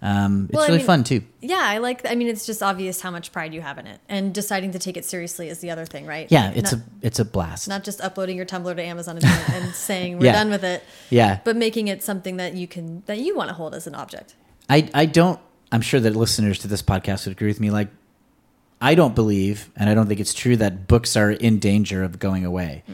Um, 0.03 0.47
it's 0.51 0.55
Well, 0.55 0.63
I 0.65 0.67
really 0.67 0.79
mean- 0.79 0.87
fun 0.87 1.05
too. 1.05 1.23
Yeah, 1.41 1.59
I 1.61 1.79
like. 1.79 2.09
I 2.09 2.15
mean, 2.15 2.29
it's 2.29 2.45
just 2.47 2.63
obvious 2.63 3.01
how 3.01 3.11
much 3.11 3.33
pride 3.33 3.55
you 3.55 3.63
have 3.63 3.79
in 3.79 3.87
it, 3.87 3.99
and 4.11 4.33
deciding 4.35 4.73
to 4.73 4.79
take 4.79 4.97
it 4.99 5.05
seriously 5.07 5.49
is 5.49 5.61
the 5.61 5.71
other 5.71 5.87
thing, 5.87 6.05
right? 6.07 6.27
Yeah, 6.31 6.51
it's 6.55 6.73
not, 6.73 6.81
a 6.81 6.85
it's 7.07 7.19
a 7.19 7.25
blast. 7.25 7.67
not 7.67 7.83
just 7.83 8.01
uploading 8.03 8.37
your 8.37 8.45
Tumblr 8.47 8.75
to 8.77 8.83
Amazon 8.83 9.17
and, 9.17 9.25
and 9.55 9.75
saying 9.75 10.19
we're 10.19 10.27
Yeah. 10.27 10.33
done 10.33 10.51
with 10.51 10.65
it, 10.65 10.85
yeah, 11.09 11.39
but 11.45 11.57
making 11.57 11.89
it 11.89 12.03
something 12.03 12.37
that 12.37 12.55
you 12.55 12.67
can 12.67 13.03
that 13.07 13.19
you 13.19 13.35
want 13.35 13.49
to 13.49 13.55
hold 13.55 13.75
as 13.75 13.87
an 13.87 13.95
object. 13.95 14.35
I 14.69 14.89
I 14.93 15.07
don't. 15.07 15.41
I'm 15.73 15.81
sure 15.81 16.01
that 16.01 16.15
listeners 16.15 16.59
to 16.61 16.69
this 16.69 16.83
podcast 16.83 17.27
would 17.27 17.33
agree 17.33 17.49
with 17.49 17.61
me. 17.61 17.71
Like, 17.71 17.89
I 18.81 18.95
don't 18.95 19.15
believe, 19.15 19.71
and 19.77 19.89
I 19.89 19.95
don't 19.95 20.07
think 20.07 20.21
it's 20.21 20.35
true 20.35 20.57
that 20.59 20.87
books 20.87 21.17
are 21.17 21.31
in 21.31 21.59
danger 21.59 22.03
of 22.03 22.19
going 22.19 22.45
away. 22.45 22.85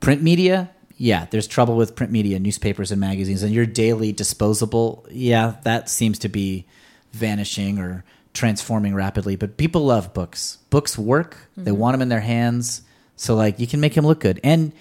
Print 0.00 0.22
media, 0.22 0.70
yeah, 0.96 1.26
there's 1.30 1.46
trouble 1.46 1.76
with 1.76 1.96
print 1.96 2.12
media, 2.12 2.38
newspapers 2.38 2.90
and 2.90 3.00
magazines, 3.00 3.42
and 3.42 3.52
your 3.52 3.66
daily 3.66 4.12
disposable, 4.12 5.06
yeah, 5.10 5.56
that 5.62 5.88
seems 5.88 6.18
to 6.20 6.28
be 6.28 6.66
vanishing 7.12 7.78
or 7.78 8.04
transforming 8.32 8.94
rapidly. 8.94 9.36
But 9.36 9.56
people 9.56 9.84
love 9.84 10.14
books. 10.14 10.58
Books 10.70 10.98
work. 10.98 11.48
They 11.56 11.70
mm-hmm. 11.70 11.80
want 11.80 11.94
them 11.94 12.02
in 12.02 12.08
their 12.08 12.20
hands, 12.20 12.82
so 13.16 13.34
like 13.34 13.58
you 13.58 13.66
can 13.66 13.80
make 13.80 13.94
them 13.94 14.06
look 14.06 14.20
good. 14.20 14.40
And 14.42 14.72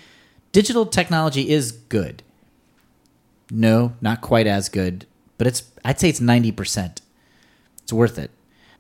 digital 0.52 0.86
technology 0.86 1.50
is 1.50 1.72
good. 1.72 2.24
No, 3.52 3.94
not 4.02 4.22
quite 4.22 4.48
as 4.48 4.70
good, 4.70 5.06
but 5.38 5.48
it's 5.48 5.64
I'd 5.86 6.00
say 6.00 6.10
it's 6.10 6.22
ninety 6.22 6.52
percent. 6.52 7.02
It's 7.84 7.94
worth 7.94 8.18
it. 8.20 8.32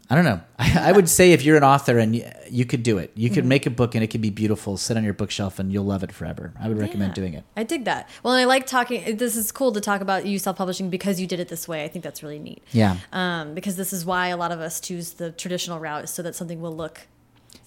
I 0.09 0.15
don't 0.15 0.25
know. 0.25 0.41
I, 0.59 0.89
I 0.89 0.91
would 0.91 1.07
say 1.09 1.31
if 1.31 1.43
you're 1.43 1.55
an 1.57 1.63
author 1.63 1.97
and 1.97 2.15
you, 2.15 2.29
you 2.49 2.65
could 2.65 2.83
do 2.83 2.97
it, 2.97 3.11
you 3.15 3.27
Mm-hmm. 3.29 3.35
could 3.35 3.45
make 3.45 3.65
a 3.65 3.69
book 3.69 3.95
and 3.95 4.03
it 4.03 4.07
could 4.07 4.21
be 4.21 4.29
beautiful, 4.29 4.75
sit 4.77 4.97
on 4.97 5.03
your 5.03 5.13
bookshelf, 5.13 5.59
and 5.59 5.71
you'll 5.71 5.85
love 5.85 6.03
it 6.03 6.11
forever. 6.11 6.53
I 6.59 6.67
would 6.67 6.77
recommend 6.77 7.11
Yeah. 7.11 7.15
doing 7.15 7.33
it. 7.35 7.43
I 7.55 7.63
dig 7.63 7.85
that. 7.85 8.09
Well, 8.21 8.33
and 8.33 8.41
I 8.41 8.45
like 8.45 8.65
talking. 8.67 9.15
This 9.17 9.35
is 9.37 9.51
cool 9.51 9.71
to 9.71 9.81
talk 9.81 10.01
about 10.01 10.25
you 10.25 10.37
self-publishing 10.39 10.89
because 10.89 11.19
you 11.21 11.27
did 11.27 11.39
it 11.39 11.47
this 11.47 11.67
way. 11.67 11.83
I 11.85 11.87
think 11.87 12.03
that's 12.03 12.21
really 12.21 12.39
neat. 12.39 12.61
Yeah. 12.71 12.97
Um, 13.13 13.53
because 13.53 13.75
this 13.77 13.93
is 13.93 14.05
why 14.05 14.27
a 14.27 14.37
lot 14.37 14.51
of 14.51 14.59
us 14.59 14.79
choose 14.81 15.13
the 15.13 15.31
traditional 15.31 15.79
route, 15.79 16.09
so 16.09 16.21
that 16.21 16.35
something 16.35 16.59
will 16.61 16.75
look, 16.75 17.01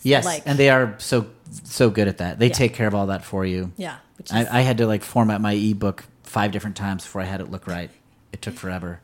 Yes, 0.02 0.24
like- 0.26 0.42
and 0.46 0.58
they 0.58 0.68
are 0.70 0.94
so 0.98 1.26
so 1.64 1.88
good 1.90 2.06
at 2.06 2.18
that. 2.18 2.38
They 2.38 2.48
Yeah. 2.48 2.52
take 2.54 2.74
care 2.74 2.86
of 2.86 2.94
all 2.94 3.06
that 3.08 3.24
for 3.24 3.44
you. 3.46 3.72
yeah. 3.76 3.96
I, 4.30 4.46
I 4.58 4.60
had 4.60 4.78
to 4.78 4.86
like 4.86 5.02
format 5.02 5.40
my 5.40 5.52
ebook 5.52 6.04
five 6.22 6.50
different 6.52 6.76
times 6.76 7.02
before 7.02 7.22
I 7.22 7.24
had 7.26 7.40
it 7.40 7.50
look 7.50 7.66
right. 7.66 7.90
It 8.32 8.40
took 8.42 8.54
forever. 8.54 9.00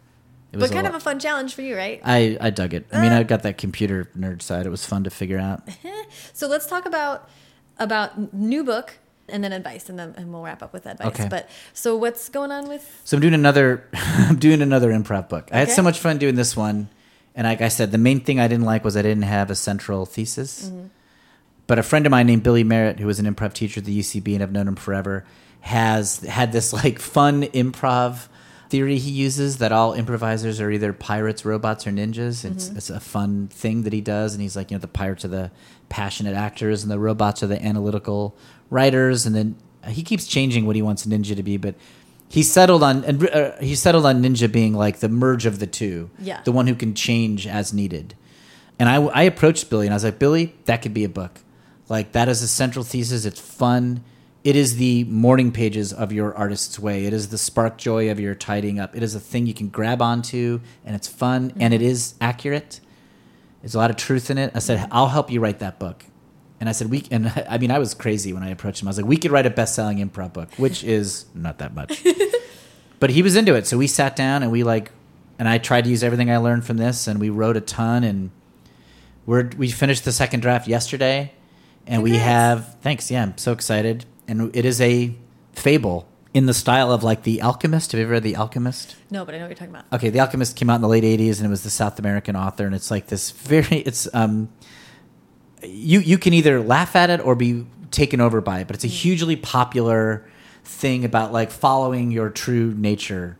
It 0.53 0.59
but 0.59 0.70
kind 0.70 0.86
of 0.86 0.94
a 0.94 1.00
fun 1.00 1.18
challenge 1.18 1.55
for 1.55 1.62
you, 1.62 1.76
right? 1.76 2.00
I, 2.05 2.36
I 2.38 2.50
dug 2.50 2.74
it. 2.74 2.86
I 2.92 3.00
mean, 3.00 3.12
uh. 3.12 3.20
I 3.20 3.22
got 3.22 3.42
that 3.44 3.57
computer 3.57 4.11
nerd 4.16 4.42
side. 4.42 4.66
It 4.66 4.70
was 4.70 4.84
fun 4.84 5.05
to 5.05 5.11
figure 5.11 5.38
out. 5.38 5.62
So 6.34 6.46
let's 6.46 6.66
talk 6.66 6.84
about 6.84 7.28
about 7.78 8.34
new 8.34 8.64
book 8.64 8.98
and 9.30 9.42
then 9.42 9.53
advice, 9.53 9.88
and 9.88 9.98
then 9.98 10.14
and 10.18 10.30
we'll 10.30 10.42
wrap 10.42 10.62
up 10.62 10.74
with 10.74 10.86
advice. 10.86 11.07
Okay. 11.07 11.26
But 11.28 11.48
so 11.72 11.96
what's 11.96 12.28
going 12.28 12.53
on 12.53 12.68
with? 12.68 13.00
So 13.05 13.16
I'm 13.16 13.22
doing 13.22 13.32
another 13.32 13.88
I'm 13.94 14.36
doing 14.36 14.61
another 14.61 14.90
improv 14.90 15.30
book. 15.30 15.48
I 15.53 15.59
had 15.59 15.70
so 15.70 15.82
much 15.82 15.98
fun 15.98 16.18
doing 16.18 16.34
this 16.34 16.55
one. 16.55 16.90
And 17.34 17.46
like 17.46 17.62
I 17.62 17.68
said, 17.68 17.92
the 17.92 17.98
main 17.98 18.20
thing 18.20 18.38
I 18.40 18.46
didn't 18.46 18.66
like 18.66 18.84
was 18.84 18.94
I 18.94 19.03
didn't 19.03 19.22
have 19.22 19.50
a 19.50 19.55
central 19.55 20.05
thesis. 20.05 20.66
Mm-hmm. 20.66 20.88
But 21.66 21.78
a 21.78 21.82
friend 21.82 22.05
of 22.05 22.11
mine 22.11 22.26
named 22.26 22.42
Billy 22.42 22.64
Merritt, 22.64 22.98
who 22.98 23.07
was 23.07 23.18
an 23.18 23.32
improv 23.32 23.55
teacher 23.55 23.80
at 23.80 23.86
the 23.86 23.98
UCB 23.98 24.34
and 24.34 24.42
I've 24.42 24.53
known 24.53 24.68
him 24.68 24.76
forever, 24.76 25.24
has 25.61 26.18
had 26.18 26.53
this 26.53 26.72
like 26.72 26.98
fun 26.98 27.44
improv 27.44 28.28
theory 28.72 28.96
he 28.96 29.10
uses 29.10 29.58
that 29.58 29.70
all 29.70 29.92
improvisers 29.92 30.58
are 30.58 30.70
either 30.70 30.94
pirates, 30.94 31.44
robots, 31.44 31.86
or 31.86 31.90
ninjas. 31.90 32.42
It's, 32.42 32.70
it's 32.70 32.88
a 32.88 33.00
fun 33.00 33.48
thing 33.48 33.82
that 33.82 33.92
he 33.92 34.00
does. 34.00 34.32
And 34.32 34.40
he's 34.40 34.56
like, 34.56 34.70
you 34.70 34.78
know, 34.78 34.80
the 34.80 34.88
pirates 34.88 35.26
are 35.26 35.28
the 35.28 35.50
passionate 35.90 36.34
actors 36.34 36.82
and 36.82 36.90
the 36.90 36.98
robots 36.98 37.42
are 37.42 37.46
the 37.48 37.62
analytical 37.62 38.34
writers. 38.70 39.26
And 39.26 39.36
then 39.36 39.56
he 39.88 40.02
keeps 40.02 40.26
changing 40.26 40.64
what 40.64 40.74
he 40.74 40.80
wants 40.80 41.04
Ninja 41.04 41.36
to 41.36 41.42
be, 41.42 41.58
but 41.58 41.74
he 42.30 42.42
settled 42.42 42.82
on 42.82 43.04
and 43.04 43.28
uh, 43.28 43.58
he 43.58 43.74
settled 43.74 44.06
on 44.06 44.22
Ninja 44.22 44.50
being 44.50 44.72
like 44.72 45.00
the 45.00 45.10
merge 45.10 45.44
of 45.44 45.58
the 45.58 45.66
two. 45.66 46.08
Yeah. 46.18 46.40
the 46.42 46.50
one 46.50 46.66
who 46.66 46.74
can 46.74 46.94
change 46.94 47.46
as 47.46 47.74
needed. 47.74 48.14
And 48.78 48.88
I, 48.88 49.02
I 49.02 49.22
approached 49.24 49.68
Billy 49.68 49.86
and 49.86 49.92
I 49.92 49.96
was 49.96 50.04
like, 50.04 50.18
Billy, 50.18 50.54
that 50.64 50.80
could 50.80 50.94
be 50.94 51.04
a 51.04 51.10
book. 51.10 51.40
Like 51.90 52.12
that 52.12 52.30
is 52.30 52.40
a 52.40 52.48
central 52.48 52.86
thesis. 52.86 53.26
It's 53.26 53.38
fun. 53.38 54.02
It 54.45 54.57
is 54.57 54.76
the 54.76 55.05
morning 55.05 55.53
pages 55.53 55.93
of 55.93 56.12
your 56.12 56.34
artist's 56.34 56.76
way. 56.76 57.07
It 57.07 57.12
is 57.12 57.28
the 57.28 57.38
spark 57.38 57.78
joy 57.78 58.11
of 58.11 58.18
your 58.18 58.34
tidying 58.34 58.80
up. 58.80 58.97
It 58.97 59.03
is 59.03 59.14
a 59.14 59.20
thing 59.20 59.47
you 59.47 59.55
can 59.55 59.68
grab 59.68 60.03
onto, 60.03 60.61
and 60.84 60.97
it's 60.97 61.07
fun, 61.07 61.53
and 61.61 61.72
it 61.72 61.80
is 61.80 62.14
accurate. 62.20 62.80
There's 63.61 63.76
a 63.76 63.78
lot 63.78 63.90
of 63.90 63.97
truth 63.97 64.30
in 64.30 64.38
it. 64.38 64.51
I 64.55 64.59
said, 64.59 64.88
I'll 64.90 65.09
help 65.09 65.30
you 65.30 65.38
write 65.38 65.61
that 65.61 65.78
book. 65.78 66.05
And 66.59 66.68
I 66.68 66.72
said, 66.72 66.90
we, 66.90 67.05
and 67.12 67.32
I 67.49 67.59
mean, 67.59 67.70
I 67.70 67.78
was 67.78 67.95
crazy 67.95 68.32
when 68.32 68.43
I 68.43 68.51
approached 68.51 68.82
him. 68.82 68.88
I 68.88 68.90
was 68.90 68.97
like, 68.97 69.07
we 69.07 69.16
could 69.16 69.30
write 69.30 69.47
a 69.47 69.51
best 69.51 69.76
selling 69.76 69.99
improv 69.99 70.32
book, 70.32 70.49
which 70.57 70.82
is 70.82 71.26
not 71.34 71.59
that 71.59 71.72
much. 71.72 72.05
but 73.01 73.11
he 73.11 73.22
was 73.22 73.36
into 73.36 73.55
it. 73.55 73.68
So 73.68 73.78
we 73.78 73.86
sat 73.86 74.16
down 74.16 74.43
and 74.43 74.51
we 74.51 74.64
like, 74.64 74.90
and 75.38 75.49
I 75.49 75.59
tried 75.59 75.84
to 75.84 75.90
use 75.90 76.03
everything 76.03 76.30
I 76.30 76.38
learned 76.38 76.64
from 76.64 76.78
this 76.78 77.07
and 77.07 77.20
we 77.20 77.30
wrote 77.30 77.57
a 77.57 77.61
ton 77.61 78.03
and 78.03 78.30
we're, 79.24 79.51
we 79.57 79.70
finished 79.70 80.05
the 80.05 80.12
second 80.12 80.40
draft 80.40 80.66
yesterday 80.66 81.32
and 81.86 82.03
we 82.03 82.16
have, 82.18 82.76
thanks. 82.80 83.11
Yeah. 83.11 83.22
I'm 83.22 83.38
so 83.38 83.53
excited. 83.53 84.05
And 84.33 84.57
it 84.57 84.64
is 84.64 84.80
a 84.80 85.14
fable 85.53 86.09
in 86.33 86.47
the 86.47 86.55
style 86.55 86.91
of 86.91 87.05
like 87.05 87.22
The 87.22 87.43
Alchemist. 87.43 87.93
Have 87.93 87.99
you 87.99 88.07
ever 88.07 88.12
read 88.14 88.22
The 88.22 88.37
Alchemist? 88.37 88.97
No, 89.11 89.26
but 89.26 89.35
I 89.35 89.39
know 89.39 89.45
what 89.45 89.51
you're 89.51 89.57
talking 89.57 89.74
about. 89.74 89.85
Okay, 89.93 90.09
The 90.09 90.20
Alchemist 90.20 90.57
came 90.57 90.70
out 90.70 90.76
in 90.76 90.80
the 90.80 90.89
late 90.89 91.05
'80s, 91.05 91.37
and 91.37 91.47
it 91.47 91.51
was 91.51 91.64
the 91.64 91.70
South 91.70 91.99
American 91.99 92.35
author, 92.35 92.64
and 92.64 92.74
it's 92.74 92.91
like 92.91 93.09
this 93.09 93.30
very 93.30 93.76
it's 93.87 94.09
um 94.14 94.49
you 95.62 96.01
you 96.01 96.16
can 96.16 96.33
either 96.33 96.61
laugh 96.62 96.97
at 96.97 97.11
it 97.11 97.20
or 97.20 97.35
be 97.35 97.66
taken 97.91 98.22
over 98.22 98.41
by 98.41 98.61
it, 98.61 98.66
but 98.66 98.74
it's 98.74 98.85
a 98.85 98.89
hugely 98.89 99.37
popular 99.37 100.26
thing 100.64 101.05
about 101.05 101.30
like 101.30 101.51
following 101.51 102.11
your 102.11 102.30
true 102.30 102.72
nature, 102.72 103.37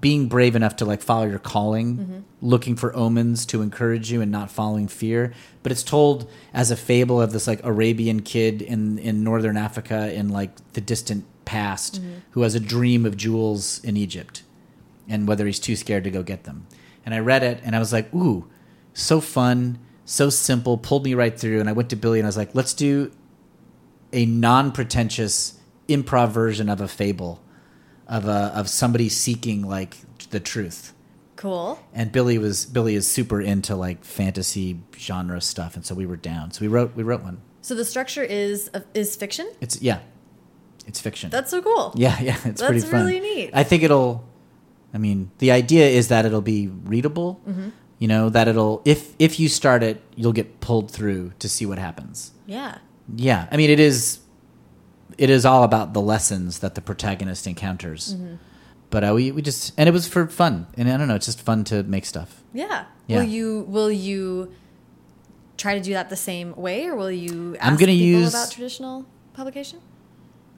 being 0.00 0.28
brave 0.28 0.56
enough 0.56 0.76
to 0.76 0.84
like 0.84 1.00
follow 1.00 1.26
your 1.26 1.38
calling, 1.38 1.96
mm-hmm. 1.96 2.18
looking 2.40 2.76
for 2.76 2.94
omens 2.96 3.46
to 3.46 3.62
encourage 3.62 4.10
you 4.10 4.20
and 4.20 4.30
not 4.30 4.50
following 4.50 4.88
fear. 4.88 5.32
But 5.62 5.72
it's 5.72 5.82
told 5.82 6.30
as 6.52 6.70
a 6.70 6.76
fable 6.76 7.20
of 7.20 7.32
this 7.32 7.46
like 7.46 7.64
Arabian 7.64 8.22
kid 8.22 8.62
in 8.62 8.98
in 8.98 9.24
northern 9.24 9.56
Africa 9.56 10.12
in 10.12 10.28
like 10.28 10.50
the 10.72 10.80
distant 10.80 11.24
past 11.44 12.00
mm-hmm. 12.00 12.18
who 12.32 12.42
has 12.42 12.54
a 12.54 12.60
dream 12.60 13.06
of 13.06 13.16
jewels 13.16 13.82
in 13.84 13.96
Egypt 13.96 14.42
and 15.08 15.26
whether 15.28 15.46
he's 15.46 15.60
too 15.60 15.76
scared 15.76 16.04
to 16.04 16.10
go 16.10 16.22
get 16.22 16.44
them. 16.44 16.66
And 17.04 17.14
I 17.14 17.20
read 17.20 17.42
it 17.42 17.60
and 17.64 17.76
I 17.76 17.78
was 17.78 17.92
like, 17.92 18.12
ooh, 18.14 18.48
so 18.92 19.20
fun, 19.20 19.78
so 20.04 20.28
simple, 20.28 20.76
pulled 20.76 21.04
me 21.04 21.14
right 21.14 21.38
through. 21.38 21.60
And 21.60 21.68
I 21.68 21.72
went 21.72 21.90
to 21.90 21.96
Billy 21.96 22.18
and 22.18 22.26
I 22.26 22.28
was 22.28 22.36
like, 22.36 22.54
let's 22.54 22.74
do 22.74 23.12
a 24.12 24.26
non 24.26 24.72
pretentious 24.72 25.58
improv 25.88 26.30
version 26.30 26.68
of 26.68 26.80
a 26.80 26.88
fable 26.88 27.40
of 28.08 28.26
a 28.26 28.52
of 28.54 28.68
somebody 28.68 29.08
seeking 29.08 29.62
like 29.62 29.96
the 30.30 30.40
truth. 30.40 30.92
Cool. 31.36 31.78
And 31.92 32.10
Billy 32.12 32.38
was 32.38 32.64
Billy 32.66 32.94
is 32.94 33.10
super 33.10 33.40
into 33.40 33.76
like 33.76 34.04
fantasy 34.04 34.80
genre 34.96 35.40
stuff, 35.40 35.76
and 35.76 35.84
so 35.84 35.94
we 35.94 36.06
were 36.06 36.16
down. 36.16 36.50
So 36.50 36.62
we 36.62 36.68
wrote 36.68 36.96
we 36.96 37.02
wrote 37.02 37.22
one. 37.22 37.40
So 37.62 37.74
the 37.74 37.84
structure 37.84 38.22
is 38.22 38.70
is 38.94 39.16
fiction. 39.16 39.50
It's 39.60 39.80
yeah, 39.82 40.00
it's 40.86 41.00
fiction. 41.00 41.30
That's 41.30 41.50
so 41.50 41.60
cool. 41.62 41.92
Yeah, 41.94 42.18
yeah, 42.22 42.38
it's 42.44 42.62
pretty 42.62 42.80
That's 42.80 42.90
fun. 42.90 43.06
really 43.06 43.20
neat. 43.20 43.50
I 43.52 43.64
think 43.64 43.82
it'll. 43.82 44.24
I 44.94 44.98
mean, 44.98 45.30
the 45.38 45.50
idea 45.50 45.86
is 45.88 46.08
that 46.08 46.24
it'll 46.24 46.40
be 46.40 46.68
readable. 46.68 47.40
Mm-hmm. 47.46 47.68
You 47.98 48.08
know 48.08 48.30
that 48.30 48.48
it'll 48.48 48.82
if 48.84 49.14
if 49.18 49.38
you 49.38 49.48
start 49.48 49.82
it, 49.82 50.02
you'll 50.14 50.32
get 50.32 50.60
pulled 50.60 50.90
through 50.90 51.32
to 51.38 51.48
see 51.48 51.66
what 51.66 51.78
happens. 51.78 52.32
Yeah. 52.46 52.78
Yeah, 53.14 53.46
I 53.52 53.56
mean, 53.56 53.70
it 53.70 53.78
is. 53.78 54.18
It 55.18 55.30
is 55.30 55.46
all 55.46 55.62
about 55.62 55.94
the 55.94 56.00
lessons 56.00 56.58
that 56.60 56.74
the 56.74 56.80
protagonist 56.80 57.46
encounters. 57.46 58.14
Mm-hmm. 58.14 58.34
But 58.90 59.04
uh, 59.04 59.12
we 59.14 59.32
we 59.32 59.42
just 59.42 59.72
and 59.76 59.88
it 59.88 59.92
was 59.92 60.06
for 60.06 60.26
fun, 60.28 60.66
and 60.76 60.88
I 60.88 60.96
don't 60.96 61.08
know, 61.08 61.14
it's 61.16 61.26
just 61.26 61.40
fun 61.40 61.64
to 61.64 61.82
make 61.82 62.04
stuff. 62.04 62.42
Yeah. 62.52 62.84
Yeah. 63.06 63.18
Will 63.18 63.24
you 63.24 63.60
will 63.68 63.90
you 63.90 64.52
try 65.56 65.74
to 65.74 65.80
do 65.80 65.92
that 65.94 66.10
the 66.10 66.16
same 66.16 66.54
way, 66.54 66.86
or 66.86 66.94
will 66.94 67.10
you 67.10 67.56
ask 67.56 67.66
I'm 67.66 67.76
gonna 67.76 67.92
use- 67.92 68.34
about 68.34 68.50
traditional 68.50 69.04
publication? 69.32 69.80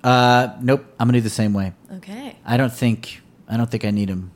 Uh, 0.05 0.57
nope, 0.61 0.85
I'm 1.01 1.09
gonna 1.09 1.19
do 1.19 1.23
the 1.23 1.31
same 1.31 1.53
way. 1.53 1.73
Okay. 1.95 2.37
I 2.45 2.57
don't 2.57 2.73
think 2.73 3.23
I 3.49 3.57
don't 3.57 3.71
think 3.71 3.85
I 3.85 3.91
need 3.91 4.09
them. 4.09 4.33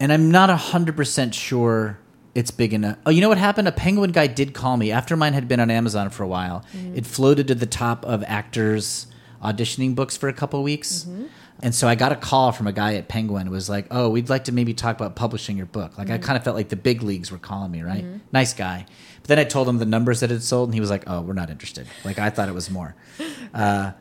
And 0.00 0.12
I'm 0.12 0.30
not 0.30 0.48
a 0.50 0.56
hundred 0.56 0.96
percent 0.96 1.34
sure 1.34 1.98
it's 2.34 2.50
big 2.50 2.72
enough. 2.72 2.98
Oh, 3.06 3.10
you 3.10 3.20
know 3.20 3.28
what 3.28 3.38
happened? 3.38 3.68
A 3.68 3.72
penguin 3.72 4.12
guy 4.12 4.26
did 4.26 4.54
call 4.54 4.76
me 4.76 4.92
after 4.92 5.16
mine 5.16 5.32
had 5.32 5.48
been 5.48 5.60
on 5.60 5.70
Amazon 5.70 6.10
for 6.10 6.22
a 6.22 6.28
while. 6.28 6.64
Mm-hmm. 6.72 6.96
It 6.96 7.06
floated 7.06 7.48
to 7.48 7.54
the 7.54 7.66
top 7.66 8.04
of 8.04 8.22
actors 8.26 9.06
auditioning 9.42 9.94
books 9.94 10.16
for 10.16 10.28
a 10.28 10.32
couple 10.32 10.62
weeks. 10.62 11.04
Mm-hmm. 11.04 11.26
And 11.60 11.74
so 11.74 11.88
I 11.88 11.96
got 11.96 12.12
a 12.12 12.16
call 12.16 12.52
from 12.52 12.68
a 12.68 12.72
guy 12.72 12.94
at 12.94 13.08
Penguin. 13.08 13.48
It 13.48 13.50
was 13.50 13.68
like, 13.68 13.88
"Oh, 13.90 14.10
we'd 14.10 14.28
like 14.28 14.44
to 14.44 14.52
maybe 14.52 14.74
talk 14.74 14.94
about 14.94 15.16
publishing 15.16 15.56
your 15.56 15.66
book." 15.66 15.98
Like 15.98 16.08
I 16.08 16.14
mm-hmm. 16.14 16.22
kind 16.22 16.36
of 16.36 16.44
felt 16.44 16.54
like 16.54 16.68
the 16.68 16.76
big 16.76 17.02
leagues 17.02 17.32
were 17.32 17.38
calling 17.38 17.72
me, 17.72 17.82
right? 17.82 18.04
Nice 18.30 18.54
guy. 18.54 18.86
But 19.22 19.28
then 19.28 19.38
I 19.40 19.44
told 19.44 19.68
him 19.68 19.78
the 19.78 19.86
numbers 19.86 20.20
that 20.20 20.30
it 20.30 20.40
sold, 20.42 20.68
and 20.68 20.74
he 20.74 20.80
was 20.80 20.90
like, 20.90 21.02
"Oh, 21.08 21.20
we're 21.20 21.32
not 21.32 21.50
interested." 21.50 21.88
Like 22.04 22.20
I 22.20 22.30
thought 22.30 22.48
it 22.48 22.54
was 22.54 22.70
more. 22.70 22.94
Uh, 23.54 23.92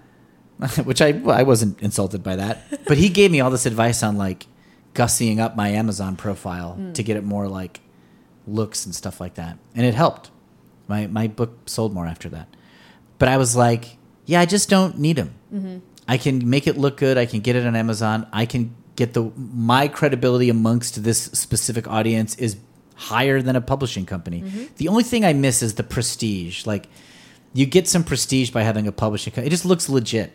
which 0.83 1.01
I 1.01 1.11
well, 1.11 1.37
I 1.37 1.43
wasn't 1.43 1.81
insulted 1.81 2.21
by 2.21 2.35
that, 2.35 2.85
but 2.85 2.97
he 2.97 3.09
gave 3.09 3.31
me 3.31 3.39
all 3.39 3.49
this 3.49 3.65
advice 3.65 4.03
on 4.03 4.17
like 4.17 4.47
gussying 4.93 5.39
up 5.39 5.55
my 5.55 5.69
Amazon 5.69 6.15
profile 6.15 6.75
mm. 6.77 6.93
to 6.95 7.03
get 7.03 7.15
it 7.15 7.23
more 7.23 7.47
like 7.47 7.79
looks 8.47 8.85
and 8.85 8.95
stuff 8.95 9.19
like 9.19 9.35
that, 9.35 9.57
and 9.75 9.85
it 9.85 9.93
helped. 9.93 10.31
My 10.87 11.07
my 11.07 11.27
book 11.27 11.69
sold 11.69 11.93
more 11.93 12.05
after 12.05 12.29
that, 12.29 12.55
but 13.19 13.29
I 13.29 13.37
was 13.37 13.55
like, 13.55 13.97
yeah, 14.25 14.39
I 14.39 14.45
just 14.45 14.69
don't 14.69 14.97
need 14.97 15.15
them. 15.15 15.33
Mm-hmm. 15.53 15.77
I 16.07 16.17
can 16.17 16.49
make 16.49 16.67
it 16.67 16.77
look 16.77 16.97
good. 16.97 17.17
I 17.17 17.25
can 17.25 17.41
get 17.41 17.55
it 17.55 17.65
on 17.65 17.75
Amazon. 17.75 18.27
I 18.31 18.45
can 18.45 18.75
get 18.95 19.13
the 19.13 19.31
my 19.35 19.87
credibility 19.87 20.49
amongst 20.49 21.03
this 21.03 21.23
specific 21.23 21.87
audience 21.87 22.35
is 22.35 22.57
higher 22.95 23.41
than 23.41 23.55
a 23.55 23.61
publishing 23.61 24.05
company. 24.05 24.41
Mm-hmm. 24.41 24.65
The 24.77 24.87
only 24.87 25.03
thing 25.03 25.23
I 25.23 25.33
miss 25.33 25.61
is 25.61 25.75
the 25.75 25.83
prestige. 25.83 26.65
Like 26.65 26.87
you 27.53 27.65
get 27.65 27.87
some 27.87 28.03
prestige 28.03 28.51
by 28.51 28.63
having 28.63 28.87
a 28.87 28.91
publishing 28.91 29.31
company. 29.31 29.47
It 29.47 29.51
just 29.51 29.65
looks 29.65 29.87
legit. 29.87 30.33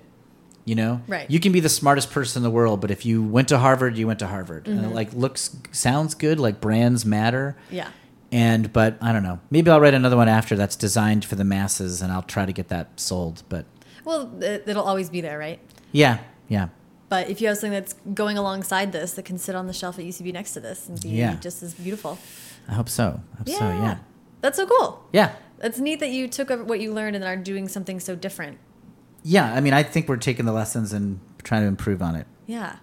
You 0.64 0.76
know, 0.76 1.02
Right. 1.08 1.28
You 1.28 1.40
can 1.40 1.50
be 1.50 1.58
the 1.58 1.68
smartest 1.68 2.12
person 2.12 2.38
in 2.38 2.44
the 2.44 2.50
world, 2.50 2.80
but 2.80 2.92
if 2.92 3.04
you 3.04 3.20
went 3.20 3.48
to 3.48 3.58
Harvard, 3.58 3.96
you 3.96 4.06
went 4.06 4.20
to 4.20 4.28
Harvard, 4.28 4.68
and 4.68 4.78
it 4.78 4.82
mm-hmm. 4.84 4.94
like 4.94 5.12
looks 5.12 5.56
sounds 5.72 6.14
good. 6.14 6.38
Like 6.38 6.60
brands 6.60 7.04
matter. 7.04 7.56
Yeah. 7.68 7.88
And 8.32 8.72
but 8.72 8.96
I 9.02 9.12
don't 9.12 9.22
know. 9.22 9.40
Maybe 9.50 9.70
I'll 9.70 9.80
write 9.80 9.92
another 9.94 10.16
one 10.16 10.28
after 10.28 10.56
that's 10.56 10.74
designed 10.74 11.24
for 11.24 11.34
the 11.36 11.44
masses, 11.44 12.00
and 12.00 12.10
I'll 12.10 12.22
try 12.22 12.46
to 12.46 12.52
get 12.52 12.68
that 12.68 12.98
sold. 12.98 13.42
But 13.50 13.66
Well, 14.04 14.32
it, 14.42 14.64
it'll 14.66 14.84
always 14.84 15.10
be 15.10 15.20
there, 15.20 15.38
right? 15.38 15.60
yeah, 15.92 16.18
yeah, 16.48 16.68
But 17.10 17.28
if 17.28 17.40
you 17.42 17.48
have 17.48 17.58
something 17.58 17.72
that's 17.78 17.94
going 18.14 18.38
alongside 18.38 18.92
this 18.92 19.12
that 19.14 19.24
can 19.26 19.36
sit 19.36 19.54
on 19.54 19.66
the 19.66 19.72
shelf 19.74 19.98
at 19.98 20.04
UCB 20.06 20.32
next 20.32 20.52
to 20.54 20.60
this 20.60 20.88
and 20.88 20.98
be 21.00 21.10
Yeah. 21.10 21.34
just 21.36 21.62
as 21.62 21.74
beautiful. 21.74 22.18
I 22.66 22.72
hope 22.74 22.88
so. 22.88 23.20
I 23.34 23.36
hope 23.38 23.48
so. 23.50 23.58
Yeah, 23.68 23.98
That's 24.40 24.56
so 24.56 24.66
cool. 24.66 25.04
yeah, 25.12 25.32
It's 25.62 25.78
neat 25.78 26.00
that 26.00 26.08
you 26.10 26.26
took 26.28 26.48
what 26.66 26.80
you 26.80 26.92
learned 26.94 27.14
and 27.16 27.24
are 27.24 27.36
doing 27.36 27.68
something 27.68 28.00
so 28.00 28.14
different. 28.16 28.56
yeah. 29.22 29.52
I 29.52 29.60
mean, 29.60 29.74
I 29.74 29.82
think 29.82 30.08
we're 30.08 30.16
taking 30.16 30.46
the 30.46 30.52
lessons 30.52 30.92
and 30.94 31.20
trying 31.42 31.62
to 31.62 31.68
improve 31.68 32.00
on 32.02 32.16
it. 32.16 32.26
Yeah. 32.46 32.76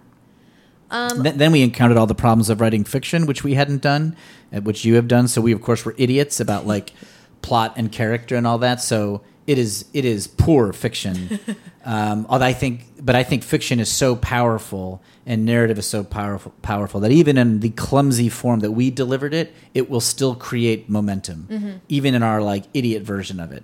Um, 0.90 1.22
Th- 1.22 1.34
then 1.34 1.52
we 1.52 1.62
encountered 1.62 1.96
all 1.96 2.06
the 2.06 2.14
problems 2.14 2.50
of 2.50 2.60
writing 2.60 2.84
fiction, 2.84 3.26
which 3.26 3.44
we 3.44 3.54
hadn't 3.54 3.82
done, 3.82 4.16
uh, 4.52 4.60
which 4.60 4.84
you 4.84 4.96
have 4.96 5.08
done. 5.08 5.28
So 5.28 5.40
we, 5.40 5.52
of 5.52 5.62
course, 5.62 5.84
were 5.84 5.94
idiots 5.98 6.40
about 6.40 6.66
like 6.66 6.92
plot 7.42 7.74
and 7.76 7.90
character 7.90 8.36
and 8.36 8.46
all 8.46 8.58
that. 8.58 8.80
So 8.80 9.22
it 9.46 9.58
is 9.58 9.84
it 9.92 10.04
is 10.04 10.26
poor 10.26 10.72
fiction. 10.72 11.38
um, 11.84 12.26
although 12.28 12.44
I 12.46 12.52
think, 12.52 12.82
but 13.00 13.14
I 13.16 13.22
think 13.22 13.42
fiction 13.42 13.80
is 13.80 13.88
so 13.90 14.14
powerful 14.16 15.02
and 15.26 15.44
narrative 15.44 15.78
is 15.78 15.86
so 15.86 16.04
powerful 16.04 16.52
powerful 16.62 17.00
that 17.00 17.12
even 17.12 17.38
in 17.38 17.60
the 17.60 17.70
clumsy 17.70 18.28
form 18.28 18.60
that 18.60 18.72
we 18.72 18.90
delivered 18.90 19.34
it, 19.34 19.52
it 19.74 19.88
will 19.88 20.00
still 20.00 20.34
create 20.34 20.88
momentum, 20.88 21.80
even 21.88 22.14
in 22.14 22.22
our 22.22 22.42
like 22.42 22.64
idiot 22.74 23.02
version 23.02 23.40
of 23.40 23.52
it. 23.52 23.62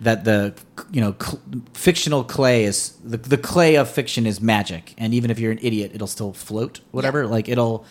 That 0.00 0.24
the 0.24 0.54
you 0.90 1.00
know 1.00 1.14
cl- 1.20 1.40
fictional 1.72 2.22
clay 2.22 2.64
is 2.64 2.90
the, 3.02 3.16
the 3.16 3.38
clay 3.38 3.76
of 3.76 3.88
fiction 3.90 4.26
is 4.26 4.40
magic, 4.42 4.92
and 4.98 5.14
even 5.14 5.30
if 5.30 5.38
you're 5.38 5.52
an 5.52 5.58
idiot, 5.62 5.92
it'll 5.94 6.06
still 6.06 6.32
float. 6.34 6.80
Whatever, 6.90 7.26
like 7.26 7.48
it'll. 7.48 7.84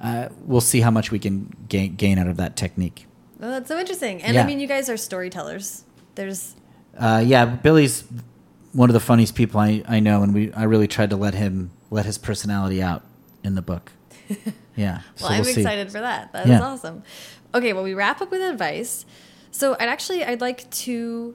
Uh, 0.00 0.28
we'll 0.46 0.62
see 0.62 0.80
how 0.80 0.90
much 0.90 1.10
we 1.10 1.18
can 1.18 1.54
gain, 1.68 1.94
gain 1.94 2.18
out 2.18 2.26
of 2.26 2.38
that 2.38 2.56
technique. 2.56 3.06
well, 3.38 3.50
that's 3.50 3.68
so 3.68 3.78
interesting. 3.78 4.22
And 4.22 4.34
Yeah. 4.34 4.42
I 4.42 4.46
mean, 4.46 4.58
you 4.58 4.66
guys 4.66 4.88
are 4.88 4.96
storytellers. 4.96 5.84
There's, 6.14 6.54
Uh, 6.98 7.22
yeah, 7.24 7.44
Billy's 7.44 8.02
one 8.72 8.88
of 8.88 8.94
the 8.94 9.00
funniest 9.00 9.34
people 9.34 9.60
I, 9.60 9.82
I 9.86 10.00
know, 10.00 10.22
and 10.22 10.32
we 10.32 10.52
I 10.54 10.62
really 10.64 10.88
tried 10.88 11.10
to 11.10 11.16
let 11.16 11.34
him 11.34 11.70
let 11.90 12.06
his 12.06 12.16
personality 12.18 12.82
out 12.82 13.02
in 13.44 13.54
the 13.54 13.62
book. 13.62 13.92
Yeah, 14.76 15.00
so 15.16 15.24
well, 15.26 15.32
I'm 15.34 15.42
we'll 15.44 15.52
see. 15.52 15.60
excited 15.60 15.92
for 15.92 16.00
that. 16.00 16.32
That 16.32 16.44
is 16.46 16.50
Yeah. 16.50 16.62
awesome. 16.62 17.02
Okay, 17.54 17.74
well, 17.74 17.82
we 17.84 17.92
wrap 17.92 18.22
up 18.22 18.30
with 18.30 18.40
advice. 18.40 19.04
So 19.50 19.74
I'd 19.78 19.88
actually, 19.88 20.24
I'd 20.24 20.40
like 20.40 20.70
to 20.70 21.34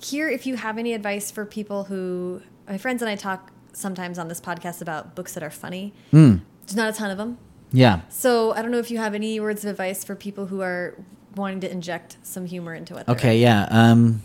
hear 0.00 0.28
if 0.28 0.46
you 0.46 0.56
have 0.56 0.78
any 0.78 0.92
advice 0.94 1.30
for 1.30 1.44
people 1.44 1.84
who, 1.84 2.42
my 2.68 2.78
friends 2.78 3.02
and 3.02 3.08
I 3.10 3.16
talk 3.16 3.50
sometimes 3.72 4.18
on 4.18 4.28
this 4.28 4.40
podcast 4.40 4.80
about 4.80 5.14
books 5.14 5.34
that 5.34 5.42
are 5.42 5.50
funny. 5.50 5.92
Mm, 6.12 6.40
There's 6.66 6.76
not 6.76 6.90
a 6.90 6.92
ton 6.92 7.10
of 7.10 7.18
them. 7.18 7.38
yeah, 7.72 8.00
So 8.08 8.52
I 8.52 8.62
don't 8.62 8.70
know 8.70 8.78
if 8.78 8.90
you 8.90 8.98
have 8.98 9.14
any 9.14 9.38
words 9.40 9.64
of 9.64 9.70
advice 9.70 10.04
for 10.04 10.14
people 10.14 10.46
who 10.46 10.60
are 10.62 10.94
wanting 11.36 11.60
to 11.60 11.70
inject 11.70 12.16
some 12.22 12.46
humor 12.46 12.74
into 12.74 12.96
it. 12.96 13.08
okay, 13.08 13.38
yeah. 13.38 13.66
Um, 13.70 14.22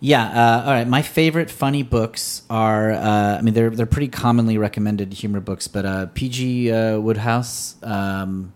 Yeah. 0.00 0.24
Uh, 0.24 0.62
all 0.64 0.72
right. 0.72 0.88
My 0.88 1.02
favorite 1.02 1.50
funny 1.50 1.82
books 1.82 2.42
are. 2.48 2.90
Uh, 2.92 3.36
I 3.38 3.42
mean, 3.42 3.52
they're 3.52 3.68
they're 3.68 3.84
pretty 3.84 4.08
commonly 4.08 4.56
recommended 4.56 5.12
humor 5.12 5.40
books, 5.40 5.68
but 5.68 5.84
uh, 5.84 6.06
P.G. 6.14 6.72
Uh, 6.72 6.98
Wodehouse, 7.00 7.76
um, 7.82 8.52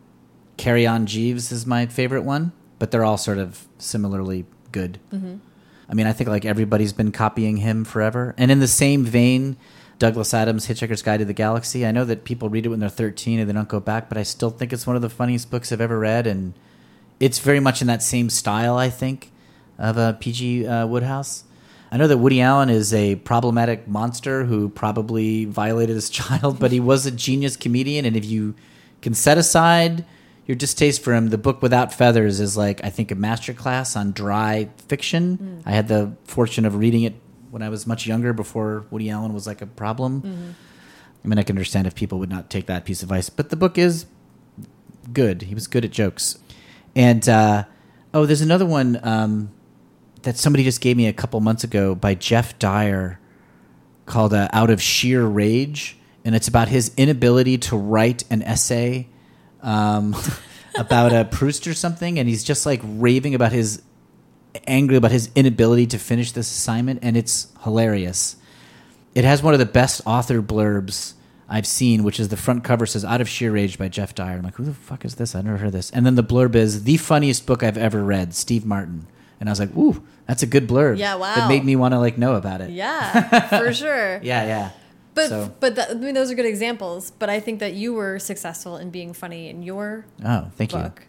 Carry 0.56 0.86
On 0.86 1.06
Jeeves 1.06 1.52
is 1.52 1.66
my 1.66 1.86
favorite 1.86 2.22
one. 2.22 2.52
But 2.78 2.90
they're 2.90 3.04
all 3.04 3.16
sort 3.18 3.38
of 3.38 3.66
similarly 3.78 4.44
good. 4.72 4.98
I 5.88 5.94
mean, 5.94 6.06
I 6.06 6.12
think 6.12 6.28
like 6.28 6.44
everybody's 6.44 6.92
been 6.92 7.12
copying 7.12 7.58
him 7.58 7.84
forever. 7.84 8.34
And 8.36 8.50
in 8.50 8.58
the 8.58 8.68
same 8.68 9.04
vein, 9.04 9.56
Douglas 9.98 10.34
Adams' 10.34 10.66
Hitchhiker's 10.66 11.02
Guide 11.02 11.18
to 11.18 11.24
the 11.24 11.32
Galaxy. 11.32 11.86
I 11.86 11.92
know 11.92 12.04
that 12.04 12.24
people 12.24 12.48
read 12.48 12.66
it 12.66 12.70
when 12.70 12.80
they're 12.80 12.88
13 12.88 13.38
and 13.38 13.48
they 13.48 13.52
don't 13.52 13.68
go 13.68 13.80
back, 13.80 14.08
but 14.08 14.18
I 14.18 14.22
still 14.22 14.50
think 14.50 14.72
it's 14.72 14.86
one 14.86 14.96
of 14.96 15.02
the 15.02 15.08
funniest 15.08 15.50
books 15.50 15.72
I've 15.72 15.80
ever 15.80 15.98
read, 15.98 16.26
and 16.26 16.54
it's 17.20 17.38
very 17.38 17.60
much 17.60 17.80
in 17.80 17.86
that 17.86 18.02
same 18.02 18.28
style. 18.28 18.76
I 18.76 18.90
think 18.90 19.30
of 19.78 19.96
a 19.96 20.16
P.G. 20.18 20.66
Uh, 20.66 20.86
Wodehouse. 20.86 21.44
I 21.92 21.96
know 21.96 22.08
that 22.08 22.18
Woody 22.18 22.40
Allen 22.40 22.70
is 22.70 22.92
a 22.92 23.16
problematic 23.16 23.86
monster 23.86 24.44
who 24.44 24.68
probably 24.68 25.44
violated 25.44 25.94
his 25.94 26.10
child, 26.20 26.58
but 26.58 26.72
he 26.72 26.80
was 26.80 27.06
a 27.06 27.10
genius 27.10 27.56
comedian, 27.56 28.04
and 28.04 28.16
if 28.16 28.24
you 28.24 28.54
can 29.00 29.14
set 29.14 29.38
aside 29.38 30.04
your 30.46 30.56
distaste 30.56 31.02
for 31.02 31.14
him, 31.14 31.30
the 31.30 31.38
book 31.38 31.62
Without 31.62 31.92
Feathers 31.92 32.40
is 32.40 32.56
like 32.56 32.84
I 32.84 32.90
think 32.90 33.10
a 33.10 33.14
masterclass 33.14 33.96
on 33.96 34.12
dry 34.12 34.68
fiction. 34.88 35.62
I 35.64 35.72
had 35.72 35.88
the 35.88 36.12
fortune 36.24 36.64
of 36.64 36.76
reading 36.76 37.02
it 37.02 37.14
when 37.50 37.62
I 37.62 37.68
was 37.68 37.86
much 37.86 38.06
younger, 38.06 38.32
before 38.32 38.84
Woody 38.90 39.10
Allen 39.10 39.32
was 39.32 39.46
like 39.46 39.62
a 39.62 39.66
problem. 39.66 40.54
I 41.24 41.28
mean, 41.28 41.38
I 41.38 41.44
can 41.44 41.54
understand 41.56 41.86
if 41.86 41.94
people 41.94 42.18
would 42.18 42.28
not 42.28 42.50
take 42.50 42.66
that 42.66 42.84
piece 42.84 43.02
of 43.02 43.10
advice, 43.10 43.30
but 43.30 43.50
the 43.50 43.56
book 43.56 43.78
is 43.78 44.06
good. 45.12 45.42
He 45.42 45.54
was 45.54 45.66
good 45.66 45.84
at 45.84 45.90
jokes. 45.90 46.38
And 46.96 47.26
uh, 47.28 47.64
oh, 48.12 48.26
there's 48.26 48.40
another 48.40 48.66
one 48.66 49.00
um, 49.02 49.50
that 50.22 50.36
somebody 50.36 50.64
just 50.64 50.80
gave 50.80 50.96
me 50.96 51.06
a 51.06 51.12
couple 51.12 51.40
months 51.40 51.64
ago 51.64 51.94
by 51.94 52.14
Geoff 52.14 52.58
Dyer 52.58 53.20
called 54.04 54.34
uh, 54.34 54.48
Out 54.52 54.70
of 54.70 54.82
Sheer 54.82 55.24
Rage. 55.24 55.96
And 56.24 56.34
it's 56.34 56.48
about 56.48 56.68
his 56.68 56.92
inability 56.96 57.58
to 57.58 57.76
write 57.76 58.24
an 58.30 58.42
essay 58.42 59.08
um, 59.64 60.14
about 60.78 61.12
a 61.12 61.24
Proust 61.24 61.66
or 61.66 61.74
something. 61.74 62.18
And 62.18 62.28
he's 62.28 62.44
just 62.44 62.64
like 62.66 62.80
raving 62.84 63.34
about 63.34 63.50
his 63.52 63.82
angry 64.68 64.96
about 64.96 65.10
his 65.10 65.30
inability 65.34 65.86
to 65.88 65.98
finish 65.98 66.30
this 66.30 66.48
assignment. 66.50 67.00
And 67.02 67.16
it's 67.16 67.48
hilarious. 67.64 68.36
It 69.14 69.24
has 69.24 69.42
one 69.42 69.52
of 69.52 69.58
the 69.58 69.66
best 69.66 70.00
author 70.06 70.40
blurbs 70.42 71.14
I've 71.48 71.66
seen, 71.66 72.04
which 72.04 72.18
is 72.18 72.28
the 72.28 72.36
front 72.36 72.64
cover 72.64 72.86
says 72.86 73.04
"Out 73.04 73.20
of 73.20 73.28
Sheer 73.28 73.52
Rage" 73.52 73.78
by 73.78 73.88
Geoff 73.88 74.14
Dyer. 74.14 74.36
I'm 74.38 74.42
like, 74.42 74.54
who 74.54 74.64
the 74.64 74.74
fuck 74.74 75.04
is 75.04 75.16
this? 75.16 75.34
I 75.34 75.42
never 75.42 75.58
heard 75.58 75.72
this. 75.72 75.90
And 75.90 76.06
then 76.06 76.14
the 76.14 76.24
blurb 76.24 76.54
is 76.54 76.84
the 76.84 76.96
funniest 76.96 77.46
book 77.46 77.62
I've 77.62 77.76
ever 77.76 78.02
read, 78.02 78.34
Steve 78.34 78.64
Martin. 78.64 79.06
And 79.40 79.48
I 79.48 79.52
was 79.52 79.60
like, 79.60 79.76
ooh, 79.76 80.02
that's 80.26 80.42
a 80.42 80.46
good 80.46 80.66
blurb. 80.66 80.98
Yeah, 80.98 81.16
wow. 81.16 81.34
That 81.34 81.48
made 81.48 81.64
me 81.64 81.76
want 81.76 81.92
to 81.92 81.98
like 81.98 82.16
know 82.16 82.34
about 82.34 82.60
it. 82.60 82.70
Yeah, 82.70 83.48
for 83.58 83.72
sure. 83.74 84.20
yeah, 84.22 84.46
yeah. 84.46 84.70
But 85.14 85.28
So- 85.28 85.52
but 85.60 85.78
I 85.78 85.94
mean, 85.94 86.14
those 86.14 86.30
are 86.30 86.34
good 86.34 86.46
examples. 86.46 87.12
But 87.18 87.30
I 87.30 87.40
think 87.40 87.60
that 87.60 87.74
you 87.74 87.94
were 87.94 88.18
successful 88.18 88.76
in 88.76 88.90
being 88.90 89.12
funny 89.12 89.48
in 89.48 89.62
your 89.62 90.06
Oh, 90.24 90.50
thank 90.56 90.72
book, 90.72 91.00
you. 91.00 91.06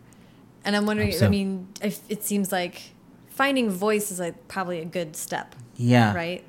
and 0.64 0.76
I'm 0.76 0.86
wondering. 0.86 1.10
Hope 1.11 1.19
so. 1.19 1.26
I 1.26 1.30
mean, 1.30 1.68
if, 1.82 1.99
it 2.10 2.23
seems 2.23 2.52
like 2.52 2.82
finding 3.30 3.69
voice 3.69 4.11
is 4.11 4.19
like 4.19 4.48
probably 4.48 4.80
a 4.80 4.86
good 4.86 5.15
step, 5.15 5.56
Yeah. 5.76 6.14
right? 6.14 6.44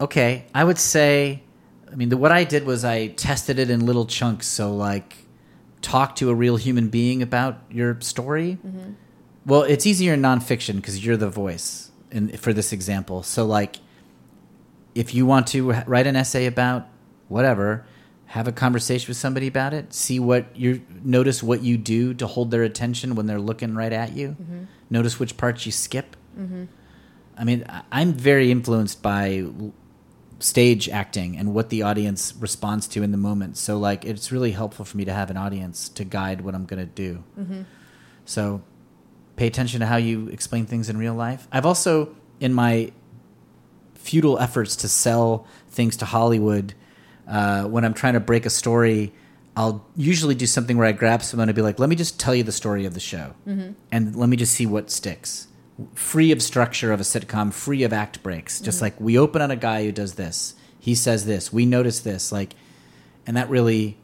Okay, 0.00 0.44
I 0.54 0.64
would 0.64 0.78
say, 0.78 1.42
I 1.90 1.94
mean, 1.96 2.08
the, 2.08 2.16
what 2.16 2.32
I 2.32 2.44
did 2.44 2.66
was 2.66 2.84
I 2.84 3.08
tested 3.08 3.58
it 3.58 3.70
in 3.70 3.86
little 3.86 4.04
chunks. 4.06 4.46
So, 4.48 4.74
like, 4.74 5.16
talk 5.82 6.16
to 6.16 6.30
a 6.30 6.34
real 6.34 6.56
human 6.56 6.88
being 6.88 7.22
about 7.22 7.62
your 7.70 7.98
story. 8.00 8.58
Mm-hmm. 8.66 8.90
Well, 9.46 9.62
it's 9.62 9.86
easier 9.86 10.14
in 10.14 10.20
nonfiction 10.22 10.76
because 10.76 11.04
you're 11.04 11.16
the 11.16 11.30
voice 11.30 11.90
in, 12.10 12.28
for 12.36 12.52
this 12.52 12.72
example. 12.72 13.22
So, 13.22 13.46
like, 13.46 13.76
if 14.96 15.14
you 15.14 15.26
want 15.26 15.46
to 15.48 15.72
write 15.86 16.06
an 16.06 16.16
essay 16.16 16.46
about 16.46 16.88
whatever, 17.28 17.84
have 18.26 18.48
a 18.48 18.52
conversation 18.52 19.08
with 19.08 19.18
somebody 19.18 19.46
about 19.46 19.74
it. 19.74 19.92
See 19.92 20.18
what 20.18 20.56
you 20.56 20.82
notice 21.04 21.42
what 21.42 21.62
you 21.62 21.76
do 21.76 22.14
to 22.14 22.26
hold 22.26 22.50
their 22.50 22.62
attention 22.62 23.14
when 23.14 23.26
they're 23.26 23.38
looking 23.38 23.74
right 23.74 23.92
at 23.92 24.16
you. 24.16 24.30
Mm-hmm. 24.30 24.64
Notice 24.88 25.20
which 25.20 25.36
parts 25.36 25.66
you 25.66 25.70
skip. 25.70 26.16
Mm-hmm. 26.36 26.64
I 27.36 27.44
mean, 27.44 27.66
I- 27.68 27.82
I'm 27.92 28.14
very 28.14 28.50
influenced 28.50 29.02
by 29.02 29.44
stage 30.38 30.88
acting 30.88 31.36
and 31.36 31.52
what 31.52 31.68
the 31.68 31.82
audience 31.82 32.34
responds 32.40 32.88
to 32.88 33.02
in 33.02 33.10
the 33.12 33.18
moment. 33.18 33.58
So, 33.58 33.78
like, 33.78 34.06
it's 34.06 34.32
really 34.32 34.52
helpful 34.52 34.86
for 34.86 34.96
me 34.96 35.04
to 35.04 35.12
have 35.12 35.30
an 35.30 35.36
audience 35.36 35.90
to 35.90 36.04
guide 36.04 36.40
what 36.40 36.54
I'm 36.54 36.64
going 36.64 36.80
to 36.80 36.86
do. 36.86 37.22
Mm-hmm. 37.38 37.62
So, 38.24 38.62
pay 39.36 39.46
attention 39.46 39.80
to 39.80 39.86
how 39.86 39.96
you 39.96 40.28
explain 40.28 40.64
things 40.64 40.88
in 40.88 40.96
real 40.96 41.14
life. 41.14 41.46
I've 41.52 41.66
also, 41.66 42.16
in 42.40 42.54
my 42.54 42.92
futile 44.06 44.38
efforts 44.38 44.76
to 44.76 44.88
sell 44.88 45.46
things 45.68 45.96
to 45.98 46.04
Hollywood, 46.04 46.74
uh, 47.28 47.64
when 47.64 47.84
I'm 47.84 47.94
trying 47.94 48.14
to 48.14 48.20
break 48.20 48.46
a 48.46 48.50
story, 48.50 49.12
I'll 49.56 49.84
usually 49.96 50.34
do 50.34 50.46
something 50.46 50.76
where 50.78 50.86
I 50.86 50.92
grab 50.92 51.22
someone 51.22 51.48
and 51.48 51.56
be 51.56 51.62
like, 51.62 51.78
let 51.78 51.88
me 51.88 51.96
just 51.96 52.20
tell 52.20 52.34
you 52.34 52.44
the 52.44 52.52
story 52.52 52.86
of 52.86 52.94
the 52.94 53.00
show. 53.00 53.34
And 53.90 54.14
let 54.14 54.28
me 54.28 54.36
just 54.36 54.54
see 54.54 54.66
what 54.66 54.90
sticks. 54.90 55.48
Free 55.94 56.32
of 56.32 56.42
structure 56.42 56.92
of 56.92 57.00
a 57.00 57.04
sitcom, 57.04 57.52
free 57.52 57.82
of 57.82 57.92
act 57.92 58.22
breaks. 58.22 58.60
Just 58.60 58.80
like 58.80 59.00
we 59.00 59.18
open 59.18 59.42
on 59.42 59.50
a 59.50 59.56
guy 59.56 59.84
who 59.84 59.92
does 59.92 60.14
this. 60.14 60.54
He 60.78 60.94
says 60.94 61.26
this. 61.26 61.52
We 61.52 61.66
notice 61.66 62.00
this. 62.00 62.30
Like, 62.30 62.54
and 63.26 63.36
that 63.36 63.50
really 63.50 63.96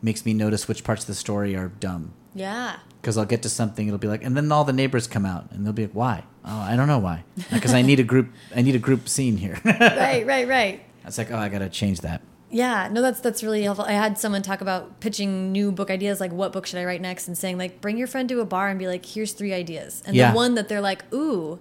makes 0.00 0.24
me 0.24 0.32
notice 0.32 0.68
which 0.68 0.84
parts 0.84 1.02
of 1.02 1.08
the 1.08 1.14
story 1.14 1.56
are 1.56 1.68
dumb 1.68 2.12
Yeah. 2.34 2.76
because 3.00 3.16
I'll 3.18 3.24
get 3.24 3.42
to 3.42 3.48
something. 3.48 3.86
It'll 3.86 3.98
be 3.98 4.08
like, 4.08 4.22
and 4.24 4.36
then 4.36 4.50
all 4.52 4.64
the 4.64 4.72
neighbors 4.72 5.06
come 5.06 5.24
out, 5.26 5.50
and 5.52 5.64
they'll 5.64 5.72
be 5.72 5.82
like, 5.86 5.94
"Why? 5.94 6.24
Oh, 6.44 6.58
I 6.60 6.76
don't 6.76 6.88
know 6.88 6.98
why. 6.98 7.24
Because 7.52 7.74
I 7.74 7.82
need 7.82 8.00
a 8.00 8.04
group. 8.04 8.28
I 8.54 8.62
need 8.62 8.74
a 8.74 8.78
group 8.78 9.08
scene 9.08 9.36
here." 9.38 9.58
right, 9.64 10.26
right, 10.26 10.46
right. 10.48 10.82
It's 11.04 11.16
like, 11.18 11.30
oh, 11.30 11.36
I 11.38 11.48
gotta 11.48 11.68
change 11.68 12.00
that. 12.02 12.20
Yeah, 12.50 12.88
no, 12.90 13.00
that's 13.02 13.20
that's 13.20 13.42
really 13.42 13.62
helpful. 13.62 13.84
I 13.86 13.92
had 13.92 14.18
someone 14.18 14.42
talk 14.42 14.60
about 14.60 15.00
pitching 15.00 15.52
new 15.52 15.70
book 15.72 15.90
ideas, 15.90 16.20
like 16.20 16.32
what 16.32 16.52
book 16.52 16.66
should 16.66 16.78
I 16.78 16.84
write 16.84 17.00
next, 17.00 17.28
and 17.28 17.36
saying 17.36 17.56
like, 17.58 17.80
bring 17.80 17.96
your 17.98 18.06
friend 18.06 18.28
to 18.30 18.40
a 18.40 18.44
bar 18.46 18.68
and 18.68 18.78
be 18.78 18.86
like, 18.86 19.04
here's 19.04 19.32
three 19.32 19.52
ideas, 19.54 20.02
and 20.06 20.14
Yeah. 20.16 20.30
the 20.30 20.36
one 20.36 20.54
that 20.54 20.68
they're 20.68 20.80
like, 20.80 21.04
ooh, 21.12 21.58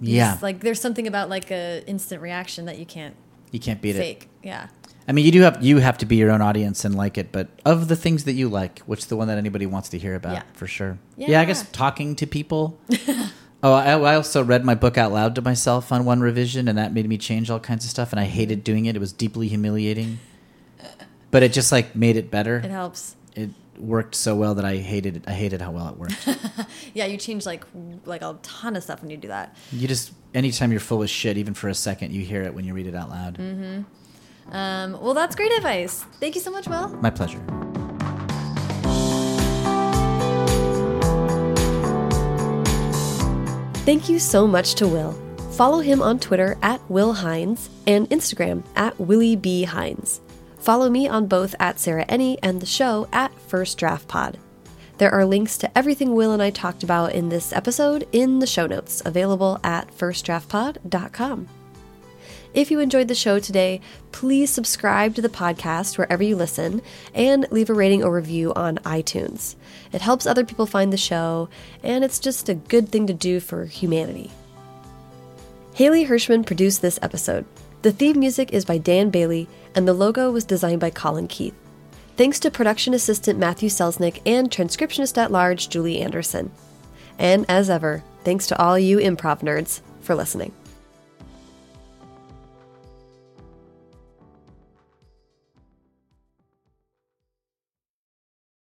Yeah. 0.00 0.38
like 0.42 0.60
there's 0.60 0.80
something 0.80 1.06
about 1.06 1.28
like 1.28 1.50
a 1.50 1.82
instant 1.86 2.22
reaction 2.22 2.64
that 2.66 2.78
you 2.78 2.86
can't 2.86 3.14
You 3.50 3.60
can't 3.60 3.80
beat 3.80 3.96
it. 3.96 3.98
fake. 4.00 4.28
Yeah, 4.42 4.68
I 5.08 5.12
mean, 5.12 5.24
you 5.24 5.32
do 5.32 5.42
have 5.42 5.62
you 5.62 5.78
have 5.78 5.98
to 5.98 6.06
be 6.06 6.16
your 6.16 6.30
own 6.30 6.40
audience 6.40 6.84
and 6.84 6.94
like 6.94 7.18
it, 7.18 7.32
but 7.32 7.48
of 7.64 7.88
the 7.88 7.96
things 7.96 8.24
that 8.24 8.32
you 8.32 8.48
like, 8.48 8.80
which 8.80 9.08
the 9.08 9.16
one 9.16 9.28
that 9.28 9.38
anybody 9.38 9.66
wants 9.66 9.88
to 9.90 9.98
hear 9.98 10.14
about 10.14 10.34
Yeah. 10.34 10.42
for 10.54 10.66
sure. 10.66 10.98
Yeah. 11.16 11.30
Yeah. 11.30 11.40
I 11.40 11.44
guess 11.44 11.68
talking 11.72 12.14
to 12.16 12.26
people. 12.26 12.78
oh, 13.62 13.72
I, 13.72 13.92
I 13.92 14.14
also 14.14 14.44
read 14.44 14.64
my 14.64 14.74
book 14.74 14.96
out 14.96 15.12
loud 15.12 15.34
to 15.34 15.42
myself 15.42 15.90
on 15.92 16.04
one 16.04 16.20
revision, 16.20 16.68
and 16.68 16.78
that 16.78 16.92
made 16.92 17.08
me 17.08 17.18
change 17.18 17.50
all 17.50 17.60
kinds 17.60 17.84
of 17.84 17.90
stuff, 17.90 18.12
and 18.12 18.20
I 18.20 18.24
mm-hmm. 18.24 18.32
hated 18.32 18.64
doing 18.64 18.86
it. 18.86 18.96
It 18.96 19.00
was 19.00 19.12
deeply 19.12 19.48
humiliating, 19.48 20.20
but 21.30 21.42
it 21.42 21.52
just 21.52 21.72
like 21.72 21.96
made 21.96 22.16
it 22.16 22.30
better. 22.30 22.58
it 22.58 22.70
helps. 22.70 23.16
it 23.34 23.50
worked 23.78 24.14
so 24.14 24.36
well 24.36 24.54
that 24.54 24.64
I 24.64 24.76
hated 24.76 25.16
it. 25.16 25.24
I 25.26 25.32
hated 25.32 25.60
how 25.60 25.72
well 25.72 25.88
it 25.88 25.96
worked. 25.98 26.28
Yeah, 26.94 27.06
you 27.06 27.16
change 27.16 27.46
like 27.46 27.64
like 28.04 28.20
a 28.20 28.38
ton 28.42 28.76
of 28.76 28.82
stuff 28.82 29.00
when 29.00 29.10
you 29.10 29.16
do 29.16 29.28
that. 29.28 29.56
you 29.72 29.88
just 29.88 30.12
anytime 30.34 30.70
you're 30.70 30.80
full 30.80 31.02
of 31.02 31.08
shit, 31.08 31.38
even 31.38 31.54
for 31.54 31.68
a 31.68 31.74
second, 31.74 32.12
you 32.12 32.22
hear 32.22 32.42
it 32.42 32.54
when 32.54 32.64
you 32.64 32.74
read 32.74 32.86
it 32.86 32.94
out 32.94 33.08
loud. 33.08 33.38
Mm-hmm. 33.38 33.82
Um, 34.50 35.00
well, 35.00 35.14
that's 35.14 35.34
great 35.34 35.52
advice. 35.52 36.04
Thank 36.20 36.34
you 36.34 36.40
so 36.40 36.50
much, 36.50 36.68
Will. 36.68 36.88
My 36.96 37.10
pleasure. 37.10 37.42
Thank 43.84 44.08
you 44.08 44.18
so 44.20 44.46
much 44.46 44.74
to 44.74 44.86
Will. 44.86 45.12
Follow 45.52 45.80
him 45.80 46.00
on 46.00 46.18
Twitter 46.18 46.56
at 46.62 46.80
Will 46.88 47.12
Hines 47.12 47.68
and 47.86 48.08
Instagram 48.10 48.62
at 48.76 48.98
Willie 49.00 49.36
B. 49.36 49.64
Hines. 49.64 50.20
Follow 50.58 50.88
me 50.88 51.08
on 51.08 51.26
both 51.26 51.56
at 51.58 51.80
Sarah 51.80 52.06
Enni 52.06 52.38
and 52.42 52.60
the 52.60 52.66
show 52.66 53.08
at 53.12 53.36
First 53.48 53.78
Draft 53.78 54.06
Pod. 54.06 54.38
There 54.98 55.10
are 55.10 55.24
links 55.24 55.58
to 55.58 55.76
everything 55.76 56.14
Will 56.14 56.30
and 56.32 56.40
I 56.40 56.50
talked 56.50 56.84
about 56.84 57.12
in 57.12 57.28
this 57.28 57.52
episode 57.52 58.06
in 58.12 58.38
the 58.38 58.46
show 58.46 58.68
notes, 58.68 59.02
available 59.04 59.58
at 59.64 59.88
firstdraftpod.com. 59.88 61.48
If 62.54 62.70
you 62.70 62.80
enjoyed 62.80 63.08
the 63.08 63.14
show 63.14 63.38
today, 63.38 63.80
please 64.12 64.50
subscribe 64.50 65.14
to 65.14 65.22
the 65.22 65.30
podcast 65.30 65.96
wherever 65.96 66.22
you 66.22 66.36
listen 66.36 66.82
and 67.14 67.46
leave 67.50 67.70
a 67.70 67.74
rating 67.74 68.04
or 68.04 68.14
review 68.14 68.52
on 68.54 68.76
iTunes. 68.78 69.56
It 69.90 70.02
helps 70.02 70.26
other 70.26 70.44
people 70.44 70.66
find 70.66 70.92
the 70.92 70.98
show, 70.98 71.48
and 71.82 72.04
it's 72.04 72.18
just 72.18 72.50
a 72.50 72.54
good 72.54 72.90
thing 72.90 73.06
to 73.06 73.14
do 73.14 73.40
for 73.40 73.64
humanity. 73.64 74.30
Haley 75.74 76.04
Hirschman 76.04 76.44
produced 76.44 76.82
this 76.82 76.98
episode. 77.00 77.46
The 77.80 77.92
theme 77.92 78.20
music 78.20 78.52
is 78.52 78.66
by 78.66 78.76
Dan 78.76 79.08
Bailey, 79.08 79.48
and 79.74 79.88
the 79.88 79.94
logo 79.94 80.30
was 80.30 80.44
designed 80.44 80.80
by 80.80 80.90
Colin 80.90 81.28
Keith. 81.28 81.54
Thanks 82.18 82.38
to 82.40 82.50
production 82.50 82.92
assistant 82.92 83.38
Matthew 83.38 83.70
Selznick 83.70 84.20
and 84.26 84.50
transcriptionist 84.50 85.16
at 85.16 85.32
large 85.32 85.70
Julie 85.70 86.02
Anderson. 86.02 86.50
And 87.18 87.46
as 87.48 87.70
ever, 87.70 88.04
thanks 88.24 88.46
to 88.48 88.62
all 88.62 88.78
you 88.78 88.98
improv 88.98 89.40
nerds 89.40 89.80
for 90.02 90.14
listening. 90.14 90.52